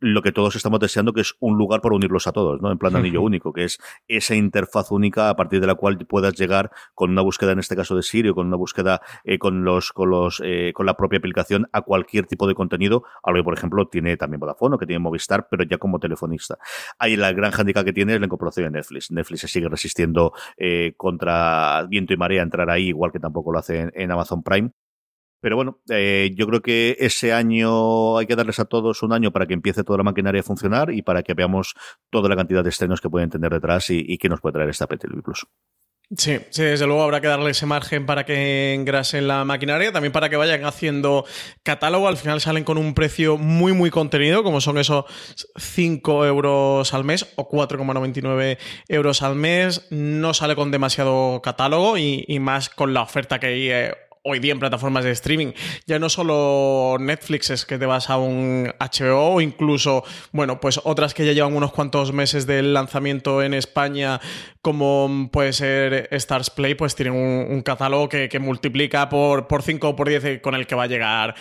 lo 0.00 0.22
que 0.22 0.32
todos 0.32 0.56
estamos 0.56 0.80
deseando, 0.80 1.12
que 1.12 1.20
es 1.20 1.34
un 1.40 1.58
lugar 1.58 1.80
para 1.80 1.94
unirlos 1.94 2.26
a 2.26 2.32
todos, 2.32 2.60
¿no? 2.60 2.70
En 2.70 2.78
plan 2.78 2.96
anillo 2.96 3.22
único, 3.22 3.52
que 3.52 3.64
es 3.64 3.78
esa 4.06 4.34
interfaz 4.34 4.90
única 4.90 5.30
a 5.30 5.36
partir 5.36 5.60
de 5.60 5.66
la 5.66 5.74
cual 5.74 5.98
puedas 6.06 6.34
llegar 6.34 6.70
con 6.94 7.10
una 7.10 7.22
búsqueda, 7.22 7.52
en 7.52 7.58
este 7.58 7.76
caso 7.76 7.96
de 7.96 8.02
Sirio, 8.02 8.34
con 8.34 8.46
una 8.46 8.56
búsqueda 8.56 9.00
eh, 9.24 9.38
con 9.38 9.64
los, 9.64 9.92
con 9.92 10.10
los, 10.10 10.42
eh, 10.44 10.72
con 10.74 10.86
la 10.86 10.94
propia 10.94 11.18
aplicación 11.18 11.68
a 11.72 11.82
cualquier 11.82 12.26
tipo 12.26 12.46
de 12.46 12.54
contenido. 12.54 13.04
Algo 13.22 13.40
que, 13.40 13.44
por 13.44 13.54
ejemplo, 13.54 13.88
tiene 13.88 14.16
también 14.16 14.40
Vodafone, 14.40 14.78
que 14.78 14.86
tiene 14.86 15.00
Movistar, 15.00 15.48
pero 15.50 15.64
ya 15.64 15.78
como 15.78 15.98
telefonista. 15.98 16.58
Ahí 16.98 17.16
la 17.16 17.32
gran 17.32 17.52
handicap 17.52 17.84
que 17.84 17.92
tiene 17.92 18.14
es 18.14 18.20
la 18.20 18.26
incorporación 18.26 18.66
de 18.66 18.78
Netflix. 18.78 19.10
Netflix 19.10 19.40
se 19.40 19.48
sigue 19.48 19.68
resistiendo 19.68 20.32
eh, 20.56 20.94
contra 20.96 21.86
viento 21.88 22.12
y 22.12 22.16
marea 22.16 22.42
entrar 22.42 22.70
ahí, 22.70 22.88
igual 22.88 23.12
que 23.12 23.20
tampoco 23.20 23.52
lo 23.52 23.58
hace 23.58 23.90
en 23.92 24.10
Amazon 24.10 24.42
Prime. 24.42 24.72
Pero 25.40 25.56
bueno, 25.56 25.80
eh, 25.90 26.30
yo 26.34 26.46
creo 26.46 26.62
que 26.62 26.96
ese 26.98 27.32
año 27.32 28.18
hay 28.18 28.26
que 28.26 28.36
darles 28.36 28.58
a 28.58 28.64
todos 28.64 29.02
un 29.02 29.12
año 29.12 29.32
para 29.32 29.46
que 29.46 29.54
empiece 29.54 29.84
toda 29.84 29.98
la 29.98 30.04
maquinaria 30.04 30.40
a 30.40 30.44
funcionar 30.44 30.92
y 30.92 31.02
para 31.02 31.22
que 31.22 31.34
veamos 31.34 31.74
toda 32.10 32.28
la 32.28 32.36
cantidad 32.36 32.64
de 32.64 32.70
estrenos 32.70 33.00
que 33.00 33.10
pueden 33.10 33.30
tener 33.30 33.52
detrás 33.52 33.90
y, 33.90 34.04
y 34.06 34.18
que 34.18 34.28
nos 34.28 34.40
puede 34.40 34.54
traer 34.54 34.70
esta 34.70 34.84
Apple 34.84 34.98
Plus. 35.22 35.46
Sí, 36.16 36.38
sí, 36.48 36.62
desde 36.62 36.86
luego 36.86 37.02
habrá 37.02 37.20
que 37.20 37.26
darle 37.26 37.50
ese 37.50 37.66
margen 37.66 38.06
para 38.06 38.24
que 38.24 38.72
engrasen 38.72 39.28
la 39.28 39.44
maquinaria, 39.44 39.92
también 39.92 40.10
para 40.10 40.30
que 40.30 40.36
vayan 40.36 40.64
haciendo 40.64 41.26
catálogo. 41.62 42.08
Al 42.08 42.16
final 42.16 42.40
salen 42.40 42.64
con 42.64 42.78
un 42.78 42.94
precio 42.94 43.36
muy, 43.36 43.74
muy 43.74 43.90
contenido, 43.90 44.42
como 44.42 44.62
son 44.62 44.78
esos 44.78 45.04
5 45.58 46.24
euros 46.24 46.94
al 46.94 47.04
mes 47.04 47.30
o 47.36 47.50
4,99 47.50 48.56
euros 48.88 49.22
al 49.22 49.34
mes. 49.34 49.86
No 49.90 50.32
sale 50.32 50.56
con 50.56 50.70
demasiado 50.70 51.42
catálogo 51.42 51.98
y, 51.98 52.24
y 52.26 52.38
más 52.38 52.70
con 52.70 52.94
la 52.94 53.02
oferta 53.02 53.38
que 53.38 53.46
hay. 53.48 53.70
Eh, 53.70 53.94
hoy 54.30 54.38
día 54.38 54.52
en 54.52 54.58
plataformas 54.58 55.04
de 55.04 55.10
streaming. 55.12 55.52
Ya 55.86 55.98
no 55.98 56.08
solo 56.08 56.96
Netflix 57.00 57.50
es 57.50 57.64
que 57.64 57.78
te 57.78 57.86
vas 57.86 58.10
a 58.10 58.18
un 58.18 58.72
HBO 58.78 59.34
o 59.34 59.40
incluso, 59.40 60.04
bueno, 60.32 60.60
pues 60.60 60.80
otras 60.84 61.14
que 61.14 61.26
ya 61.26 61.32
llevan 61.32 61.54
unos 61.54 61.72
cuantos 61.72 62.12
meses 62.12 62.46
del 62.46 62.74
lanzamiento 62.74 63.42
en 63.42 63.54
España, 63.54 64.20
como 64.62 65.28
puede 65.32 65.52
ser 65.52 66.08
Stars 66.12 66.50
Play, 66.50 66.74
pues 66.74 66.94
tienen 66.94 67.14
un, 67.14 67.62
catálogo 67.62 68.08
que, 68.08 68.38
multiplica 68.38 69.08
por, 69.08 69.46
por 69.46 69.62
5 69.62 69.88
o 69.88 69.96
por 69.96 70.08
10 70.08 70.40
con 70.40 70.54
el 70.54 70.66
que 70.66 70.74
va 70.74 70.84
a 70.84 70.86
llegar 70.86 71.34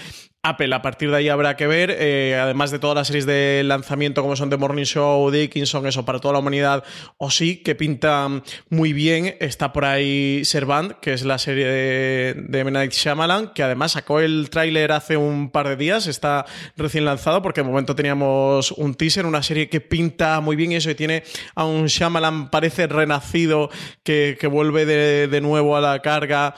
Apple. 0.43 0.73
A 0.73 0.81
partir 0.81 1.11
de 1.11 1.17
ahí 1.17 1.29
habrá 1.29 1.55
que 1.57 1.67
ver, 1.67 1.95
eh, 1.97 2.37
además 2.39 2.71
de 2.71 2.79
todas 2.79 2.95
las 2.95 3.07
series 3.07 3.25
de 3.25 3.63
lanzamiento 3.65 4.21
como 4.21 4.35
son 4.35 4.49
The 4.49 4.57
Morning 4.57 4.83
Show, 4.83 5.29
Dickinson, 5.29 5.87
eso 5.87 6.05
para 6.05 6.19
toda 6.19 6.33
la 6.33 6.39
humanidad, 6.39 6.83
o 7.17 7.29
sí, 7.29 7.57
que 7.63 7.75
pinta 7.75 8.29
muy 8.69 8.93
bien. 8.93 9.35
Está 9.39 9.73
por 9.73 9.85
ahí 9.85 10.45
Servant, 10.45 10.93
que 11.01 11.13
es 11.13 11.25
la 11.25 11.37
serie 11.37 11.65
de, 11.65 12.33
de 12.47 12.59
M. 12.59 12.87
Shyamalan, 12.89 13.53
que 13.53 13.63
además 13.63 13.93
sacó 13.93 14.19
el 14.19 14.49
tráiler 14.49 14.91
hace 14.91 15.17
un 15.17 15.49
par 15.49 15.67
de 15.67 15.75
días, 15.75 16.07
está 16.07 16.45
recién 16.75 17.05
lanzado, 17.05 17.41
porque 17.41 17.61
de 17.61 17.67
momento 17.67 17.95
teníamos 17.95 18.71
un 18.71 18.95
teaser, 18.95 19.25
una 19.25 19.43
serie 19.43 19.69
que 19.69 19.81
pinta 19.81 20.39
muy 20.39 20.55
bien 20.55 20.71
y 20.71 20.75
eso, 20.75 20.89
y 20.89 20.95
tiene 20.95 21.23
a 21.55 21.65
un 21.65 21.87
Shyamalan, 21.87 22.49
parece 22.49 22.87
renacido, 22.87 23.69
que, 24.03 24.37
vuelve 24.47 24.85
de 24.85 25.41
nuevo 25.41 25.75
a 25.75 25.81
la 25.81 26.01
carga. 26.01 26.55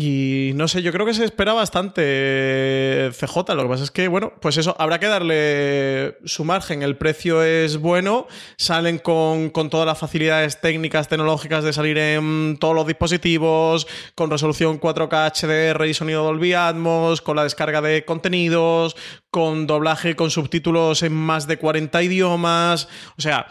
Y 0.00 0.52
no 0.54 0.68
sé, 0.68 0.80
yo 0.82 0.92
creo 0.92 1.04
que 1.04 1.12
se 1.12 1.24
espera 1.24 1.54
bastante 1.54 2.02
eh, 2.04 3.10
CJ. 3.12 3.52
Lo 3.56 3.64
que 3.64 3.68
pasa 3.68 3.82
es 3.82 3.90
que, 3.90 4.06
bueno, 4.06 4.32
pues 4.40 4.56
eso, 4.56 4.76
habrá 4.78 5.00
que 5.00 5.08
darle 5.08 6.18
su 6.24 6.44
margen. 6.44 6.84
El 6.84 6.96
precio 6.96 7.42
es 7.42 7.78
bueno, 7.78 8.28
salen 8.56 8.98
con, 9.00 9.50
todas 9.50 9.86
las 9.86 9.98
facilidades 9.98 10.60
técnicas, 10.60 11.08
tecnológicas 11.08 11.64
de 11.64 11.72
salir 11.72 11.98
en 11.98 12.58
todos 12.60 12.76
los 12.76 12.86
dispositivos, 12.86 13.88
con 14.14 14.30
resolución 14.30 14.80
4K 14.80 15.32
HDR 15.32 15.86
y 15.86 15.94
sonido 15.94 16.22
Dolby 16.22 16.52
Atmos, 16.52 17.20
con 17.20 17.34
la 17.34 17.42
descarga 17.42 17.80
de 17.80 18.04
contenidos, 18.04 18.94
con 19.32 19.66
doblaje 19.66 20.14
con 20.14 20.30
subtítulos 20.30 21.02
en 21.02 21.12
más 21.12 21.48
de 21.48 21.58
40 21.58 22.00
idiomas. 22.04 22.88
O 23.18 23.20
sea, 23.20 23.48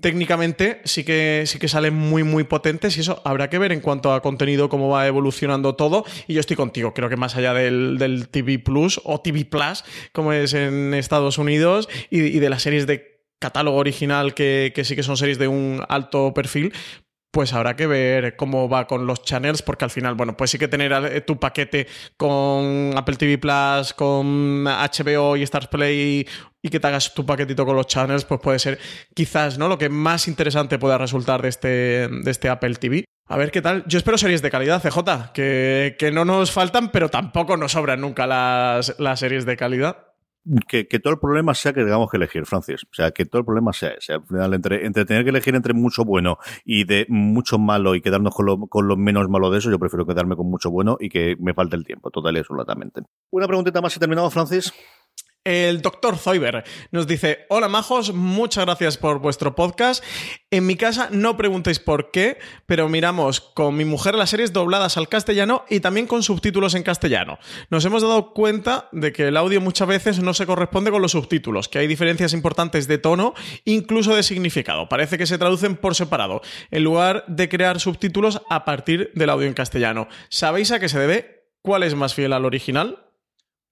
técnicamente 0.00 0.80
sí 0.84 1.04
que, 1.04 1.44
sí 1.46 1.58
que 1.58 1.68
salen 1.68 1.94
muy, 1.94 2.22
muy 2.22 2.44
potentes 2.44 2.96
y 2.96 3.00
eso 3.00 3.20
habrá 3.24 3.50
que 3.50 3.58
ver 3.58 3.72
en 3.72 3.80
cuanto 3.80 4.12
a 4.12 4.22
contenido, 4.22 4.68
cómo 4.68 4.88
va 4.88 5.06
evolucionando 5.06 5.74
todo. 5.74 6.04
Y 6.28 6.34
yo 6.34 6.40
estoy 6.40 6.56
contigo, 6.56 6.94
creo 6.94 7.08
que 7.08 7.16
más 7.16 7.36
allá 7.36 7.54
del, 7.54 8.28
TV 8.30 8.58
Plus 8.58 9.00
o 9.04 9.20
TV 9.20 9.44
Plus, 9.44 9.84
como 10.12 10.32
es 10.32 10.54
en 10.54 10.94
Estados 10.94 11.38
Unidos, 11.38 11.88
y, 12.10 12.38
de 12.38 12.50
las 12.50 12.62
series 12.62 12.86
de 12.86 13.20
catálogo 13.38 13.76
original, 13.76 14.34
que, 14.34 14.72
que 14.74 14.84
sí 14.84 14.96
que 14.96 15.02
son 15.02 15.16
series 15.16 15.38
de 15.38 15.48
un 15.48 15.82
alto 15.88 16.32
perfil, 16.32 16.72
pues 17.34 17.52
habrá 17.52 17.74
que 17.74 17.88
ver 17.88 18.36
cómo 18.36 18.68
va 18.68 18.86
con 18.86 19.08
los 19.08 19.24
channels, 19.24 19.60
porque 19.60 19.84
al 19.84 19.90
final, 19.90 20.14
bueno, 20.14 20.36
pues 20.36 20.52
sí 20.52 20.58
que 20.58 20.68
tener 20.68 20.92
eh, 20.92 21.20
tu 21.20 21.36
paquete 21.36 21.88
con 22.16 22.96
Apple 22.96 23.16
TV 23.16 23.38
Plus, 23.38 23.92
con 23.92 24.62
HBO 24.62 25.36
y 25.36 25.42
Stars 25.42 25.66
Play 25.66 26.28
y 26.62 26.68
que 26.68 26.78
te 26.78 26.86
hagas 26.86 27.12
tu 27.12 27.26
paquetito 27.26 27.66
con 27.66 27.74
los 27.74 27.88
channels, 27.88 28.24
pues 28.24 28.40
puede 28.40 28.60
ser 28.60 28.78
quizás, 29.14 29.58
¿no? 29.58 29.66
Lo 29.66 29.76
que 29.76 29.88
más 29.88 30.28
interesante 30.28 30.78
pueda 30.78 30.96
resultar 30.96 31.42
de 31.42 31.48
este, 31.48 31.68
de 32.08 32.30
este 32.30 32.48
Apple 32.48 32.76
TV. 32.76 33.04
A 33.26 33.36
ver 33.36 33.50
qué 33.50 33.60
tal. 33.60 33.82
Yo 33.88 33.98
espero 33.98 34.16
series 34.16 34.40
de 34.40 34.50
calidad, 34.50 34.80
CJ, 34.80 35.32
que, 35.34 35.96
que 35.98 36.12
no 36.12 36.24
nos 36.24 36.52
faltan, 36.52 36.92
pero 36.92 37.08
tampoco 37.08 37.56
nos 37.56 37.72
sobran 37.72 38.00
nunca 38.00 38.28
las, 38.28 38.94
las 39.00 39.18
series 39.18 39.44
de 39.44 39.56
calidad 39.56 40.13
que, 40.68 40.86
que, 40.88 40.98
todo 40.98 41.14
el 41.14 41.18
problema 41.18 41.54
sea 41.54 41.72
que 41.72 41.82
tengamos 41.82 42.10
que 42.10 42.16
elegir, 42.16 42.46
Francis. 42.46 42.84
O 42.84 42.94
sea, 42.94 43.10
que 43.10 43.24
todo 43.24 43.40
el 43.40 43.44
problema 43.44 43.72
sea 43.72 43.90
ese. 43.90 44.14
Al 44.14 44.26
final, 44.26 44.54
entre, 44.54 44.86
entre 44.86 45.04
tener 45.04 45.24
que 45.24 45.30
elegir 45.30 45.54
entre 45.54 45.74
mucho 45.74 46.04
bueno 46.04 46.38
y 46.64 46.84
de 46.84 47.06
mucho 47.08 47.58
malo 47.58 47.94
y 47.94 48.00
quedarnos 48.00 48.34
con 48.34 48.46
lo, 48.46 48.58
con 48.66 48.88
lo 48.88 48.96
menos 48.96 49.28
malo 49.28 49.50
de 49.50 49.58
eso, 49.58 49.70
yo 49.70 49.78
prefiero 49.78 50.06
quedarme 50.06 50.36
con 50.36 50.50
mucho 50.50 50.70
bueno 50.70 50.96
y 51.00 51.08
que 51.08 51.36
me 51.40 51.54
falte 51.54 51.76
el 51.76 51.84
tiempo, 51.84 52.10
total 52.10 52.36
y 52.36 52.40
absolutamente. 52.40 53.02
Una 53.30 53.46
preguntita 53.46 53.80
más 53.80 53.96
y 53.96 54.00
terminado, 54.00 54.30
Francis. 54.30 54.72
El 55.44 55.82
doctor 55.82 56.16
Zoiber 56.16 56.64
nos 56.90 57.06
dice, 57.06 57.44
hola 57.50 57.68
majos, 57.68 58.14
muchas 58.14 58.64
gracias 58.64 58.96
por 58.96 59.18
vuestro 59.18 59.54
podcast. 59.54 60.02
En 60.50 60.64
mi 60.64 60.74
casa 60.74 61.08
no 61.10 61.36
preguntéis 61.36 61.80
por 61.80 62.10
qué, 62.10 62.38
pero 62.64 62.88
miramos 62.88 63.42
con 63.42 63.76
mi 63.76 63.84
mujer 63.84 64.14
las 64.14 64.30
series 64.30 64.54
dobladas 64.54 64.96
al 64.96 65.10
castellano 65.10 65.66
y 65.68 65.80
también 65.80 66.06
con 66.06 66.22
subtítulos 66.22 66.74
en 66.74 66.82
castellano. 66.82 67.38
Nos 67.68 67.84
hemos 67.84 68.00
dado 68.00 68.32
cuenta 68.32 68.88
de 68.90 69.12
que 69.12 69.28
el 69.28 69.36
audio 69.36 69.60
muchas 69.60 69.86
veces 69.86 70.18
no 70.18 70.32
se 70.32 70.46
corresponde 70.46 70.90
con 70.90 71.02
los 71.02 71.12
subtítulos, 71.12 71.68
que 71.68 71.78
hay 71.78 71.88
diferencias 71.88 72.32
importantes 72.32 72.88
de 72.88 72.96
tono, 72.96 73.34
incluso 73.66 74.16
de 74.16 74.22
significado. 74.22 74.88
Parece 74.88 75.18
que 75.18 75.26
se 75.26 75.36
traducen 75.36 75.76
por 75.76 75.94
separado, 75.94 76.40
en 76.70 76.84
lugar 76.84 77.22
de 77.28 77.50
crear 77.50 77.80
subtítulos 77.80 78.40
a 78.48 78.64
partir 78.64 79.10
del 79.14 79.28
audio 79.28 79.46
en 79.46 79.52
castellano. 79.52 80.08
¿Sabéis 80.30 80.70
a 80.70 80.80
qué 80.80 80.88
se 80.88 80.98
debe? 80.98 81.50
¿Cuál 81.60 81.82
es 81.82 81.94
más 81.94 82.14
fiel 82.14 82.32
al 82.32 82.46
original? 82.46 83.03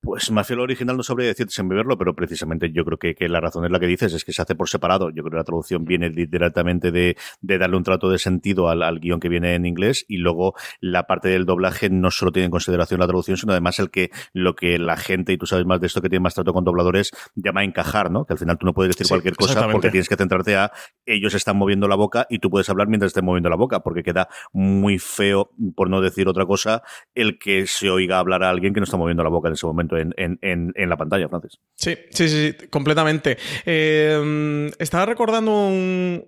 Pues 0.03 0.33
más 0.33 0.49
fiel 0.49 0.59
original 0.59 0.97
no 0.97 1.05
sabría 1.05 1.29
decirte 1.29 1.53
sin 1.53 1.69
beberlo, 1.69 1.97
pero 1.97 2.17
precisamente 2.17 2.73
yo 2.73 2.85
creo 2.85 2.99
que, 2.99 3.15
que, 3.15 3.29
la 3.29 3.39
razón 3.39 3.65
es 3.65 3.71
la 3.71 3.79
que 3.79 3.87
dices, 3.87 4.13
es 4.13 4.25
que 4.25 4.33
se 4.33 4.43
hace 4.43 4.57
por 4.57 4.69
separado. 4.69 5.11
Yo 5.11 5.23
creo 5.23 5.31
que 5.31 5.37
la 5.37 5.45
traducción 5.45 5.85
viene 5.85 6.11
directamente 6.11 6.91
de, 6.91 7.17
de 7.41 7.59
darle 7.59 7.77
un 7.77 7.85
trato 7.85 8.11
de 8.11 8.19
sentido 8.19 8.69
al, 8.69 8.83
al, 8.83 8.99
guion 8.99 9.21
que 9.21 9.29
viene 9.29 9.55
en 9.55 9.65
inglés 9.65 10.05
y 10.09 10.17
luego 10.17 10.55
la 10.81 11.07
parte 11.07 11.29
del 11.29 11.47
doblaje 11.47 11.89
no 11.89 12.11
solo 12.11 12.33
tiene 12.33 12.47
en 12.47 12.51
consideración 12.51 12.99
la 12.99 13.07
traducción, 13.07 13.37
sino 13.37 13.53
además 13.53 13.79
el 13.79 13.93
que 13.93 14.11
lo 14.33 14.57
que 14.57 14.77
la 14.81 14.97
gente, 14.97 15.35
y 15.35 15.39
tú 15.39 15.47
sabes 15.47 15.67
más 15.67 15.81
de 15.81 15.87
esto 15.87 16.03
que 16.03 16.09
tiene 16.09 16.25
más 16.25 16.35
trato 16.35 16.53
con 16.53 16.65
dobladores, 16.65 17.13
llama 17.37 17.63
encajar, 17.63 18.11
¿no? 18.11 18.25
Que 18.25 18.33
al 18.33 18.41
final 18.41 18.59
tú 18.59 18.67
no 18.67 18.75
puedes 18.75 18.97
decir 18.97 19.07
sí, 19.07 19.11
cualquier 19.13 19.37
cosa 19.37 19.69
porque 19.69 19.91
tienes 19.91 20.09
que 20.09 20.17
centrarte 20.17 20.57
a 20.57 20.73
ellos 21.07 21.33
están 21.35 21.57
moviendo 21.57 21.87
la 21.87 21.95
boca 21.95 22.27
y 22.29 22.41
tú 22.41 22.51
puedes 22.51 22.69
hablar 22.69 22.89
mientras 22.89 23.11
estén 23.11 23.25
moviendo 23.25 23.49
la 23.51 23.57
boca, 23.57 23.85
porque 23.85 24.03
queda 24.03 24.27
muy 24.53 24.99
feo, 24.99 25.53
por 25.77 25.89
no 25.89 26.01
decir 26.01 26.27
otra 26.27 26.45
cosa, 26.45 26.83
el 27.15 27.39
que 27.39 27.69
se 27.69 27.89
oiga 27.89 28.19
hablar 28.19 28.43
a 28.43 28.51
alguien 28.51 28.75
que 28.75 28.81
no 28.81 28.85
está 28.85 28.97
moviendo 28.97 29.23
la 29.23 29.31
boca 29.31 29.47
en 29.47 29.55
ese 29.55 29.67
momento 29.67 29.92
en, 29.97 30.73
la 30.77 30.97
pantalla, 30.97 31.29
Francis. 31.29 31.59
Sí, 31.77 31.97
sí, 32.11 32.29
sí, 32.29 32.67
completamente. 32.69 33.39
Eh, 33.67 34.71
estaba 34.79 35.07
recordando 35.07 35.53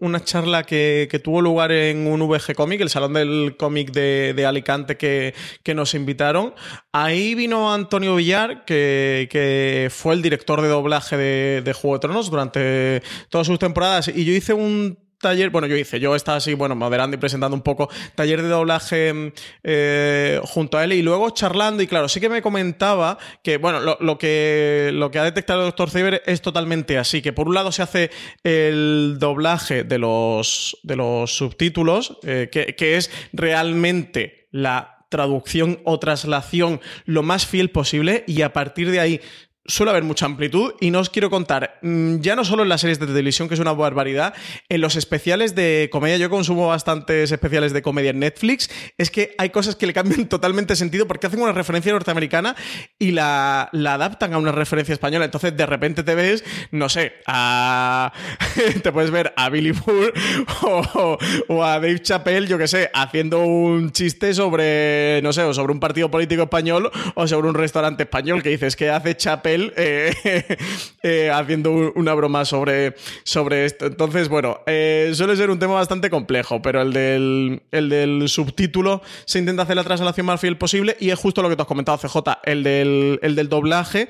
una 0.00 0.20
charla 0.20 0.64
que, 0.64 1.20
tuvo 1.22 1.40
lugar 1.40 1.72
en 1.72 2.06
un 2.06 2.20
VG 2.28 2.54
Comic, 2.54 2.80
el 2.80 2.90
salón 2.90 3.14
del 3.14 3.56
cómic 3.56 3.92
de, 3.92 4.44
Alicante 4.46 4.96
que, 4.96 5.34
nos 5.74 5.94
invitaron. 5.94 6.54
Ahí 6.92 7.34
vino 7.34 7.72
Antonio 7.72 8.16
Villar, 8.16 8.64
que, 8.64 9.88
fue 9.90 10.14
el 10.14 10.22
director 10.22 10.60
de 10.62 10.68
doblaje 10.68 11.16
de, 11.16 11.62
de 11.62 11.72
Juego 11.72 11.96
de 11.96 12.00
Tronos 12.00 12.30
durante 12.30 13.02
todas 13.28 13.46
sus 13.46 13.58
temporadas, 13.58 14.08
y 14.08 14.24
yo 14.24 14.32
hice 14.32 14.54
un 14.54 15.03
taller, 15.24 15.48
bueno, 15.48 15.66
yo 15.66 15.76
hice, 15.76 15.98
yo 15.98 16.14
estaba 16.14 16.36
así, 16.36 16.52
bueno, 16.52 16.76
moderando 16.76 17.16
y 17.16 17.18
presentando 17.18 17.56
un 17.56 17.62
poco 17.62 17.88
taller 18.14 18.42
de 18.42 18.48
doblaje 18.48 19.32
eh, 19.62 20.38
junto 20.44 20.76
a 20.76 20.84
él 20.84 20.92
y 20.92 21.00
luego 21.02 21.30
charlando 21.30 21.82
y 21.82 21.86
claro, 21.86 22.08
sí 22.08 22.20
que 22.20 22.28
me 22.28 22.42
comentaba 22.42 23.16
que, 23.42 23.56
bueno, 23.56 23.80
lo, 23.80 24.18
que, 24.18 24.90
lo 24.92 25.10
que 25.10 25.18
ha 25.18 25.24
detectado 25.24 25.60
el 25.60 25.68
doctor 25.68 25.90
Cyber 25.90 26.22
es 26.26 26.42
totalmente 26.42 26.98
así, 26.98 27.22
que 27.22 27.32
por 27.32 27.48
un 27.48 27.54
lado 27.54 27.72
se 27.72 27.82
hace 27.82 28.10
el 28.42 29.16
doblaje 29.18 29.82
de 29.82 29.98
los, 29.98 30.78
de 30.82 30.96
los 30.96 31.34
subtítulos, 31.34 32.18
eh, 32.24 32.50
que, 32.52 32.76
que 32.76 32.98
es 32.98 33.10
realmente 33.32 34.48
la 34.50 35.06
traducción 35.08 35.80
o 35.84 35.98
traslación 35.98 36.80
lo 37.06 37.22
más 37.22 37.46
fiel 37.46 37.70
posible 37.70 38.24
y 38.26 38.42
a 38.42 38.52
partir 38.52 38.90
de 38.90 39.00
ahí 39.00 39.20
suele 39.66 39.90
haber 39.90 40.04
mucha 40.04 40.26
amplitud 40.26 40.74
y 40.80 40.90
no 40.90 41.00
os 41.00 41.08
quiero 41.08 41.30
contar, 41.30 41.78
mm, 41.82 42.20
ya 42.20 42.36
no 42.36 42.44
solo 42.44 42.62
en 42.62 42.68
las 42.68 42.82
series 42.82 42.98
de 42.98 43.06
televisión, 43.06 43.48
que 43.48 43.54
es 43.54 43.60
una 43.60 43.72
barbaridad, 43.72 44.34
en 44.68 44.80
los 44.80 44.96
especiales 44.96 45.54
de 45.54 45.88
comedia, 45.90 46.18
yo 46.18 46.28
consumo 46.28 46.68
bastantes 46.68 47.32
especiales 47.32 47.72
de 47.72 47.80
comedia 47.80 48.10
en 48.10 48.18
Netflix, 48.18 48.70
es 48.98 49.10
que 49.10 49.34
hay 49.38 49.50
cosas 49.50 49.76
que 49.76 49.86
le 49.86 49.94
cambian 49.94 50.28
totalmente 50.28 50.76
sentido 50.76 51.06
porque 51.06 51.26
hacen 51.26 51.40
una 51.40 51.52
referencia 51.52 51.92
norteamericana 51.92 52.56
y 52.98 53.12
la, 53.12 53.70
adaptan 53.72 54.34
a 54.34 54.38
una 54.38 54.52
referencia 54.52 54.92
española. 54.92 55.24
Entonces 55.24 55.56
de 55.56 55.66
repente 55.66 56.02
te 56.02 56.14
ves, 56.14 56.44
no 56.70 56.88
sé, 56.88 57.14
a... 57.26 58.12
te 58.82 58.92
puedes 58.92 59.10
ver 59.10 59.32
a 59.36 59.48
Billy 59.48 59.72
Burr 59.72 60.12
o, 60.62 61.18
o, 61.48 61.64
a 61.64 61.80
Dave 61.80 62.02
Chappelle, 62.02 62.46
yo 62.46 62.58
que 62.58 62.68
sé, 62.68 62.90
haciendo 62.92 63.40
un 63.40 63.92
chiste 63.92 64.34
sobre, 64.34 65.20
no 65.22 65.32
sé, 65.32 65.42
o 65.42 65.54
sobre 65.54 65.72
un 65.72 65.80
partido 65.80 66.10
político 66.10 66.42
español 66.42 66.90
o 67.14 67.26
sobre 67.26 67.48
un 67.48 67.54
restaurante 67.54 68.02
español 68.02 68.42
que 68.42 68.50
dices 68.50 68.76
que 68.76 68.90
hace 68.90 69.16
Chappelle 69.16 69.53
eh, 69.76 70.14
eh, 71.02 71.30
haciendo 71.30 71.92
una 71.94 72.14
broma 72.14 72.44
sobre, 72.44 72.94
sobre 73.24 73.64
esto. 73.64 73.86
Entonces, 73.86 74.28
bueno, 74.28 74.60
eh, 74.66 75.12
suele 75.14 75.36
ser 75.36 75.50
un 75.50 75.58
tema 75.58 75.74
bastante 75.74 76.10
complejo, 76.10 76.60
pero 76.62 76.82
el 76.82 76.92
del, 76.92 77.62
el 77.70 77.88
del 77.88 78.28
subtítulo 78.28 79.02
se 79.24 79.38
intenta 79.38 79.62
hacer 79.62 79.76
la 79.76 79.84
traslación 79.84 80.26
más 80.26 80.40
fiel 80.40 80.58
posible 80.58 80.96
y 81.00 81.10
es 81.10 81.18
justo 81.18 81.42
lo 81.42 81.48
que 81.48 81.56
te 81.56 81.62
has 81.62 81.68
comentado, 81.68 81.98
CJ, 81.98 82.18
el 82.44 82.62
del, 82.62 83.18
el 83.22 83.34
del 83.34 83.48
doblaje 83.48 84.08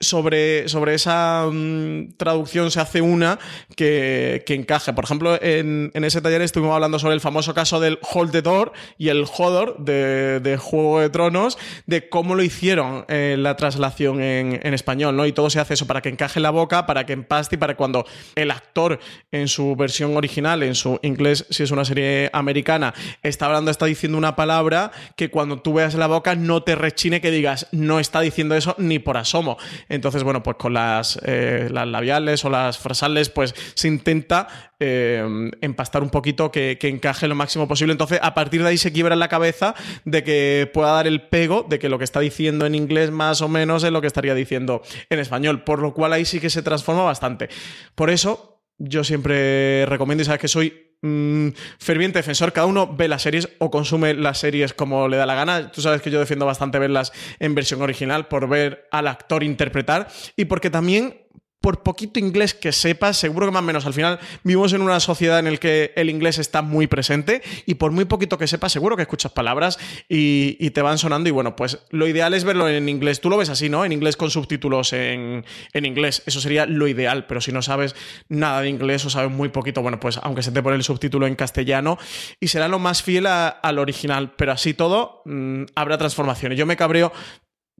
sobre, 0.00 0.68
sobre 0.68 0.94
esa 0.94 1.48
mm, 1.50 2.12
traducción 2.16 2.70
se 2.70 2.80
hace 2.80 3.00
una 3.00 3.38
que, 3.74 4.44
encaje. 4.46 4.92
Por 4.92 5.04
ejemplo, 5.04 5.38
en, 5.40 5.90
ese 5.94 6.20
taller 6.20 6.42
estuvimos 6.42 6.74
hablando 6.74 6.98
sobre 6.98 7.14
el 7.14 7.20
famoso 7.20 7.54
caso 7.54 7.80
del 7.80 7.98
Hold 8.12 8.32
the 8.32 8.42
Door 8.42 8.72
y 8.96 9.08
el 9.08 9.24
Hodor 9.24 9.78
de, 9.78 10.58
Juego 10.60 11.00
de 11.00 11.10
Tronos, 11.10 11.58
de 11.86 12.08
cómo 12.08 12.34
lo 12.34 12.42
hicieron 12.42 13.04
en 13.08 13.42
la 13.42 13.56
traslación 13.56 14.20
en, 14.22 14.74
español, 14.74 15.16
¿no? 15.16 15.26
Y 15.26 15.32
todo 15.32 15.50
se 15.50 15.60
hace 15.60 15.74
eso 15.74 15.86
para 15.86 16.00
que 16.00 16.08
encaje 16.08 16.38
en 16.38 16.44
la 16.44 16.50
boca, 16.50 16.86
para 16.86 17.04
que 17.06 17.12
empaste 17.12 17.56
y 17.56 17.58
para 17.58 17.76
cuando 17.76 18.04
el 18.34 18.50
actor 18.50 18.98
en 19.32 19.48
su 19.48 19.74
versión 19.76 20.16
original, 20.16 20.62
en 20.62 20.74
su 20.74 20.98
inglés, 21.02 21.46
si 21.50 21.62
es 21.62 21.70
una 21.70 21.84
serie 21.84 22.30
americana, 22.32 22.94
está 23.22 23.46
hablando, 23.46 23.70
está 23.70 23.86
diciendo 23.86 24.18
una 24.18 24.36
palabra 24.36 24.92
que 25.16 25.30
cuando 25.30 25.60
tú 25.60 25.74
veas 25.74 25.94
la 25.94 26.06
boca 26.06 26.34
no 26.34 26.62
te 26.62 26.74
rechine 26.74 27.20
que 27.20 27.30
digas, 27.30 27.66
no 27.72 27.98
está 27.98 28.20
diciendo 28.20 28.54
eso 28.54 28.74
ni 28.78 28.98
por 28.98 29.16
asomo. 29.16 29.58
Entonces, 29.88 30.22
bueno, 30.22 30.42
pues 30.42 30.56
con 30.56 30.74
las, 30.74 31.18
eh, 31.24 31.68
las 31.70 31.86
labiales 31.86 32.44
o 32.44 32.50
las 32.50 32.78
frasales, 32.78 33.28
pues 33.28 33.54
se 33.74 33.88
intenta 33.88 34.48
eh, 34.80 35.50
empastar 35.60 36.02
un 36.02 36.10
poquito 36.10 36.50
que, 36.50 36.78
encaje 36.82 37.28
lo 37.28 37.34
máximo 37.34 37.66
posible. 37.68 37.92
Entonces, 37.92 38.20
a 38.22 38.34
partir 38.34 38.62
de 38.62 38.68
ahí 38.68 38.78
se 38.78 38.92
quiebra 38.92 39.16
la 39.16 39.28
cabeza 39.28 39.74
de 40.04 40.24
que 40.24 40.70
pueda 40.72 40.92
dar 40.92 41.06
el 41.06 41.22
pego 41.28 41.66
de 41.68 41.78
que 41.78 41.88
lo 41.88 41.98
que 41.98 42.04
está 42.04 42.20
diciendo 42.20 42.66
en 42.66 42.74
inglés 42.74 43.10
más 43.10 43.40
o 43.42 43.48
menos 43.48 43.84
es 43.84 43.90
lo 43.92 44.00
que 44.00 44.06
estaría 44.06 44.34
diciendo 44.34 44.82
en 45.10 45.18
español, 45.18 45.64
por 45.64 45.80
lo 45.80 45.94
cual 45.94 46.12
ahí 46.12 46.24
sí 46.24 46.40
que 46.40 46.50
se 46.50 46.62
transforma 46.62 47.02
bastante. 47.02 47.48
Por 47.94 48.10
eso, 48.10 48.62
yo 48.78 49.04
siempre 49.04 49.86
recomiendo, 49.86 50.22
y 50.22 50.24
sabes 50.24 50.40
que 50.40 50.48
soy 50.48 50.87
Mm, 51.00 51.50
ferviente 51.78 52.18
defensor. 52.18 52.52
Cada 52.52 52.66
uno 52.66 52.92
ve 52.92 53.06
las 53.06 53.22
series 53.22 53.48
o 53.58 53.70
consume 53.70 54.14
las 54.14 54.38
series 54.38 54.74
como 54.74 55.08
le 55.08 55.16
da 55.16 55.26
la 55.26 55.34
gana. 55.34 55.70
Tú 55.70 55.80
sabes 55.80 56.02
que 56.02 56.10
yo 56.10 56.18
defiendo 56.18 56.44
bastante 56.44 56.78
verlas 56.78 57.12
en 57.38 57.54
versión 57.54 57.82
original 57.82 58.26
por 58.26 58.48
ver 58.48 58.88
al 58.90 59.06
actor 59.06 59.44
interpretar 59.44 60.08
y 60.36 60.46
porque 60.46 60.70
también 60.70 61.22
por 61.60 61.82
poquito 61.82 62.18
inglés 62.18 62.54
que 62.54 62.72
sepas, 62.72 63.16
seguro 63.16 63.46
que 63.46 63.52
más 63.52 63.62
o 63.62 63.66
menos 63.66 63.86
al 63.86 63.92
final 63.92 64.18
vivimos 64.44 64.72
en 64.72 64.82
una 64.82 65.00
sociedad 65.00 65.40
en 65.40 65.52
la 65.52 65.56
que 65.56 65.92
el 65.96 66.08
inglés 66.08 66.38
está 66.38 66.62
muy 66.62 66.86
presente 66.86 67.42
y 67.66 67.74
por 67.74 67.90
muy 67.90 68.04
poquito 68.04 68.38
que 68.38 68.46
sepas, 68.46 68.72
seguro 68.72 68.96
que 68.96 69.02
escuchas 69.02 69.32
palabras 69.32 69.78
y, 70.08 70.68
te 70.70 70.82
van 70.82 70.98
sonando 70.98 71.28
y 71.28 71.32
bueno, 71.32 71.56
pues 71.56 71.78
lo 71.90 72.06
ideal 72.06 72.34
es 72.34 72.44
verlo 72.44 72.68
en 72.68 72.88
inglés. 72.88 73.20
Tú 73.20 73.30
lo 73.30 73.36
ves 73.36 73.48
así, 73.48 73.68
¿no? 73.68 73.84
En 73.84 73.92
inglés 73.92 74.16
con 74.16 74.30
subtítulos 74.30 74.92
en, 74.92 75.44
inglés. 75.74 76.22
Eso 76.26 76.40
sería 76.40 76.66
lo 76.66 76.86
ideal, 76.86 77.26
pero 77.26 77.40
si 77.40 77.50
no 77.50 77.62
sabes 77.62 77.96
nada 78.28 78.60
de 78.60 78.68
inglés 78.68 79.04
o 79.06 79.10
sabes 79.10 79.30
muy 79.30 79.48
poquito, 79.48 79.82
bueno, 79.82 79.98
pues 79.98 80.18
aunque 80.22 80.42
se 80.42 80.52
te 80.52 80.62
pone 80.62 80.76
el 80.76 80.84
subtítulo 80.84 81.26
en 81.26 81.34
castellano 81.34 81.98
y 82.38 82.48
será 82.48 82.68
lo 82.68 82.78
más 82.78 83.02
fiel 83.02 83.26
al 83.26 83.78
original, 83.78 84.34
pero 84.36 84.52
así 84.52 84.74
todo 84.74 85.22
mm, 85.24 85.64
habrá 85.74 85.98
transformaciones. 85.98 86.58
Yo 86.58 86.66
me 86.66 86.76
cabreo 86.76 87.12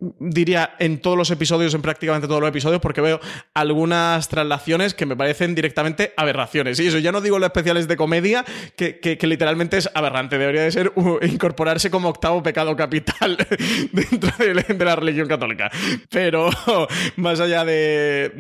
diría 0.01 0.75
en 0.79 1.01
todos 1.01 1.17
los 1.17 1.31
episodios, 1.31 1.75
en 1.75 1.83
prácticamente 1.83 2.29
todos 2.29 2.41
los 2.41 2.51
episodios, 2.51 2.81
porque 2.81 3.01
veo 3.01 3.21
algunas 3.55 4.29
traslaciones 4.29 4.95
que 4.95 5.07
me 5.07 5.17
parecen 5.17 5.55
directamente 5.55 6.13
aberraciones. 6.17 6.79
Y 6.81 6.87
eso 6.87 6.99
ya 6.99 7.13
no 7.13 7.21
digo 7.21 7.39
los 7.39 7.49
especiales 7.49 7.89
de 7.89 7.97
comedia, 7.97 8.45
que, 8.77 9.19
literalmente 9.23 9.77
es 9.77 9.91
aberrante. 9.95 10.39
Debería 10.39 10.63
de 10.63 10.71
ser 10.71 10.93
incorporarse 11.23 11.91
como 11.91 12.09
octavo 12.09 12.43
pecado 12.43 12.77
capital 12.77 13.37
dentro 13.93 14.31
de, 14.39 14.85
la 14.85 14.97
religión 14.97 15.29
católica. 15.29 15.71
Pero 16.11 16.51
más 17.17 17.41
allá 17.41 17.65
de, 17.65 18.33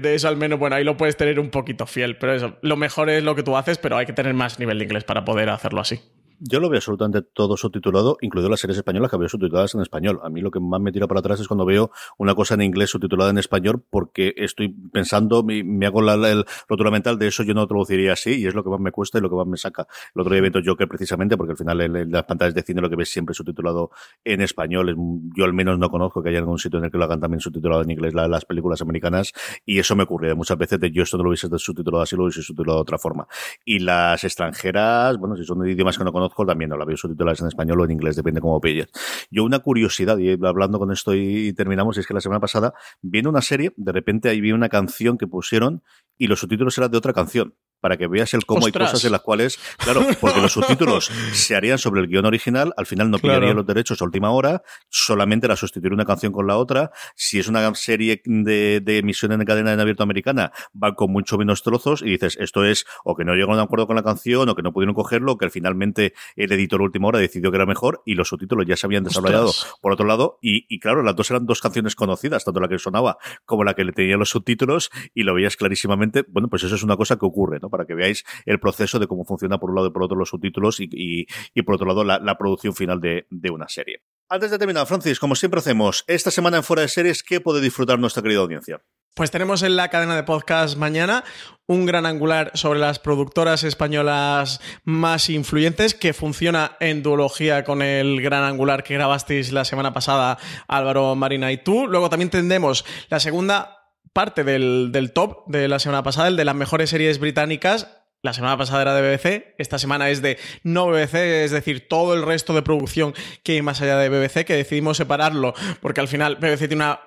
de, 0.00 0.14
eso, 0.14 0.28
al 0.28 0.36
menos, 0.36 0.58
bueno, 0.58 0.76
ahí 0.76 0.84
lo 0.84 0.96
puedes 0.96 1.16
tener 1.16 1.40
un 1.40 1.50
poquito 1.50 1.86
fiel. 1.86 2.16
Pero 2.16 2.34
eso, 2.34 2.56
lo 2.62 2.76
mejor 2.76 3.10
es 3.10 3.22
lo 3.22 3.34
que 3.34 3.42
tú 3.42 3.56
haces, 3.56 3.78
pero 3.78 3.96
hay 3.96 4.06
que 4.06 4.12
tener 4.12 4.34
más 4.34 4.58
nivel 4.58 4.78
de 4.78 4.84
inglés 4.84 5.04
para 5.04 5.24
poder 5.24 5.50
hacerlo 5.50 5.80
así. 5.80 6.00
Yo 6.46 6.60
lo 6.60 6.68
veo 6.68 6.76
absolutamente 6.76 7.22
todo 7.22 7.56
subtitulado, 7.56 8.18
incluido 8.20 8.50
las 8.50 8.60
series 8.60 8.76
españolas 8.76 9.10
que 9.10 9.16
veo 9.16 9.30
subtituladas 9.30 9.74
en 9.74 9.80
español. 9.80 10.20
A 10.22 10.28
mí 10.28 10.42
lo 10.42 10.50
que 10.50 10.60
más 10.60 10.78
me 10.78 10.92
tira 10.92 11.06
para 11.06 11.20
atrás 11.20 11.40
es 11.40 11.48
cuando 11.48 11.64
veo 11.64 11.90
una 12.18 12.34
cosa 12.34 12.52
en 12.52 12.60
inglés 12.60 12.90
subtitulada 12.90 13.30
en 13.30 13.38
español 13.38 13.82
porque 13.88 14.34
estoy 14.36 14.68
pensando, 14.68 15.42
me, 15.42 15.86
hago 15.86 16.02
la, 16.02 16.16
el 16.30 16.44
rotura 16.68 16.90
mental 16.90 17.18
de 17.18 17.28
eso, 17.28 17.44
yo 17.44 17.54
no 17.54 17.66
traduciría 17.66 18.12
así 18.12 18.42
y 18.42 18.46
es 18.46 18.54
lo 18.54 18.62
que 18.62 18.68
más 18.68 18.78
me 18.78 18.92
cuesta 18.92 19.16
y 19.16 19.20
lo 19.22 19.30
que 19.30 19.36
más 19.36 19.46
me 19.46 19.56
saca. 19.56 19.86
El 20.14 20.20
otro 20.20 20.34
día 20.34 20.40
evento 20.40 20.60
Joker 20.62 20.86
precisamente 20.86 21.38
porque 21.38 21.52
al 21.52 21.56
final 21.56 21.80
en, 21.80 22.12
las 22.12 22.24
pantallas 22.24 22.54
de 22.54 22.62
cine 22.62 22.82
lo 22.82 22.90
que 22.90 22.96
ves 22.96 23.10
siempre 23.10 23.34
subtitulado 23.34 23.90
en 24.22 24.42
español. 24.42 24.94
yo 25.34 25.46
al 25.46 25.54
menos 25.54 25.78
no 25.78 25.88
conozco 25.88 26.22
que 26.22 26.28
haya 26.28 26.40
algún 26.40 26.58
sitio 26.58 26.78
en 26.78 26.84
el 26.84 26.90
que 26.90 26.98
lo 26.98 27.04
hagan 27.04 27.20
también 27.20 27.40
subtitulado 27.40 27.80
en 27.84 27.90
inglés 27.90 28.12
las 28.12 28.44
películas 28.44 28.82
americanas 28.82 29.32
y 29.64 29.78
eso 29.78 29.96
me 29.96 30.02
ocurre 30.02 30.34
muchas 30.34 30.58
veces 30.58 30.78
de 30.78 30.90
yo 30.90 31.04
esto 31.04 31.16
no 31.16 31.22
lo 31.22 31.30
hubiese 31.30 31.48
subtitulado 31.56 32.02
así, 32.02 32.16
lo 32.16 32.24
hubiese 32.24 32.42
subtitulado 32.42 32.80
de 32.80 32.82
otra 32.82 32.98
forma. 32.98 33.26
Y 33.64 33.78
las 33.78 34.22
extranjeras, 34.24 35.16
bueno, 35.16 35.36
si 35.36 35.44
son 35.44 35.66
idiomas 35.66 35.96
que 35.96 36.04
no 36.04 36.12
conozco, 36.12 36.33
también 36.46 36.70
no 36.70 36.76
la 36.76 36.84
veo 36.84 36.96
subtituladas 36.96 37.40
en 37.40 37.48
español 37.48 37.80
o 37.80 37.84
en 37.84 37.92
inglés, 37.92 38.16
depende 38.16 38.40
cómo 38.40 38.60
pilles. 38.60 38.88
Yo 39.30 39.44
una 39.44 39.60
curiosidad, 39.60 40.18
y 40.18 40.30
hablando 40.44 40.78
con 40.78 40.92
esto 40.92 41.14
y 41.14 41.52
terminamos, 41.52 41.96
es 41.98 42.06
que 42.06 42.14
la 42.14 42.20
semana 42.20 42.40
pasada 42.40 42.74
viendo 43.02 43.30
una 43.30 43.42
serie, 43.42 43.72
de 43.76 43.92
repente 43.92 44.28
ahí 44.28 44.40
vi 44.40 44.52
una 44.52 44.68
canción 44.68 45.18
que 45.18 45.26
pusieron 45.26 45.82
y 46.18 46.26
los 46.26 46.40
subtítulos 46.40 46.76
eran 46.78 46.90
de 46.90 46.98
otra 46.98 47.12
canción 47.12 47.54
para 47.84 47.98
que 47.98 48.06
veas 48.06 48.32
el 48.32 48.46
cómo 48.46 48.64
hay 48.64 48.72
cosas 48.72 49.04
en 49.04 49.12
las 49.12 49.20
cuales, 49.20 49.58
claro, 49.76 50.06
porque 50.18 50.40
los 50.40 50.52
subtítulos 50.52 51.10
se 51.32 51.54
harían 51.54 51.76
sobre 51.76 52.00
el 52.00 52.06
guion 52.06 52.24
original, 52.24 52.72
al 52.78 52.86
final 52.86 53.10
no 53.10 53.18
pillarían 53.18 53.56
los 53.56 53.66
derechos 53.66 54.00
a 54.00 54.06
última 54.06 54.30
hora, 54.30 54.62
solamente 54.88 55.44
era 55.44 55.54
sustituir 55.54 55.92
una 55.92 56.06
canción 56.06 56.32
con 56.32 56.46
la 56.46 56.56
otra. 56.56 56.92
Si 57.14 57.38
es 57.38 57.46
una 57.46 57.74
serie 57.74 58.22
de, 58.24 58.80
de 58.80 58.96
emisión 58.96 59.32
en 59.32 59.44
cadena 59.44 59.74
en 59.74 59.80
abierto 59.80 60.02
americana, 60.02 60.50
va 60.82 60.94
con 60.94 61.12
mucho 61.12 61.36
menos 61.36 61.62
trozos 61.62 62.00
y 62.00 62.06
dices, 62.06 62.38
esto 62.40 62.64
es 62.64 62.86
o 63.04 63.14
que 63.14 63.26
no 63.26 63.34
llegaron 63.34 63.58
a 63.58 63.62
un 63.64 63.66
acuerdo 63.66 63.86
con 63.86 63.96
la 63.96 64.02
canción 64.02 64.48
o 64.48 64.54
que 64.54 64.62
no 64.62 64.72
pudieron 64.72 64.94
cogerlo, 64.94 65.32
o 65.32 65.36
que 65.36 65.50
finalmente 65.50 66.14
el 66.36 66.52
editor 66.52 66.80
a 66.80 66.84
última 66.84 67.08
hora 67.08 67.18
decidió 67.18 67.50
que 67.50 67.58
era 67.58 67.66
mejor 67.66 68.00
y 68.06 68.14
los 68.14 68.28
subtítulos 68.28 68.64
ya 68.66 68.78
se 68.78 68.86
habían 68.86 69.04
desarrollado 69.04 69.52
por 69.82 69.92
otro 69.92 70.06
lado. 70.06 70.38
Y, 70.40 70.64
y, 70.74 70.80
claro, 70.80 71.02
las 71.02 71.16
dos 71.16 71.30
eran 71.30 71.44
dos 71.44 71.60
canciones 71.60 71.96
conocidas, 71.96 72.46
tanto 72.46 72.60
la 72.60 72.68
que 72.68 72.78
sonaba 72.78 73.18
como 73.44 73.62
la 73.62 73.74
que 73.74 73.84
le 73.84 73.92
tenía 73.92 74.16
los 74.16 74.30
subtítulos 74.30 74.90
y 75.12 75.24
lo 75.24 75.34
veías 75.34 75.58
clarísimamente. 75.58 76.24
Bueno, 76.26 76.48
pues 76.48 76.62
eso 76.62 76.76
es 76.76 76.82
una 76.82 76.96
cosa 76.96 77.18
que 77.18 77.26
ocurre, 77.26 77.58
¿no? 77.60 77.68
Para 77.74 77.86
que 77.86 77.94
veáis 77.94 78.24
el 78.46 78.60
proceso 78.60 79.00
de 79.00 79.08
cómo 79.08 79.24
funciona 79.24 79.58
por 79.58 79.70
un 79.70 79.74
lado 79.74 79.88
y 79.88 79.90
por 79.90 80.04
otro 80.04 80.16
los 80.16 80.28
subtítulos 80.28 80.78
y, 80.78 81.26
por 81.64 81.74
otro 81.74 81.88
lado 81.88 82.04
la, 82.04 82.38
producción 82.38 82.72
final 82.72 83.00
de, 83.00 83.50
una 83.50 83.68
serie. 83.68 84.04
Antes 84.28 84.52
de 84.52 84.58
terminar, 84.58 84.86
Francis, 84.86 85.18
como 85.18 85.34
siempre 85.34 85.58
hacemos, 85.58 86.04
esta 86.06 86.30
semana 86.30 86.58
en 86.58 86.62
Fuera 86.62 86.82
de 86.82 86.88
Series, 86.88 87.24
¿qué 87.24 87.40
puede 87.40 87.60
disfrutar 87.60 87.98
nuestra 87.98 88.22
querida 88.22 88.40
audiencia? 88.40 88.80
Pues 89.16 89.32
tenemos 89.32 89.62
en 89.62 89.74
la 89.74 89.88
cadena 89.88 90.14
de 90.14 90.22
podcast 90.22 90.76
mañana 90.76 91.24
un 91.66 91.84
gran 91.86 92.06
angular 92.06 92.52
sobre 92.54 92.78
las 92.78 93.00
productoras 93.00 93.64
españolas 93.64 94.60
más 94.84 95.30
influyentes 95.30 95.94
que 95.94 96.12
funciona 96.12 96.76
en 96.80 97.02
duología 97.02 97.64
con 97.64 97.82
el 97.82 98.20
gran 98.22 98.44
angular 98.44 98.84
que 98.84 98.94
grabasteis 98.94 99.52
la 99.52 99.64
semana 99.64 99.92
pasada 99.92 100.38
Álvaro 100.68 101.14
Marina 101.16 101.50
y 101.50 101.58
tú. 101.58 101.86
Luego 101.88 102.10
también 102.10 102.30
tendremos 102.30 102.84
la 103.08 103.20
segunda 103.20 103.83
parte 104.14 104.44
del, 104.44 105.10
top 105.12 105.44
de 105.46 105.68
la 105.68 105.78
semana 105.78 106.02
pasada, 106.02 106.28
el 106.28 106.36
de 106.36 106.46
las 106.46 106.54
mejores 106.54 106.88
series 106.88 107.18
británicas. 107.18 108.00
La 108.22 108.32
semana 108.32 108.56
pasada 108.56 108.80
era 108.80 108.94
de 108.94 109.02
BBC, 109.02 109.54
esta 109.58 109.78
semana 109.78 110.08
es 110.08 110.22
de 110.22 110.38
no 110.62 110.86
BBC, 110.86 111.44
es 111.44 111.50
decir, 111.50 111.88
todo 111.88 112.14
el 112.14 112.22
resto 112.22 112.54
de 112.54 112.62
producción 112.62 113.12
que 113.42 113.52
hay 113.52 113.60
más 113.60 113.82
allá 113.82 113.98
de 113.98 114.08
BBC, 114.08 114.46
que 114.46 114.54
decidimos 114.54 114.96
separarlo, 114.96 115.52
porque 115.82 116.00
al 116.00 116.08
final 116.08 116.36
BBC 116.36 116.60
tiene 116.60 116.76
una 116.76 117.00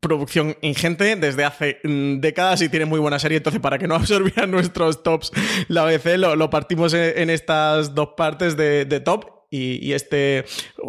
producción 0.00 0.56
ingente 0.62 1.14
desde 1.14 1.44
hace 1.44 1.78
mm, 1.84 2.18
décadas 2.18 2.60
y 2.60 2.68
tiene 2.68 2.86
muy 2.86 2.98
buena 2.98 3.20
serie, 3.20 3.36
entonces 3.36 3.60
para 3.60 3.78
que 3.78 3.86
no 3.86 3.94
absorbieran 3.94 4.50
nuestros 4.50 5.04
tops, 5.04 5.30
la 5.68 5.84
BBC 5.84 6.16
lo, 6.16 6.50
partimos 6.50 6.92
en, 6.92 7.30
estas 7.30 7.94
dos 7.94 8.08
partes 8.16 8.56
de, 8.56 8.84
top 8.98 9.26
y, 9.50 9.92
este 9.92 10.44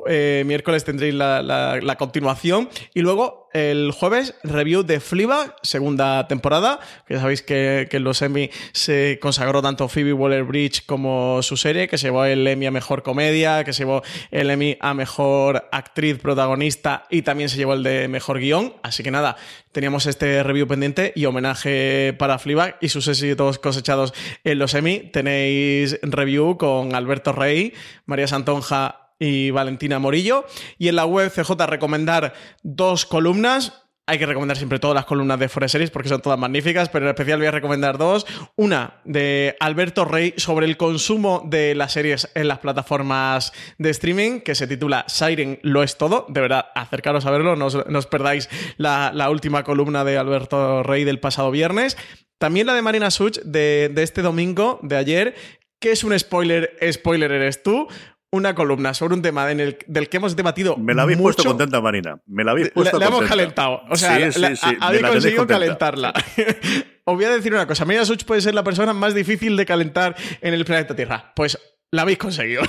eh, 0.07 0.43
miércoles 0.47 0.83
tendréis 0.83 1.13
la, 1.13 1.95
continuación. 1.99 2.69
Y 2.95 3.01
luego 3.01 3.44
el 3.55 3.91
jueves, 3.91 4.35
review 4.43 4.83
de 4.83 4.99
Fleabag, 4.99 5.55
segunda 5.61 6.27
temporada, 6.27 6.81
que 7.07 7.17
sabéis 7.17 7.41
que, 7.41 7.87
que 7.89 7.97
en 7.97 8.03
los 8.03 8.21
Emmy 8.21 8.49
se 8.73 9.17
consagró 9.21 9.61
tanto 9.61 9.87
Phoebe 9.87 10.11
Waller-Bridge 10.11 10.85
como 10.85 11.41
su 11.41 11.55
serie, 11.55 11.87
que 11.87 11.97
se 11.97 12.07
llevó 12.07 12.25
el 12.25 12.45
Emmy 12.45 12.65
a 12.65 12.71
Mejor 12.71 13.01
Comedia, 13.01 13.63
que 13.63 13.71
se 13.71 13.83
llevó 13.83 14.03
el 14.29 14.49
Emmy 14.49 14.77
a 14.81 14.93
Mejor 14.93 15.69
Actriz 15.71 16.19
Protagonista 16.19 17.05
y 17.09 17.21
también 17.21 17.47
se 17.47 17.55
llevó 17.55 17.75
el 17.75 17.83
de 17.83 18.09
Mejor 18.09 18.39
Guión. 18.39 18.73
Así 18.83 19.03
que 19.03 19.11
nada, 19.11 19.37
teníamos 19.71 20.05
este 20.05 20.43
review 20.43 20.67
pendiente 20.67 21.13
y 21.15 21.23
homenaje 21.23 22.13
para 22.19 22.39
Fleabag 22.39 22.75
y 22.81 22.89
sus 22.89 23.07
éxitos 23.07 23.57
cosechados 23.59 24.13
en 24.43 24.59
los 24.59 24.73
Emmy. 24.73 24.99
Tenéis 24.99 25.97
review 26.01 26.57
con 26.57 26.93
Alberto 26.93 27.31
Rey, 27.31 27.73
María 28.05 28.27
Santonja 28.27 29.04
y 29.19 29.51
Valentina 29.51 29.99
Morillo. 29.99 30.45
Y 30.77 30.87
en 30.87 30.95
la 30.95 31.05
web 31.05 31.31
CJ 31.31 31.51
recomendar 31.67 32.33
dos 32.63 33.05
columnas. 33.05 33.81
Hay 34.07 34.19
que 34.19 34.27
recomendar 34.27 34.55
siempre 34.55 34.77
todas 34.77 34.93
las 34.93 35.05
columnas 35.05 35.39
de 35.39 35.49
Forest 35.49 35.71
Series 35.71 35.89
porque 35.89 36.09
son 36.09 36.21
todas 36.21 36.37
magníficas, 36.37 36.89
pero 36.89 37.05
en 37.05 37.09
especial 37.09 37.39
voy 37.39 37.47
a 37.47 37.51
recomendar 37.51 37.97
dos. 37.97 38.27
Una 38.55 39.01
de 39.03 39.55
Alberto 39.59 40.05
Rey 40.05 40.35
sobre 40.37 40.67
el 40.67 40.77
consumo 40.77 41.41
de 41.43 41.73
las 41.73 41.93
series 41.93 42.29
en 42.35 42.47
las 42.47 42.59
plataformas 42.59 43.51
de 43.79 43.89
streaming, 43.89 44.41
que 44.41 44.53
se 44.53 44.67
titula 44.67 45.05
Siren 45.07 45.57
lo 45.63 45.81
es 45.81 45.97
todo. 45.97 46.27
De 46.29 46.39
verdad, 46.39 46.67
acercaros 46.75 47.25
a 47.25 47.31
verlo, 47.31 47.55
no 47.55 47.65
os, 47.65 48.05
perdáis 48.05 48.47
la, 48.77 49.27
última 49.31 49.63
columna 49.63 50.03
de 50.03 50.19
Alberto 50.19 50.83
Rey 50.83 51.03
del 51.03 51.19
pasado 51.19 51.49
viernes. 51.49 51.97
También 52.37 52.67
la 52.67 52.75
de 52.75 52.83
Marina 52.83 53.09
Such 53.09 53.39
de, 53.39 53.89
de 53.91 54.03
este 54.03 54.21
domingo, 54.21 54.77
de 54.83 54.97
ayer, 54.97 55.35
que 55.79 55.91
es 55.91 56.03
un 56.03 56.17
spoiler, 56.17 56.77
spoiler 56.91 57.31
eres 57.31 57.63
tú, 57.63 57.87
una 58.31 58.53
columna 58.55 58.93
sobre 58.93 59.13
un 59.13 59.21
tema 59.21 59.49
en 59.51 59.59
el, 59.59 59.77
del 59.87 60.09
que 60.09 60.17
hemos 60.17 60.35
debatido. 60.35 60.77
Me 60.77 60.93
la 60.93 61.03
habéis 61.03 61.19
puesto 61.19 61.43
contenta, 61.43 61.81
Marina. 61.81 62.19
Me 62.25 62.43
la 62.43 62.51
habéis 62.51 62.69
puesto 62.71 62.99
La, 62.99 63.07
hemos 63.07 63.25
calentado. 63.25 63.81
O 63.89 63.95
sea, 63.95 64.15
habéis 64.15 65.03
conseguido 65.03 65.47
calentarla. 65.47 66.13
Os 67.07 67.15
voy 67.15 67.25
a 67.25 67.29
decir 67.29 67.53
una 67.53 67.67
cosa. 67.67 67.85
Marina 67.85 68.03
Such 68.03 68.23
puede 68.25 68.41
ser 68.41 68.55
la 68.55 68.63
persona 68.63 68.93
más 68.93 69.13
difícil 69.13 69.55
de 69.55 69.65
calentar 69.65 70.15
en 70.41 70.53
el 70.53 70.65
planeta 70.65 70.95
Tierra. 70.95 71.33
Pues 71.35 71.57
la 71.91 72.01
habéis 72.01 72.17
conseguido. 72.17 72.61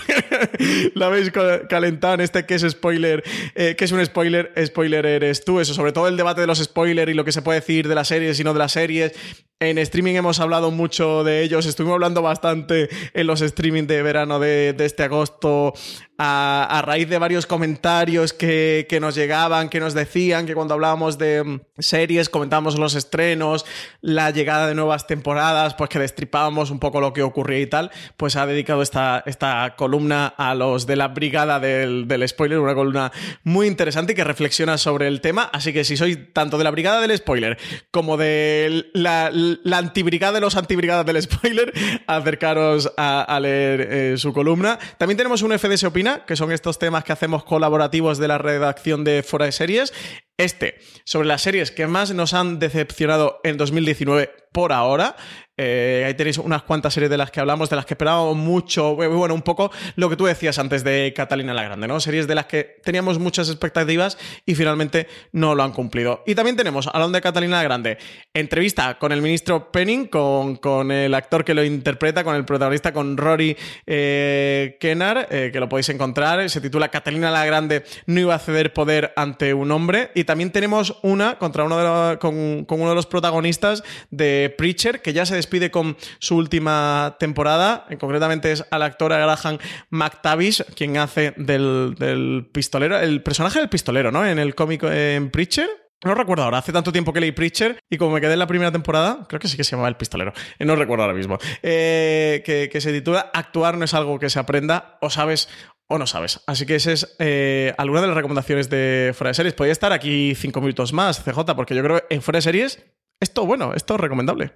la 0.94 1.06
habéis 1.06 1.32
calentado 1.68 2.14
en 2.14 2.20
este 2.20 2.46
que 2.46 2.54
es 2.54 2.62
spoiler, 2.62 3.24
eh, 3.54 3.74
que 3.76 3.84
es 3.84 3.92
un 3.92 4.04
spoiler, 4.04 4.52
spoiler 4.64 5.04
eres 5.06 5.44
tú. 5.44 5.60
Eso, 5.60 5.74
sobre 5.74 5.92
todo 5.92 6.08
el 6.08 6.16
debate 6.16 6.40
de 6.40 6.46
los 6.46 6.58
spoilers 6.62 7.10
y 7.10 7.14
lo 7.14 7.24
que 7.24 7.32
se 7.32 7.42
puede 7.42 7.60
decir 7.60 7.88
de 7.88 7.94
las 7.94 8.08
series 8.08 8.38
y 8.38 8.44
no 8.44 8.52
de 8.52 8.58
las 8.58 8.72
series. 8.72 9.12
En 9.58 9.78
streaming 9.78 10.16
hemos 10.16 10.38
hablado 10.38 10.70
mucho 10.70 11.24
de 11.24 11.42
ellos, 11.42 11.64
estuvimos 11.64 11.94
hablando 11.94 12.20
bastante 12.20 12.90
en 13.14 13.26
los 13.26 13.40
streaming 13.40 13.84
de 13.84 14.02
verano 14.02 14.38
de, 14.38 14.76
este 14.78 15.02
agosto 15.02 15.72
a, 16.18 16.82
raíz 16.84 17.08
de 17.08 17.18
varios 17.18 17.46
comentarios 17.46 18.32
que, 18.32 18.86
nos 19.00 19.14
llegaban, 19.14 19.68
que 19.68 19.80
nos 19.80 19.94
decían 19.94 20.46
que 20.46 20.54
cuando 20.54 20.74
hablábamos 20.74 21.18
de 21.18 21.44
mm, 21.44 21.60
series 21.78 22.28
comentábamos 22.28 22.78
los 22.78 22.94
estrenos, 22.94 23.66
la 24.00 24.30
llegada 24.30 24.66
de 24.66 24.74
nuevas 24.74 25.06
temporadas, 25.06 25.74
pues 25.74 25.90
que 25.90 25.98
destripábamos 25.98 26.70
un 26.70 26.78
poco 26.78 27.00
lo 27.00 27.12
que 27.12 27.22
ocurría 27.22 27.60
y 27.60 27.66
tal, 27.66 27.90
pues 28.16 28.36
ha 28.36 28.46
dedicado 28.46 28.82
esta, 28.82 29.22
esta 29.26 29.74
columna 29.76 30.26
a 30.26 30.54
los 30.54 30.86
de 30.86 30.96
la 30.96 31.08
brigada 31.08 31.60
del, 31.60 32.08
del 32.08 32.28
spoiler, 32.28 32.58
una 32.58 32.74
columna 32.74 33.12
muy 33.44 33.66
interesante 33.66 34.12
y 34.12 34.14
que 34.16 34.24
reflexiona 34.24 34.78
sobre 34.78 35.08
el 35.08 35.20
tema, 35.20 35.50
así 35.52 35.72
que 35.72 35.84
si 35.84 35.96
sois 35.96 36.18
tanto 36.32 36.58
de 36.58 36.64
la 36.64 36.70
brigada 36.70 37.00
del 37.00 37.16
spoiler 37.16 37.58
como 37.90 38.16
de 38.16 38.86
la 38.94 39.30
antibrigada 39.72 40.32
de 40.32 40.40
los 40.40 40.56
antibrigadas 40.56 41.06
del 41.06 41.20
spoiler, 41.22 41.72
acercaros 42.06 42.92
a, 42.96 43.38
leer 43.40 43.80
eh, 43.90 44.14
su 44.16 44.32
columna. 44.32 44.78
También 44.98 45.16
tenemos 45.16 45.42
un 45.42 45.56
FDS 45.58 45.84
Que 46.26 46.36
son 46.36 46.52
estos 46.52 46.78
temas 46.78 47.04
que 47.04 47.12
hacemos 47.12 47.44
colaborativos 47.44 48.18
de 48.18 48.28
la 48.28 48.38
redacción 48.38 49.04
de 49.04 49.22
Fora 49.22 49.46
de 49.46 49.52
Series. 49.52 49.92
Este, 50.38 50.78
sobre 51.04 51.28
las 51.28 51.40
series 51.40 51.70
que 51.70 51.86
más 51.86 52.12
nos 52.12 52.34
han 52.34 52.58
decepcionado 52.58 53.40
en 53.42 53.56
2019 53.56 54.30
por 54.52 54.72
ahora. 54.72 55.16
Eh, 55.58 56.04
ahí 56.06 56.12
tenéis 56.14 56.36
unas 56.36 56.62
cuantas 56.62 56.92
series 56.92 57.08
de 57.08 57.16
las 57.16 57.30
que 57.30 57.40
hablamos, 57.40 57.70
de 57.70 57.76
las 57.76 57.86
que 57.86 57.94
esperábamos 57.94 58.36
mucho. 58.36 58.94
Bueno, 58.94 59.34
un 59.34 59.42
poco 59.42 59.70
lo 59.96 60.10
que 60.10 60.16
tú 60.16 60.26
decías 60.26 60.58
antes 60.58 60.84
de 60.84 61.14
Catalina 61.16 61.54
la 61.54 61.62
Grande, 61.62 61.88
¿no? 61.88 61.98
Series 61.98 62.26
de 62.26 62.34
las 62.34 62.46
que 62.46 62.80
teníamos 62.82 63.18
muchas 63.18 63.48
expectativas 63.48 64.18
y 64.44 64.54
finalmente 64.54 65.08
no 65.32 65.54
lo 65.54 65.62
han 65.62 65.72
cumplido. 65.72 66.22
Y 66.26 66.34
también 66.34 66.56
tenemos, 66.56 66.88
hablando 66.92 67.16
de 67.16 67.22
Catalina 67.22 67.56
la 67.56 67.62
Grande, 67.62 67.98
entrevista 68.34 68.98
con 68.98 69.12
el 69.12 69.22
ministro 69.22 69.70
Penning, 69.72 70.08
con, 70.08 70.56
con 70.56 70.90
el 70.90 71.14
actor 71.14 71.44
que 71.44 71.54
lo 71.54 71.64
interpreta, 71.64 72.22
con 72.22 72.36
el 72.36 72.44
protagonista, 72.44 72.92
con 72.92 73.16
Rory 73.16 73.56
eh, 73.86 74.76
Kennar, 74.78 75.28
eh, 75.30 75.50
que 75.52 75.60
lo 75.60 75.68
podéis 75.68 75.88
encontrar. 75.88 76.48
Se 76.50 76.60
titula 76.60 76.88
Catalina 76.90 77.30
la 77.30 77.46
Grande 77.46 77.84
no 78.06 78.20
iba 78.20 78.34
a 78.34 78.38
ceder 78.38 78.74
poder 78.74 79.12
ante 79.16 79.54
un 79.54 79.70
hombre. 79.70 80.10
También 80.26 80.50
tenemos 80.52 80.98
una 81.02 81.38
contra 81.38 81.64
uno 81.64 81.78
de 81.78 82.18
con, 82.18 82.66
uno 82.68 82.88
de 82.88 82.94
los 82.94 83.06
protagonistas 83.06 83.82
de 84.10 84.54
Preacher, 84.56 85.00
que 85.00 85.12
ya 85.12 85.24
se 85.24 85.36
despide 85.36 85.70
con 85.70 85.96
su 86.18 86.36
última 86.36 87.16
temporada. 87.18 87.86
Concretamente 87.98 88.52
es 88.52 88.64
al 88.70 88.82
actor 88.82 89.12
Graham 89.12 89.58
McTavish, 89.90 90.64
quien 90.74 90.98
hace 90.98 91.32
del, 91.36 92.48
pistolero, 92.52 92.98
el 92.98 93.22
personaje 93.22 93.58
del 93.58 93.68
pistolero, 93.68 94.12
¿no? 94.12 94.26
En 94.26 94.38
el 94.38 94.54
cómic 94.54 94.82
en 94.84 95.30
Preacher. 95.30 95.68
No 96.04 96.14
recuerdo 96.14 96.44
ahora, 96.44 96.58
hace 96.58 96.72
tanto 96.72 96.92
tiempo 96.92 97.12
que 97.12 97.20
leí 97.20 97.32
Preacher 97.32 97.78
y 97.88 97.96
como 97.96 98.12
me 98.12 98.20
quedé 98.20 98.34
en 98.34 98.38
la 98.38 98.46
primera 98.46 98.70
temporada, 98.70 99.26
creo 99.28 99.40
que 99.40 99.48
sí 99.48 99.56
que 99.56 99.64
se 99.64 99.70
llamaba 99.70 99.88
El 99.88 99.96
Pistolero, 99.96 100.34
eh, 100.58 100.64
no 100.66 100.76
recuerdo 100.76 101.04
ahora 101.04 101.16
mismo, 101.16 101.38
eh, 101.62 102.42
que, 102.44 102.80
se 102.80 102.92
titula 102.92 103.30
Actuar 103.32 103.78
no 103.78 103.86
es 103.86 103.94
algo 103.94 104.18
que 104.18 104.28
se 104.28 104.38
aprenda, 104.38 104.98
o 105.00 105.08
sabes 105.08 105.48
o 105.88 105.98
no 105.98 106.06
sabes. 106.06 106.40
Así 106.46 106.66
que 106.66 106.76
esa 106.76 106.92
es 106.92 107.16
eh, 107.18 107.74
alguna 107.78 108.00
de 108.00 108.08
las 108.08 108.16
recomendaciones 108.16 108.68
de 108.68 109.12
Fuera 109.14 109.30
de 109.30 109.34
Series. 109.34 109.54
Podría 109.54 109.72
estar 109.72 109.92
aquí 109.92 110.34
cinco 110.34 110.60
minutos 110.60 110.92
más, 110.92 111.22
CJ, 111.22 111.54
porque 111.54 111.74
yo 111.74 111.82
creo 111.82 111.98
que 111.98 112.14
en 112.14 112.22
Fuera 112.22 112.38
de 112.38 112.42
Series 112.42 112.84
esto, 113.20 113.46
bueno, 113.46 113.72
esto 113.74 113.94
es 113.94 114.00
recomendable. 114.00 114.52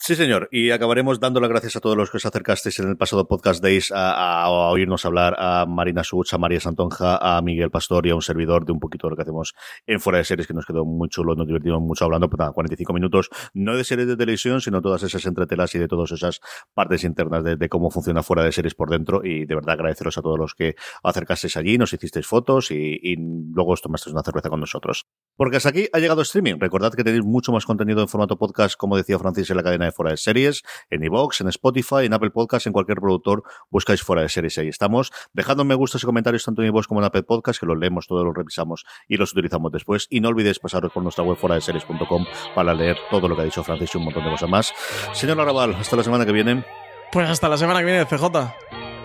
Sí, 0.00 0.14
señor. 0.14 0.48
Y 0.52 0.70
acabaremos 0.70 1.18
dando 1.18 1.40
las 1.40 1.50
gracias 1.50 1.74
a 1.76 1.80
todos 1.80 1.96
los 1.96 2.10
que 2.10 2.18
os 2.18 2.24
acercasteis 2.24 2.78
en 2.78 2.88
el 2.88 2.96
pasado 2.96 3.26
Podcast 3.26 3.62
Days 3.62 3.92
a, 3.94 4.48
oírnos 4.48 5.04
hablar 5.04 5.34
a 5.38 5.66
Marina 5.66 6.04
Such, 6.04 6.32
a 6.32 6.38
María 6.38 6.60
Santonja, 6.60 7.18
a 7.20 7.42
Miguel 7.42 7.70
Pastor 7.70 8.06
y 8.06 8.10
a 8.10 8.14
un 8.14 8.22
servidor 8.22 8.64
de 8.64 8.72
un 8.72 8.78
poquito 8.78 9.06
de 9.06 9.10
lo 9.10 9.16
que 9.16 9.22
hacemos 9.22 9.54
en 9.86 10.00
Fuera 10.00 10.18
de 10.18 10.24
Series, 10.24 10.46
que 10.46 10.54
nos 10.54 10.66
quedó 10.66 10.84
muy 10.84 11.08
chulo, 11.08 11.34
nos 11.34 11.46
divertimos 11.46 11.82
mucho 11.82 12.04
hablando, 12.04 12.30
pues 12.30 12.38
nada, 12.38 12.52
45 12.52 12.92
minutos, 12.92 13.28
no 13.54 13.76
de 13.76 13.84
series 13.84 14.06
de 14.06 14.16
televisión, 14.16 14.60
sino 14.60 14.80
todas 14.80 15.02
esas 15.02 15.26
entretelas 15.26 15.74
y 15.74 15.78
de 15.78 15.88
todas 15.88 16.12
esas 16.12 16.40
partes 16.74 17.02
internas 17.02 17.42
de, 17.42 17.68
cómo 17.68 17.90
funciona 17.90 18.22
Fuera 18.22 18.44
de 18.44 18.52
Series 18.52 18.74
por 18.74 18.90
dentro. 18.90 19.24
Y 19.24 19.46
de 19.46 19.54
verdad 19.54 19.74
agradeceros 19.74 20.16
a 20.16 20.22
todos 20.22 20.38
los 20.38 20.54
que 20.54 20.76
acercasteis 21.02 21.56
allí, 21.56 21.76
nos 21.76 21.92
hicisteis 21.92 22.26
fotos 22.26 22.70
y, 22.70 22.98
y 23.02 23.16
luego 23.18 23.72
os 23.72 23.82
tomasteis 23.82 24.14
una 24.14 24.22
cerveza 24.22 24.48
con 24.48 24.60
nosotros. 24.60 25.06
Porque 25.36 25.56
hasta 25.56 25.70
aquí 25.70 25.88
ha 25.92 25.98
llegado 25.98 26.22
streaming. 26.22 26.54
Recordad 26.58 26.92
que 26.92 27.04
tenéis 27.04 27.24
mucho 27.24 27.52
más 27.52 27.66
contenido 27.66 28.00
en 28.00 28.08
formato 28.08 28.38
podcast, 28.38 28.76
como 28.76 28.96
decía 28.96 29.18
Francis, 29.18 29.50
en 29.50 29.56
la 29.56 29.62
cadena 29.62 29.87
de 29.88 29.92
Fuera 29.92 30.10
de 30.12 30.16
Series, 30.16 30.62
en 30.90 31.04
iVoox, 31.04 31.40
en 31.40 31.48
Spotify, 31.48 32.04
en 32.04 32.12
Apple 32.12 32.30
Podcast, 32.30 32.66
en 32.66 32.72
cualquier 32.72 32.98
productor, 32.98 33.42
buscáis 33.70 34.02
Fuera 34.02 34.22
de 34.22 34.28
Series. 34.28 34.58
Ahí 34.58 34.68
estamos. 34.68 35.12
Dejadnos 35.32 35.66
me 35.66 35.74
gustos 35.74 36.02
y 36.02 36.06
comentarios 36.06 36.44
tanto 36.44 36.62
en 36.62 36.68
iVoox 36.68 36.86
como 36.86 37.00
en 37.00 37.06
Apple 37.06 37.22
Podcast, 37.22 37.60
que 37.60 37.66
los 37.66 37.78
leemos, 37.78 38.06
todos 38.06 38.24
los 38.24 38.34
revisamos 38.34 38.84
y 39.06 39.16
los 39.16 39.32
utilizamos 39.32 39.72
después. 39.72 40.06
Y 40.10 40.20
no 40.20 40.28
olvidéis 40.28 40.58
pasaros 40.58 40.92
por 40.92 41.02
nuestra 41.02 41.24
web 41.24 41.36
fuera 41.36 41.54
de 41.54 41.60
series.com 41.60 42.24
para 42.54 42.74
leer 42.74 42.96
todo 43.10 43.28
lo 43.28 43.36
que 43.36 43.42
ha 43.42 43.44
dicho 43.44 43.64
Francis 43.64 43.94
y 43.94 43.98
un 43.98 44.04
montón 44.04 44.24
de 44.24 44.30
cosas 44.30 44.48
más. 44.48 44.74
Señor 45.12 45.40
Arrabal, 45.40 45.74
hasta 45.74 45.96
la 45.96 46.02
semana 46.02 46.24
que 46.24 46.32
viene. 46.32 46.64
Pues 47.12 47.28
hasta 47.28 47.48
la 47.48 47.56
semana 47.56 47.80
que 47.80 47.86
viene, 47.86 48.04
CJ. 48.04 48.24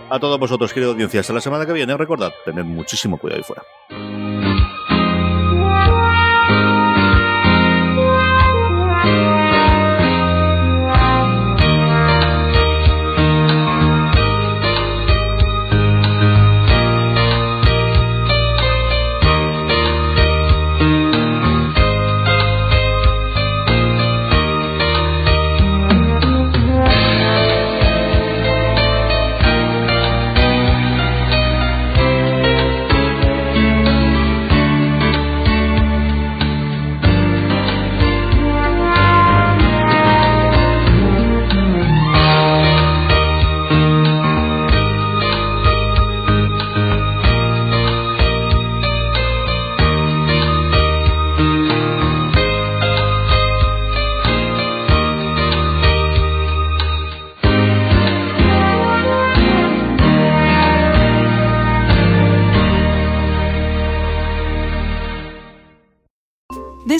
A 0.09 0.19
todos 0.19 0.39
vosotros, 0.39 0.73
querido 0.73 0.91
audiencia, 0.91 1.21
hasta 1.21 1.33
la 1.33 1.41
semana 1.41 1.65
que 1.65 1.73
viene. 1.73 1.95
Recordad, 1.97 2.31
tened 2.45 2.65
muchísimo 2.65 3.17
cuidado 3.17 3.41
ahí 3.41 3.43
fuera. 3.43 4.52